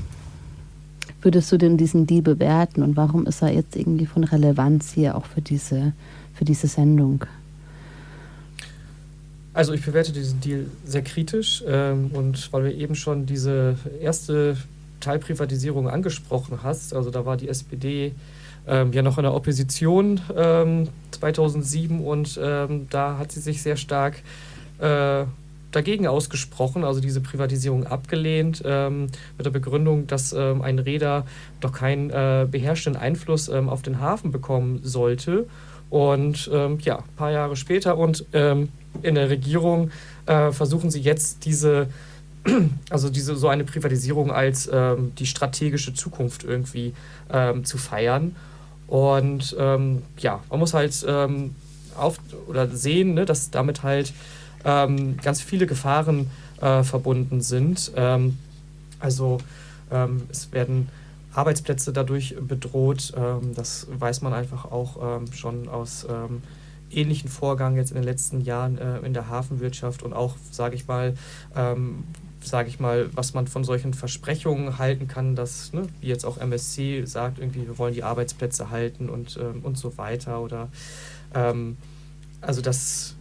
würdest 1.21 1.51
du 1.51 1.57
denn 1.57 1.77
diesen 1.77 2.07
Deal 2.07 2.21
bewerten 2.21 2.83
und 2.83 2.97
warum 2.97 3.25
ist 3.27 3.41
er 3.41 3.53
jetzt 3.53 3.75
irgendwie 3.75 4.05
von 4.05 4.23
Relevanz 4.23 4.91
hier 4.91 5.15
auch 5.15 5.25
für 5.25 5.41
diese, 5.41 5.93
für 6.33 6.45
diese 6.45 6.67
Sendung? 6.67 7.25
Also 9.53 9.73
ich 9.73 9.83
bewerte 9.83 10.13
diesen 10.13 10.39
Deal 10.39 10.67
sehr 10.85 11.01
kritisch 11.01 11.63
ähm, 11.67 12.11
und 12.13 12.51
weil 12.53 12.65
wir 12.65 12.75
eben 12.75 12.95
schon 12.95 13.25
diese 13.25 13.75
erste 13.99 14.55
Teilprivatisierung 15.01 15.89
angesprochen 15.89 16.59
hast, 16.63 16.93
also 16.93 17.11
da 17.11 17.25
war 17.25 17.35
die 17.35 17.49
SPD 17.49 18.13
ähm, 18.65 18.93
ja 18.93 19.01
noch 19.01 19.17
in 19.17 19.23
der 19.23 19.33
Opposition 19.33 20.21
ähm, 20.35 20.87
2007 21.11 21.99
und 21.99 22.39
ähm, 22.41 22.87
da 22.89 23.17
hat 23.17 23.31
sie 23.33 23.41
sich 23.41 23.61
sehr 23.61 23.75
stark 23.75 24.21
äh, 24.79 25.25
dagegen 25.71 26.07
ausgesprochen, 26.07 26.83
also 26.83 26.99
diese 26.99 27.21
Privatisierung 27.21 27.85
abgelehnt, 27.85 28.61
ähm, 28.65 29.07
mit 29.37 29.45
der 29.45 29.51
Begründung, 29.51 30.07
dass 30.07 30.33
ähm, 30.33 30.61
ein 30.61 30.79
Räder 30.79 31.25
doch 31.59 31.71
keinen 31.71 32.09
äh, 32.09 32.47
beherrschenden 32.49 33.01
Einfluss 33.01 33.49
ähm, 33.49 33.69
auf 33.69 33.81
den 33.81 33.99
Hafen 33.99 34.31
bekommen 34.31 34.79
sollte. 34.83 35.47
Und 35.91 36.49
ähm, 36.53 36.80
ja, 36.81 36.99
ein 36.99 37.15
paar 37.18 37.31
Jahre 37.31 37.57
später 37.57 37.97
und 37.97 38.26
ähm, 38.31 38.69
in 39.03 39.15
der 39.15 39.30
Regierung 39.30 39.91
äh, 40.26 40.51
versuchen 40.51 40.89
sie 40.89 41.01
jetzt 41.01 41.43
diese, 41.43 41.88
also 42.89 43.09
diese 43.09 43.35
so 43.35 43.49
eine 43.49 43.65
Privatisierung 43.65 44.31
als 44.31 44.69
ähm, 44.72 45.11
die 45.19 45.26
strategische 45.26 45.93
Zukunft 45.93 46.45
irgendwie 46.45 46.93
ähm, 47.30 47.65
zu 47.65 47.77
feiern. 47.77 48.38
Und 48.88 49.53
ähm, 49.59 50.01
ja, 50.18 50.39
man 50.49 50.59
muss 50.59 50.73
halt 50.73 51.05
ähm, 51.05 51.55
auf 51.97 52.19
oder 52.47 52.69
sehen, 52.69 53.13
ne, 53.13 53.26
dass 53.26 53.51
damit 53.51 53.84
halt 53.84 54.13
ganz 54.63 55.41
viele 55.41 55.65
Gefahren 55.65 56.30
äh, 56.61 56.84
verbunden 56.84 57.41
sind. 57.41 57.91
also 58.99 59.39
es 60.30 60.51
werden 60.51 60.88
Arbeitsplätze 61.33 61.93
dadurch 61.93 62.35
bedroht. 62.39 63.13
Ähm, 63.15 63.53
das 63.55 63.87
weiß 63.91 64.21
man 64.21 64.33
einfach 64.33 64.65
auch 64.65 65.17
ähm, 65.17 65.31
schon 65.33 65.69
aus 65.69 66.05
ähm, 66.09 66.41
ähnlichen 66.91 67.29
Vorgängen 67.29 67.77
jetzt 67.77 67.91
in 67.91 67.95
den 67.95 68.03
letzten 68.03 68.41
Jahren 68.41 68.77
äh, 68.77 68.99
in 68.99 69.13
der 69.13 69.29
Hafenwirtschaft 69.29 70.03
und 70.03 70.13
auch, 70.13 70.35
sage 70.51 70.75
ich 70.75 70.87
mal, 70.87 71.13
sage 72.45 72.69
ich 72.69 72.79
mal, 72.79 73.09
was 73.13 73.33
man 73.33 73.47
von 73.47 73.63
solchen 73.63 73.93
Versprechungen 73.93 74.77
halten 74.77 75.07
kann, 75.07 75.35
dass, 75.35 75.73
ne, 75.73 75.83
wie 75.99 76.07
jetzt 76.07 76.25
auch 76.25 76.37
MSC 76.37 77.05
sagt, 77.05 77.39
irgendwie, 77.39 77.67
wir 77.67 77.77
wollen 77.77 77.93
die 77.93 78.03
Arbeitsplätze 78.03 78.69
halten 78.69 79.09
und, 79.09 79.37
ähm, 79.41 79.61
und 79.63 79.77
so 79.77 79.97
weiter. 79.97 80.41
Oder 80.41 80.69
ähm, 81.33 81.77
also 82.41 82.61
das, 82.61 83.15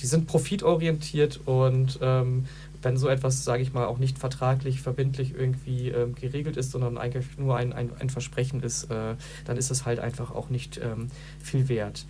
die 0.00 0.06
sind 0.06 0.26
profitorientiert 0.26 1.40
und 1.44 1.98
ähm, 2.02 2.46
wenn 2.82 2.96
so 2.96 3.08
etwas, 3.08 3.44
sage 3.44 3.62
ich 3.62 3.72
mal, 3.72 3.86
auch 3.86 3.98
nicht 3.98 4.18
vertraglich, 4.18 4.80
verbindlich 4.82 5.34
irgendwie 5.34 5.88
ähm, 5.88 6.14
geregelt 6.14 6.56
ist, 6.56 6.70
sondern 6.70 6.98
eigentlich 6.98 7.38
nur 7.38 7.56
ein, 7.56 7.72
ein, 7.72 7.90
ein 7.98 8.10
Versprechen 8.10 8.62
ist, 8.62 8.90
äh, 8.90 9.14
dann 9.44 9.56
ist 9.56 9.70
es 9.70 9.86
halt 9.86 9.98
einfach 10.00 10.34
auch 10.34 10.50
nicht 10.50 10.80
ähm, 10.82 11.08
viel 11.42 11.68
wert. 11.68 12.06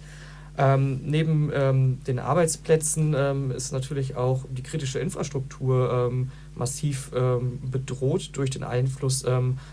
Ähm, 0.58 1.00
neben 1.04 1.50
ähm, 1.54 2.00
den 2.06 2.18
Arbeitsplätzen 2.18 3.14
ähm, 3.16 3.50
ist 3.50 3.72
natürlich 3.72 4.16
auch 4.16 4.44
die 4.50 4.62
kritische 4.62 4.98
Infrastruktur 4.98 6.10
ähm, 6.10 6.30
massiv 6.54 7.10
bedroht 7.10 8.30
durch 8.34 8.50
den 8.50 8.62
Einfluss 8.62 9.24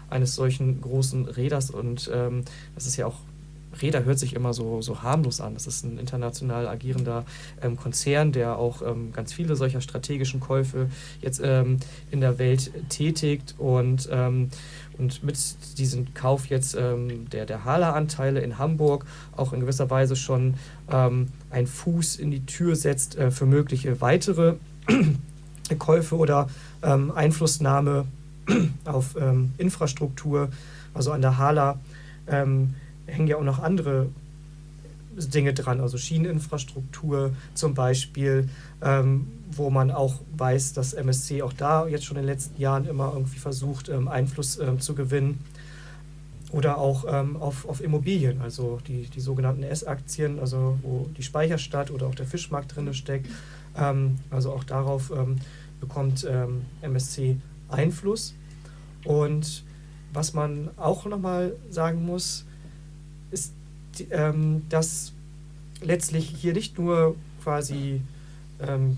eines 0.09 0.35
solchen 0.35 0.80
großen 0.80 1.26
Räders. 1.26 1.71
Und 1.71 2.09
das 2.09 2.85
ist 2.85 2.95
ja 2.95 3.05
auch, 3.05 3.17
Räder 3.81 4.03
hört 4.03 4.19
sich 4.19 4.35
immer 4.35 4.53
so, 4.53 4.81
so 4.81 5.03
harmlos 5.03 5.41
an. 5.41 5.53
Das 5.53 5.68
ist 5.68 5.84
ein 5.84 5.97
international 5.97 6.68
agierender 6.68 7.26
Konzern, 7.81 8.31
der 8.31 8.57
auch 8.57 8.81
ganz 9.14 9.34
viele 9.34 9.56
solcher 9.56 9.81
strategischen 9.81 10.39
Käufe 10.39 10.89
jetzt 11.22 11.39
in 11.39 12.22
der 12.22 12.39
Welt 12.39 12.72
tätigt. 12.89 13.56
Und 13.57 14.10
und 14.99 15.23
mit 15.23 15.38
diesem 15.77 16.14
Kauf 16.14 16.47
jetzt 16.47 16.76
ähm, 16.76 17.30
der, 17.30 17.45
der 17.45 17.64
Hala-Anteile 17.64 18.41
in 18.41 18.57
Hamburg 18.57 19.06
auch 19.35 19.53
in 19.53 19.61
gewisser 19.61 19.89
Weise 19.89 20.15
schon 20.15 20.56
ähm, 20.91 21.30
einen 21.49 21.68
Fuß 21.68 22.18
in 22.18 22.31
die 22.31 22.45
Tür 22.45 22.76
setzt 22.76 23.18
äh, 23.18 23.31
für 23.31 23.45
mögliche 23.45 24.01
weitere 24.01 24.56
Käufe 25.80 26.18
oder 26.18 26.49
ähm, 26.84 27.11
Einflussnahme 27.11 28.06
auf 28.85 29.15
ähm, 29.19 29.53
Infrastruktur. 29.57 30.49
Also 30.93 31.14
an 31.14 31.22
der 31.22 31.38
Hala 31.38 31.80
ähm, 32.27 32.76
hängen 33.10 33.27
ja 33.27 33.38
auch 33.38 33.44
noch 33.44 33.60
andere 33.60 34.07
Dinge 35.27 35.53
dran, 35.53 35.81
also 35.81 35.98
Schieneninfrastruktur 35.98 37.34
zum 37.53 37.73
Beispiel, 37.73 38.49
ähm, 38.81 39.27
wo 39.52 39.69
man 39.69 39.91
auch 39.91 40.15
weiß, 40.38 40.73
dass 40.73 40.94
MSC 40.94 41.41
auch 41.41 41.53
da 41.53 41.88
jetzt 41.88 42.06
schon 42.06 42.18
in 42.18 42.23
den 42.23 42.30
letzten 42.30 42.61
Jahren 42.61 42.88
immer 42.88 43.11
irgendwie 43.14 43.40
versucht, 43.40 43.90
ähm, 43.90 44.07
Einfluss 44.07 44.60
ähm, 44.60 44.80
zu 44.80 44.95
gewinnen. 44.95 45.44
Oder 46.52 46.80
auch 46.80 47.06
ähm, 47.07 47.38
auf, 47.38 47.68
auf 47.69 47.80
Immobilien, 47.84 48.41
also 48.41 48.80
die, 48.88 49.03
die 49.03 49.19
sogenannten 49.19 49.61
S-Aktien, 49.61 50.40
also 50.40 50.80
wo 50.81 51.07
die 51.15 51.22
Speicherstadt 51.22 51.91
oder 51.91 52.07
auch 52.07 52.15
der 52.15 52.26
Fischmarkt 52.26 52.76
drin 52.76 52.91
steckt. 52.94 53.27
Ähm, 53.77 54.18
also 54.31 54.52
auch 54.52 54.64
darauf 54.64 55.11
ähm, 55.11 55.38
bekommt 55.80 56.27
MSC 56.81 57.38
Einfluss. 57.69 58.34
Und 59.06 59.64
was 60.11 60.34
man 60.34 60.72
auch 60.76 61.06
nochmal 61.06 61.53
sagen 61.69 62.06
muss, 62.06 62.45
ist, 64.01 64.61
dass 64.69 65.13
letztlich 65.81 66.34
hier 66.38 66.53
nicht 66.53 66.77
nur 66.77 67.15
quasi 67.43 68.01
ähm, 68.59 68.97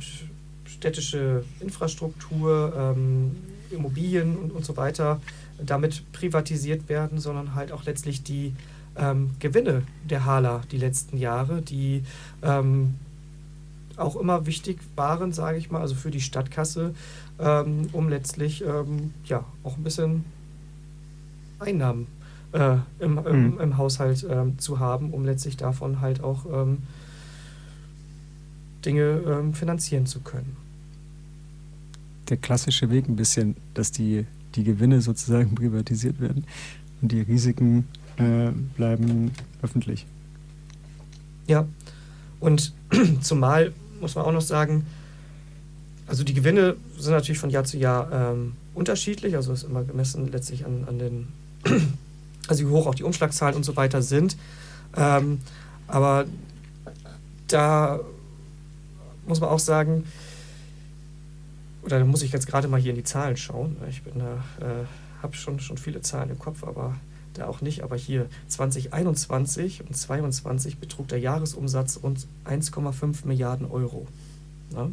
städtische 0.66 1.44
Infrastruktur, 1.60 2.74
ähm, 2.76 3.36
Immobilien 3.70 4.36
und, 4.38 4.52
und 4.52 4.66
so 4.66 4.76
weiter 4.78 5.22
damit 5.64 6.12
privatisiert 6.12 6.90
werden, 6.90 7.20
sondern 7.20 7.56
halt 7.56 7.72
auch 7.72 7.86
letztlich 7.86 8.24
die 8.24 8.54
ähm, 8.98 9.32
Gewinne 9.40 9.84
der 10.10 10.26
Hala 10.26 10.64
die 10.72 10.78
letzten 10.78 11.18
Jahre, 11.18 11.62
die 11.62 12.04
ähm, 12.42 12.96
auch 13.98 14.16
immer 14.16 14.46
wichtig 14.46 14.80
waren, 14.96 15.32
sage 15.32 15.58
ich 15.58 15.70
mal, 15.70 15.82
also 15.82 15.96
für 15.96 16.12
die 16.12 16.22
Stadtkasse, 16.22 16.96
ähm, 17.40 17.90
um 17.92 18.10
letztlich 18.10 18.64
ähm, 18.64 19.14
ja 19.26 19.46
auch 19.64 19.78
ein 19.78 19.84
bisschen 19.84 20.26
Einnahmen 21.60 22.08
äh, 22.54 22.78
im, 23.00 23.18
im, 23.18 23.54
mhm. 23.54 23.60
im, 23.60 23.78
Haushalt 23.78 24.26
ähm, 24.30 24.60
zu 24.60 24.80
haben, 24.80 25.12
um 25.12 25.26
letztlich 25.26 25.58
davon 25.58 26.02
halt 26.02 26.24
auch 26.24 26.46
ähm, 26.52 26.80
Dinge 28.86 29.22
ähm, 29.26 29.54
finanzieren 29.54 30.06
zu 30.06 30.20
können. 30.20 30.58
Der 32.30 32.38
klassische 32.38 32.90
Weg 32.90 33.08
ein 33.08 33.16
bisschen, 33.16 33.56
dass 33.74 33.92
die, 33.92 34.26
die 34.56 34.64
Gewinne 34.64 35.02
sozusagen 35.02 35.56
privatisiert 35.56 36.20
werden 36.20 36.46
und 37.02 37.12
die 37.12 37.22
Risiken 37.22 37.88
äh, 38.18 38.52
bleiben 38.76 39.32
öffentlich. 39.62 40.06
Ja, 41.48 41.66
und 42.40 42.74
zumal 43.22 43.74
muss 44.00 44.16
man 44.16 44.26
auch 44.26 44.32
noch 44.32 44.42
sagen, 44.42 44.86
also 46.08 46.24
die 46.24 46.34
Gewinne 46.34 46.76
sind 46.98 47.14
natürlich 47.14 47.40
von 47.40 47.50
Jahr 47.50 47.64
zu 47.64 47.78
Jahr 47.78 48.12
ähm, 48.12 48.54
unterschiedlich, 48.74 49.36
also 49.36 49.54
ist 49.54 49.64
immer 49.64 49.84
gemessen 49.84 50.30
letztlich 50.32 50.66
an, 50.66 50.84
an 50.88 51.00
den, 51.00 51.28
also 52.48 52.68
wie 52.68 52.72
hoch 52.72 52.88
auch 52.88 52.96
die 52.96 53.04
Umschlagszahlen 53.04 53.56
und 53.56 53.64
so 53.64 53.76
weiter 53.76 54.02
sind. 54.02 54.38
Ähm, 54.96 55.40
aber 55.88 56.26
da 57.48 58.00
muss 59.28 59.40
man 59.40 59.50
auch 59.50 59.60
sagen, 59.60 60.06
oder 61.84 62.00
da 62.00 62.06
muss 62.06 62.22
ich 62.22 62.32
jetzt 62.32 62.48
gerade 62.48 62.68
mal 62.68 62.80
hier 62.80 62.92
in 62.92 62.98
die 62.98 63.04
Zahlen 63.04 63.38
schauen. 63.38 63.78
Ich 63.90 64.04
bin 64.04 64.20
da, 64.20 64.66
äh, 64.66 64.86
habe 65.22 65.36
schon, 65.36 65.60
schon 65.60 65.78
viele 65.78 66.02
Zahlen 66.02 66.30
im 66.30 66.40
Kopf, 66.40 66.64
aber 66.64 66.96
da 67.34 67.48
auch 67.48 67.62
nicht. 67.62 67.84
Aber 67.84 67.96
hier 67.96 68.28
2021 68.48 69.82
und 69.82 69.96
2022 69.96 70.78
betrug 70.78 71.08
der 71.08 71.20
Jahresumsatz 71.20 72.00
rund 72.04 72.28
1,5 72.46 73.26
Milliarden 73.26 73.70
Euro. 73.70 74.08
Ja? 74.74 74.90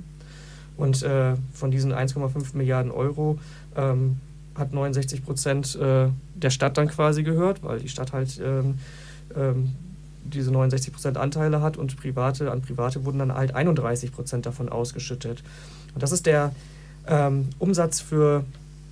Und 0.76 1.02
äh, 1.02 1.34
von 1.52 1.70
diesen 1.70 1.92
1,5 1.92 2.56
Milliarden 2.56 2.92
Euro 2.92 3.38
ähm, 3.76 4.20
hat 4.58 4.72
69 4.72 5.24
Prozent 5.24 5.76
äh, 5.76 6.08
der 6.34 6.50
Stadt 6.50 6.76
dann 6.76 6.88
quasi 6.88 7.22
gehört, 7.22 7.62
weil 7.62 7.80
die 7.80 7.88
Stadt 7.88 8.12
halt 8.12 8.40
ähm, 8.42 8.78
ähm, 9.36 9.72
diese 10.24 10.50
69 10.50 10.92
Prozent 10.92 11.16
Anteile 11.16 11.62
hat 11.62 11.76
und 11.76 11.96
private, 11.96 12.50
an 12.50 12.62
Private 12.62 13.04
wurden 13.04 13.18
dann 13.18 13.34
halt 13.34 13.54
31 13.54 14.12
Prozent 14.12 14.46
davon 14.46 14.68
ausgeschüttet. 14.68 15.42
Und 15.94 16.02
das 16.02 16.12
ist 16.12 16.26
der 16.26 16.52
ähm, 17.06 17.48
Umsatz 17.58 18.00
für 18.00 18.44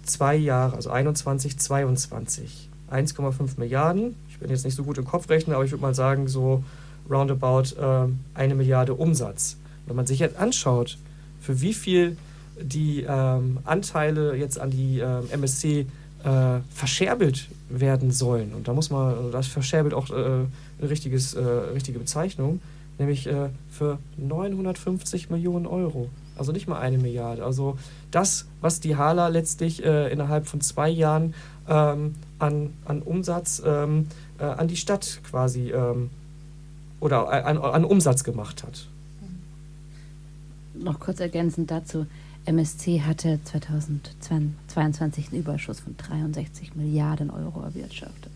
zwei 0.05 0.37
Jahre, 0.37 0.77
also 0.77 0.91
21, 0.91 1.59
22. 1.59 2.69
1,5 2.91 3.59
Milliarden. 3.59 4.15
Ich 4.31 4.39
bin 4.39 4.51
jetzt 4.51 4.65
nicht 4.65 4.77
so 4.77 4.85
gut 4.85 4.99
im 4.99 5.05
Kopfrechnen, 5.05 5.55
aber 5.55 5.65
ich 5.65 5.73
würde 5.73 5.83
mal 5.83 5.95
sagen, 5.95 6.29
so 6.29 6.63
roundabout 7.11 7.75
äh, 7.81 8.09
eine 8.35 8.55
Milliarde 8.55 8.95
Umsatz. 8.95 9.57
Wenn 9.87 9.97
man 9.97 10.07
sich 10.07 10.21
jetzt 10.21 10.37
anschaut, 10.37 10.99
für 11.41 11.61
wie 11.61 11.75
viel 11.75 12.17
die 12.61 13.05
ähm, 13.09 13.59
Anteile 13.65 14.37
jetzt 14.37 14.59
an 14.59 14.71
die 14.71 15.01
äh, 15.01 15.29
MSC 15.31 15.87
äh, 16.25 16.61
verscherbelt 16.75 17.49
werden 17.69 18.11
sollen, 18.11 18.53
und 18.55 18.69
da 18.69 18.73
muss 18.73 18.91
man, 18.91 19.33
das 19.33 19.47
verscherbelt 19.47 19.95
auch 19.95 20.11
äh, 20.11 20.15
eine 20.15 20.91
richtiges, 20.91 21.35
äh, 21.35 21.43
richtige 21.43 21.99
Bezeichnung, 21.99 22.61
nämlich 22.99 23.27
äh, 23.27 23.51
für 23.71 23.99
950 24.17 25.31
Millionen 25.31 25.67
Euro. 25.67 26.09
Also 26.39 26.53
nicht 26.53 26.69
mal 26.69 26.79
eine 26.79 26.99
Milliarde. 26.99 27.45
Also 27.45 27.79
das, 28.11 28.47
was 28.61 28.81
die 28.81 28.97
Hala 28.97 29.29
letztlich 29.29 29.85
äh, 29.85 30.13
innerhalb 30.13 30.47
von 30.47 30.61
zwei 30.61 30.89
Jahren 30.89 31.35
ähm, 31.69 32.15
an, 32.39 32.75
an 32.85 33.03
Umsatz 33.03 33.63
ähm, 33.65 34.07
äh, 34.39 34.45
an 34.45 34.69
die 34.69 34.77
Stadt 34.77 35.21
quasi 35.29 35.71
ähm, 35.71 36.11
oder 37.01 37.29
an, 37.29 37.59
an 37.59 37.85
Umsatz 37.85 38.25
gemacht 38.25 38.63
hat. 38.63 38.87
Noch 40.75 41.01
kurz 41.01 41.21
ergänzend 41.21 41.71
dazu. 41.71 42.07
MSC 42.47 43.03
hatte 43.03 43.41
2022 43.43 45.29
einen 45.33 45.41
Überschuss 45.41 45.81
von 45.81 45.97
63 45.97 46.77
Milliarden 46.77 47.31
Euro 47.31 47.61
erwirtschaftet 47.61 48.33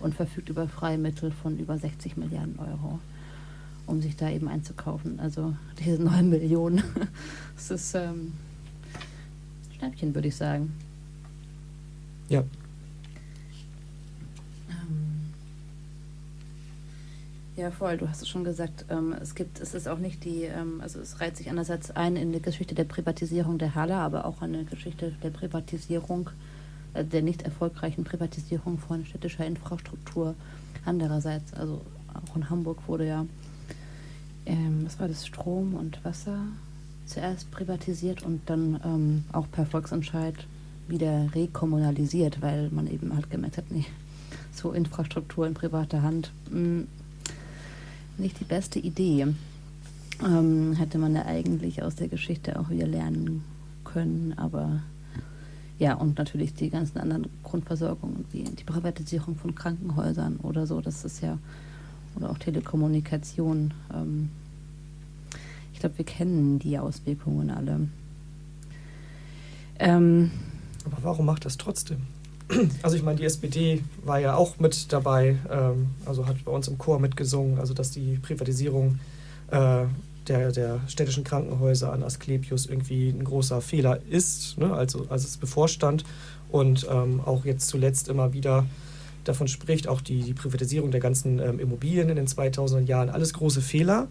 und 0.00 0.14
verfügt 0.14 0.50
über 0.50 0.68
Freimittel 0.68 1.32
von 1.32 1.58
über 1.58 1.78
60 1.78 2.18
Milliarden 2.18 2.58
Euro, 2.58 2.98
um 3.86 4.02
sich 4.02 4.16
da 4.16 4.28
eben 4.28 4.48
einzukaufen. 4.48 5.18
Also 5.18 5.56
diese 5.78 6.02
9 6.02 6.28
Millionen, 6.28 6.82
das 7.56 7.70
ist 7.70 7.94
ähm, 7.94 8.34
Schnäppchen, 9.78 10.14
würde 10.14 10.28
ich 10.28 10.36
sagen. 10.36 10.74
Ja. 12.28 12.44
Ja, 17.58 17.72
voll, 17.72 17.96
du 17.96 18.08
hast 18.08 18.22
es 18.22 18.28
schon 18.28 18.44
gesagt. 18.44 18.84
Ähm, 18.88 19.14
es 19.20 19.34
gibt, 19.34 19.60
es 19.60 19.74
ist 19.74 19.88
auch 19.88 19.98
nicht 19.98 20.24
die, 20.24 20.44
ähm, 20.44 20.80
also 20.80 21.00
es 21.00 21.20
reiht 21.20 21.36
sich 21.36 21.50
einerseits 21.50 21.90
ein 21.90 22.14
in 22.14 22.32
die 22.32 22.40
Geschichte 22.40 22.74
der 22.74 22.84
Privatisierung 22.84 23.58
der 23.58 23.74
Halle, 23.74 23.96
aber 23.96 24.26
auch 24.26 24.42
eine 24.42 24.64
Geschichte 24.64 25.12
der 25.22 25.30
Privatisierung 25.30 26.30
äh, 26.94 27.04
der 27.04 27.22
nicht 27.22 27.42
erfolgreichen 27.42 28.04
Privatisierung 28.04 28.78
von 28.78 29.04
städtischer 29.04 29.44
Infrastruktur. 29.44 30.34
Andererseits, 30.84 31.52
also 31.52 31.82
auch 32.14 32.36
in 32.36 32.48
Hamburg 32.48 32.78
wurde 32.86 33.06
ja, 33.06 33.26
ähm, 34.46 34.82
was 34.84 35.00
war 35.00 35.08
das, 35.08 35.26
Strom 35.26 35.74
und 35.74 36.04
Wasser 36.04 36.38
zuerst 37.06 37.50
privatisiert 37.50 38.22
und 38.22 38.40
dann 38.46 38.80
ähm, 38.84 39.24
auch 39.32 39.50
per 39.50 39.66
Volksentscheid 39.66 40.34
wieder 40.86 41.28
rekommunalisiert, 41.34 42.40
weil 42.40 42.70
man 42.70 42.86
eben 42.86 43.14
halt 43.14 43.30
gemerkt 43.30 43.56
hat, 43.58 43.70
nee, 43.70 43.84
so 44.52 44.72
Infrastruktur 44.72 45.46
in 45.46 45.54
privater 45.54 46.02
Hand, 46.02 46.30
mh, 46.50 46.56
hm, 46.56 46.88
nicht 48.18 48.40
die 48.40 48.44
beste 48.44 48.78
Idee. 48.78 49.26
Ähm, 50.24 50.72
hätte 50.74 50.98
man 50.98 51.14
ja 51.14 51.26
eigentlich 51.26 51.82
aus 51.82 51.94
der 51.94 52.08
Geschichte 52.08 52.58
auch 52.58 52.70
wieder 52.70 52.86
lernen 52.86 53.44
können, 53.84 54.34
aber 54.36 54.82
ja, 55.78 55.94
und 55.94 56.18
natürlich 56.18 56.54
die 56.54 56.70
ganzen 56.70 56.98
anderen 56.98 57.26
Grundversorgungen, 57.44 58.24
wie 58.32 58.42
die 58.42 58.64
Privatisierung 58.64 59.36
von 59.36 59.54
Krankenhäusern 59.54 60.38
oder 60.38 60.66
so, 60.66 60.80
das 60.80 61.04
ist 61.04 61.22
ja, 61.22 61.38
oder 62.16 62.30
auch 62.30 62.38
Telekommunikation. 62.38 63.72
Ähm, 63.94 64.30
ich 65.72 65.78
glaube, 65.78 65.98
wir 65.98 66.04
kennen 66.04 66.58
die 66.58 66.76
Auswirkungen 66.76 67.50
alle. 67.50 67.88
Ähm, 69.78 70.32
Aber 70.84 70.96
warum 71.02 71.26
macht 71.26 71.44
das 71.44 71.56
trotzdem? 71.56 71.98
Also 72.82 72.96
ich 72.96 73.02
meine, 73.02 73.18
die 73.18 73.24
SPD 73.24 73.82
war 74.04 74.18
ja 74.18 74.34
auch 74.34 74.58
mit 74.58 74.92
dabei, 74.92 75.36
ähm, 75.50 75.88
also 76.06 76.26
hat 76.26 76.44
bei 76.44 76.52
uns 76.52 76.68
im 76.68 76.78
Chor 76.78 76.98
mitgesungen, 76.98 77.58
also 77.58 77.74
dass 77.74 77.90
die 77.90 78.18
Privatisierung 78.22 78.98
äh, 79.50 79.84
der, 80.28 80.52
der 80.52 80.80
städtischen 80.88 81.24
Krankenhäuser 81.24 81.92
an 81.92 82.02
Asklepios 82.02 82.66
irgendwie 82.66 83.08
ein 83.08 83.24
großer 83.24 83.60
Fehler 83.60 84.00
ist, 84.08 84.58
ne? 84.58 84.72
also 84.72 85.06
als 85.08 85.24
es 85.24 85.36
bevorstand 85.36 86.04
und 86.50 86.86
ähm, 86.90 87.20
auch 87.24 87.44
jetzt 87.44 87.68
zuletzt 87.68 88.08
immer 88.08 88.32
wieder 88.32 88.66
davon 89.24 89.48
spricht, 89.48 89.88
auch 89.88 90.00
die, 90.00 90.22
die 90.22 90.34
Privatisierung 90.34 90.90
der 90.90 91.00
ganzen 91.00 91.38
ähm, 91.38 91.60
Immobilien 91.60 92.08
in 92.08 92.16
den 92.16 92.26
2000er 92.26 92.80
Jahren, 92.80 93.10
alles 93.10 93.34
große 93.34 93.60
Fehler. 93.60 94.08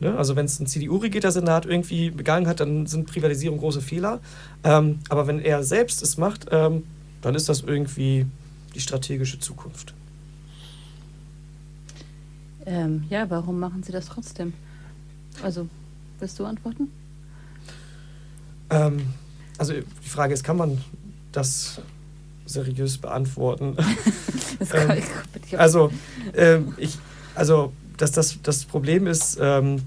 Ne? 0.00 0.16
Also 0.16 0.36
wenn 0.36 0.46
es 0.46 0.58
ein 0.60 0.66
CDU-regierter 0.66 1.32
Senat 1.32 1.66
irgendwie 1.66 2.10
begangen 2.10 2.46
hat, 2.46 2.60
dann 2.60 2.86
sind 2.86 3.06
Privatisierung 3.06 3.58
große 3.58 3.80
Fehler. 3.80 4.20
Ähm, 4.62 5.00
aber 5.08 5.26
wenn 5.26 5.40
er 5.40 5.64
selbst 5.64 6.02
es 6.02 6.16
macht, 6.16 6.46
ähm, 6.50 6.84
dann 7.22 7.34
ist 7.34 7.48
das 7.48 7.62
irgendwie 7.62 8.26
die 8.74 8.80
strategische 8.80 9.38
Zukunft. 9.38 9.94
Ähm, 12.66 13.04
ja, 13.08 13.28
warum 13.30 13.58
machen 13.58 13.82
Sie 13.82 13.92
das 13.92 14.06
trotzdem? 14.06 14.52
Also, 15.42 15.68
willst 16.18 16.38
du 16.38 16.44
antworten? 16.44 16.88
Ähm, 18.70 19.14
also 19.58 19.72
die 19.72 20.08
Frage 20.08 20.34
ist, 20.34 20.44
kann 20.44 20.56
man 20.56 20.78
das 21.32 21.80
seriös 22.46 22.98
beantworten? 22.98 23.76
das 24.58 24.74
ähm, 24.74 25.02
ich, 25.46 25.58
also, 25.58 25.90
ähm, 26.34 26.74
ich, 26.76 26.98
also 27.34 27.72
das, 27.96 28.12
das, 28.12 28.38
das 28.42 28.64
Problem 28.64 29.06
ist, 29.06 29.38
ähm, 29.40 29.82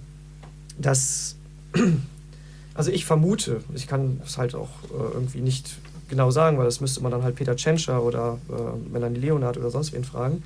dass, 0.78 1.36
also 2.74 2.92
ich 2.92 3.06
vermute, 3.06 3.64
ich 3.74 3.88
kann 3.88 4.22
es 4.26 4.38
halt 4.38 4.56
auch 4.56 4.70
äh, 4.92 5.14
irgendwie 5.14 5.42
nicht 5.42 5.78
genau 6.10 6.32
sagen, 6.32 6.58
weil 6.58 6.66
das 6.66 6.82
müsste 6.82 7.02
man 7.02 7.12
dann 7.12 7.24
halt 7.24 7.36
Peter 7.36 7.56
Tschentscher 7.56 8.04
oder 8.04 8.38
äh, 8.50 8.92
Melanie 8.92 9.20
Leonard 9.20 9.58
oder 9.58 9.70
sonst 9.70 9.94
wen 9.94 10.04
fragen. 10.04 10.44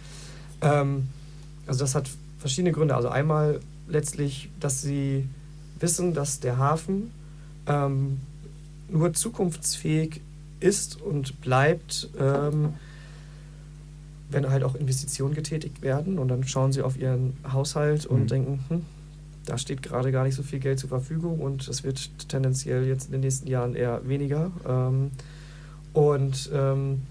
Ähm, 0.61 1.07
also 1.67 1.81
das 1.81 1.95
hat 1.95 2.09
verschiedene 2.39 2.71
Gründe. 2.71 2.95
Also 2.95 3.09
einmal 3.09 3.59
letztlich, 3.87 4.49
dass 4.59 4.81
sie 4.81 5.27
wissen, 5.79 6.13
dass 6.13 6.39
der 6.39 6.57
Hafen 6.57 7.11
ähm, 7.67 8.19
nur 8.89 9.13
zukunftsfähig 9.13 10.21
ist 10.59 11.01
und 11.01 11.41
bleibt, 11.41 12.09
ähm, 12.19 12.73
wenn 14.29 14.49
halt 14.49 14.63
auch 14.63 14.75
Investitionen 14.75 15.33
getätigt 15.33 15.81
werden. 15.81 16.19
Und 16.19 16.27
dann 16.27 16.45
schauen 16.47 16.71
sie 16.71 16.81
auf 16.81 16.97
ihren 16.97 17.37
Haushalt 17.51 18.05
und 18.05 18.23
mhm. 18.23 18.27
denken, 18.27 18.59
hm, 18.67 18.85
da 19.45 19.57
steht 19.57 19.81
gerade 19.81 20.11
gar 20.11 20.23
nicht 20.23 20.35
so 20.35 20.43
viel 20.43 20.59
Geld 20.59 20.79
zur 20.79 20.89
Verfügung 20.89 21.39
und 21.39 21.67
es 21.67 21.83
wird 21.83 22.29
tendenziell 22.29 22.85
jetzt 22.85 23.07
in 23.07 23.13
den 23.13 23.21
nächsten 23.21 23.47
Jahren 23.47 23.75
eher 23.75 24.07
weniger. 24.07 24.51
Ähm, 24.67 25.11
und 25.93 26.49
ähm, 26.53 27.01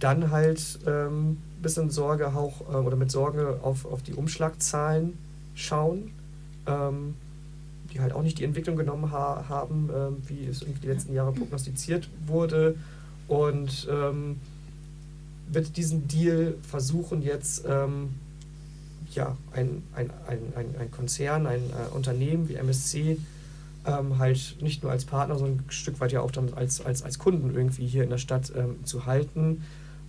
dann 0.00 0.30
halt 0.30 0.78
ein 0.86 0.92
ähm, 0.92 1.36
bisschen 1.62 1.90
Sorge 1.90 2.28
auch 2.28 2.60
äh, 2.60 2.76
oder 2.76 2.96
mit 2.96 3.10
Sorge 3.10 3.60
auf, 3.62 3.84
auf 3.86 4.02
die 4.02 4.14
Umschlagzahlen 4.14 5.18
schauen, 5.54 6.10
ähm, 6.66 7.14
die 7.92 8.00
halt 8.00 8.12
auch 8.12 8.22
nicht 8.22 8.38
die 8.38 8.44
Entwicklung 8.44 8.76
genommen 8.76 9.10
ha 9.10 9.46
haben, 9.48 9.90
ähm, 9.94 10.16
wie 10.26 10.46
es 10.46 10.62
irgendwie 10.62 10.80
die 10.80 10.88
letzten 10.88 11.14
Jahre 11.14 11.32
prognostiziert 11.32 12.08
wurde. 12.26 12.76
Und 13.28 13.88
ähm, 13.90 14.40
wird 15.48 15.76
diesen 15.76 16.08
Deal 16.08 16.54
versuchen 16.62 17.22
jetzt 17.22 17.64
ähm, 17.68 18.14
ja, 19.14 19.36
ein, 19.52 19.82
ein, 19.94 20.10
ein, 20.26 20.40
ein, 20.56 20.74
ein 20.78 20.90
Konzern, 20.90 21.46
ein 21.46 21.62
äh, 21.70 21.94
Unternehmen 21.94 22.48
wie 22.48 22.54
MSC 22.54 23.18
ähm, 23.86 24.18
halt 24.18 24.58
nicht 24.60 24.82
nur 24.82 24.92
als 24.92 25.04
Partner, 25.04 25.38
sondern 25.38 25.58
ein 25.60 25.70
Stück 25.70 26.00
weit 26.00 26.12
ja 26.12 26.20
auch 26.20 26.30
dann 26.30 26.52
als, 26.54 26.84
als, 26.84 27.02
als 27.02 27.18
Kunden 27.18 27.54
irgendwie 27.54 27.86
hier 27.86 28.02
in 28.02 28.10
der 28.10 28.18
Stadt 28.18 28.52
ähm, 28.56 28.84
zu 28.84 29.06
halten. 29.06 29.62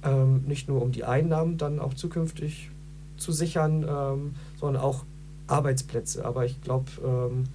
Ähm, 0.04 0.44
nicht 0.48 0.68
nur 0.68 0.82
um 0.82 0.92
die 0.92 1.04
Einnahmen 1.04 1.58
dann 1.58 1.80
auch 1.80 1.94
zukünftig 1.94 2.70
zu 3.18 3.32
sichern, 3.32 3.86
ähm, 3.88 4.36
sondern 4.60 4.82
auch 4.82 5.06
Arbeitsplätze. 5.48 6.26
Aber 6.26 6.46
ich 6.46 6.62
glaube, 6.62 6.86
ähm, 7.04 7.46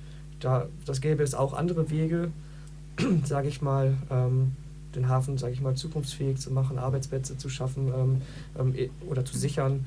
da 0.41 0.67
das 0.87 1.01
gäbe 1.01 1.23
es 1.23 1.35
auch 1.35 1.55
andere 1.55 1.91
Wege, 1.91 2.31
sage 3.25 3.49
ich 3.49 3.63
mal, 3.63 3.97
ähm, 4.11 4.53
den 4.95 5.09
Hafen, 5.09 5.39
sage 5.39 5.55
ich 5.55 5.61
mal, 5.61 5.75
zukunftsfähig 5.75 6.39
zu 6.39 6.51
machen, 6.53 6.79
Arbeitsplätze 6.79 7.39
zu 7.39 7.49
schaffen 7.49 8.21
e, 8.75 8.91
oder 9.09 9.25
zu 9.25 9.39
sichern, 9.39 9.87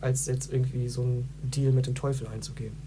als 0.00 0.26
jetzt 0.26 0.52
irgendwie 0.52 0.88
so 0.88 1.02
einen 1.02 1.28
Deal 1.42 1.72
mit 1.72 1.88
dem 1.88 1.96
Teufel 1.96 2.28
einzugehen. 2.28 2.83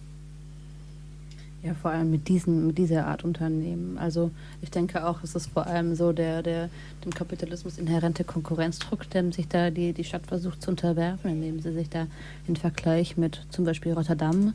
Ja, 1.63 1.73
vor 1.73 1.91
allem 1.91 2.11
mit, 2.11 2.27
diesen, 2.27 2.67
mit 2.67 2.77
dieser 2.77 3.07
Art 3.07 3.23
Unternehmen. 3.23 3.97
Also 3.97 4.29
ich 4.61 4.69
denke 4.69 5.05
auch, 5.05 5.23
es 5.23 5.35
ist 5.35 5.47
vor 5.47 5.65
allem 5.65 5.95
so 5.95 6.13
der, 6.13 6.43
der 6.43 6.69
dem 7.03 7.13
Kapitalismus 7.13 7.79
inhärente 7.79 8.23
Konkurrenzdruck, 8.23 9.09
der 9.09 9.31
sich 9.31 9.47
da 9.47 9.71
die, 9.71 9.91
die 9.93 10.03
Stadt 10.03 10.27
versucht 10.27 10.61
zu 10.61 10.69
unterwerfen, 10.69 11.31
indem 11.31 11.59
sie 11.59 11.73
sich 11.73 11.89
da 11.89 12.05
in 12.47 12.55
Vergleich 12.55 13.17
mit 13.17 13.45
zum 13.49 13.65
Beispiel 13.65 13.93
Rotterdam 13.93 14.53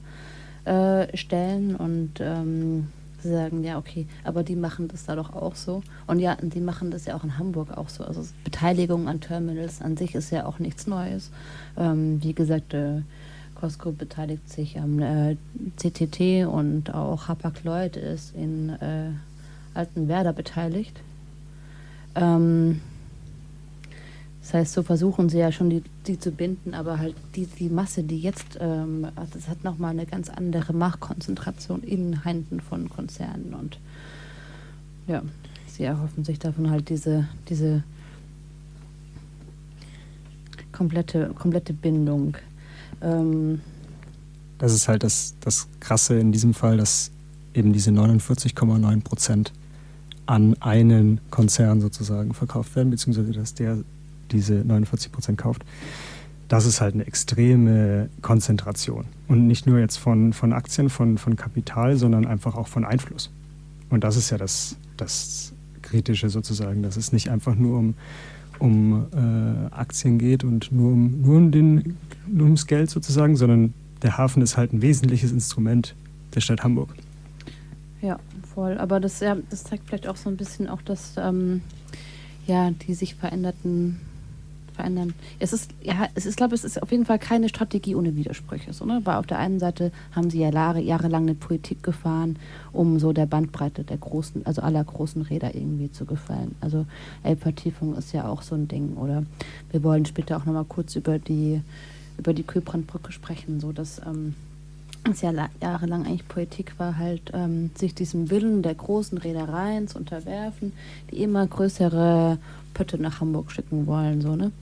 äh, 0.65 1.15
stellen 1.17 1.75
und 1.75 2.21
ähm, 2.21 2.87
sagen, 3.23 3.65
ja, 3.65 3.79
okay, 3.79 4.07
aber 4.25 4.43
die 4.43 4.57
machen 4.57 4.89
das 4.89 5.05
da 5.05 5.17
doch 5.17 5.33
auch 5.35 5.57
so. 5.57 5.83
Und 6.07 6.19
ja, 6.19 6.37
die 6.41 6.61
machen 6.61 6.91
das 6.91 7.07
ja 7.07 7.17
auch 7.17 7.25
in 7.25 7.39
Hamburg 7.39 7.77
auch 7.77 7.89
so. 7.89 8.05
Also 8.05 8.25
Beteiligung 8.45 9.09
an 9.09 9.21
Terminals 9.21 9.81
an 9.81 9.97
sich 9.97 10.15
ist 10.15 10.31
ja 10.31 10.47
auch 10.47 10.59
nichts 10.59 10.87
Neues. 10.87 11.31
Ähm, 11.77 12.23
wie 12.23 12.33
gesagt, 12.33 12.75
äh, 12.75 13.03
Costco 13.63 13.93
beteiligt 13.93 14.49
sich 14.51 14.81
am 14.81 14.99
äh, 14.99 15.37
CTT 15.77 16.49
und 16.49 16.93
auch 16.93 17.29
Hapag-Lloyd 17.29 17.97
ist 17.97 18.35
in 18.35 18.71
äh, 18.71 19.11
Altenwerder 19.73 20.33
beteiligt. 20.33 21.01
Ähm, 22.17 22.81
das 24.41 24.55
heißt, 24.55 24.73
so 24.73 24.83
versuchen 24.83 25.29
sie 25.29 25.39
ja 25.39 25.53
schon, 25.53 25.71
die, 25.71 25.85
die 26.09 26.19
zu 26.19 26.33
binden, 26.33 26.75
aber 26.75 26.99
halt 26.99 27.15
die, 27.37 27.47
die 27.47 27.69
Masse, 27.69 28.03
die 28.03 28.19
jetzt, 28.19 28.59
ähm, 28.61 29.07
das 29.33 29.47
hat 29.47 29.63
nochmal 29.63 29.93
eine 29.93 30.07
ganz 30.07 30.29
andere 30.29 30.73
Machtkonzentration 30.73 31.85
in 31.85 32.25
Händen 32.25 32.61
von 32.61 32.91
Konzernen 32.91 33.55
und 33.55 33.79
ja, 35.07 35.23
sie 35.69 35.85
erhoffen 35.85 36.25
sich 36.25 36.41
davon 36.41 36.69
halt 36.69 36.89
diese, 36.89 37.29
diese 37.49 37.85
komplette, 40.73 41.33
komplette 41.39 41.73
Bindung. 41.73 42.37
Ähm, 43.03 43.61
das 44.59 44.73
ist 44.73 44.89
halt 44.89 45.03
das, 45.03 45.35
das 45.41 45.69
Krasse 45.81 46.19
in 46.19 46.33
diesem 46.33 46.55
Fall, 46.55 46.77
dass 46.77 47.11
eben 47.55 47.73
diese 47.73 47.91
49,9 47.91 49.03
Prozent 49.03 49.53
an 50.27 50.57
einen 50.61 51.21
Konzern 51.31 51.81
sozusagen 51.81 52.33
verkauft 52.33 52.77
werden, 52.77 52.91
beziehungsweise 52.91 53.33
dass 53.33 53.55
der 53.55 53.79
diese 54.31 54.55
49 54.55 55.13
Prozent 55.13 55.39
kauft, 55.39 55.65
das 56.49 56.67
ist 56.67 56.81
halt 56.81 56.95
eine 56.95 57.07
extreme 57.07 58.09
Konzentration. 58.21 59.07
Und 59.27 59.47
nicht 59.47 59.67
nur 59.67 59.79
jetzt 59.79 59.97
von, 59.97 60.33
von 60.33 60.53
Aktien, 60.53 60.91
von, 60.91 61.19
von 61.19 61.37
Kapital, 61.37 61.97
sondern 61.97 62.27
einfach 62.27 62.55
auch 62.55 62.69
von 62.69 62.85
Einfluss. 62.85 63.31
Und 63.91 64.05
das 64.05 64.17
ist 64.17 64.31
ja 64.31 64.39
das, 64.39 64.77
das 64.97 65.53
Kritische 65.83 66.29
sozusagen, 66.29 66.83
dass 66.83 66.97
es 66.97 67.13
nicht 67.13 67.31
einfach 67.31 67.55
nur 67.55 67.79
um, 67.79 67.95
um 68.59 69.07
äh, 69.13 69.75
Aktien 69.75 70.19
geht 70.19 70.45
und 70.45 70.73
nur, 70.73 70.93
um, 70.93 71.21
nur, 71.21 71.37
um 71.37 71.51
den, 71.51 71.97
nur 72.27 72.45
ums 72.45 72.67
Geld 72.67 72.91
sozusagen, 72.91 73.37
sondern 73.37 73.75
der 74.03 74.19
Hafen 74.19 74.43
ist 74.43 74.57
halt 74.57 74.73
ein 74.73 74.83
wesentliches 74.83 75.33
Instrument 75.33 75.95
der 76.35 76.41
Stadt 76.41 76.63
Hamburg. 76.63 76.95
Ja, 78.01 78.19
voll. 78.55 78.79
Aber 78.79 79.01
das, 79.01 79.21
ja, 79.21 79.37
das 79.51 79.65
zeigt 79.65 79.87
vielleicht 79.87 80.09
auch 80.09 80.17
so 80.17 80.29
ein 80.29 80.37
bisschen 80.37 80.69
auch, 80.69 80.83
dass 80.83 81.15
ähm, 81.17 81.63
ja, 82.47 82.71
die 82.71 82.95
sich 82.95 83.15
veränderten 83.15 84.01
verändern. 84.73 85.15
Es 85.39 85.53
ist, 85.53 85.71
ja, 85.83 86.09
es 86.15 86.27
ist, 86.27 86.37
glaube 86.37 86.55
ich, 86.55 86.61
es 86.61 86.65
ist 86.65 86.83
auf 86.83 86.91
jeden 86.91 87.05
Fall 87.05 87.19
keine 87.19 87.49
Strategie 87.49 87.95
ohne 87.95 88.17
Widersprüche. 88.17 88.73
So, 88.73 88.85
ne? 88.85 89.01
Weil 89.05 89.17
auf 89.17 89.27
der 89.27 89.39
einen 89.39 89.59
Seite 89.59 89.93
haben 90.15 90.31
sie 90.31 90.41
ja 90.41 90.51
Jahre, 90.51 90.81
jahrelang 90.81 91.23
eine 91.23 91.35
Politik 91.35 91.83
gefahren, 91.83 92.37
um 92.73 92.99
so 92.99 93.13
der 93.13 93.27
Bandbreite 93.27 93.85
der 93.85 93.99
großen, 93.99 94.47
also 94.47 94.63
aller 94.63 94.83
großen 94.83 95.23
Räder 95.23 95.55
irgendwie 95.55 95.91
zu 95.91 96.05
gefallen. 96.05 96.55
Also 96.61 96.87
Elbvertiefung 97.23 97.97
ist 97.97 98.13
ja 98.13 98.27
auch 98.29 98.43
so 98.43 98.55
ein 98.55 98.69
Ding. 98.69 98.97
Oder 98.97 99.25
wir 99.71 99.83
wollen 99.83 100.07
später 100.07 100.37
auch 100.37 100.45
nochmal 100.45 100.65
kurz 100.65 100.97
über 100.97 101.19
die, 101.19 101.61
über 102.19 102.33
die 102.33 102.45
Kühlbrandbrücke 102.45 103.13
sprechen, 103.13 103.61
so 103.61 103.73
dass 103.73 104.01
ähm, 104.07 104.35
es 105.11 105.23
ja 105.23 105.33
jahrelang 105.61 106.07
eigentlich 106.07 106.29
Politik 106.29 106.79
war, 106.79 106.97
halt 106.97 107.33
ähm, 107.35 107.71
sich 107.75 107.95
diesem 107.95 108.31
Willen 108.31 108.63
der 108.63 108.75
großen 108.75 109.19
Reedereien 109.19 109.89
zu 109.89 109.99
unterwerfen, 109.99 110.73
die 111.11 111.23
immer 111.23 111.47
größere 111.47 112.39
Pötte 112.75 113.01
nach 113.01 113.21
Hamburg 113.21 113.51
schicken 113.51 113.87
wollen. 113.87 114.21
So, 114.21 114.37
ne? 114.37 114.53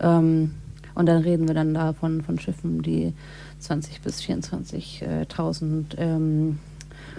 Ähm, 0.00 0.52
und 0.94 1.06
dann 1.06 1.22
reden 1.22 1.46
wir 1.46 1.54
dann 1.54 1.74
davon 1.74 2.22
von 2.22 2.38
Schiffen, 2.38 2.82
die 2.82 3.12
20 3.60 4.00
bis 4.02 4.20
24.000 4.20 5.96
ähm, 5.96 6.58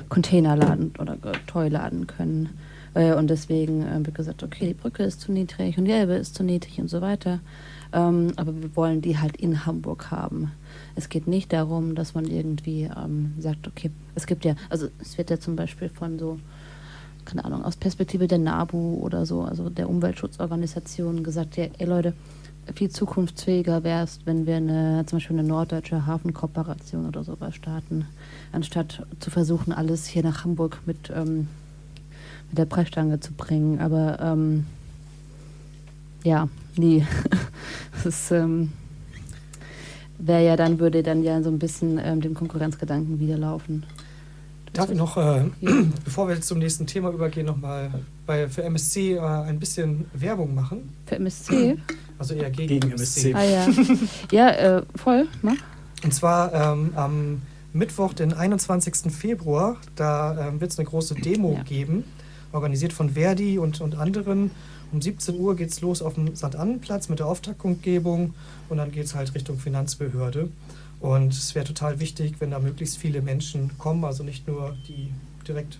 Container 0.09 0.55
laden 0.55 0.93
oder 0.99 1.17
Toy 1.47 1.69
laden 1.69 2.07
können. 2.07 2.49
Äh, 2.93 3.13
und 3.13 3.29
deswegen 3.29 3.83
äh, 3.83 4.05
wird 4.05 4.15
gesagt, 4.15 4.43
okay, 4.43 4.67
die 4.67 4.73
Brücke 4.73 5.03
ist 5.03 5.21
zu 5.21 5.31
niedrig 5.31 5.77
und 5.77 5.85
die 5.85 5.91
Elbe 5.91 6.13
ist 6.13 6.35
zu 6.35 6.43
niedrig 6.43 6.79
und 6.79 6.89
so 6.89 7.01
weiter. 7.01 7.39
Ähm, 7.91 8.33
aber 8.35 8.55
wir 8.55 8.75
wollen 8.75 9.01
die 9.01 9.17
halt 9.17 9.37
in 9.37 9.65
Hamburg 9.65 10.11
haben. 10.11 10.51
Es 10.95 11.09
geht 11.09 11.27
nicht 11.27 11.53
darum, 11.53 11.95
dass 11.95 12.13
man 12.13 12.25
irgendwie 12.25 12.83
ähm, 12.83 13.33
sagt, 13.39 13.67
okay, 13.67 13.91
es 14.15 14.27
gibt 14.27 14.45
ja, 14.45 14.55
also 14.69 14.89
es 14.99 15.17
wird 15.17 15.29
ja 15.29 15.39
zum 15.39 15.55
Beispiel 15.55 15.89
von 15.89 16.19
so, 16.19 16.39
keine 17.29 17.45
Ahnung, 17.45 17.63
aus 17.63 17.75
Perspektive 17.75 18.27
der 18.27 18.39
NABU 18.39 18.99
oder 19.01 19.25
so, 19.25 19.41
also 19.41 19.69
der 19.69 19.89
Umweltschutzorganisation 19.89 21.23
gesagt, 21.23 21.57
ja, 21.57 21.65
ey 21.77 21.85
Leute, 21.85 22.13
viel 22.73 22.89
zukunftsfähiger 22.89 23.83
wäre 23.83 24.03
es, 24.03 24.19
wenn 24.25 24.45
wir 24.45 24.57
eine, 24.57 25.03
zum 25.05 25.17
Beispiel 25.17 25.37
eine 25.37 25.47
norddeutsche 25.47 26.05
Hafenkooperation 26.05 27.07
oder 27.07 27.23
sowas 27.23 27.55
starten, 27.55 28.05
anstatt 28.51 29.05
zu 29.19 29.29
versuchen, 29.29 29.71
alles 29.71 30.05
hier 30.05 30.23
nach 30.23 30.43
Hamburg 30.43 30.81
mit, 30.85 31.11
ähm, 31.15 31.47
mit 32.49 32.57
der 32.57 32.65
Preisstange 32.65 33.19
zu 33.19 33.33
bringen. 33.33 33.79
Aber 33.79 34.19
ähm, 34.19 34.65
ja, 36.23 36.47
nie. 36.75 37.05
das 38.03 38.31
ähm, 38.31 38.71
wäre 40.17 40.45
ja 40.45 40.55
dann, 40.55 40.79
würde 40.79 41.03
dann 41.03 41.23
ja 41.23 41.41
so 41.41 41.49
ein 41.49 41.59
bisschen 41.59 41.99
ähm, 42.03 42.21
dem 42.21 42.33
Konkurrenzgedanken 42.33 43.19
widerlaufen. 43.19 43.85
Darf 44.73 44.89
ich 44.89 44.97
noch, 44.97 45.17
äh, 45.17 45.45
bevor 46.05 46.27
wir 46.27 46.35
jetzt 46.35 46.47
zum 46.47 46.59
nächsten 46.59 46.85
Thema 46.87 47.09
übergehen, 47.09 47.45
nochmal 47.45 47.91
für 48.25 48.63
MSC 48.63 49.15
äh, 49.15 49.19
ein 49.19 49.59
bisschen 49.59 50.05
Werbung 50.13 50.53
machen? 50.53 50.93
Für 51.05 51.15
MSC? 51.15 51.77
Also 52.19 52.33
eher 52.33 52.49
gegen, 52.49 52.81
gegen 52.81 52.91
MSC. 52.91 53.33
Ah 53.33 53.45
ja, 53.45 53.67
ja 54.31 54.49
äh, 54.49 54.83
voll, 54.95 55.25
mach. 55.41 55.55
Und 56.03 56.13
zwar 56.13 56.53
ähm, 56.53 56.91
am 56.95 57.41
Mittwoch, 57.71 58.13
den 58.13 58.33
21. 58.33 59.09
Februar, 59.13 59.77
da 59.95 60.49
ähm, 60.49 60.59
wird 60.59 60.71
es 60.71 60.79
eine 60.79 60.87
große 60.87 61.15
Demo 61.15 61.53
ja. 61.53 61.63
geben, 61.63 62.03
organisiert 62.51 62.91
von 62.91 63.11
Verdi 63.11 63.57
und, 63.57 63.79
und 63.79 63.95
anderen. 63.95 64.51
Um 64.91 65.01
17 65.01 65.39
Uhr 65.39 65.55
geht 65.55 65.69
es 65.69 65.81
los 65.81 66.01
auf 66.01 66.15
dem 66.15 66.35
St. 66.35 66.55
Annenplatz 66.55 67.09
mit 67.09 67.19
der 67.19 67.27
Auftaktkundgebung 67.27 68.33
und 68.69 68.77
dann 68.77 68.91
geht 68.91 69.05
es 69.05 69.13
halt 69.13 69.35
Richtung 69.35 69.59
Finanzbehörde. 69.59 70.49
Und 70.99 71.33
es 71.33 71.55
wäre 71.55 71.65
total 71.65 71.99
wichtig, 71.99 72.35
wenn 72.39 72.51
da 72.51 72.59
möglichst 72.59 72.97
viele 72.97 73.21
Menschen 73.21 73.77
kommen, 73.77 74.03
also 74.03 74.23
nicht 74.23 74.47
nur 74.47 74.75
die 74.87 75.11
direkt, 75.47 75.79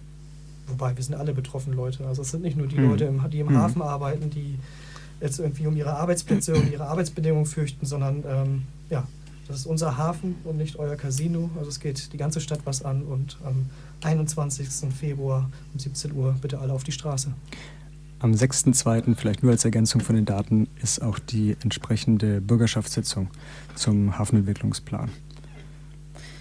wobei 0.67 0.95
wir 0.95 1.03
sind 1.03 1.15
alle 1.15 1.33
betroffen 1.33 1.73
Leute, 1.73 2.05
also 2.07 2.21
es 2.21 2.31
sind 2.31 2.43
nicht 2.43 2.57
nur 2.57 2.67
die 2.67 2.77
mhm. 2.77 2.89
Leute, 2.89 3.13
die 3.29 3.39
im 3.39 3.47
mhm. 3.47 3.57
Hafen 3.57 3.81
arbeiten, 3.81 4.29
die 4.29 4.57
jetzt 5.19 5.39
irgendwie 5.39 5.67
um 5.67 5.75
ihre 5.75 5.93
Arbeitsplätze 5.93 6.55
und 6.55 6.71
ihre 6.71 6.85
Arbeitsbedingungen 6.85 7.45
fürchten, 7.45 7.85
sondern 7.85 8.23
ähm, 8.25 8.61
ja, 8.89 9.05
das 9.49 9.57
ist 9.57 9.65
unser 9.65 9.97
Hafen 9.97 10.35
und 10.45 10.57
nicht 10.57 10.77
euer 10.77 10.95
Casino. 10.95 11.49
Also 11.57 11.69
es 11.69 11.79
geht 11.79 12.13
die 12.13 12.17
ganze 12.17 12.39
Stadt 12.39 12.59
was 12.65 12.83
an 12.85 13.01
und 13.03 13.37
am 13.43 13.65
21. 14.03 14.69
Februar 14.93 15.49
um 15.73 15.79
17 15.79 16.13
Uhr 16.13 16.35
bitte 16.39 16.59
alle 16.59 16.71
auf 16.71 16.83
die 16.83 16.91
Straße. 16.91 17.33
Am 18.19 18.33
6.2., 18.33 19.15
vielleicht 19.15 19.43
nur 19.43 19.51
als 19.53 19.63
Ergänzung 19.63 20.01
von 20.01 20.15
den 20.15 20.25
Daten, 20.25 20.67
ist 20.81 21.01
auch 21.01 21.19
die 21.19 21.55
entsprechende 21.63 22.41
Bürgerschaftssitzung 22.41 23.29
zum 23.75 24.17
Hafenentwicklungsplan. 24.17 25.09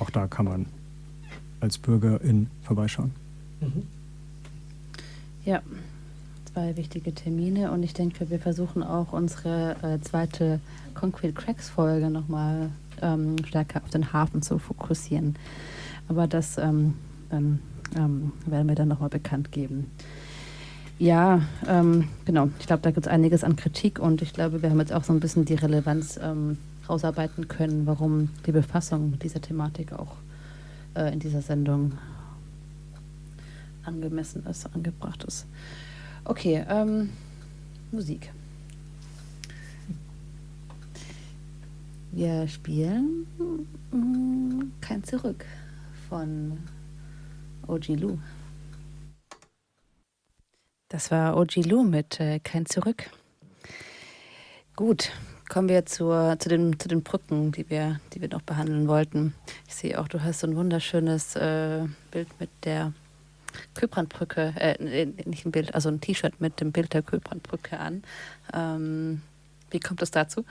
Auch 0.01 0.11
da 0.11 0.27
kann 0.27 0.47
man 0.47 0.67
als 1.61 1.79
Bürgerin 1.79 2.49
vorbeischauen. 2.63 3.13
Mhm. 3.61 3.85
Ja, 5.45 5.63
zwei 6.53 6.77
wichtige 6.77 7.15
Termine 7.15 7.71
und 7.71 7.83
ich 7.83 7.95
denke, 7.95 8.29
wir 8.31 8.39
versuchen 8.39 8.83
auch 8.83 9.13
unsere 9.13 9.77
äh, 9.83 10.01
zweite 10.01 10.61
Concrete 10.95 11.33
Cracks 11.33 11.69
Folge 11.69 12.11
nochmal 12.11 12.71
ähm, 13.01 13.37
stärker 13.45 13.83
auf 13.83 13.91
den 13.91 14.13
Hafen 14.13 14.43
zu 14.43 14.59
fokussieren. 14.59 15.37
Aber 16.09 16.27
das 16.27 16.59
ähm, 16.59 16.95
dann, 17.31 17.61
ähm, 17.97 18.33
werden 18.47 18.69
wir 18.69 18.75
dann 18.75 18.89
nochmal 18.89 19.09
bekannt 19.09 19.53
geben. 19.53 19.91
Ja, 20.99 21.43
ähm, 21.69 22.09
genau. 22.25 22.51
Ich 22.59 22.66
glaube, 22.66 22.83
da 22.83 22.91
gibt 22.91 23.07
es 23.07 23.12
einiges 23.12 23.45
an 23.45 23.55
Kritik 23.55 24.01
und 24.01 24.20
ich 24.20 24.33
glaube, 24.33 24.62
wir 24.62 24.70
haben 24.70 24.81
jetzt 24.81 24.93
auch 24.93 25.05
so 25.05 25.12
ein 25.12 25.20
bisschen 25.20 25.45
die 25.45 25.55
Relevanz 25.55 26.19
ähm, 26.20 26.59
rausarbeiten 26.89 27.47
können, 27.47 27.87
warum 27.87 28.31
die 28.47 28.53
Befassung 28.53 29.12
mit 29.12 29.23
dieser 29.23 29.41
Thematik 29.41 29.93
auch 29.93 30.16
äh, 30.97 31.12
in 31.12 31.20
dieser 31.20 31.41
Sendung 31.41 31.93
angemessen 33.85 34.45
ist, 34.47 34.66
angebracht 34.75 35.23
ist. 35.23 35.47
Okay, 36.25 36.65
ähm, 36.69 37.11
Musik. 37.93 38.33
Wir 42.11 42.49
spielen 42.49 43.27
mm, 43.93 44.73
Kein 44.81 45.05
Zurück 45.05 45.45
von 46.09 46.59
OG 47.69 47.89
Lou. 47.89 48.19
Das 50.89 51.10
war 51.10 51.36
OG 51.36 51.56
Lou 51.66 51.82
mit 51.82 52.19
äh, 52.19 52.40
Kein 52.40 52.65
Zurück. 52.65 53.10
Gut, 54.74 55.10
kommen 55.51 55.69
wir 55.69 55.85
zur, 55.85 56.36
zu, 56.39 56.48
den, 56.48 56.81
zu 56.81 56.89
den 56.89 57.02
Brücken, 57.02 57.52
die 57.52 57.69
wir, 57.69 58.01
die 58.15 58.23
wir 58.23 58.28
noch 58.28 58.40
behandeln 58.40 58.89
wollten. 58.89 59.35
Ich 59.66 59.74
sehe 59.74 60.01
auch, 60.01 60.09
du 60.09 60.23
hast 60.23 60.40
so 60.40 60.47
ein 60.47 60.56
wunderschönes 60.56 61.36
äh, 61.36 61.85
Bild 62.10 62.28
mit 62.40 62.48
der 62.65 62.94
Köbrandbrücke, 63.74 64.55
äh, 64.59 65.05
nicht 65.27 65.44
ein 65.44 65.52
Bild, 65.52 65.74
also 65.74 65.90
ein 65.90 66.01
T-Shirt 66.01 66.40
mit 66.40 66.59
dem 66.60 66.73
Bild 66.73 66.94
der 66.94 67.02
Köbrandbrücke 67.02 67.78
an. 67.78 68.02
Ähm, 68.55 69.20
wie 69.70 69.81
kommt 69.81 70.01
es 70.01 70.10
dazu? 70.10 70.47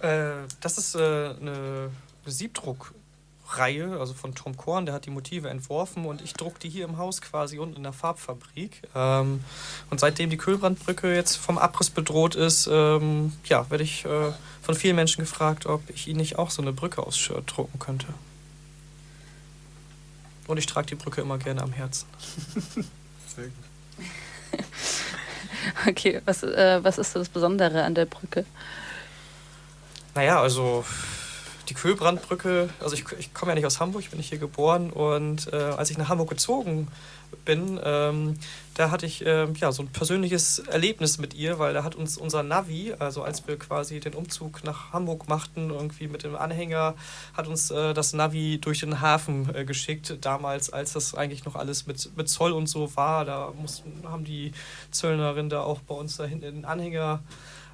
Äh, 0.00 0.46
das 0.62 0.78
ist 0.78 0.94
äh, 0.94 0.98
eine 0.98 1.90
Siebdruckreihe, 3.46 3.98
also 3.98 4.14
von 4.14 4.34
Tom 4.34 4.56
Korn, 4.56 4.86
der 4.86 4.94
hat 4.94 5.06
die 5.06 5.10
Motive 5.10 5.48
entworfen 5.48 6.04
und 6.04 6.20
ich 6.22 6.34
druck 6.34 6.58
die 6.60 6.68
hier 6.68 6.84
im 6.84 6.98
Haus 6.98 7.20
quasi 7.20 7.58
unten 7.58 7.76
in 7.76 7.82
der 7.82 7.92
Farbfabrik. 7.92 8.82
Ähm, 8.94 9.44
und 9.90 10.00
seitdem 10.00 10.30
die 10.30 10.36
Köhlbrandbrücke 10.36 11.14
jetzt 11.14 11.36
vom 11.36 11.58
Abriss 11.58 11.90
bedroht 11.90 12.34
ist, 12.34 12.68
ähm, 12.70 13.32
ja, 13.44 13.68
werde 13.70 13.84
ich 13.84 14.04
äh, 14.04 14.32
von 14.62 14.74
vielen 14.74 14.96
Menschen 14.96 15.20
gefragt, 15.20 15.66
ob 15.66 15.88
ich 15.90 16.08
ihnen 16.08 16.18
nicht 16.18 16.38
auch 16.38 16.50
so 16.50 16.62
eine 16.62 16.72
Brücke 16.72 17.06
aus 17.06 17.16
Shirt 17.16 17.44
drucken 17.46 17.78
könnte. 17.78 18.06
Und 20.46 20.58
ich 20.58 20.66
trage 20.66 20.88
die 20.88 20.94
Brücke 20.94 21.20
immer 21.20 21.38
gerne 21.38 21.62
am 21.62 21.72
Herzen. 21.72 22.06
Sehr 23.34 23.44
gut. 23.44 24.06
Okay, 25.88 26.22
was, 26.24 26.42
äh, 26.44 26.78
was 26.82 26.96
ist 26.96 27.16
das 27.16 27.28
Besondere 27.28 27.82
an 27.82 27.94
der 27.94 28.06
Brücke? 28.06 28.44
Naja, 30.14 30.40
also 30.40 30.84
die 31.68 31.74
Kühlbrandbrücke, 31.74 32.68
also 32.80 32.94
ich, 32.94 33.04
ich 33.18 33.34
komme 33.34 33.52
ja 33.52 33.56
nicht 33.56 33.66
aus 33.66 33.80
Hamburg, 33.80 34.08
bin 34.10 34.20
ich 34.20 34.28
hier 34.28 34.38
geboren 34.38 34.90
und 34.90 35.52
äh, 35.52 35.56
als 35.56 35.90
ich 35.90 35.98
nach 35.98 36.08
Hamburg 36.08 36.30
gezogen 36.30 36.88
bin, 37.44 37.80
ähm, 37.82 38.38
da 38.74 38.90
hatte 38.90 39.06
ich 39.06 39.24
äh, 39.24 39.46
ja, 39.52 39.72
so 39.72 39.82
ein 39.82 39.88
persönliches 39.88 40.58
Erlebnis 40.60 41.18
mit 41.18 41.34
ihr, 41.34 41.58
weil 41.58 41.74
da 41.74 41.82
hat 41.82 41.94
uns 41.94 42.18
unser 42.18 42.42
Navi, 42.42 42.94
also 42.98 43.22
als 43.22 43.46
wir 43.46 43.58
quasi 43.58 44.00
den 44.00 44.14
Umzug 44.14 44.64
nach 44.64 44.92
Hamburg 44.92 45.28
machten, 45.28 45.70
irgendwie 45.70 46.08
mit 46.08 46.24
dem 46.24 46.36
Anhänger, 46.36 46.94
hat 47.34 47.46
uns 47.48 47.70
äh, 47.70 47.94
das 47.94 48.12
Navi 48.12 48.58
durch 48.60 48.80
den 48.80 49.00
Hafen 49.00 49.54
äh, 49.54 49.64
geschickt. 49.64 50.18
Damals, 50.20 50.70
als 50.72 50.92
das 50.92 51.14
eigentlich 51.14 51.44
noch 51.44 51.56
alles 51.56 51.86
mit, 51.86 52.10
mit 52.16 52.28
Zoll 52.28 52.52
und 52.52 52.66
so 52.66 52.94
war, 52.96 53.24
da 53.24 53.52
mussten, 53.60 53.92
haben 54.04 54.24
die 54.24 54.52
Zöllnerinnen 54.90 55.50
da 55.50 55.62
auch 55.62 55.80
bei 55.80 55.94
uns 55.94 56.16
da 56.16 56.24
hinten 56.24 56.44
in 56.44 56.54
den 56.56 56.64
Anhänger 56.64 57.22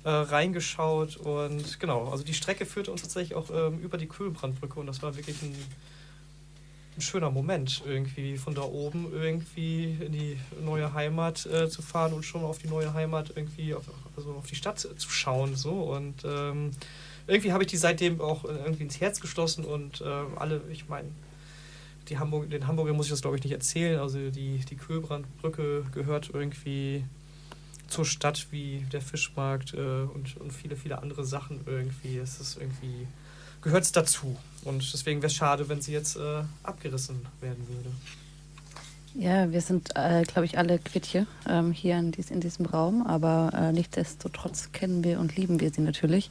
äh, 0.05 0.11
reingeschaut 0.11 1.17
und 1.17 1.79
genau, 1.81 2.09
also 2.09 2.25
die 2.25 2.35
Strecke 2.35 2.67
führte 2.67 2.91
uns 2.91 3.03
tatsächlich 3.03 3.35
auch 3.35 3.51
ähm, 3.51 3.79
über 3.81 3.99
die 3.99 4.09
Kühlbrandbrücke 4.09 4.79
und 4.81 4.87
das 4.87 5.03
war 5.03 5.17
wirklich 5.17 5.43
ein 5.43 5.55
ein 6.97 7.01
schöner 7.01 7.31
Moment, 7.31 7.83
irgendwie 7.87 8.37
von 8.37 8.55
da 8.55 8.63
oben 8.63 9.13
irgendwie 9.13 9.97
in 10.01 10.13
die 10.13 10.39
neue 10.63 10.93
Heimat 10.93 11.47
äh, 11.47 11.69
zu 11.69 11.81
fahren 11.81 12.13
und 12.13 12.23
schon 12.25 12.43
auf 12.43 12.59
die 12.59 12.69
neue 12.69 12.93
Heimat 12.93 13.33
irgendwie, 13.35 13.75
auf, 13.75 13.85
also 14.17 14.33
auf 14.33 14.47
die 14.47 14.57
Stadt 14.57 14.79
zu 14.79 15.11
schauen. 15.11 15.57
So. 15.57 15.73
Und 15.95 16.23
ähm, 16.25 16.73
irgendwie 17.27 17.53
habe 17.53 17.65
ich 17.65 17.71
die 17.71 17.79
seitdem 17.79 18.21
auch 18.21 18.45
irgendwie 18.45 18.83
ins 18.83 19.01
Herz 19.01 19.21
geschlossen 19.21 19.65
und 19.65 20.03
äh, 20.03 20.05
alle, 20.37 20.61
ich 20.71 20.89
meine, 20.89 21.09
die 22.09 22.19
Hamburg, 22.19 22.51
den 22.51 22.67
Hamburger 22.67 22.93
muss 22.93 23.07
ich 23.07 23.13
das 23.13 23.23
glaube 23.23 23.37
ich 23.37 23.45
nicht 23.45 23.53
erzählen. 23.53 23.99
Also 23.99 24.31
die, 24.31 24.59
die 24.59 24.77
Kühlbrandbrücke 24.77 25.87
gehört 25.93 26.31
irgendwie 26.33 27.05
zur 27.93 28.05
Stadt 28.05 28.49
wie 28.51 28.85
der 28.93 29.01
Fischmarkt 29.01 29.75
äh, 29.75 29.77
und, 29.77 30.37
und 30.39 30.53
viele, 30.53 30.77
viele 30.77 31.01
andere 31.01 31.25
Sachen 31.25 31.61
irgendwie. 31.67 32.19
Es 32.19 32.41
ist 32.41 32.57
irgendwie 32.59 33.07
gehört 33.63 33.85
es 33.85 33.93
dazu. 33.93 34.37
Und 34.65 34.93
deswegen 34.93 35.23
wäre 35.23 35.29
es 35.29 35.35
schade, 35.35 35.69
wenn 35.69 35.81
sie 35.81 35.93
jetzt 35.93 36.17
äh, 36.17 36.43
abgerissen 36.63 37.25
werden 37.41 37.67
würde. 37.69 37.91
Ja, 39.15 39.53
wir 39.53 39.61
sind, 39.61 39.91
äh, 39.95 40.23
glaube 40.23 40.47
ich, 40.47 40.57
alle 40.57 40.79
quitt 40.79 41.05
hier, 41.05 41.27
ähm, 41.47 41.73
hier 41.73 41.99
in, 41.99 42.13
dies, 42.13 42.31
in, 42.31 42.41
diesem 42.41 42.65
Raum, 42.65 43.07
aber 43.07 43.53
äh, 43.55 43.73
nichtsdestotrotz 43.73 44.73
kennen 44.73 45.05
wir 45.05 45.21
und 45.21 45.37
lieben 45.37 45.61
wir 45.61 45.71
sie 45.71 45.83
natürlich. 45.83 46.31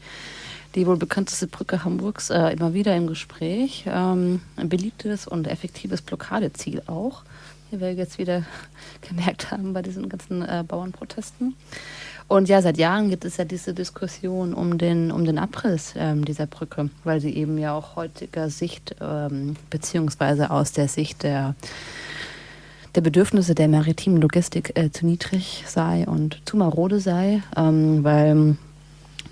Die 0.74 0.88
wohl 0.88 0.98
bekannteste 0.98 1.48
Brücke 1.48 1.84
Hamburgs, 1.84 2.32
äh, 2.32 2.50
immer 2.50 2.74
wieder 2.74 2.96
im 2.96 3.06
Gespräch. 3.06 3.86
Ähm, 3.88 4.42
ein 4.56 4.70
beliebtes 4.70 5.28
und 5.28 5.48
effektives 5.48 6.02
Blockadeziel 6.02 6.82
auch, 6.88 7.24
wie 7.72 7.80
wir 7.80 7.94
jetzt 7.94 8.18
wieder 8.18 8.44
gemerkt 9.08 9.52
haben 9.52 9.74
bei 9.74 9.82
diesen 9.82 10.10
ganzen 10.10 10.42
äh, 10.42 10.64
Bauernprotesten. 10.68 11.56
Und 12.28 12.48
ja, 12.48 12.62
seit 12.62 12.78
Jahren 12.78 13.10
gibt 13.10 13.26
es 13.26 13.36
ja 13.36 13.44
diese 13.44 13.74
Diskussion 13.74 14.54
um 14.54 14.78
den, 14.78 15.12
um 15.12 15.26
den 15.26 15.38
Abriss 15.38 15.96
ähm, 15.98 16.24
dieser 16.24 16.48
Brücke, 16.48 16.90
weil 17.04 17.20
sie 17.20 17.36
eben 17.36 17.58
ja 17.58 17.74
auch 17.74 17.98
heutiger 17.98 18.50
Sicht, 18.50 18.96
ähm, 19.02 19.58
beziehungsweise 19.70 20.50
aus 20.50 20.72
der 20.72 20.88
Sicht 20.88 21.24
der, 21.24 21.56
der 22.96 23.02
Bedürfnisse 23.02 23.54
der 23.54 23.68
maritimen 23.68 24.22
Logistik 24.22 24.78
äh, 24.78 24.92
zu 24.92 25.06
niedrig 25.06 25.66
sei 25.68 26.08
und 26.08 26.42
zu 26.46 26.56
marode 26.56 27.02
sei, 27.02 27.44
ähm, 27.58 28.06
weil 28.06 28.56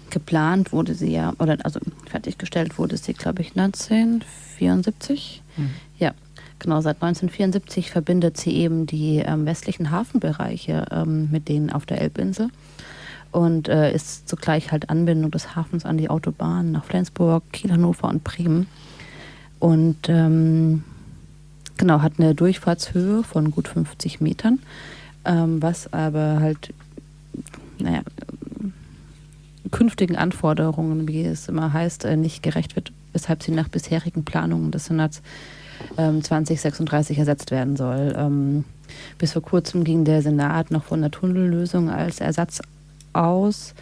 geplant 0.09 0.73
wurde 0.73 0.93
sie 0.93 1.13
ja, 1.13 1.33
oder 1.39 1.57
also 1.63 1.79
fertiggestellt 2.09 2.77
wurde 2.77 2.97
sie, 2.97 3.13
glaube 3.13 3.41
ich, 3.43 3.55
1974. 3.55 5.41
Mhm. 5.55 5.69
Genau, 6.59 6.81
seit 6.81 6.97
1974 6.97 7.89
verbindet 7.89 8.37
sie 8.37 8.53
eben 8.53 8.85
die 8.85 9.17
ähm, 9.17 9.45
westlichen 9.45 9.91
Hafenbereiche 9.91 10.85
ähm, 10.91 11.29
mit 11.31 11.47
denen 11.47 11.69
auf 11.69 11.85
der 11.85 12.01
Elbinsel 12.01 12.49
und 13.31 13.69
äh, 13.69 13.93
ist 13.93 14.27
zugleich 14.27 14.71
halt 14.71 14.89
Anbindung 14.89 15.31
des 15.31 15.55
Hafens 15.55 15.85
an 15.85 15.97
die 15.97 16.09
Autobahn 16.09 16.71
nach 16.71 16.83
Flensburg, 16.83 17.43
Kiel, 17.51 17.71
Hannover 17.71 18.09
und 18.09 18.23
Bremen. 18.23 18.67
Und 19.59 20.09
ähm, 20.09 20.83
genau, 21.77 22.01
hat 22.01 22.13
eine 22.17 22.33
Durchfahrtshöhe 22.33 23.23
von 23.23 23.51
gut 23.51 23.67
50 23.67 24.19
Metern, 24.19 24.59
ähm, 25.25 25.61
was 25.61 25.91
aber 25.93 26.39
halt, 26.39 26.73
naja, 27.77 28.01
künftigen 29.71 30.15
Anforderungen, 30.15 31.07
wie 31.07 31.23
es 31.23 31.47
immer 31.47 31.73
heißt, 31.73 32.05
äh, 32.05 32.17
nicht 32.17 32.41
gerecht 32.41 32.75
wird, 32.75 32.91
weshalb 33.13 33.43
sie 33.43 33.51
nach 33.51 33.69
bisherigen 33.69 34.25
Planungen 34.25 34.71
des 34.71 34.85
Senats 34.85 35.21
ähm, 35.97 36.23
2036 36.23 37.17
ersetzt 37.17 37.51
werden 37.51 37.75
soll. 37.75 38.13
Ähm, 38.17 38.63
bis 39.17 39.33
vor 39.33 39.41
kurzem 39.41 39.83
ging 39.83 40.05
der 40.05 40.21
Senat 40.21 40.71
noch 40.71 40.83
von 40.83 41.01
der 41.01 41.11
Tunnellösung 41.11 41.89
als 41.89 42.19
Ersatz 42.19 42.61
aus. 43.13 43.73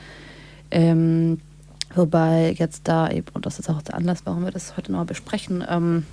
Ähm, 0.71 1.39
wobei 1.95 2.53
jetzt 2.57 2.87
da 2.87 3.09
eben, 3.09 3.27
und 3.33 3.45
das 3.45 3.59
ist 3.59 3.69
auch 3.69 3.81
der 3.81 3.95
Anlass, 3.95 4.21
warum 4.25 4.43
wir 4.43 4.51
das 4.51 4.77
heute 4.77 4.91
noch 4.91 5.05
besprechen, 5.05 5.63
ähm, 5.69 6.05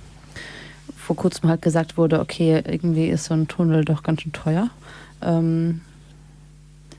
vor 0.95 1.15
kurzem 1.15 1.49
halt 1.49 1.61
gesagt 1.61 1.97
wurde, 1.97 2.19
okay, 2.19 2.63
irgendwie 2.65 3.07
ist 3.07 3.25
so 3.25 3.33
ein 3.33 3.47
Tunnel 3.47 3.85
doch 3.85 4.03
ganz 4.03 4.21
schön 4.21 4.31
teuer. 4.33 4.69
Ähm, 5.21 5.81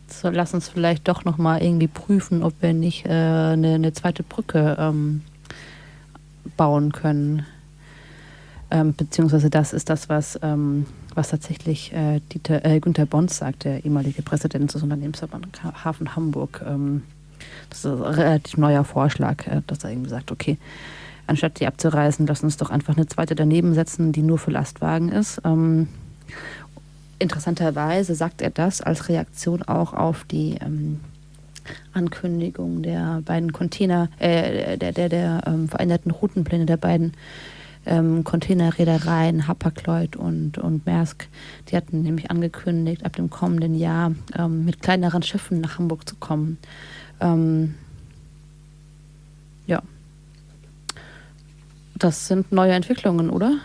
so, 0.08 0.30
lass 0.30 0.54
uns 0.54 0.68
vielleicht 0.68 1.08
doch 1.08 1.24
noch 1.24 1.36
mal 1.38 1.62
irgendwie 1.62 1.88
prüfen, 1.88 2.42
ob 2.42 2.54
wir 2.60 2.72
nicht 2.72 3.06
äh, 3.06 3.10
eine, 3.10 3.74
eine, 3.74 3.92
zweite 3.92 4.22
Brücke 4.22 4.76
ähm, 4.78 5.22
bauen 6.56 6.92
können. 6.92 7.44
Ähm, 8.76 8.94
beziehungsweise 8.94 9.48
das 9.48 9.72
ist 9.72 9.88
das, 9.88 10.10
was, 10.10 10.38
ähm, 10.42 10.84
was 11.14 11.30
tatsächlich 11.30 11.94
äh, 11.94 12.20
Dieter, 12.32 12.62
äh, 12.62 12.78
Günther 12.78 13.06
Bons 13.06 13.38
sagt, 13.38 13.64
der 13.64 13.82
ehemalige 13.86 14.20
Präsident 14.20 14.74
des 14.74 14.82
Unternehmensverbandes 14.82 15.62
Hafen 15.82 16.14
Hamburg. 16.14 16.62
Ähm, 16.66 17.02
das 17.70 17.78
ist 17.78 17.86
ein 17.86 18.02
relativ 18.02 18.58
neuer 18.58 18.84
Vorschlag, 18.84 19.46
äh, 19.46 19.62
dass 19.66 19.82
er 19.82 19.92
eben 19.92 20.06
sagt, 20.06 20.30
okay, 20.30 20.58
anstatt 21.26 21.58
die 21.58 21.66
abzureißen, 21.66 22.26
lass 22.26 22.42
uns 22.42 22.58
doch 22.58 22.68
einfach 22.68 22.94
eine 22.94 23.06
zweite 23.06 23.34
daneben 23.34 23.72
setzen, 23.72 24.12
die 24.12 24.22
nur 24.22 24.36
für 24.36 24.50
Lastwagen 24.50 25.08
ist. 25.08 25.40
Ähm, 25.46 25.88
interessanterweise 27.18 28.14
sagt 28.14 28.42
er 28.42 28.50
das 28.50 28.82
als 28.82 29.08
Reaktion 29.08 29.62
auch 29.62 29.94
auf 29.94 30.24
die 30.24 30.56
ähm, 30.60 31.00
Ankündigung 31.94 32.82
der 32.82 33.22
beiden 33.24 33.54
Container, 33.54 34.10
äh, 34.18 34.76
der, 34.76 34.92
der, 34.92 35.08
der 35.08 35.44
ähm, 35.46 35.66
veränderten 35.66 36.10
Routenpläne 36.10 36.66
der 36.66 36.76
beiden 36.76 37.14
ähm, 37.86 38.24
Containerreedereien, 38.24 39.46
Hapag-Lloyd 39.46 40.16
und, 40.16 40.58
und 40.58 40.84
Maersk. 40.86 41.28
Die 41.68 41.76
hatten 41.76 42.02
nämlich 42.02 42.30
angekündigt, 42.30 43.04
ab 43.04 43.16
dem 43.16 43.30
kommenden 43.30 43.74
Jahr 43.74 44.12
ähm, 44.36 44.64
mit 44.64 44.82
kleineren 44.82 45.22
Schiffen 45.22 45.60
nach 45.60 45.78
Hamburg 45.78 46.08
zu 46.08 46.16
kommen. 46.16 46.58
Ähm, 47.20 47.74
ja. 49.66 49.82
Das 51.94 52.26
sind 52.28 52.52
neue 52.52 52.72
Entwicklungen, 52.72 53.30
oder? 53.30 53.58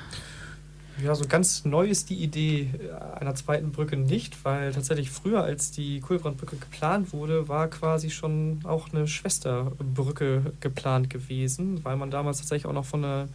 Ja, 1.03 1.15
so 1.15 1.25
ganz 1.27 1.65
neu 1.65 1.87
ist 1.87 2.11
die 2.11 2.15
Idee 2.15 2.69
äh, 2.79 3.19
einer 3.19 3.33
zweiten 3.33 3.71
Brücke 3.71 3.97
nicht, 3.97 4.45
weil 4.45 4.71
tatsächlich 4.71 5.09
früher, 5.09 5.43
als 5.43 5.71
die 5.71 5.99
Kulbrandbrücke 5.99 6.57
geplant 6.57 7.11
wurde, 7.11 7.47
war 7.47 7.69
quasi 7.69 8.11
schon 8.11 8.59
auch 8.65 8.93
eine 8.93 9.07
Schwesterbrücke 9.07 10.53
geplant 10.59 11.09
gewesen, 11.09 11.83
weil 11.83 11.95
man 11.95 12.11
damals 12.11 12.37
tatsächlich 12.37 12.67
auch 12.67 12.73
noch 12.73 12.85
von 12.85 13.03
einer 13.03 13.27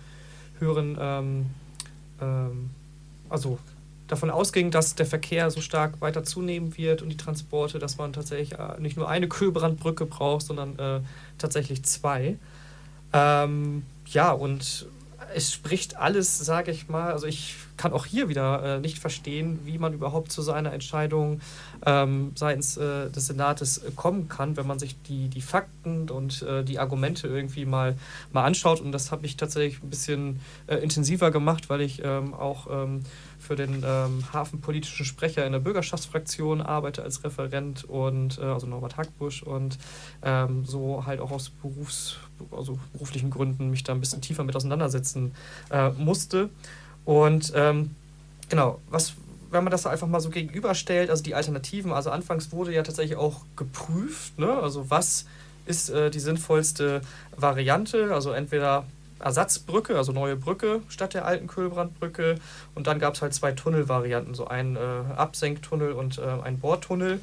höheren, 0.58 0.96
ähm, 1.00 1.46
ähm, 2.20 2.70
also 3.28 3.58
davon 4.06 4.30
ausging, 4.30 4.70
dass 4.70 4.94
der 4.94 5.06
Verkehr 5.06 5.50
so 5.50 5.60
stark 5.60 6.00
weiter 6.00 6.24
zunehmen 6.24 6.76
wird 6.76 7.02
und 7.02 7.08
die 7.08 7.16
Transporte, 7.16 7.78
dass 7.78 7.98
man 7.98 8.12
tatsächlich 8.12 8.58
äh, 8.58 8.80
nicht 8.80 8.96
nur 8.96 9.08
eine 9.08 9.28
Kühlbrandbrücke 9.28 10.06
braucht, 10.06 10.46
sondern 10.46 10.78
äh, 10.78 11.00
tatsächlich 11.38 11.82
zwei. 11.82 12.36
Ähm, 13.12 13.84
ja, 14.06 14.30
und 14.30 14.86
es 15.34 15.52
spricht 15.52 15.96
alles, 15.96 16.38
sage 16.38 16.70
ich 16.70 16.88
mal. 16.88 17.12
Also 17.12 17.26
ich 17.26 17.54
kann 17.76 17.92
auch 17.92 18.06
hier 18.06 18.28
wieder 18.28 18.76
äh, 18.76 18.80
nicht 18.80 18.98
verstehen, 18.98 19.60
wie 19.64 19.78
man 19.78 19.92
überhaupt 19.92 20.32
zu 20.32 20.42
seiner 20.42 20.72
Entscheidung 20.72 21.40
ähm, 21.84 22.32
seitens 22.34 22.76
äh, 22.76 23.10
des 23.10 23.26
Senates 23.26 23.78
äh, 23.78 23.90
kommen 23.94 24.28
kann, 24.28 24.56
wenn 24.56 24.66
man 24.66 24.78
sich 24.78 25.00
die, 25.02 25.28
die 25.28 25.42
Fakten 25.42 26.08
und 26.10 26.42
äh, 26.42 26.64
die 26.64 26.78
Argumente 26.78 27.28
irgendwie 27.28 27.66
mal, 27.66 27.96
mal 28.32 28.44
anschaut. 28.44 28.80
Und 28.80 28.92
das 28.92 29.12
habe 29.12 29.26
ich 29.26 29.36
tatsächlich 29.36 29.82
ein 29.82 29.90
bisschen 29.90 30.40
äh, 30.66 30.76
intensiver 30.76 31.30
gemacht, 31.30 31.68
weil 31.68 31.82
ich 31.82 32.02
ähm, 32.02 32.34
auch 32.34 32.68
ähm, 32.70 33.02
für 33.38 33.56
den 33.56 33.84
ähm, 33.86 34.24
hafenpolitischen 34.32 35.04
Sprecher 35.04 35.46
in 35.46 35.52
der 35.52 35.60
Bürgerschaftsfraktion 35.60 36.62
arbeite 36.62 37.02
als 37.02 37.22
Referent 37.24 37.84
und 37.84 38.38
äh, 38.38 38.42
also 38.42 38.66
Norbert 38.66 38.96
Hackbusch 38.96 39.42
und 39.42 39.78
ähm, 40.22 40.64
so 40.64 41.04
halt 41.06 41.20
auch 41.20 41.30
aus 41.30 41.50
Berufs 41.50 42.18
also 42.50 42.78
beruflichen 42.92 43.30
Gründen 43.30 43.70
mich 43.70 43.84
da 43.84 43.92
ein 43.92 44.00
bisschen 44.00 44.20
tiefer 44.20 44.44
mit 44.44 44.56
auseinandersetzen 44.56 45.34
äh, 45.70 45.90
musste. 45.90 46.50
Und 47.04 47.52
ähm, 47.54 47.94
genau, 48.48 48.80
was, 48.90 49.14
wenn 49.50 49.64
man 49.64 49.70
das 49.70 49.86
einfach 49.86 50.08
mal 50.08 50.20
so 50.20 50.30
gegenüberstellt, 50.30 51.10
also 51.10 51.22
die 51.22 51.34
Alternativen, 51.34 51.92
also 51.92 52.10
anfangs 52.10 52.52
wurde 52.52 52.72
ja 52.72 52.82
tatsächlich 52.82 53.16
auch 53.16 53.42
geprüft, 53.56 54.38
ne? 54.38 54.52
also 54.52 54.90
was 54.90 55.26
ist 55.66 55.90
äh, 55.90 56.10
die 56.10 56.20
sinnvollste 56.20 57.00
Variante, 57.36 58.14
also 58.14 58.32
entweder 58.32 58.84
Ersatzbrücke, 59.18 59.96
also 59.96 60.12
neue 60.12 60.36
Brücke 60.36 60.82
statt 60.88 61.14
der 61.14 61.24
alten 61.24 61.46
Kühlbrandbrücke 61.46 62.36
und 62.74 62.86
dann 62.86 62.98
gab 62.98 63.14
es 63.14 63.22
halt 63.22 63.34
zwei 63.34 63.52
Tunnelvarianten, 63.52 64.34
so 64.34 64.46
ein 64.46 64.76
äh, 64.76 64.78
Absenktunnel 65.16 65.92
und 65.92 66.18
äh, 66.18 66.22
ein 66.44 66.58
Bohrtunnel. 66.58 67.20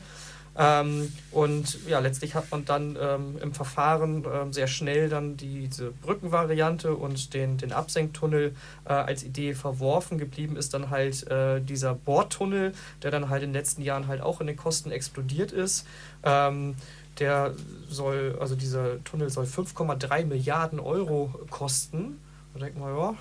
Ähm, 0.55 1.11
und 1.31 1.87
ja, 1.87 1.99
letztlich 1.99 2.35
hat 2.35 2.51
man 2.51 2.63
dann 2.65 2.97
ähm, 3.01 3.37
im 3.41 3.53
Verfahren 3.53 4.23
ähm, 4.31 4.53
sehr 4.53 4.67
schnell 4.67 5.09
dann 5.09 5.35
diese 5.35 5.91
Brückenvariante 5.91 6.95
und 6.95 7.33
den, 7.33 7.57
den 7.57 7.71
Absenktunnel 7.71 8.53
äh, 8.85 8.93
als 8.93 9.23
Idee 9.23 9.55
verworfen. 9.55 10.17
Geblieben 10.17 10.55
ist 10.55 10.73
dann 10.73 10.89
halt 10.91 11.27
äh, 11.27 11.59
dieser 11.59 11.95
Bohrtunnel, 11.95 12.73
der 13.01 13.11
dann 13.11 13.29
halt 13.29 13.43
in 13.43 13.49
den 13.49 13.55
letzten 13.55 13.81
Jahren 13.81 14.07
halt 14.07 14.21
auch 14.21 14.41
in 14.41 14.47
den 14.47 14.57
Kosten 14.57 14.91
explodiert 14.91 15.51
ist. 15.51 15.87
Ähm, 16.23 16.75
der 17.19 17.53
soll, 17.89 18.37
also 18.39 18.55
dieser 18.55 19.03
Tunnel 19.03 19.29
soll 19.29 19.45
5,3 19.45 20.25
Milliarden 20.25 20.79
Euro 20.79 21.33
kosten. 21.49 22.19
Da 22.53 22.59
denkt 22.59 22.79
man, 22.79 22.95
ja, 22.95 23.15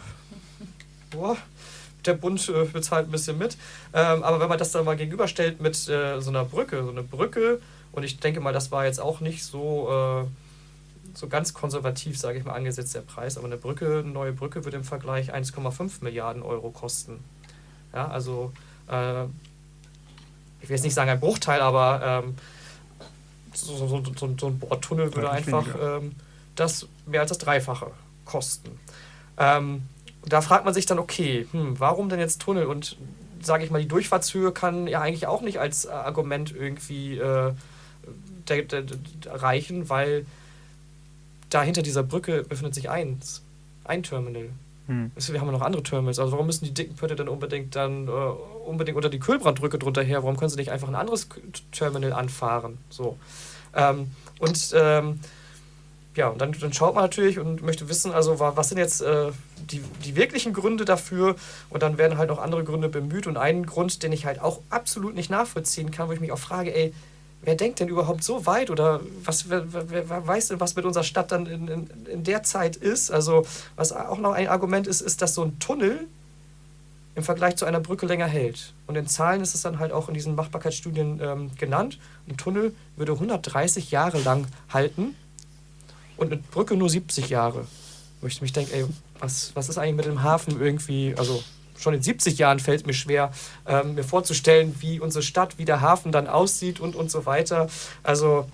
boah 1.10 1.36
der 2.07 2.15
Bund 2.15 2.49
äh, 2.49 2.65
bezahlt 2.65 3.09
ein 3.09 3.11
bisschen 3.11 3.39
mit. 3.39 3.57
Ähm, 3.93 4.23
aber 4.23 4.41
wenn 4.41 4.49
man 4.49 4.59
das 4.59 4.73
dann 4.73 4.85
mal 4.85 4.97
gegenüberstellt 4.97 5.61
mit 5.61 5.77
äh, 5.89 6.20
so 6.20 6.31
einer 6.31 6.45
Brücke, 6.45 6.83
so 6.85 6.91
eine 6.91 7.03
Brücke, 7.03 7.61
und 7.93 8.05
ich 8.05 8.19
denke 8.19 8.41
mal, 8.41 8.53
das 8.53 8.70
war 8.70 8.87
jetzt 8.87 9.01
auch 9.01 9.20
nicht 9.20 9.45
so, 9.45 10.24
äh, 10.24 11.16
so 11.16 11.29
ganz 11.29 11.53
konservativ, 11.53 12.19
sage 12.19 12.39
ich 12.39 12.45
mal, 12.45 12.55
angesetzt 12.55 12.95
der 12.95 13.03
Preis, 13.03 13.37
aber 13.37 13.47
eine 13.47 13.59
Brücke, 13.59 14.01
eine 14.01 14.12
neue 14.12 14.33
Brücke 14.33 14.65
würde 14.65 14.79
im 14.79 14.85
Vergleich 14.85 15.35
1,5 15.35 16.03
Milliarden 16.03 16.43
Euro 16.43 16.70
kosten. 16.70 17.23
Ja, 17.93 18.09
also 18.09 18.53
äh, 18.89 19.24
ich 20.62 20.69
will 20.69 20.77
jetzt 20.77 20.85
nicht 20.85 20.95
sagen 20.95 21.11
ein 21.11 21.20
Bruchteil, 21.20 21.61
aber 21.61 22.23
ähm, 22.24 22.35
so, 23.53 23.77
so, 23.77 23.87
so, 23.87 24.35
so, 24.39 24.47
ein 24.47 24.59
Bordtunnel 24.59 25.15
würde 25.15 25.31
einfach 25.31 25.66
ähm, 25.81 26.15
das 26.57 26.87
mehr 27.07 27.20
als 27.20 27.29
das 27.29 27.39
Dreifache 27.39 27.91
kosten. 28.24 28.79
Ähm, 29.37 29.83
da 30.27 30.40
fragt 30.40 30.65
man 30.65 30.74
sich 30.74 30.86
dann, 30.86 30.99
okay, 30.99 31.47
hm, 31.53 31.78
warum 31.78 32.09
denn 32.09 32.20
jetzt 32.20 32.43
Tunnel? 32.43 32.66
Und 32.66 32.97
sage 33.40 33.65
ich 33.65 33.70
mal, 33.70 33.82
die 33.82 33.89
Durchfahrtshöhe 33.89 34.53
kann 34.53 34.86
ja 34.86 35.01
eigentlich 35.01 35.27
auch 35.27 35.43
nicht 35.43 35.59
als 35.59 35.86
Argument 35.86 36.55
irgendwie 36.55 37.19
äh, 37.19 37.53
de, 38.49 38.65
de, 38.65 38.85
de, 38.85 38.97
reichen, 39.27 39.89
weil 39.89 40.27
da 41.51 41.62
hinter 41.62 41.82
dieser 41.82 42.03
Brücke 42.03 42.44
befindet 42.44 42.74
sich 42.74 42.89
eins, 42.89 43.43
ein 43.85 44.03
Terminal. 44.03 44.51
Hm. 44.86 45.11
Wir 45.15 45.40
haben 45.40 45.47
ja 45.47 45.53
noch 45.53 45.62
andere 45.62 45.82
Terminals. 45.82 46.19
Also 46.19 46.32
warum 46.32 46.47
müssen 46.47 46.65
die 46.65 46.74
dicken 46.74 46.97
Pötte 46.97 47.15
dann 47.15 47.28
unbedingt 47.28 47.77
dann 47.77 48.09
äh, 48.09 48.11
unbedingt 48.11 48.97
unter 48.97 49.11
die 49.11 49.20
Kühlbrandbrücke 49.20 49.78
drunter 49.78 50.03
her? 50.03 50.23
Warum 50.23 50.36
können 50.36 50.51
sie 50.51 50.57
nicht 50.57 50.73
einfach 50.73 50.89
ein 50.89 50.94
anderes 50.94 51.28
Terminal 51.73 52.12
anfahren? 52.12 52.78
So. 52.90 53.19
Ähm, 53.74 54.11
und 54.39 54.74
ähm, 54.74 55.20
ja, 56.14 56.28
und 56.28 56.40
dann, 56.40 56.52
dann 56.52 56.72
schaut 56.72 56.94
man 56.94 57.05
natürlich 57.05 57.39
und 57.39 57.62
möchte 57.62 57.89
wissen, 57.89 58.12
also 58.12 58.39
was 58.39 58.68
sind 58.68 58.78
jetzt 58.78 59.01
äh, 59.01 59.30
die, 59.70 59.82
die 60.05 60.14
wirklichen 60.14 60.52
Gründe 60.52 60.84
dafür 60.84 61.36
und 61.70 61.82
dann 61.82 61.97
werden 61.97 62.18
halt 62.18 62.28
noch 62.28 62.39
andere 62.39 62.64
Gründe 62.64 62.89
bemüht 62.89 63.26
und 63.26 63.36
einen 63.39 63.64
Grund, 63.64 64.02
den 64.02 64.12
ich 64.12 64.26
halt 64.26 64.40
auch 64.40 64.60
absolut 64.68 65.14
nicht 65.14 65.30
nachvollziehen 65.30 65.90
kann, 65.90 66.09
wo 66.09 66.12
ich 66.12 66.20
mich 66.20 66.32
auch 66.32 66.39
frage, 66.39 66.74
ey, 66.74 66.93
wer 67.43 67.55
denkt 67.55 67.80
denn 67.80 67.89
überhaupt 67.89 68.22
so 68.22 68.44
weit 68.44 68.70
oder 68.70 69.01
was, 69.24 69.48
wer, 69.48 69.72
wer, 69.72 70.09
wer 70.09 70.26
weiß 70.26 70.48
denn, 70.48 70.60
was 70.60 70.76
mit 70.76 70.84
unserer 70.84 71.05
Stadt 71.05 71.32
dann 71.32 71.47
in, 71.47 71.68
in, 71.68 71.90
in 72.06 72.24
der 72.24 72.43
Zeit 72.43 72.76
ist? 72.76 73.10
Also 73.10 73.47
was 73.76 73.93
auch 73.93 74.18
noch 74.18 74.32
ein 74.32 74.48
Argument 74.48 74.86
ist, 74.86 75.01
ist, 75.01 75.22
dass 75.22 75.34
so 75.34 75.43
ein 75.43 75.59
Tunnel 75.59 76.06
im 77.14 77.22
Vergleich 77.22 77.56
zu 77.56 77.64
einer 77.64 77.80
Brücke 77.80 78.06
länger 78.06 78.26
hält. 78.26 78.72
Und 78.86 78.97
in 78.97 79.06
Zahlen 79.06 79.43
ist 79.43 79.55
es 79.55 79.62
dann 79.62 79.78
halt 79.78 79.93
auch 79.93 80.09
in 80.09 80.14
diesen 80.14 80.34
Machbarkeitsstudien 80.34 81.20
ähm, 81.22 81.51
genannt. 81.59 81.98
Ein 82.28 82.36
Tunnel 82.36 82.74
würde 82.97 83.12
130 83.12 83.90
Jahre 83.90 84.18
lang 84.20 84.47
halten 84.72 85.14
und 86.23 86.32
eine 86.32 86.40
Brücke 86.40 86.77
nur 86.77 86.89
70 86.89 87.28
Jahre. 87.28 87.66
Wo 88.20 88.27
ich 88.27 88.40
mich 88.40 88.53
denke, 88.53 88.73
ey, 88.74 88.85
was, 89.19 89.53
was 89.55 89.69
ist 89.69 89.78
eigentlich 89.78 89.97
mit 89.97 90.05
dem 90.07 90.23
Hafen 90.23 90.61
irgendwie, 90.61 91.15
also 91.16 91.43
schon 91.77 91.94
in 91.94 92.03
70 92.03 92.39
Jahren 92.39 92.61
fällt 92.61 92.86
mir 92.86 92.94
schwer, 92.94 93.32
ähm, 93.66 93.94
mir 93.94 94.05
vorzustellen, 94.05 94.74
wie 94.81 95.01
unsere 95.01 95.23
Stadt, 95.23 95.59
wie 95.59 95.65
der 95.65 95.81
Hafen 95.81 96.12
dann 96.12 96.28
aussieht 96.28 96.81
und, 96.81 96.94
und 96.94 97.11
so 97.11 97.27
weiter. 97.27 97.69
Also, 98.03 98.47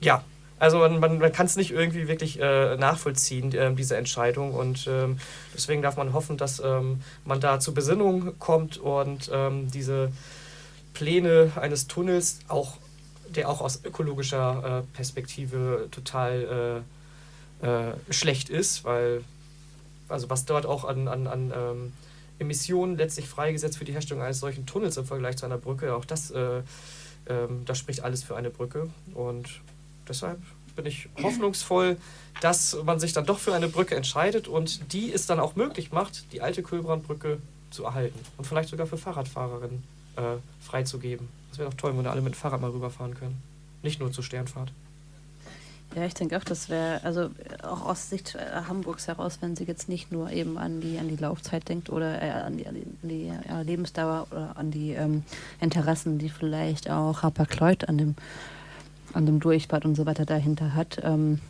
ja, 0.00 0.22
also 0.58 0.78
man, 0.78 1.00
man, 1.00 1.18
man 1.18 1.32
kann 1.32 1.46
es 1.46 1.56
nicht 1.56 1.70
irgendwie 1.70 2.08
wirklich 2.08 2.40
äh, 2.40 2.76
nachvollziehen, 2.76 3.52
äh, 3.54 3.74
diese 3.74 3.96
Entscheidung. 3.96 4.54
Und 4.54 4.86
ähm, 4.86 5.18
deswegen 5.54 5.82
darf 5.82 5.96
man 5.96 6.12
hoffen, 6.12 6.36
dass 6.36 6.60
ähm, 6.60 7.00
man 7.24 7.40
da 7.40 7.60
zur 7.60 7.74
Besinnung 7.74 8.38
kommt 8.38 8.78
und 8.78 9.30
ähm, 9.32 9.70
diese 9.70 10.12
Pläne 10.94 11.52
eines 11.56 11.86
Tunnels, 11.88 12.40
auch, 12.48 12.78
der 13.34 13.48
auch 13.48 13.60
aus 13.60 13.84
ökologischer 13.84 14.82
äh, 14.84 14.96
Perspektive 14.96 15.88
total 15.90 16.84
äh, 17.62 17.66
äh, 17.66 17.94
schlecht 18.10 18.48
ist, 18.48 18.84
weil 18.84 19.24
also 20.08 20.30
was 20.30 20.44
dort 20.44 20.66
auch 20.66 20.84
an, 20.84 21.08
an, 21.08 21.26
an 21.26 21.52
ähm, 21.56 21.92
Emissionen 22.38 22.96
letztlich 22.96 23.28
freigesetzt 23.28 23.78
für 23.78 23.84
die 23.84 23.92
Herstellung 23.92 24.22
eines 24.22 24.40
solchen 24.40 24.66
Tunnels 24.66 24.96
im 24.96 25.06
Vergleich 25.06 25.36
zu 25.36 25.46
einer 25.46 25.58
Brücke, 25.58 25.94
auch 25.94 26.04
das, 26.04 26.30
äh, 26.30 26.62
ähm, 27.28 27.64
das 27.64 27.78
spricht 27.78 28.00
alles 28.00 28.22
für 28.22 28.36
eine 28.36 28.50
Brücke. 28.50 28.88
Und 29.14 29.48
deshalb 30.08 30.38
bin 30.76 30.86
ich 30.86 31.08
hoffnungsvoll, 31.22 31.96
dass 32.40 32.76
man 32.84 33.00
sich 33.00 33.14
dann 33.14 33.24
doch 33.24 33.38
für 33.38 33.54
eine 33.54 33.68
Brücke 33.68 33.96
entscheidet 33.96 34.46
und 34.46 34.92
die 34.92 35.12
es 35.12 35.26
dann 35.26 35.40
auch 35.40 35.56
möglich 35.56 35.90
macht, 35.90 36.30
die 36.32 36.42
alte 36.42 36.62
Kühlbrandbrücke 36.62 37.38
zu 37.70 37.84
erhalten 37.84 38.18
und 38.36 38.46
vielleicht 38.46 38.68
sogar 38.68 38.86
für 38.86 38.98
Fahrradfahrerinnen 38.98 39.82
äh, 40.16 40.36
freizugeben. 40.60 41.28
Das 41.50 41.58
wäre 41.58 41.70
doch 41.70 41.76
toll, 41.76 41.96
wenn 41.96 42.04
wir 42.04 42.10
alle 42.10 42.20
mit 42.20 42.34
dem 42.34 42.38
Fahrrad 42.38 42.60
mal 42.60 42.70
rüberfahren 42.70 43.14
können. 43.14 43.42
Nicht 43.82 44.00
nur 44.00 44.12
zur 44.12 44.24
Sternfahrt. 44.24 44.72
Ja, 45.94 46.04
ich 46.04 46.14
denke 46.14 46.36
auch, 46.36 46.44
das 46.44 46.68
wäre, 46.68 47.02
also 47.04 47.30
auch 47.62 47.86
aus 47.86 48.10
Sicht 48.10 48.34
äh, 48.34 48.62
Hamburgs 48.68 49.06
heraus, 49.06 49.38
wenn 49.40 49.56
sie 49.56 49.64
jetzt 49.64 49.88
nicht 49.88 50.12
nur 50.12 50.30
eben 50.30 50.58
an 50.58 50.80
die, 50.80 50.98
an 50.98 51.08
die 51.08 51.16
Laufzeit 51.16 51.68
denkt 51.68 51.88
oder 51.88 52.20
äh, 52.20 52.30
an 52.30 52.58
die, 52.58 52.66
an 52.66 52.76
die 53.02 53.26
ja, 53.26 53.60
Lebensdauer 53.60 54.26
oder 54.30 54.56
an 54.56 54.70
die 54.70 54.90
ähm, 54.90 55.22
Interessen, 55.60 56.18
die 56.18 56.28
vielleicht 56.28 56.90
auch 56.90 57.22
Hapag-Lloyd 57.22 57.88
an 57.88 57.98
dem 57.98 58.14
an 59.16 59.24
dem 59.24 59.40
Durchfahrt 59.40 59.86
und 59.86 59.94
so 59.94 60.04
weiter 60.04 60.26
dahinter 60.26 60.74
hat, 60.74 61.00
ähm, 61.02 61.40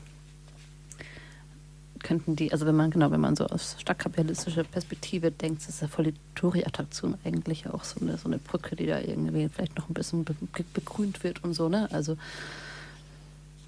könnten 2.07 2.37
die, 2.37 2.53
also 2.53 2.67
wenn 2.67 2.77
man, 2.77 2.91
genau, 2.91 3.11
wenn 3.11 3.21
man 3.21 3.35
so 3.35 3.47
aus 3.47 3.75
stadtkapitalistischer 3.81 4.63
Perspektive 4.63 5.33
denkt, 5.33 5.69
ist 5.69 5.83
ja 5.83 5.89
voll 5.89 6.05
die 6.05 6.15
Touri-Attraktion 6.37 7.19
eigentlich 7.25 7.69
auch 7.69 7.83
so 7.83 8.01
eine, 8.01 8.17
so 8.17 8.27
eine 8.27 8.39
Brücke, 8.39 8.77
die 8.77 8.87
da 8.87 9.01
irgendwie 9.01 9.49
vielleicht 9.49 9.77
noch 9.77 9.89
ein 9.89 9.95
bisschen 9.95 10.25
be 10.25 10.35
begrünt 10.73 11.25
wird 11.25 11.43
und 11.43 11.55
so, 11.55 11.69
ne? 11.69 11.89
Also 11.91 12.17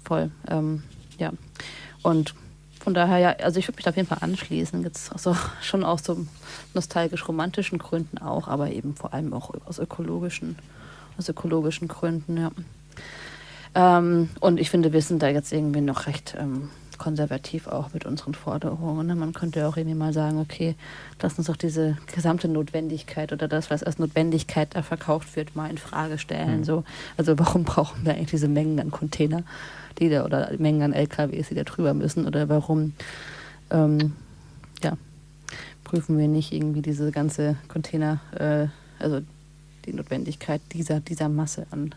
voll, 0.05 0.31
ähm, 0.47 0.83
ja. 1.17 1.33
Und 2.01 2.33
von 2.79 2.93
daher, 2.93 3.17
ja, 3.17 3.29
also 3.43 3.59
ich 3.59 3.67
würde 3.67 3.75
mich 3.75 3.83
da 3.83 3.89
auf 3.89 3.97
jeden 3.97 4.07
Fall 4.07 4.19
anschließen. 4.21 4.83
Jetzt 4.83 5.11
also 5.11 5.35
schon 5.61 5.83
aus 5.83 6.05
so 6.05 6.25
nostalgisch-romantischen 6.73 7.77
Gründen 7.77 8.19
auch, 8.19 8.47
aber 8.47 8.71
eben 8.71 8.95
vor 8.95 9.13
allem 9.13 9.33
auch 9.33 9.53
aus 9.65 9.79
ökologischen, 9.79 10.55
aus 11.17 11.27
ökologischen 11.27 11.89
Gründen, 11.89 12.37
ja. 12.37 12.51
Ähm, 13.75 14.29
und 14.39 14.61
ich 14.61 14.69
finde, 14.69 14.93
wir 14.93 15.01
sind 15.01 15.21
da 15.21 15.27
jetzt 15.27 15.51
irgendwie 15.51 15.81
noch 15.81 16.07
recht 16.07 16.35
ähm, 16.39 16.69
konservativ 16.99 17.67
auch 17.67 17.93
mit 17.93 18.05
unseren 18.05 18.35
Forderungen. 18.35 19.07
Ne? 19.07 19.15
Man 19.15 19.33
könnte 19.33 19.67
auch 19.67 19.77
irgendwie 19.77 19.97
mal 19.97 20.13
sagen, 20.13 20.39
okay, 20.39 20.75
lass 21.21 21.37
uns 21.37 21.47
doch 21.47 21.55
diese 21.55 21.97
gesamte 22.13 22.47
Notwendigkeit 22.47 23.33
oder 23.33 23.47
das, 23.47 23.71
was 23.71 23.81
als 23.83 23.97
Notwendigkeit 23.97 24.75
da 24.75 24.83
verkauft 24.83 25.35
wird, 25.35 25.55
mal 25.55 25.69
in 25.69 25.79
Frage 25.79 26.19
stellen. 26.19 26.59
Mhm. 26.59 26.63
So, 26.63 26.83
also 27.17 27.39
warum 27.39 27.63
brauchen 27.63 28.05
wir 28.05 28.13
eigentlich 28.13 28.29
diese 28.29 28.47
Mengen 28.47 28.79
an 28.79 28.91
Container, 28.91 29.43
die 29.97 30.09
da 30.09 30.23
oder 30.23 30.51
Mengen 30.59 30.83
an 30.83 30.93
LKWs, 30.93 31.49
die 31.49 31.55
da 31.55 31.63
drüber 31.63 31.95
müssen? 31.95 32.27
Oder 32.27 32.49
warum 32.49 32.93
ähm, 33.71 34.13
ja, 34.83 34.97
prüfen 35.83 36.17
wir 36.17 36.27
nicht 36.27 36.51
irgendwie 36.51 36.81
diese 36.81 37.11
ganze 37.11 37.55
Container, 37.67 38.19
äh, 38.37 38.67
also 39.03 39.21
die 39.85 39.93
Notwendigkeit 39.93 40.61
dieser, 40.73 40.99
dieser 40.99 41.29
Masse 41.29 41.65
an 41.71 41.95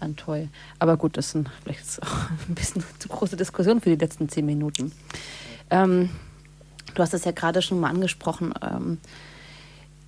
an 0.00 0.16
Toy. 0.16 0.48
Aber 0.78 0.96
gut, 0.96 1.16
das 1.16 1.34
ist 1.34 1.48
vielleicht 1.62 1.80
ist 1.80 2.02
auch 2.02 2.30
ein 2.48 2.54
bisschen 2.54 2.82
zu 2.98 3.08
große 3.08 3.36
Diskussion 3.36 3.80
für 3.80 3.90
die 3.90 3.96
letzten 3.96 4.28
zehn 4.28 4.46
Minuten. 4.46 4.92
Ähm, 5.70 6.10
du 6.94 7.02
hast 7.02 7.14
es 7.14 7.24
ja 7.24 7.32
gerade 7.32 7.62
schon 7.62 7.80
mal 7.80 7.90
angesprochen. 7.90 8.52
Ähm, 8.62 8.98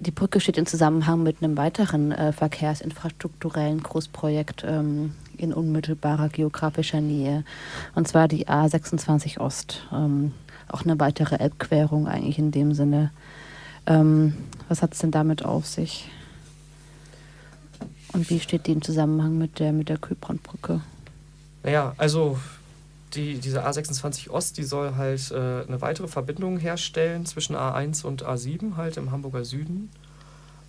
die 0.00 0.10
Brücke 0.10 0.40
steht 0.40 0.58
in 0.58 0.66
Zusammenhang 0.66 1.22
mit 1.22 1.42
einem 1.42 1.56
weiteren 1.56 2.10
äh, 2.10 2.32
verkehrsinfrastrukturellen 2.32 3.82
Großprojekt 3.82 4.64
ähm, 4.66 5.14
in 5.36 5.52
unmittelbarer 5.52 6.28
geografischer 6.28 7.00
Nähe. 7.00 7.44
Und 7.94 8.08
zwar 8.08 8.26
die 8.26 8.48
A26 8.48 9.38
Ost. 9.38 9.86
Ähm, 9.92 10.32
auch 10.68 10.84
eine 10.84 10.98
weitere 10.98 11.36
Elbquerung 11.36 12.08
eigentlich 12.08 12.38
in 12.38 12.50
dem 12.50 12.74
Sinne. 12.74 13.12
Ähm, 13.86 14.34
was 14.68 14.82
hat 14.82 14.94
es 14.94 15.00
denn 15.00 15.10
damit 15.10 15.44
auf 15.44 15.66
sich? 15.66 16.10
Und 18.12 18.28
wie 18.30 18.40
steht 18.40 18.66
die 18.66 18.72
im 18.72 18.82
Zusammenhang 18.82 19.38
mit 19.38 19.58
der, 19.58 19.72
mit 19.72 19.88
der 19.88 19.98
Kühlbrandbrücke? 19.98 20.80
Naja, 21.62 21.94
also 21.96 22.38
die, 23.14 23.38
diese 23.38 23.66
A26 23.66 24.30
Ost, 24.30 24.58
die 24.58 24.64
soll 24.64 24.94
halt 24.96 25.30
äh, 25.30 25.64
eine 25.66 25.80
weitere 25.80 26.08
Verbindung 26.08 26.58
herstellen 26.58 27.26
zwischen 27.26 27.56
A1 27.56 28.04
und 28.04 28.24
A7, 28.24 28.76
halt 28.76 28.96
im 28.96 29.10
Hamburger 29.10 29.44
Süden. 29.44 29.90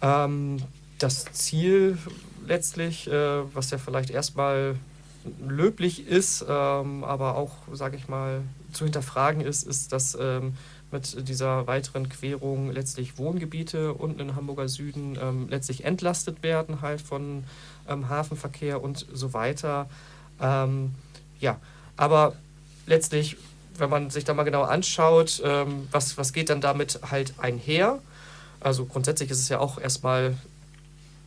Ähm, 0.02 0.58
das 1.00 1.26
Ziel 1.34 1.98
letztlich, 2.46 3.08
äh, 3.08 3.56
was 3.56 3.72
ja 3.72 3.78
vielleicht 3.78 4.10
erstmal 4.10 4.76
löblich 5.48 6.08
ist, 6.08 6.46
ähm, 6.48 7.04
aber 7.04 7.36
auch, 7.36 7.52
sage 7.72 7.96
ich 7.96 8.08
mal, 8.08 8.42
zu 8.74 8.84
hinterfragen 8.84 9.42
ist, 9.42 9.66
ist, 9.66 9.94
dass 9.94 10.18
ähm, 10.20 10.54
mit 10.94 11.28
dieser 11.28 11.68
weiteren 11.68 12.08
Querung 12.08 12.72
letztlich 12.72 13.18
Wohngebiete 13.18 13.94
unten 13.94 14.22
im 14.22 14.36
Hamburger 14.38 14.70
Süden 14.70 15.18
ähm, 15.22 15.48
letztlich 15.50 15.84
entlastet 15.84 16.42
werden 16.44 16.82
halt 16.82 17.02
von 17.02 17.44
ähm, 17.90 18.08
Hafenverkehr 18.08 18.82
und 18.82 19.06
so 19.12 19.34
weiter. 19.34 19.90
Ähm, 20.40 20.96
ja, 21.40 21.60
aber 21.98 22.36
letztlich, 22.86 23.36
wenn 23.78 23.90
man 23.90 24.10
sich 24.10 24.24
da 24.24 24.34
mal 24.34 24.44
genau 24.44 24.64
anschaut, 24.64 25.42
ähm, 25.44 25.90
was, 25.92 26.18
was 26.18 26.32
geht 26.32 26.50
dann 26.50 26.62
damit 26.62 27.00
halt 27.10 27.34
einher? 27.40 28.00
Also 28.62 28.86
grundsätzlich 28.86 29.30
ist 29.30 29.40
es 29.40 29.50
ja 29.50 29.60
auch 29.60 29.78
erstmal 29.78 30.38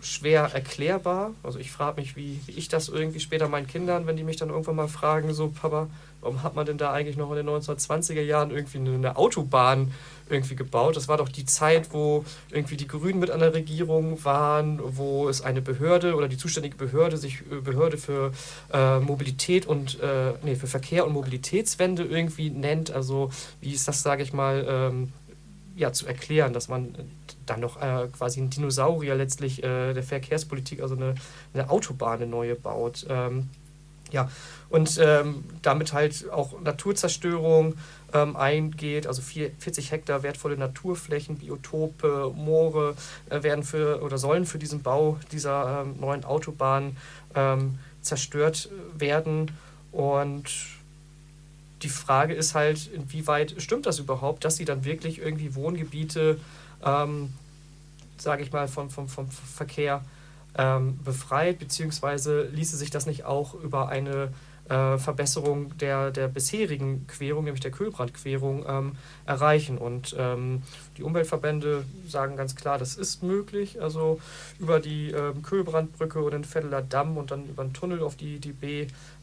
schwer 0.06 0.50
erklärbar. 0.52 1.32
Also 1.42 1.58
ich 1.58 1.72
frage 1.72 2.00
mich, 2.00 2.16
wie, 2.16 2.40
wie 2.46 2.52
ich 2.52 2.68
das 2.68 2.88
irgendwie 2.88 3.20
später 3.20 3.48
meinen 3.48 3.66
Kindern, 3.66 4.06
wenn 4.06 4.16
die 4.16 4.24
mich 4.24 4.36
dann 4.36 4.50
irgendwann 4.50 4.76
mal 4.76 4.88
fragen, 4.88 5.34
so 5.34 5.48
Papa, 5.48 5.88
warum 6.20 6.42
hat 6.42 6.54
man 6.54 6.66
denn 6.66 6.78
da 6.78 6.92
eigentlich 6.92 7.16
noch 7.16 7.30
in 7.30 7.36
den 7.36 7.48
1920er 7.48 8.22
Jahren 8.22 8.50
irgendwie 8.50 8.78
eine 8.78 9.16
Autobahn 9.16 9.92
irgendwie 10.30 10.56
gebaut? 10.56 10.96
Das 10.96 11.08
war 11.08 11.16
doch 11.16 11.28
die 11.28 11.44
Zeit, 11.44 11.92
wo 11.92 12.24
irgendwie 12.50 12.76
die 12.76 12.86
Grünen 12.86 13.18
mit 13.18 13.30
an 13.30 13.40
der 13.40 13.54
Regierung 13.54 14.24
waren, 14.24 14.80
wo 14.82 15.28
es 15.28 15.42
eine 15.42 15.60
Behörde 15.60 16.14
oder 16.14 16.28
die 16.28 16.36
zuständige 16.36 16.76
Behörde 16.76 17.16
sich 17.16 17.40
äh, 17.50 17.60
Behörde 17.60 17.98
für 17.98 18.32
äh, 18.72 19.00
Mobilität 19.00 19.66
und 19.66 20.00
äh, 20.00 20.32
nee, 20.42 20.54
für 20.54 20.66
Verkehr 20.66 21.06
und 21.06 21.12
Mobilitätswende 21.12 22.04
irgendwie 22.04 22.50
nennt. 22.50 22.90
Also 22.90 23.30
wie 23.60 23.72
ist 23.72 23.86
das, 23.88 24.02
sage 24.02 24.22
ich 24.22 24.32
mal, 24.32 24.66
ähm, 24.68 25.12
ja, 25.76 25.92
zu 25.92 26.06
erklären, 26.06 26.52
dass 26.52 26.68
man 26.68 26.94
dann 27.46 27.60
noch 27.60 27.80
äh, 27.80 28.08
quasi 28.16 28.40
ein 28.40 28.50
Dinosaurier 28.50 29.14
letztlich 29.14 29.62
äh, 29.62 29.94
der 29.94 30.02
Verkehrspolitik, 30.02 30.82
also 30.82 30.96
eine, 30.96 31.14
eine 31.54 31.70
Autobahn, 31.70 32.20
eine 32.20 32.26
neue 32.26 32.54
baut. 32.54 33.06
Ähm, 33.08 33.48
ja, 34.12 34.30
und 34.68 34.98
ähm, 35.02 35.44
damit 35.62 35.92
halt 35.92 36.30
auch 36.30 36.60
Naturzerstörung 36.60 37.74
ähm, 38.12 38.36
eingeht, 38.36 39.06
also 39.06 39.20
vier, 39.20 39.50
40 39.58 39.90
Hektar 39.90 40.22
wertvolle 40.22 40.56
Naturflächen, 40.56 41.38
Biotope, 41.38 42.32
Moore 42.34 42.94
äh, 43.30 43.42
werden 43.42 43.64
für 43.64 44.02
oder 44.02 44.18
sollen 44.18 44.46
für 44.46 44.58
diesen 44.58 44.82
Bau 44.82 45.18
dieser 45.32 45.82
ähm, 45.82 46.00
neuen 46.00 46.24
Autobahn 46.24 46.96
ähm, 47.34 47.78
zerstört 48.00 48.68
werden. 48.96 49.50
Und 49.92 50.50
die 51.82 51.88
Frage 51.88 52.34
ist 52.34 52.54
halt, 52.54 52.90
inwieweit 52.92 53.54
stimmt 53.58 53.86
das 53.86 53.98
überhaupt, 53.98 54.44
dass 54.44 54.56
sie 54.56 54.64
dann 54.64 54.84
wirklich 54.84 55.18
irgendwie 55.18 55.54
Wohngebiete, 55.54 56.38
ähm, 56.84 57.32
sage 58.16 58.42
ich 58.42 58.52
mal, 58.52 58.68
vom, 58.68 58.90
vom, 58.90 59.08
vom 59.08 59.28
Verkehr 59.30 60.02
ähm, 60.56 60.98
befreit, 61.04 61.58
beziehungsweise 61.58 62.44
ließe 62.44 62.76
sich 62.76 62.90
das 62.90 63.06
nicht 63.06 63.24
auch 63.24 63.54
über 63.54 63.88
eine 63.88 64.32
äh, 64.68 64.98
Verbesserung 64.98 65.76
der, 65.78 66.10
der 66.10 66.28
bisherigen 66.28 67.06
Querung, 67.06 67.44
nämlich 67.44 67.60
der 67.60 67.70
Kühlbrandquerung, 67.70 68.64
ähm, 68.68 68.92
erreichen. 69.24 69.78
Und 69.78 70.14
ähm, 70.18 70.62
die 70.96 71.02
Umweltverbände 71.02 71.84
sagen 72.08 72.36
ganz 72.36 72.56
klar, 72.56 72.78
das 72.78 72.96
ist 72.96 73.22
möglich. 73.22 73.80
Also 73.80 74.20
über 74.58 74.80
die 74.80 75.10
ähm, 75.10 75.42
Kühlbrandbrücke 75.42 76.20
oder 76.20 76.38
den 76.38 76.44
Vetteler 76.44 76.82
Damm 76.82 77.16
und 77.16 77.30
dann 77.30 77.46
über 77.46 77.64
den 77.64 77.72
Tunnel 77.72 78.02
auf 78.02 78.16
die, 78.16 78.38
die 78.38 78.52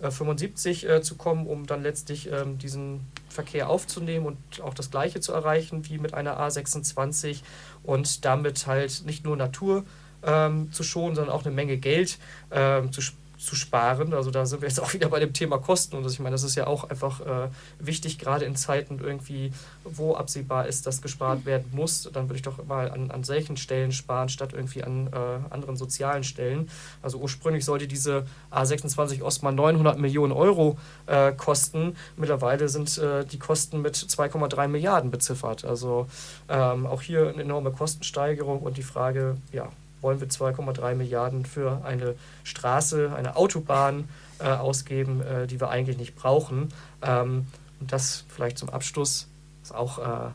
B75 0.02 0.88
äh, 0.88 1.02
zu 1.02 1.16
kommen, 1.16 1.48
um 1.48 1.66
dann 1.66 1.84
letztlich 1.84 2.32
ähm, 2.32 2.58
diesen 2.58 3.02
Verkehr 3.30 3.70
aufzunehmen 3.70 4.26
und 4.26 4.62
auch 4.62 4.74
das 4.74 4.92
Gleiche 4.92 5.20
zu 5.20 5.34
erreichen 5.34 5.90
wie 5.90 5.98
mit 5.98 6.14
einer 6.14 6.40
A26 6.40 7.42
und 7.84 8.26
damit 8.26 8.68
halt 8.68 9.04
nicht 9.06 9.26
nur 9.26 9.36
Natur 9.36 9.84
ähm, 10.26 10.72
zu 10.72 10.84
schonen, 10.84 11.16
sondern 11.16 11.36
auch 11.36 11.44
eine 11.44 11.54
Menge 11.54 11.78
Geld 11.78 12.18
ähm, 12.52 12.92
zu 12.92 13.02
sparen 13.02 13.23
zu 13.44 13.56
sparen. 13.56 14.14
Also 14.14 14.32
da 14.32 14.46
sind 14.46 14.62
wir 14.62 14.70
jetzt 14.70 14.80
auch 14.80 14.94
wieder 14.94 15.10
bei 15.10 15.20
dem 15.20 15.34
Thema 15.34 15.58
Kosten. 15.58 15.98
Und 15.98 16.06
ich 16.06 16.20
meine, 16.20 16.34
das 16.34 16.44
ist 16.44 16.56
ja 16.56 16.68
auch 16.68 16.90
einfach 16.90 17.22
äh, 17.22 17.50
wichtig, 17.80 18.18
gerade 18.18 18.46
in 18.46 18.56
Zeiten 18.56 19.00
irgendwie, 19.00 19.52
wo 19.84 20.16
absehbar 20.16 20.68
ist, 20.68 20.88
dass 20.88 21.02
gespart 21.02 21.46
werden 21.46 21.66
muss. 21.72 22.10
Dann 22.14 22.30
würde 22.30 22.36
ich 22.36 22.42
doch 22.42 22.64
mal 22.66 22.90
an, 22.90 23.12
an 23.12 23.24
solchen 23.24 23.58
Stellen 23.58 23.92
sparen, 23.92 24.30
statt 24.30 24.54
irgendwie 24.54 24.84
an 24.84 25.08
äh, 25.08 25.54
anderen 25.54 25.76
sozialen 25.76 26.24
Stellen. 26.24 26.70
Also 27.02 27.18
ursprünglich 27.18 27.66
sollte 27.66 27.88
diese 27.88 28.26
A26 28.52 29.22
Ost 29.22 29.44
mal 29.44 29.52
900 29.52 29.98
Millionen 30.00 30.32
Euro 30.32 30.78
äh, 31.06 31.34
kosten. 31.34 31.96
Mittlerweile 32.16 32.70
sind 32.70 32.98
äh, 32.98 33.26
die 33.26 33.40
Kosten 33.40 33.82
mit 33.82 33.96
2,3 33.96 34.68
Milliarden 34.68 35.12
beziffert. 35.12 35.66
Also 35.66 36.08
ähm, 36.48 36.86
auch 36.86 37.02
hier 37.02 37.30
eine 37.30 37.42
enorme 37.42 37.72
Kostensteigerung 37.72 38.62
und 38.62 38.78
die 38.78 38.84
Frage, 38.84 39.38
ja, 39.52 39.70
wollen 40.04 40.20
wir 40.20 40.28
2,3 40.28 40.96
Milliarden 40.96 41.46
für 41.46 41.84
eine 41.84 42.16
Straße, 42.44 43.14
eine 43.16 43.36
Autobahn 43.36 44.10
äh, 44.40 44.50
ausgeben, 44.50 45.22
äh, 45.22 45.48
die 45.48 45.60
wir 45.60 45.70
eigentlich 45.70 45.98
nicht 45.98 46.16
brauchen. 46.16 46.70
Ähm, 47.02 47.48
und 47.80 47.92
das 47.92 48.26
vielleicht 48.30 48.58
zum 48.58 48.70
Abschluss 48.70 49.28
ist 49.64 49.74
auch, 49.74 50.00
äh, 50.00 50.32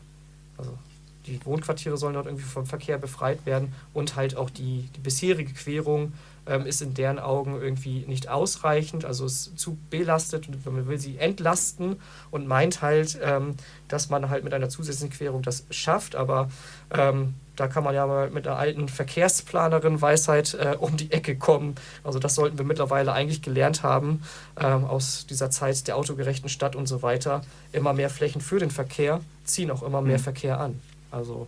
also 0.57 0.77
die 1.25 1.45
Wohnquartiere 1.45 1.97
sollen 1.97 2.15
dort 2.15 2.25
irgendwie 2.25 2.45
vom 2.45 2.65
Verkehr 2.65 2.97
befreit 2.97 3.45
werden 3.45 3.73
und 3.93 4.15
halt 4.15 4.35
auch 4.35 4.49
die, 4.49 4.89
die 4.95 4.99
bisherige 4.99 5.53
Querung 5.53 6.13
ähm, 6.47 6.65
ist 6.65 6.81
in 6.81 6.93
deren 6.93 7.19
Augen 7.19 7.61
irgendwie 7.61 8.05
nicht 8.07 8.27
ausreichend, 8.27 9.05
also 9.05 9.25
ist 9.25 9.57
zu 9.57 9.77
belastet 9.89 10.47
und 10.47 10.65
man 10.65 10.87
will 10.87 10.97
sie 10.97 11.17
entlasten 11.17 11.97
und 12.31 12.47
meint 12.47 12.81
halt, 12.81 13.19
ähm, 13.21 13.55
dass 13.87 14.09
man 14.09 14.29
halt 14.29 14.43
mit 14.43 14.53
einer 14.53 14.69
zusätzlichen 14.69 15.15
Querung 15.15 15.43
das 15.43 15.65
schafft, 15.69 16.15
aber 16.15 16.49
ähm, 16.91 17.35
da 17.59 17.67
kann 17.67 17.83
man 17.83 17.93
ja 17.93 18.07
mal 18.07 18.29
mit 18.29 18.47
einer 18.47 18.57
alten 18.57 18.87
Verkehrsplanerin 18.87 20.01
Weisheit 20.01 20.53
äh, 20.53 20.77
um 20.79 20.95
die 20.95 21.11
Ecke 21.11 21.35
kommen. 21.35 21.75
Also 22.05 22.17
das 22.17 22.35
sollten 22.35 22.57
wir 22.57 22.65
mittlerweile 22.65 23.11
eigentlich 23.11 23.41
gelernt 23.41 23.83
haben 23.83 24.23
ähm, 24.57 24.85
aus 24.85 25.25
dieser 25.27 25.51
Zeit 25.51 25.87
der 25.87 25.97
autogerechten 25.97 26.49
Stadt 26.49 26.75
und 26.75 26.87
so 26.87 27.01
weiter. 27.01 27.41
Immer 27.73 27.91
mehr 27.91 28.09
Flächen 28.09 28.39
für 28.39 28.59
den 28.59 28.71
Verkehr 28.71 29.19
ziehen 29.43 29.71
auch 29.71 29.83
immer 29.83 30.01
mehr 30.01 30.19
mhm. 30.19 30.23
Verkehr 30.23 30.59
an. 30.59 30.79
Also 31.11 31.47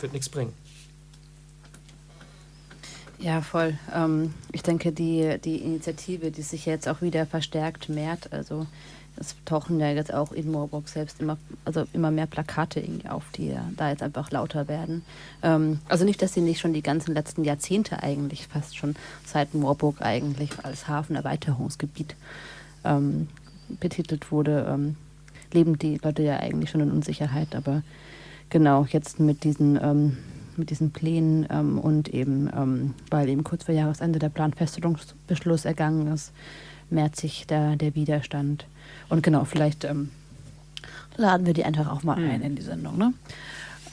wird 0.00 0.12
nichts 0.12 0.28
bringen. 0.28 0.52
Ja, 3.18 3.40
voll. 3.40 3.78
Ähm, 3.94 4.34
ich 4.50 4.62
denke, 4.62 4.90
die, 4.90 5.38
die 5.42 5.58
Initiative, 5.58 6.32
die 6.32 6.42
sich 6.42 6.66
jetzt 6.66 6.88
auch 6.88 7.00
wieder 7.00 7.26
verstärkt 7.26 7.88
mehrt, 7.88 8.32
also 8.32 8.66
es 9.16 9.36
tauchen 9.44 9.78
ja 9.78 9.90
jetzt 9.90 10.12
auch 10.12 10.32
in 10.32 10.50
Moorburg 10.50 10.88
selbst 10.88 11.20
immer, 11.20 11.38
also 11.64 11.84
immer 11.92 12.10
mehr 12.10 12.26
Plakate 12.26 12.82
auf, 13.08 13.24
die 13.36 13.54
da 13.76 13.90
jetzt 13.90 14.02
einfach 14.02 14.30
lauter 14.30 14.68
werden. 14.68 15.04
Ähm, 15.42 15.78
also 15.88 16.04
nicht, 16.04 16.20
dass 16.20 16.34
sie 16.34 16.40
nicht 16.40 16.60
schon 16.60 16.72
die 16.72 16.82
ganzen 16.82 17.14
letzten 17.14 17.44
Jahrzehnte 17.44 18.02
eigentlich, 18.02 18.48
fast 18.48 18.76
schon 18.76 18.96
seit 19.24 19.54
Moorburg 19.54 20.02
eigentlich 20.02 20.50
als 20.62 20.88
Hafenerweiterungsgebiet 20.88 22.16
ähm, 22.84 23.28
betitelt 23.68 24.32
wurde, 24.32 24.66
ähm, 24.68 24.96
leben 25.52 25.78
die 25.78 25.98
Leute 26.02 26.22
ja 26.22 26.38
eigentlich 26.38 26.70
schon 26.70 26.80
in 26.80 26.90
Unsicherheit. 26.90 27.54
Aber 27.54 27.82
genau, 28.50 28.86
jetzt 28.90 29.20
mit 29.20 29.44
diesen 29.44 29.78
ähm, 29.82 30.18
mit 30.58 30.70
diesen 30.70 30.90
Plänen 30.90 31.46
ähm, 31.50 31.78
und 31.78 32.08
eben, 32.08 32.50
ähm, 32.54 32.94
weil 33.10 33.28
eben 33.28 33.44
kurz 33.44 33.64
vor 33.64 33.74
Jahresende 33.74 34.18
der 34.18 34.28
Planfeststellungsbeschluss 34.28 35.64
ergangen 35.64 36.06
ist, 36.08 36.32
mehrt 36.90 37.16
sich 37.16 37.46
da 37.46 37.76
der 37.76 37.94
Widerstand. 37.94 38.66
Und 39.08 39.22
genau, 39.22 39.44
vielleicht 39.44 39.84
ähm, 39.84 40.10
laden 41.16 41.46
wir 41.46 41.54
die 41.54 41.64
einfach 41.64 41.90
auch 41.90 42.02
mal 42.02 42.18
mhm. 42.18 42.30
ein 42.30 42.42
in 42.42 42.56
die 42.56 42.62
Sendung, 42.62 42.98
ne? 42.98 43.12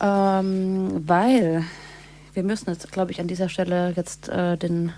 Ähm, 0.02 1.04
weil 1.08 1.64
wir 2.34 2.44
müssen 2.44 2.70
jetzt, 2.70 2.92
glaube 2.92 3.12
ich, 3.12 3.20
an 3.20 3.28
dieser 3.28 3.50
Stelle 3.50 3.94
jetzt 3.96 4.30
äh, 4.30 4.58
den, 4.58 4.92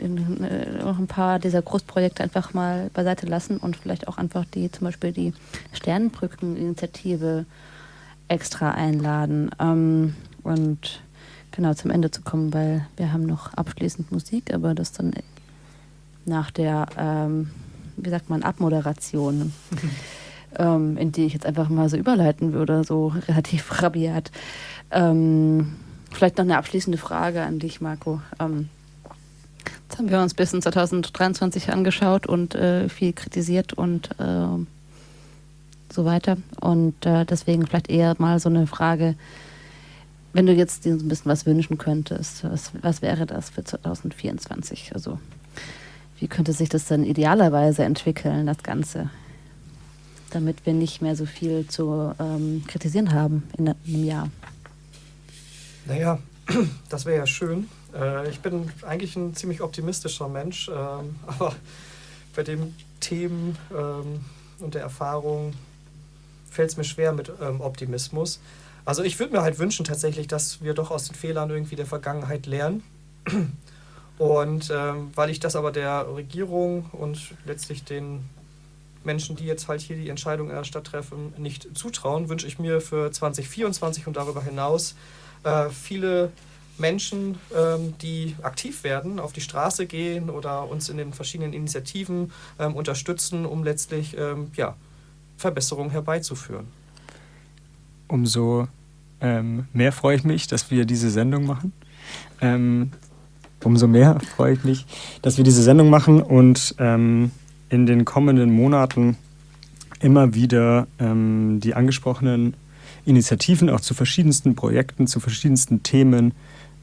den 0.00 0.42
äh, 0.42 0.82
noch 0.82 0.98
ein 0.98 1.06
paar 1.06 1.38
dieser 1.38 1.60
Großprojekte 1.60 2.22
einfach 2.22 2.54
mal 2.54 2.90
beiseite 2.94 3.26
lassen 3.26 3.58
und 3.58 3.76
vielleicht 3.76 4.08
auch 4.08 4.16
einfach 4.16 4.44
die, 4.46 4.70
zum 4.70 4.86
Beispiel 4.86 5.12
die 5.12 5.34
Sternenbrücken-Initiative 5.72 7.44
extra 8.28 8.70
einladen. 8.70 9.50
Ähm, 9.58 10.14
und 10.42 11.02
genau 11.50 11.74
zum 11.74 11.90
Ende 11.90 12.10
zu 12.10 12.22
kommen, 12.22 12.52
weil 12.54 12.86
wir 12.96 13.12
haben 13.12 13.26
noch 13.26 13.54
abschließend 13.54 14.12
Musik, 14.12 14.52
aber 14.54 14.74
das 14.74 14.92
dann 14.92 15.12
nach 16.26 16.50
der, 16.50 16.86
ähm, 16.96 17.50
wie 17.96 18.10
sagt 18.10 18.30
man, 18.30 18.42
Abmoderation, 18.42 19.52
ähm, 20.58 20.96
in 20.96 21.12
die 21.12 21.26
ich 21.26 21.32
jetzt 21.32 21.46
einfach 21.46 21.68
mal 21.68 21.88
so 21.88 21.96
überleiten 21.96 22.52
würde, 22.52 22.84
so 22.84 23.08
relativ 23.28 23.82
rabiat. 23.82 24.30
Ähm, 24.90 25.76
vielleicht 26.12 26.38
noch 26.38 26.44
eine 26.44 26.58
abschließende 26.58 26.98
Frage 26.98 27.42
an 27.42 27.58
dich, 27.58 27.80
Marco. 27.80 28.20
Ähm, 28.38 28.68
jetzt 29.88 29.98
haben 29.98 30.10
wir 30.10 30.20
uns 30.20 30.34
bis 30.34 30.52
in 30.52 30.62
2023 30.62 31.72
angeschaut 31.72 32.26
und 32.26 32.54
äh, 32.54 32.88
viel 32.88 33.12
kritisiert 33.12 33.72
und 33.72 34.10
äh, 34.18 34.46
so 35.92 36.04
weiter. 36.04 36.36
Und 36.60 37.06
äh, 37.06 37.24
deswegen 37.24 37.66
vielleicht 37.66 37.90
eher 37.90 38.14
mal 38.18 38.38
so 38.38 38.48
eine 38.48 38.66
Frage, 38.66 39.14
wenn 40.32 40.46
du 40.46 40.52
jetzt 40.52 40.84
dir 40.84 40.92
ein 40.92 41.08
bisschen 41.08 41.30
was 41.30 41.46
wünschen 41.46 41.78
könntest, 41.78 42.44
was, 42.44 42.72
was 42.80 43.02
wäre 43.02 43.26
das 43.26 43.50
für 43.50 43.64
2024? 43.64 44.92
Also, 44.94 45.18
wie 46.18 46.28
könnte 46.28 46.52
sich 46.52 46.68
das 46.68 46.86
dann 46.86 47.04
idealerweise 47.04 47.84
entwickeln, 47.84 48.46
das 48.46 48.62
Ganze? 48.62 49.10
Damit 50.30 50.64
wir 50.66 50.74
nicht 50.74 51.02
mehr 51.02 51.16
so 51.16 51.26
viel 51.26 51.66
zu 51.66 52.14
ähm, 52.20 52.62
kritisieren 52.68 53.12
haben 53.12 53.48
in 53.58 53.68
einem 53.68 54.04
Jahr. 54.04 54.30
Naja, 55.86 56.18
das 56.88 57.06
wäre 57.06 57.18
ja 57.18 57.26
schön. 57.26 57.68
Äh, 57.94 58.28
ich 58.30 58.40
bin 58.40 58.70
eigentlich 58.82 59.16
ein 59.16 59.34
ziemlich 59.34 59.60
optimistischer 59.60 60.28
Mensch, 60.28 60.68
ähm, 60.68 61.16
aber 61.26 61.54
bei 62.36 62.42
den 62.44 62.74
Themen 63.00 63.56
ähm, 63.76 64.24
und 64.60 64.74
der 64.74 64.82
Erfahrung 64.82 65.54
fällt 66.50 66.70
es 66.70 66.76
mir 66.76 66.84
schwer 66.84 67.12
mit 67.12 67.32
ähm, 67.40 67.60
Optimismus. 67.60 68.40
Also 68.84 69.02
ich 69.02 69.18
würde 69.18 69.32
mir 69.34 69.42
halt 69.42 69.58
wünschen 69.58 69.84
tatsächlich, 69.84 70.26
dass 70.26 70.62
wir 70.62 70.74
doch 70.74 70.90
aus 70.90 71.06
den 71.06 71.14
Fehlern 71.14 71.50
irgendwie 71.50 71.76
der 71.76 71.86
Vergangenheit 71.86 72.46
lernen. 72.46 72.82
Und 74.18 74.70
ähm, 74.70 75.10
weil 75.14 75.30
ich 75.30 75.40
das 75.40 75.56
aber 75.56 75.72
der 75.72 76.06
Regierung 76.14 76.90
und 76.92 77.18
letztlich 77.46 77.84
den 77.84 78.28
Menschen, 79.02 79.34
die 79.34 79.46
jetzt 79.46 79.66
halt 79.66 79.80
hier 79.80 79.96
die 79.96 80.10
Entscheidung 80.10 80.50
in 80.50 80.56
der 80.56 80.64
Stadt 80.64 80.84
treffen, 80.84 81.32
nicht 81.38 81.68
zutrauen, 81.72 82.28
wünsche 82.28 82.46
ich 82.46 82.58
mir 82.58 82.82
für 82.82 83.10
2024 83.10 84.06
und 84.06 84.18
darüber 84.18 84.42
hinaus 84.42 84.94
äh, 85.42 85.70
viele 85.70 86.32
Menschen, 86.76 87.38
ähm, 87.56 87.94
die 88.02 88.36
aktiv 88.42 88.84
werden, 88.84 89.20
auf 89.20 89.32
die 89.32 89.40
Straße 89.40 89.86
gehen 89.86 90.28
oder 90.28 90.68
uns 90.68 90.90
in 90.90 90.98
den 90.98 91.14
verschiedenen 91.14 91.54
Initiativen 91.54 92.30
ähm, 92.58 92.76
unterstützen, 92.76 93.46
um 93.46 93.64
letztlich 93.64 94.18
ähm, 94.18 94.50
ja, 94.54 94.76
Verbesserungen 95.38 95.92
herbeizuführen 95.92 96.66
umso 98.10 98.68
ähm, 99.20 99.66
mehr 99.72 99.92
freue 99.92 100.16
ich 100.16 100.24
mich, 100.24 100.46
dass 100.46 100.70
wir 100.70 100.84
diese 100.84 101.10
Sendung 101.10 101.46
machen. 101.46 101.72
Ähm, 102.40 102.90
umso 103.62 103.86
mehr 103.86 104.18
freue 104.36 104.54
ich 104.54 104.64
mich, 104.64 104.86
dass 105.22 105.36
wir 105.36 105.44
diese 105.44 105.62
Sendung 105.62 105.90
machen 105.90 106.22
und 106.22 106.74
ähm, 106.78 107.30
in 107.68 107.86
den 107.86 108.04
kommenden 108.04 108.52
Monaten 108.52 109.16
immer 110.00 110.34
wieder 110.34 110.86
ähm, 110.98 111.60
die 111.60 111.74
angesprochenen 111.74 112.54
Initiativen 113.04 113.70
auch 113.70 113.80
zu 113.80 113.94
verschiedensten 113.94 114.54
Projekten, 114.54 115.06
zu 115.06 115.20
verschiedensten 115.20 115.82
Themen 115.82 116.32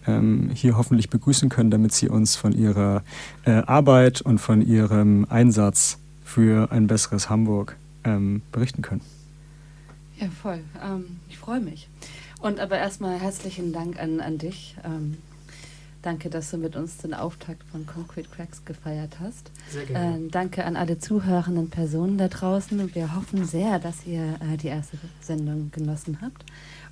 ähm, 0.05 0.49
hier 0.53 0.77
hoffentlich 0.77 1.09
begrüßen 1.09 1.49
können, 1.49 1.71
damit 1.71 1.93
sie 1.93 2.09
uns 2.09 2.35
von 2.35 2.53
ihrer 2.53 3.03
äh, 3.45 3.51
Arbeit 3.65 4.21
und 4.21 4.39
von 4.39 4.61
ihrem 4.61 5.25
Einsatz 5.29 5.97
für 6.23 6.71
ein 6.71 6.87
besseres 6.87 7.29
Hamburg 7.29 7.75
ähm, 8.03 8.41
berichten 8.51 8.81
können. 8.81 9.01
Ja, 10.19 10.27
voll. 10.29 10.63
Ähm, 10.83 11.19
ich 11.29 11.37
freue 11.37 11.59
mich. 11.59 11.87
Und 12.39 12.59
aber 12.59 12.77
erstmal 12.77 13.19
herzlichen 13.19 13.73
Dank 13.73 13.99
an, 13.99 14.19
an 14.19 14.37
dich. 14.37 14.75
Ähm, 14.83 15.17
danke, 16.01 16.29
dass 16.29 16.51
du 16.51 16.57
mit 16.57 16.75
uns 16.75 16.97
den 16.97 17.13
Auftakt 17.13 17.63
von 17.71 17.85
Concrete 17.85 18.29
Cracks 18.29 18.63
gefeiert 18.65 19.17
hast. 19.19 19.51
Sehr 19.69 19.85
gerne. 19.85 20.15
Ähm, 20.15 20.31
danke 20.31 20.65
an 20.65 20.75
alle 20.75 20.99
zuhörenden 20.99 21.69
Personen 21.69 22.17
da 22.17 22.27
draußen. 22.27 22.95
Wir 22.95 23.15
hoffen 23.15 23.45
sehr, 23.45 23.79
dass 23.79 24.05
ihr 24.05 24.39
äh, 24.41 24.57
die 24.57 24.67
erste 24.67 24.97
Sendung 25.21 25.71
genossen 25.71 26.19
habt. 26.21 26.43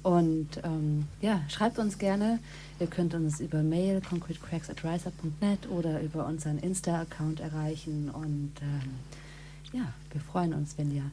Und 0.04 0.62
ähm, 0.64 1.08
ja, 1.20 1.42
schreibt 1.48 1.80
uns 1.80 1.98
gerne. 1.98 2.40
Ihr 2.80 2.88
könnt 2.88 3.16
uns 3.16 3.40
über 3.40 3.64
Mail 3.64 4.02
concretecracks 4.08 4.70
at 4.70 4.84
riser.net 4.84 5.68
oder 5.70 6.00
über 6.02 6.28
unseren 6.28 6.60
Insta-Account 6.60 7.40
erreichen. 7.40 8.12
Und 8.12 8.54
ähm, 8.62 8.92
ja, 9.74 9.94
wir 10.12 10.22
freuen 10.22 10.54
uns, 10.54 10.78
wenn 10.78 10.92
ihr 10.92 11.10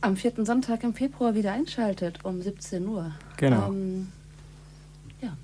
am 0.00 0.16
vierten 0.16 0.44
Sonntag 0.44 0.82
im 0.84 0.94
Februar 0.94 1.34
wieder 1.34 1.52
einschaltet 1.52 2.24
um 2.24 2.42
17 2.42 2.86
Uhr. 2.86 3.12
Genau. 3.36 3.68
Ähm, 3.68 4.08
ja. 5.20 5.36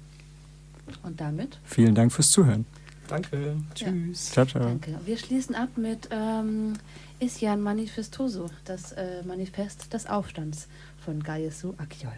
Und 1.03 1.21
damit 1.21 1.59
Vielen 1.65 1.95
Dank 1.95 2.13
fürs 2.13 2.31
Zuhören. 2.31 2.67
Danke. 3.09 3.37
Ja. 3.37 3.55
Tschüss. 3.75 4.31
Ciao, 4.31 4.47
ciao. 4.47 4.63
danke. 4.63 4.99
Wir 5.05 5.19
schließen 5.19 5.55
ab 5.55 5.71
mit 5.77 6.09
ähm, 6.11 6.75
Isjan 7.19 7.61
Manifestoso, 7.61 8.49
das 8.65 8.93
äh, 8.93 9.23
Manifest 9.25 9.93
des 9.93 10.07
Aufstands 10.07 10.69
von 11.05 11.23
Gayesu 11.23 11.75
Akyol. 11.79 12.13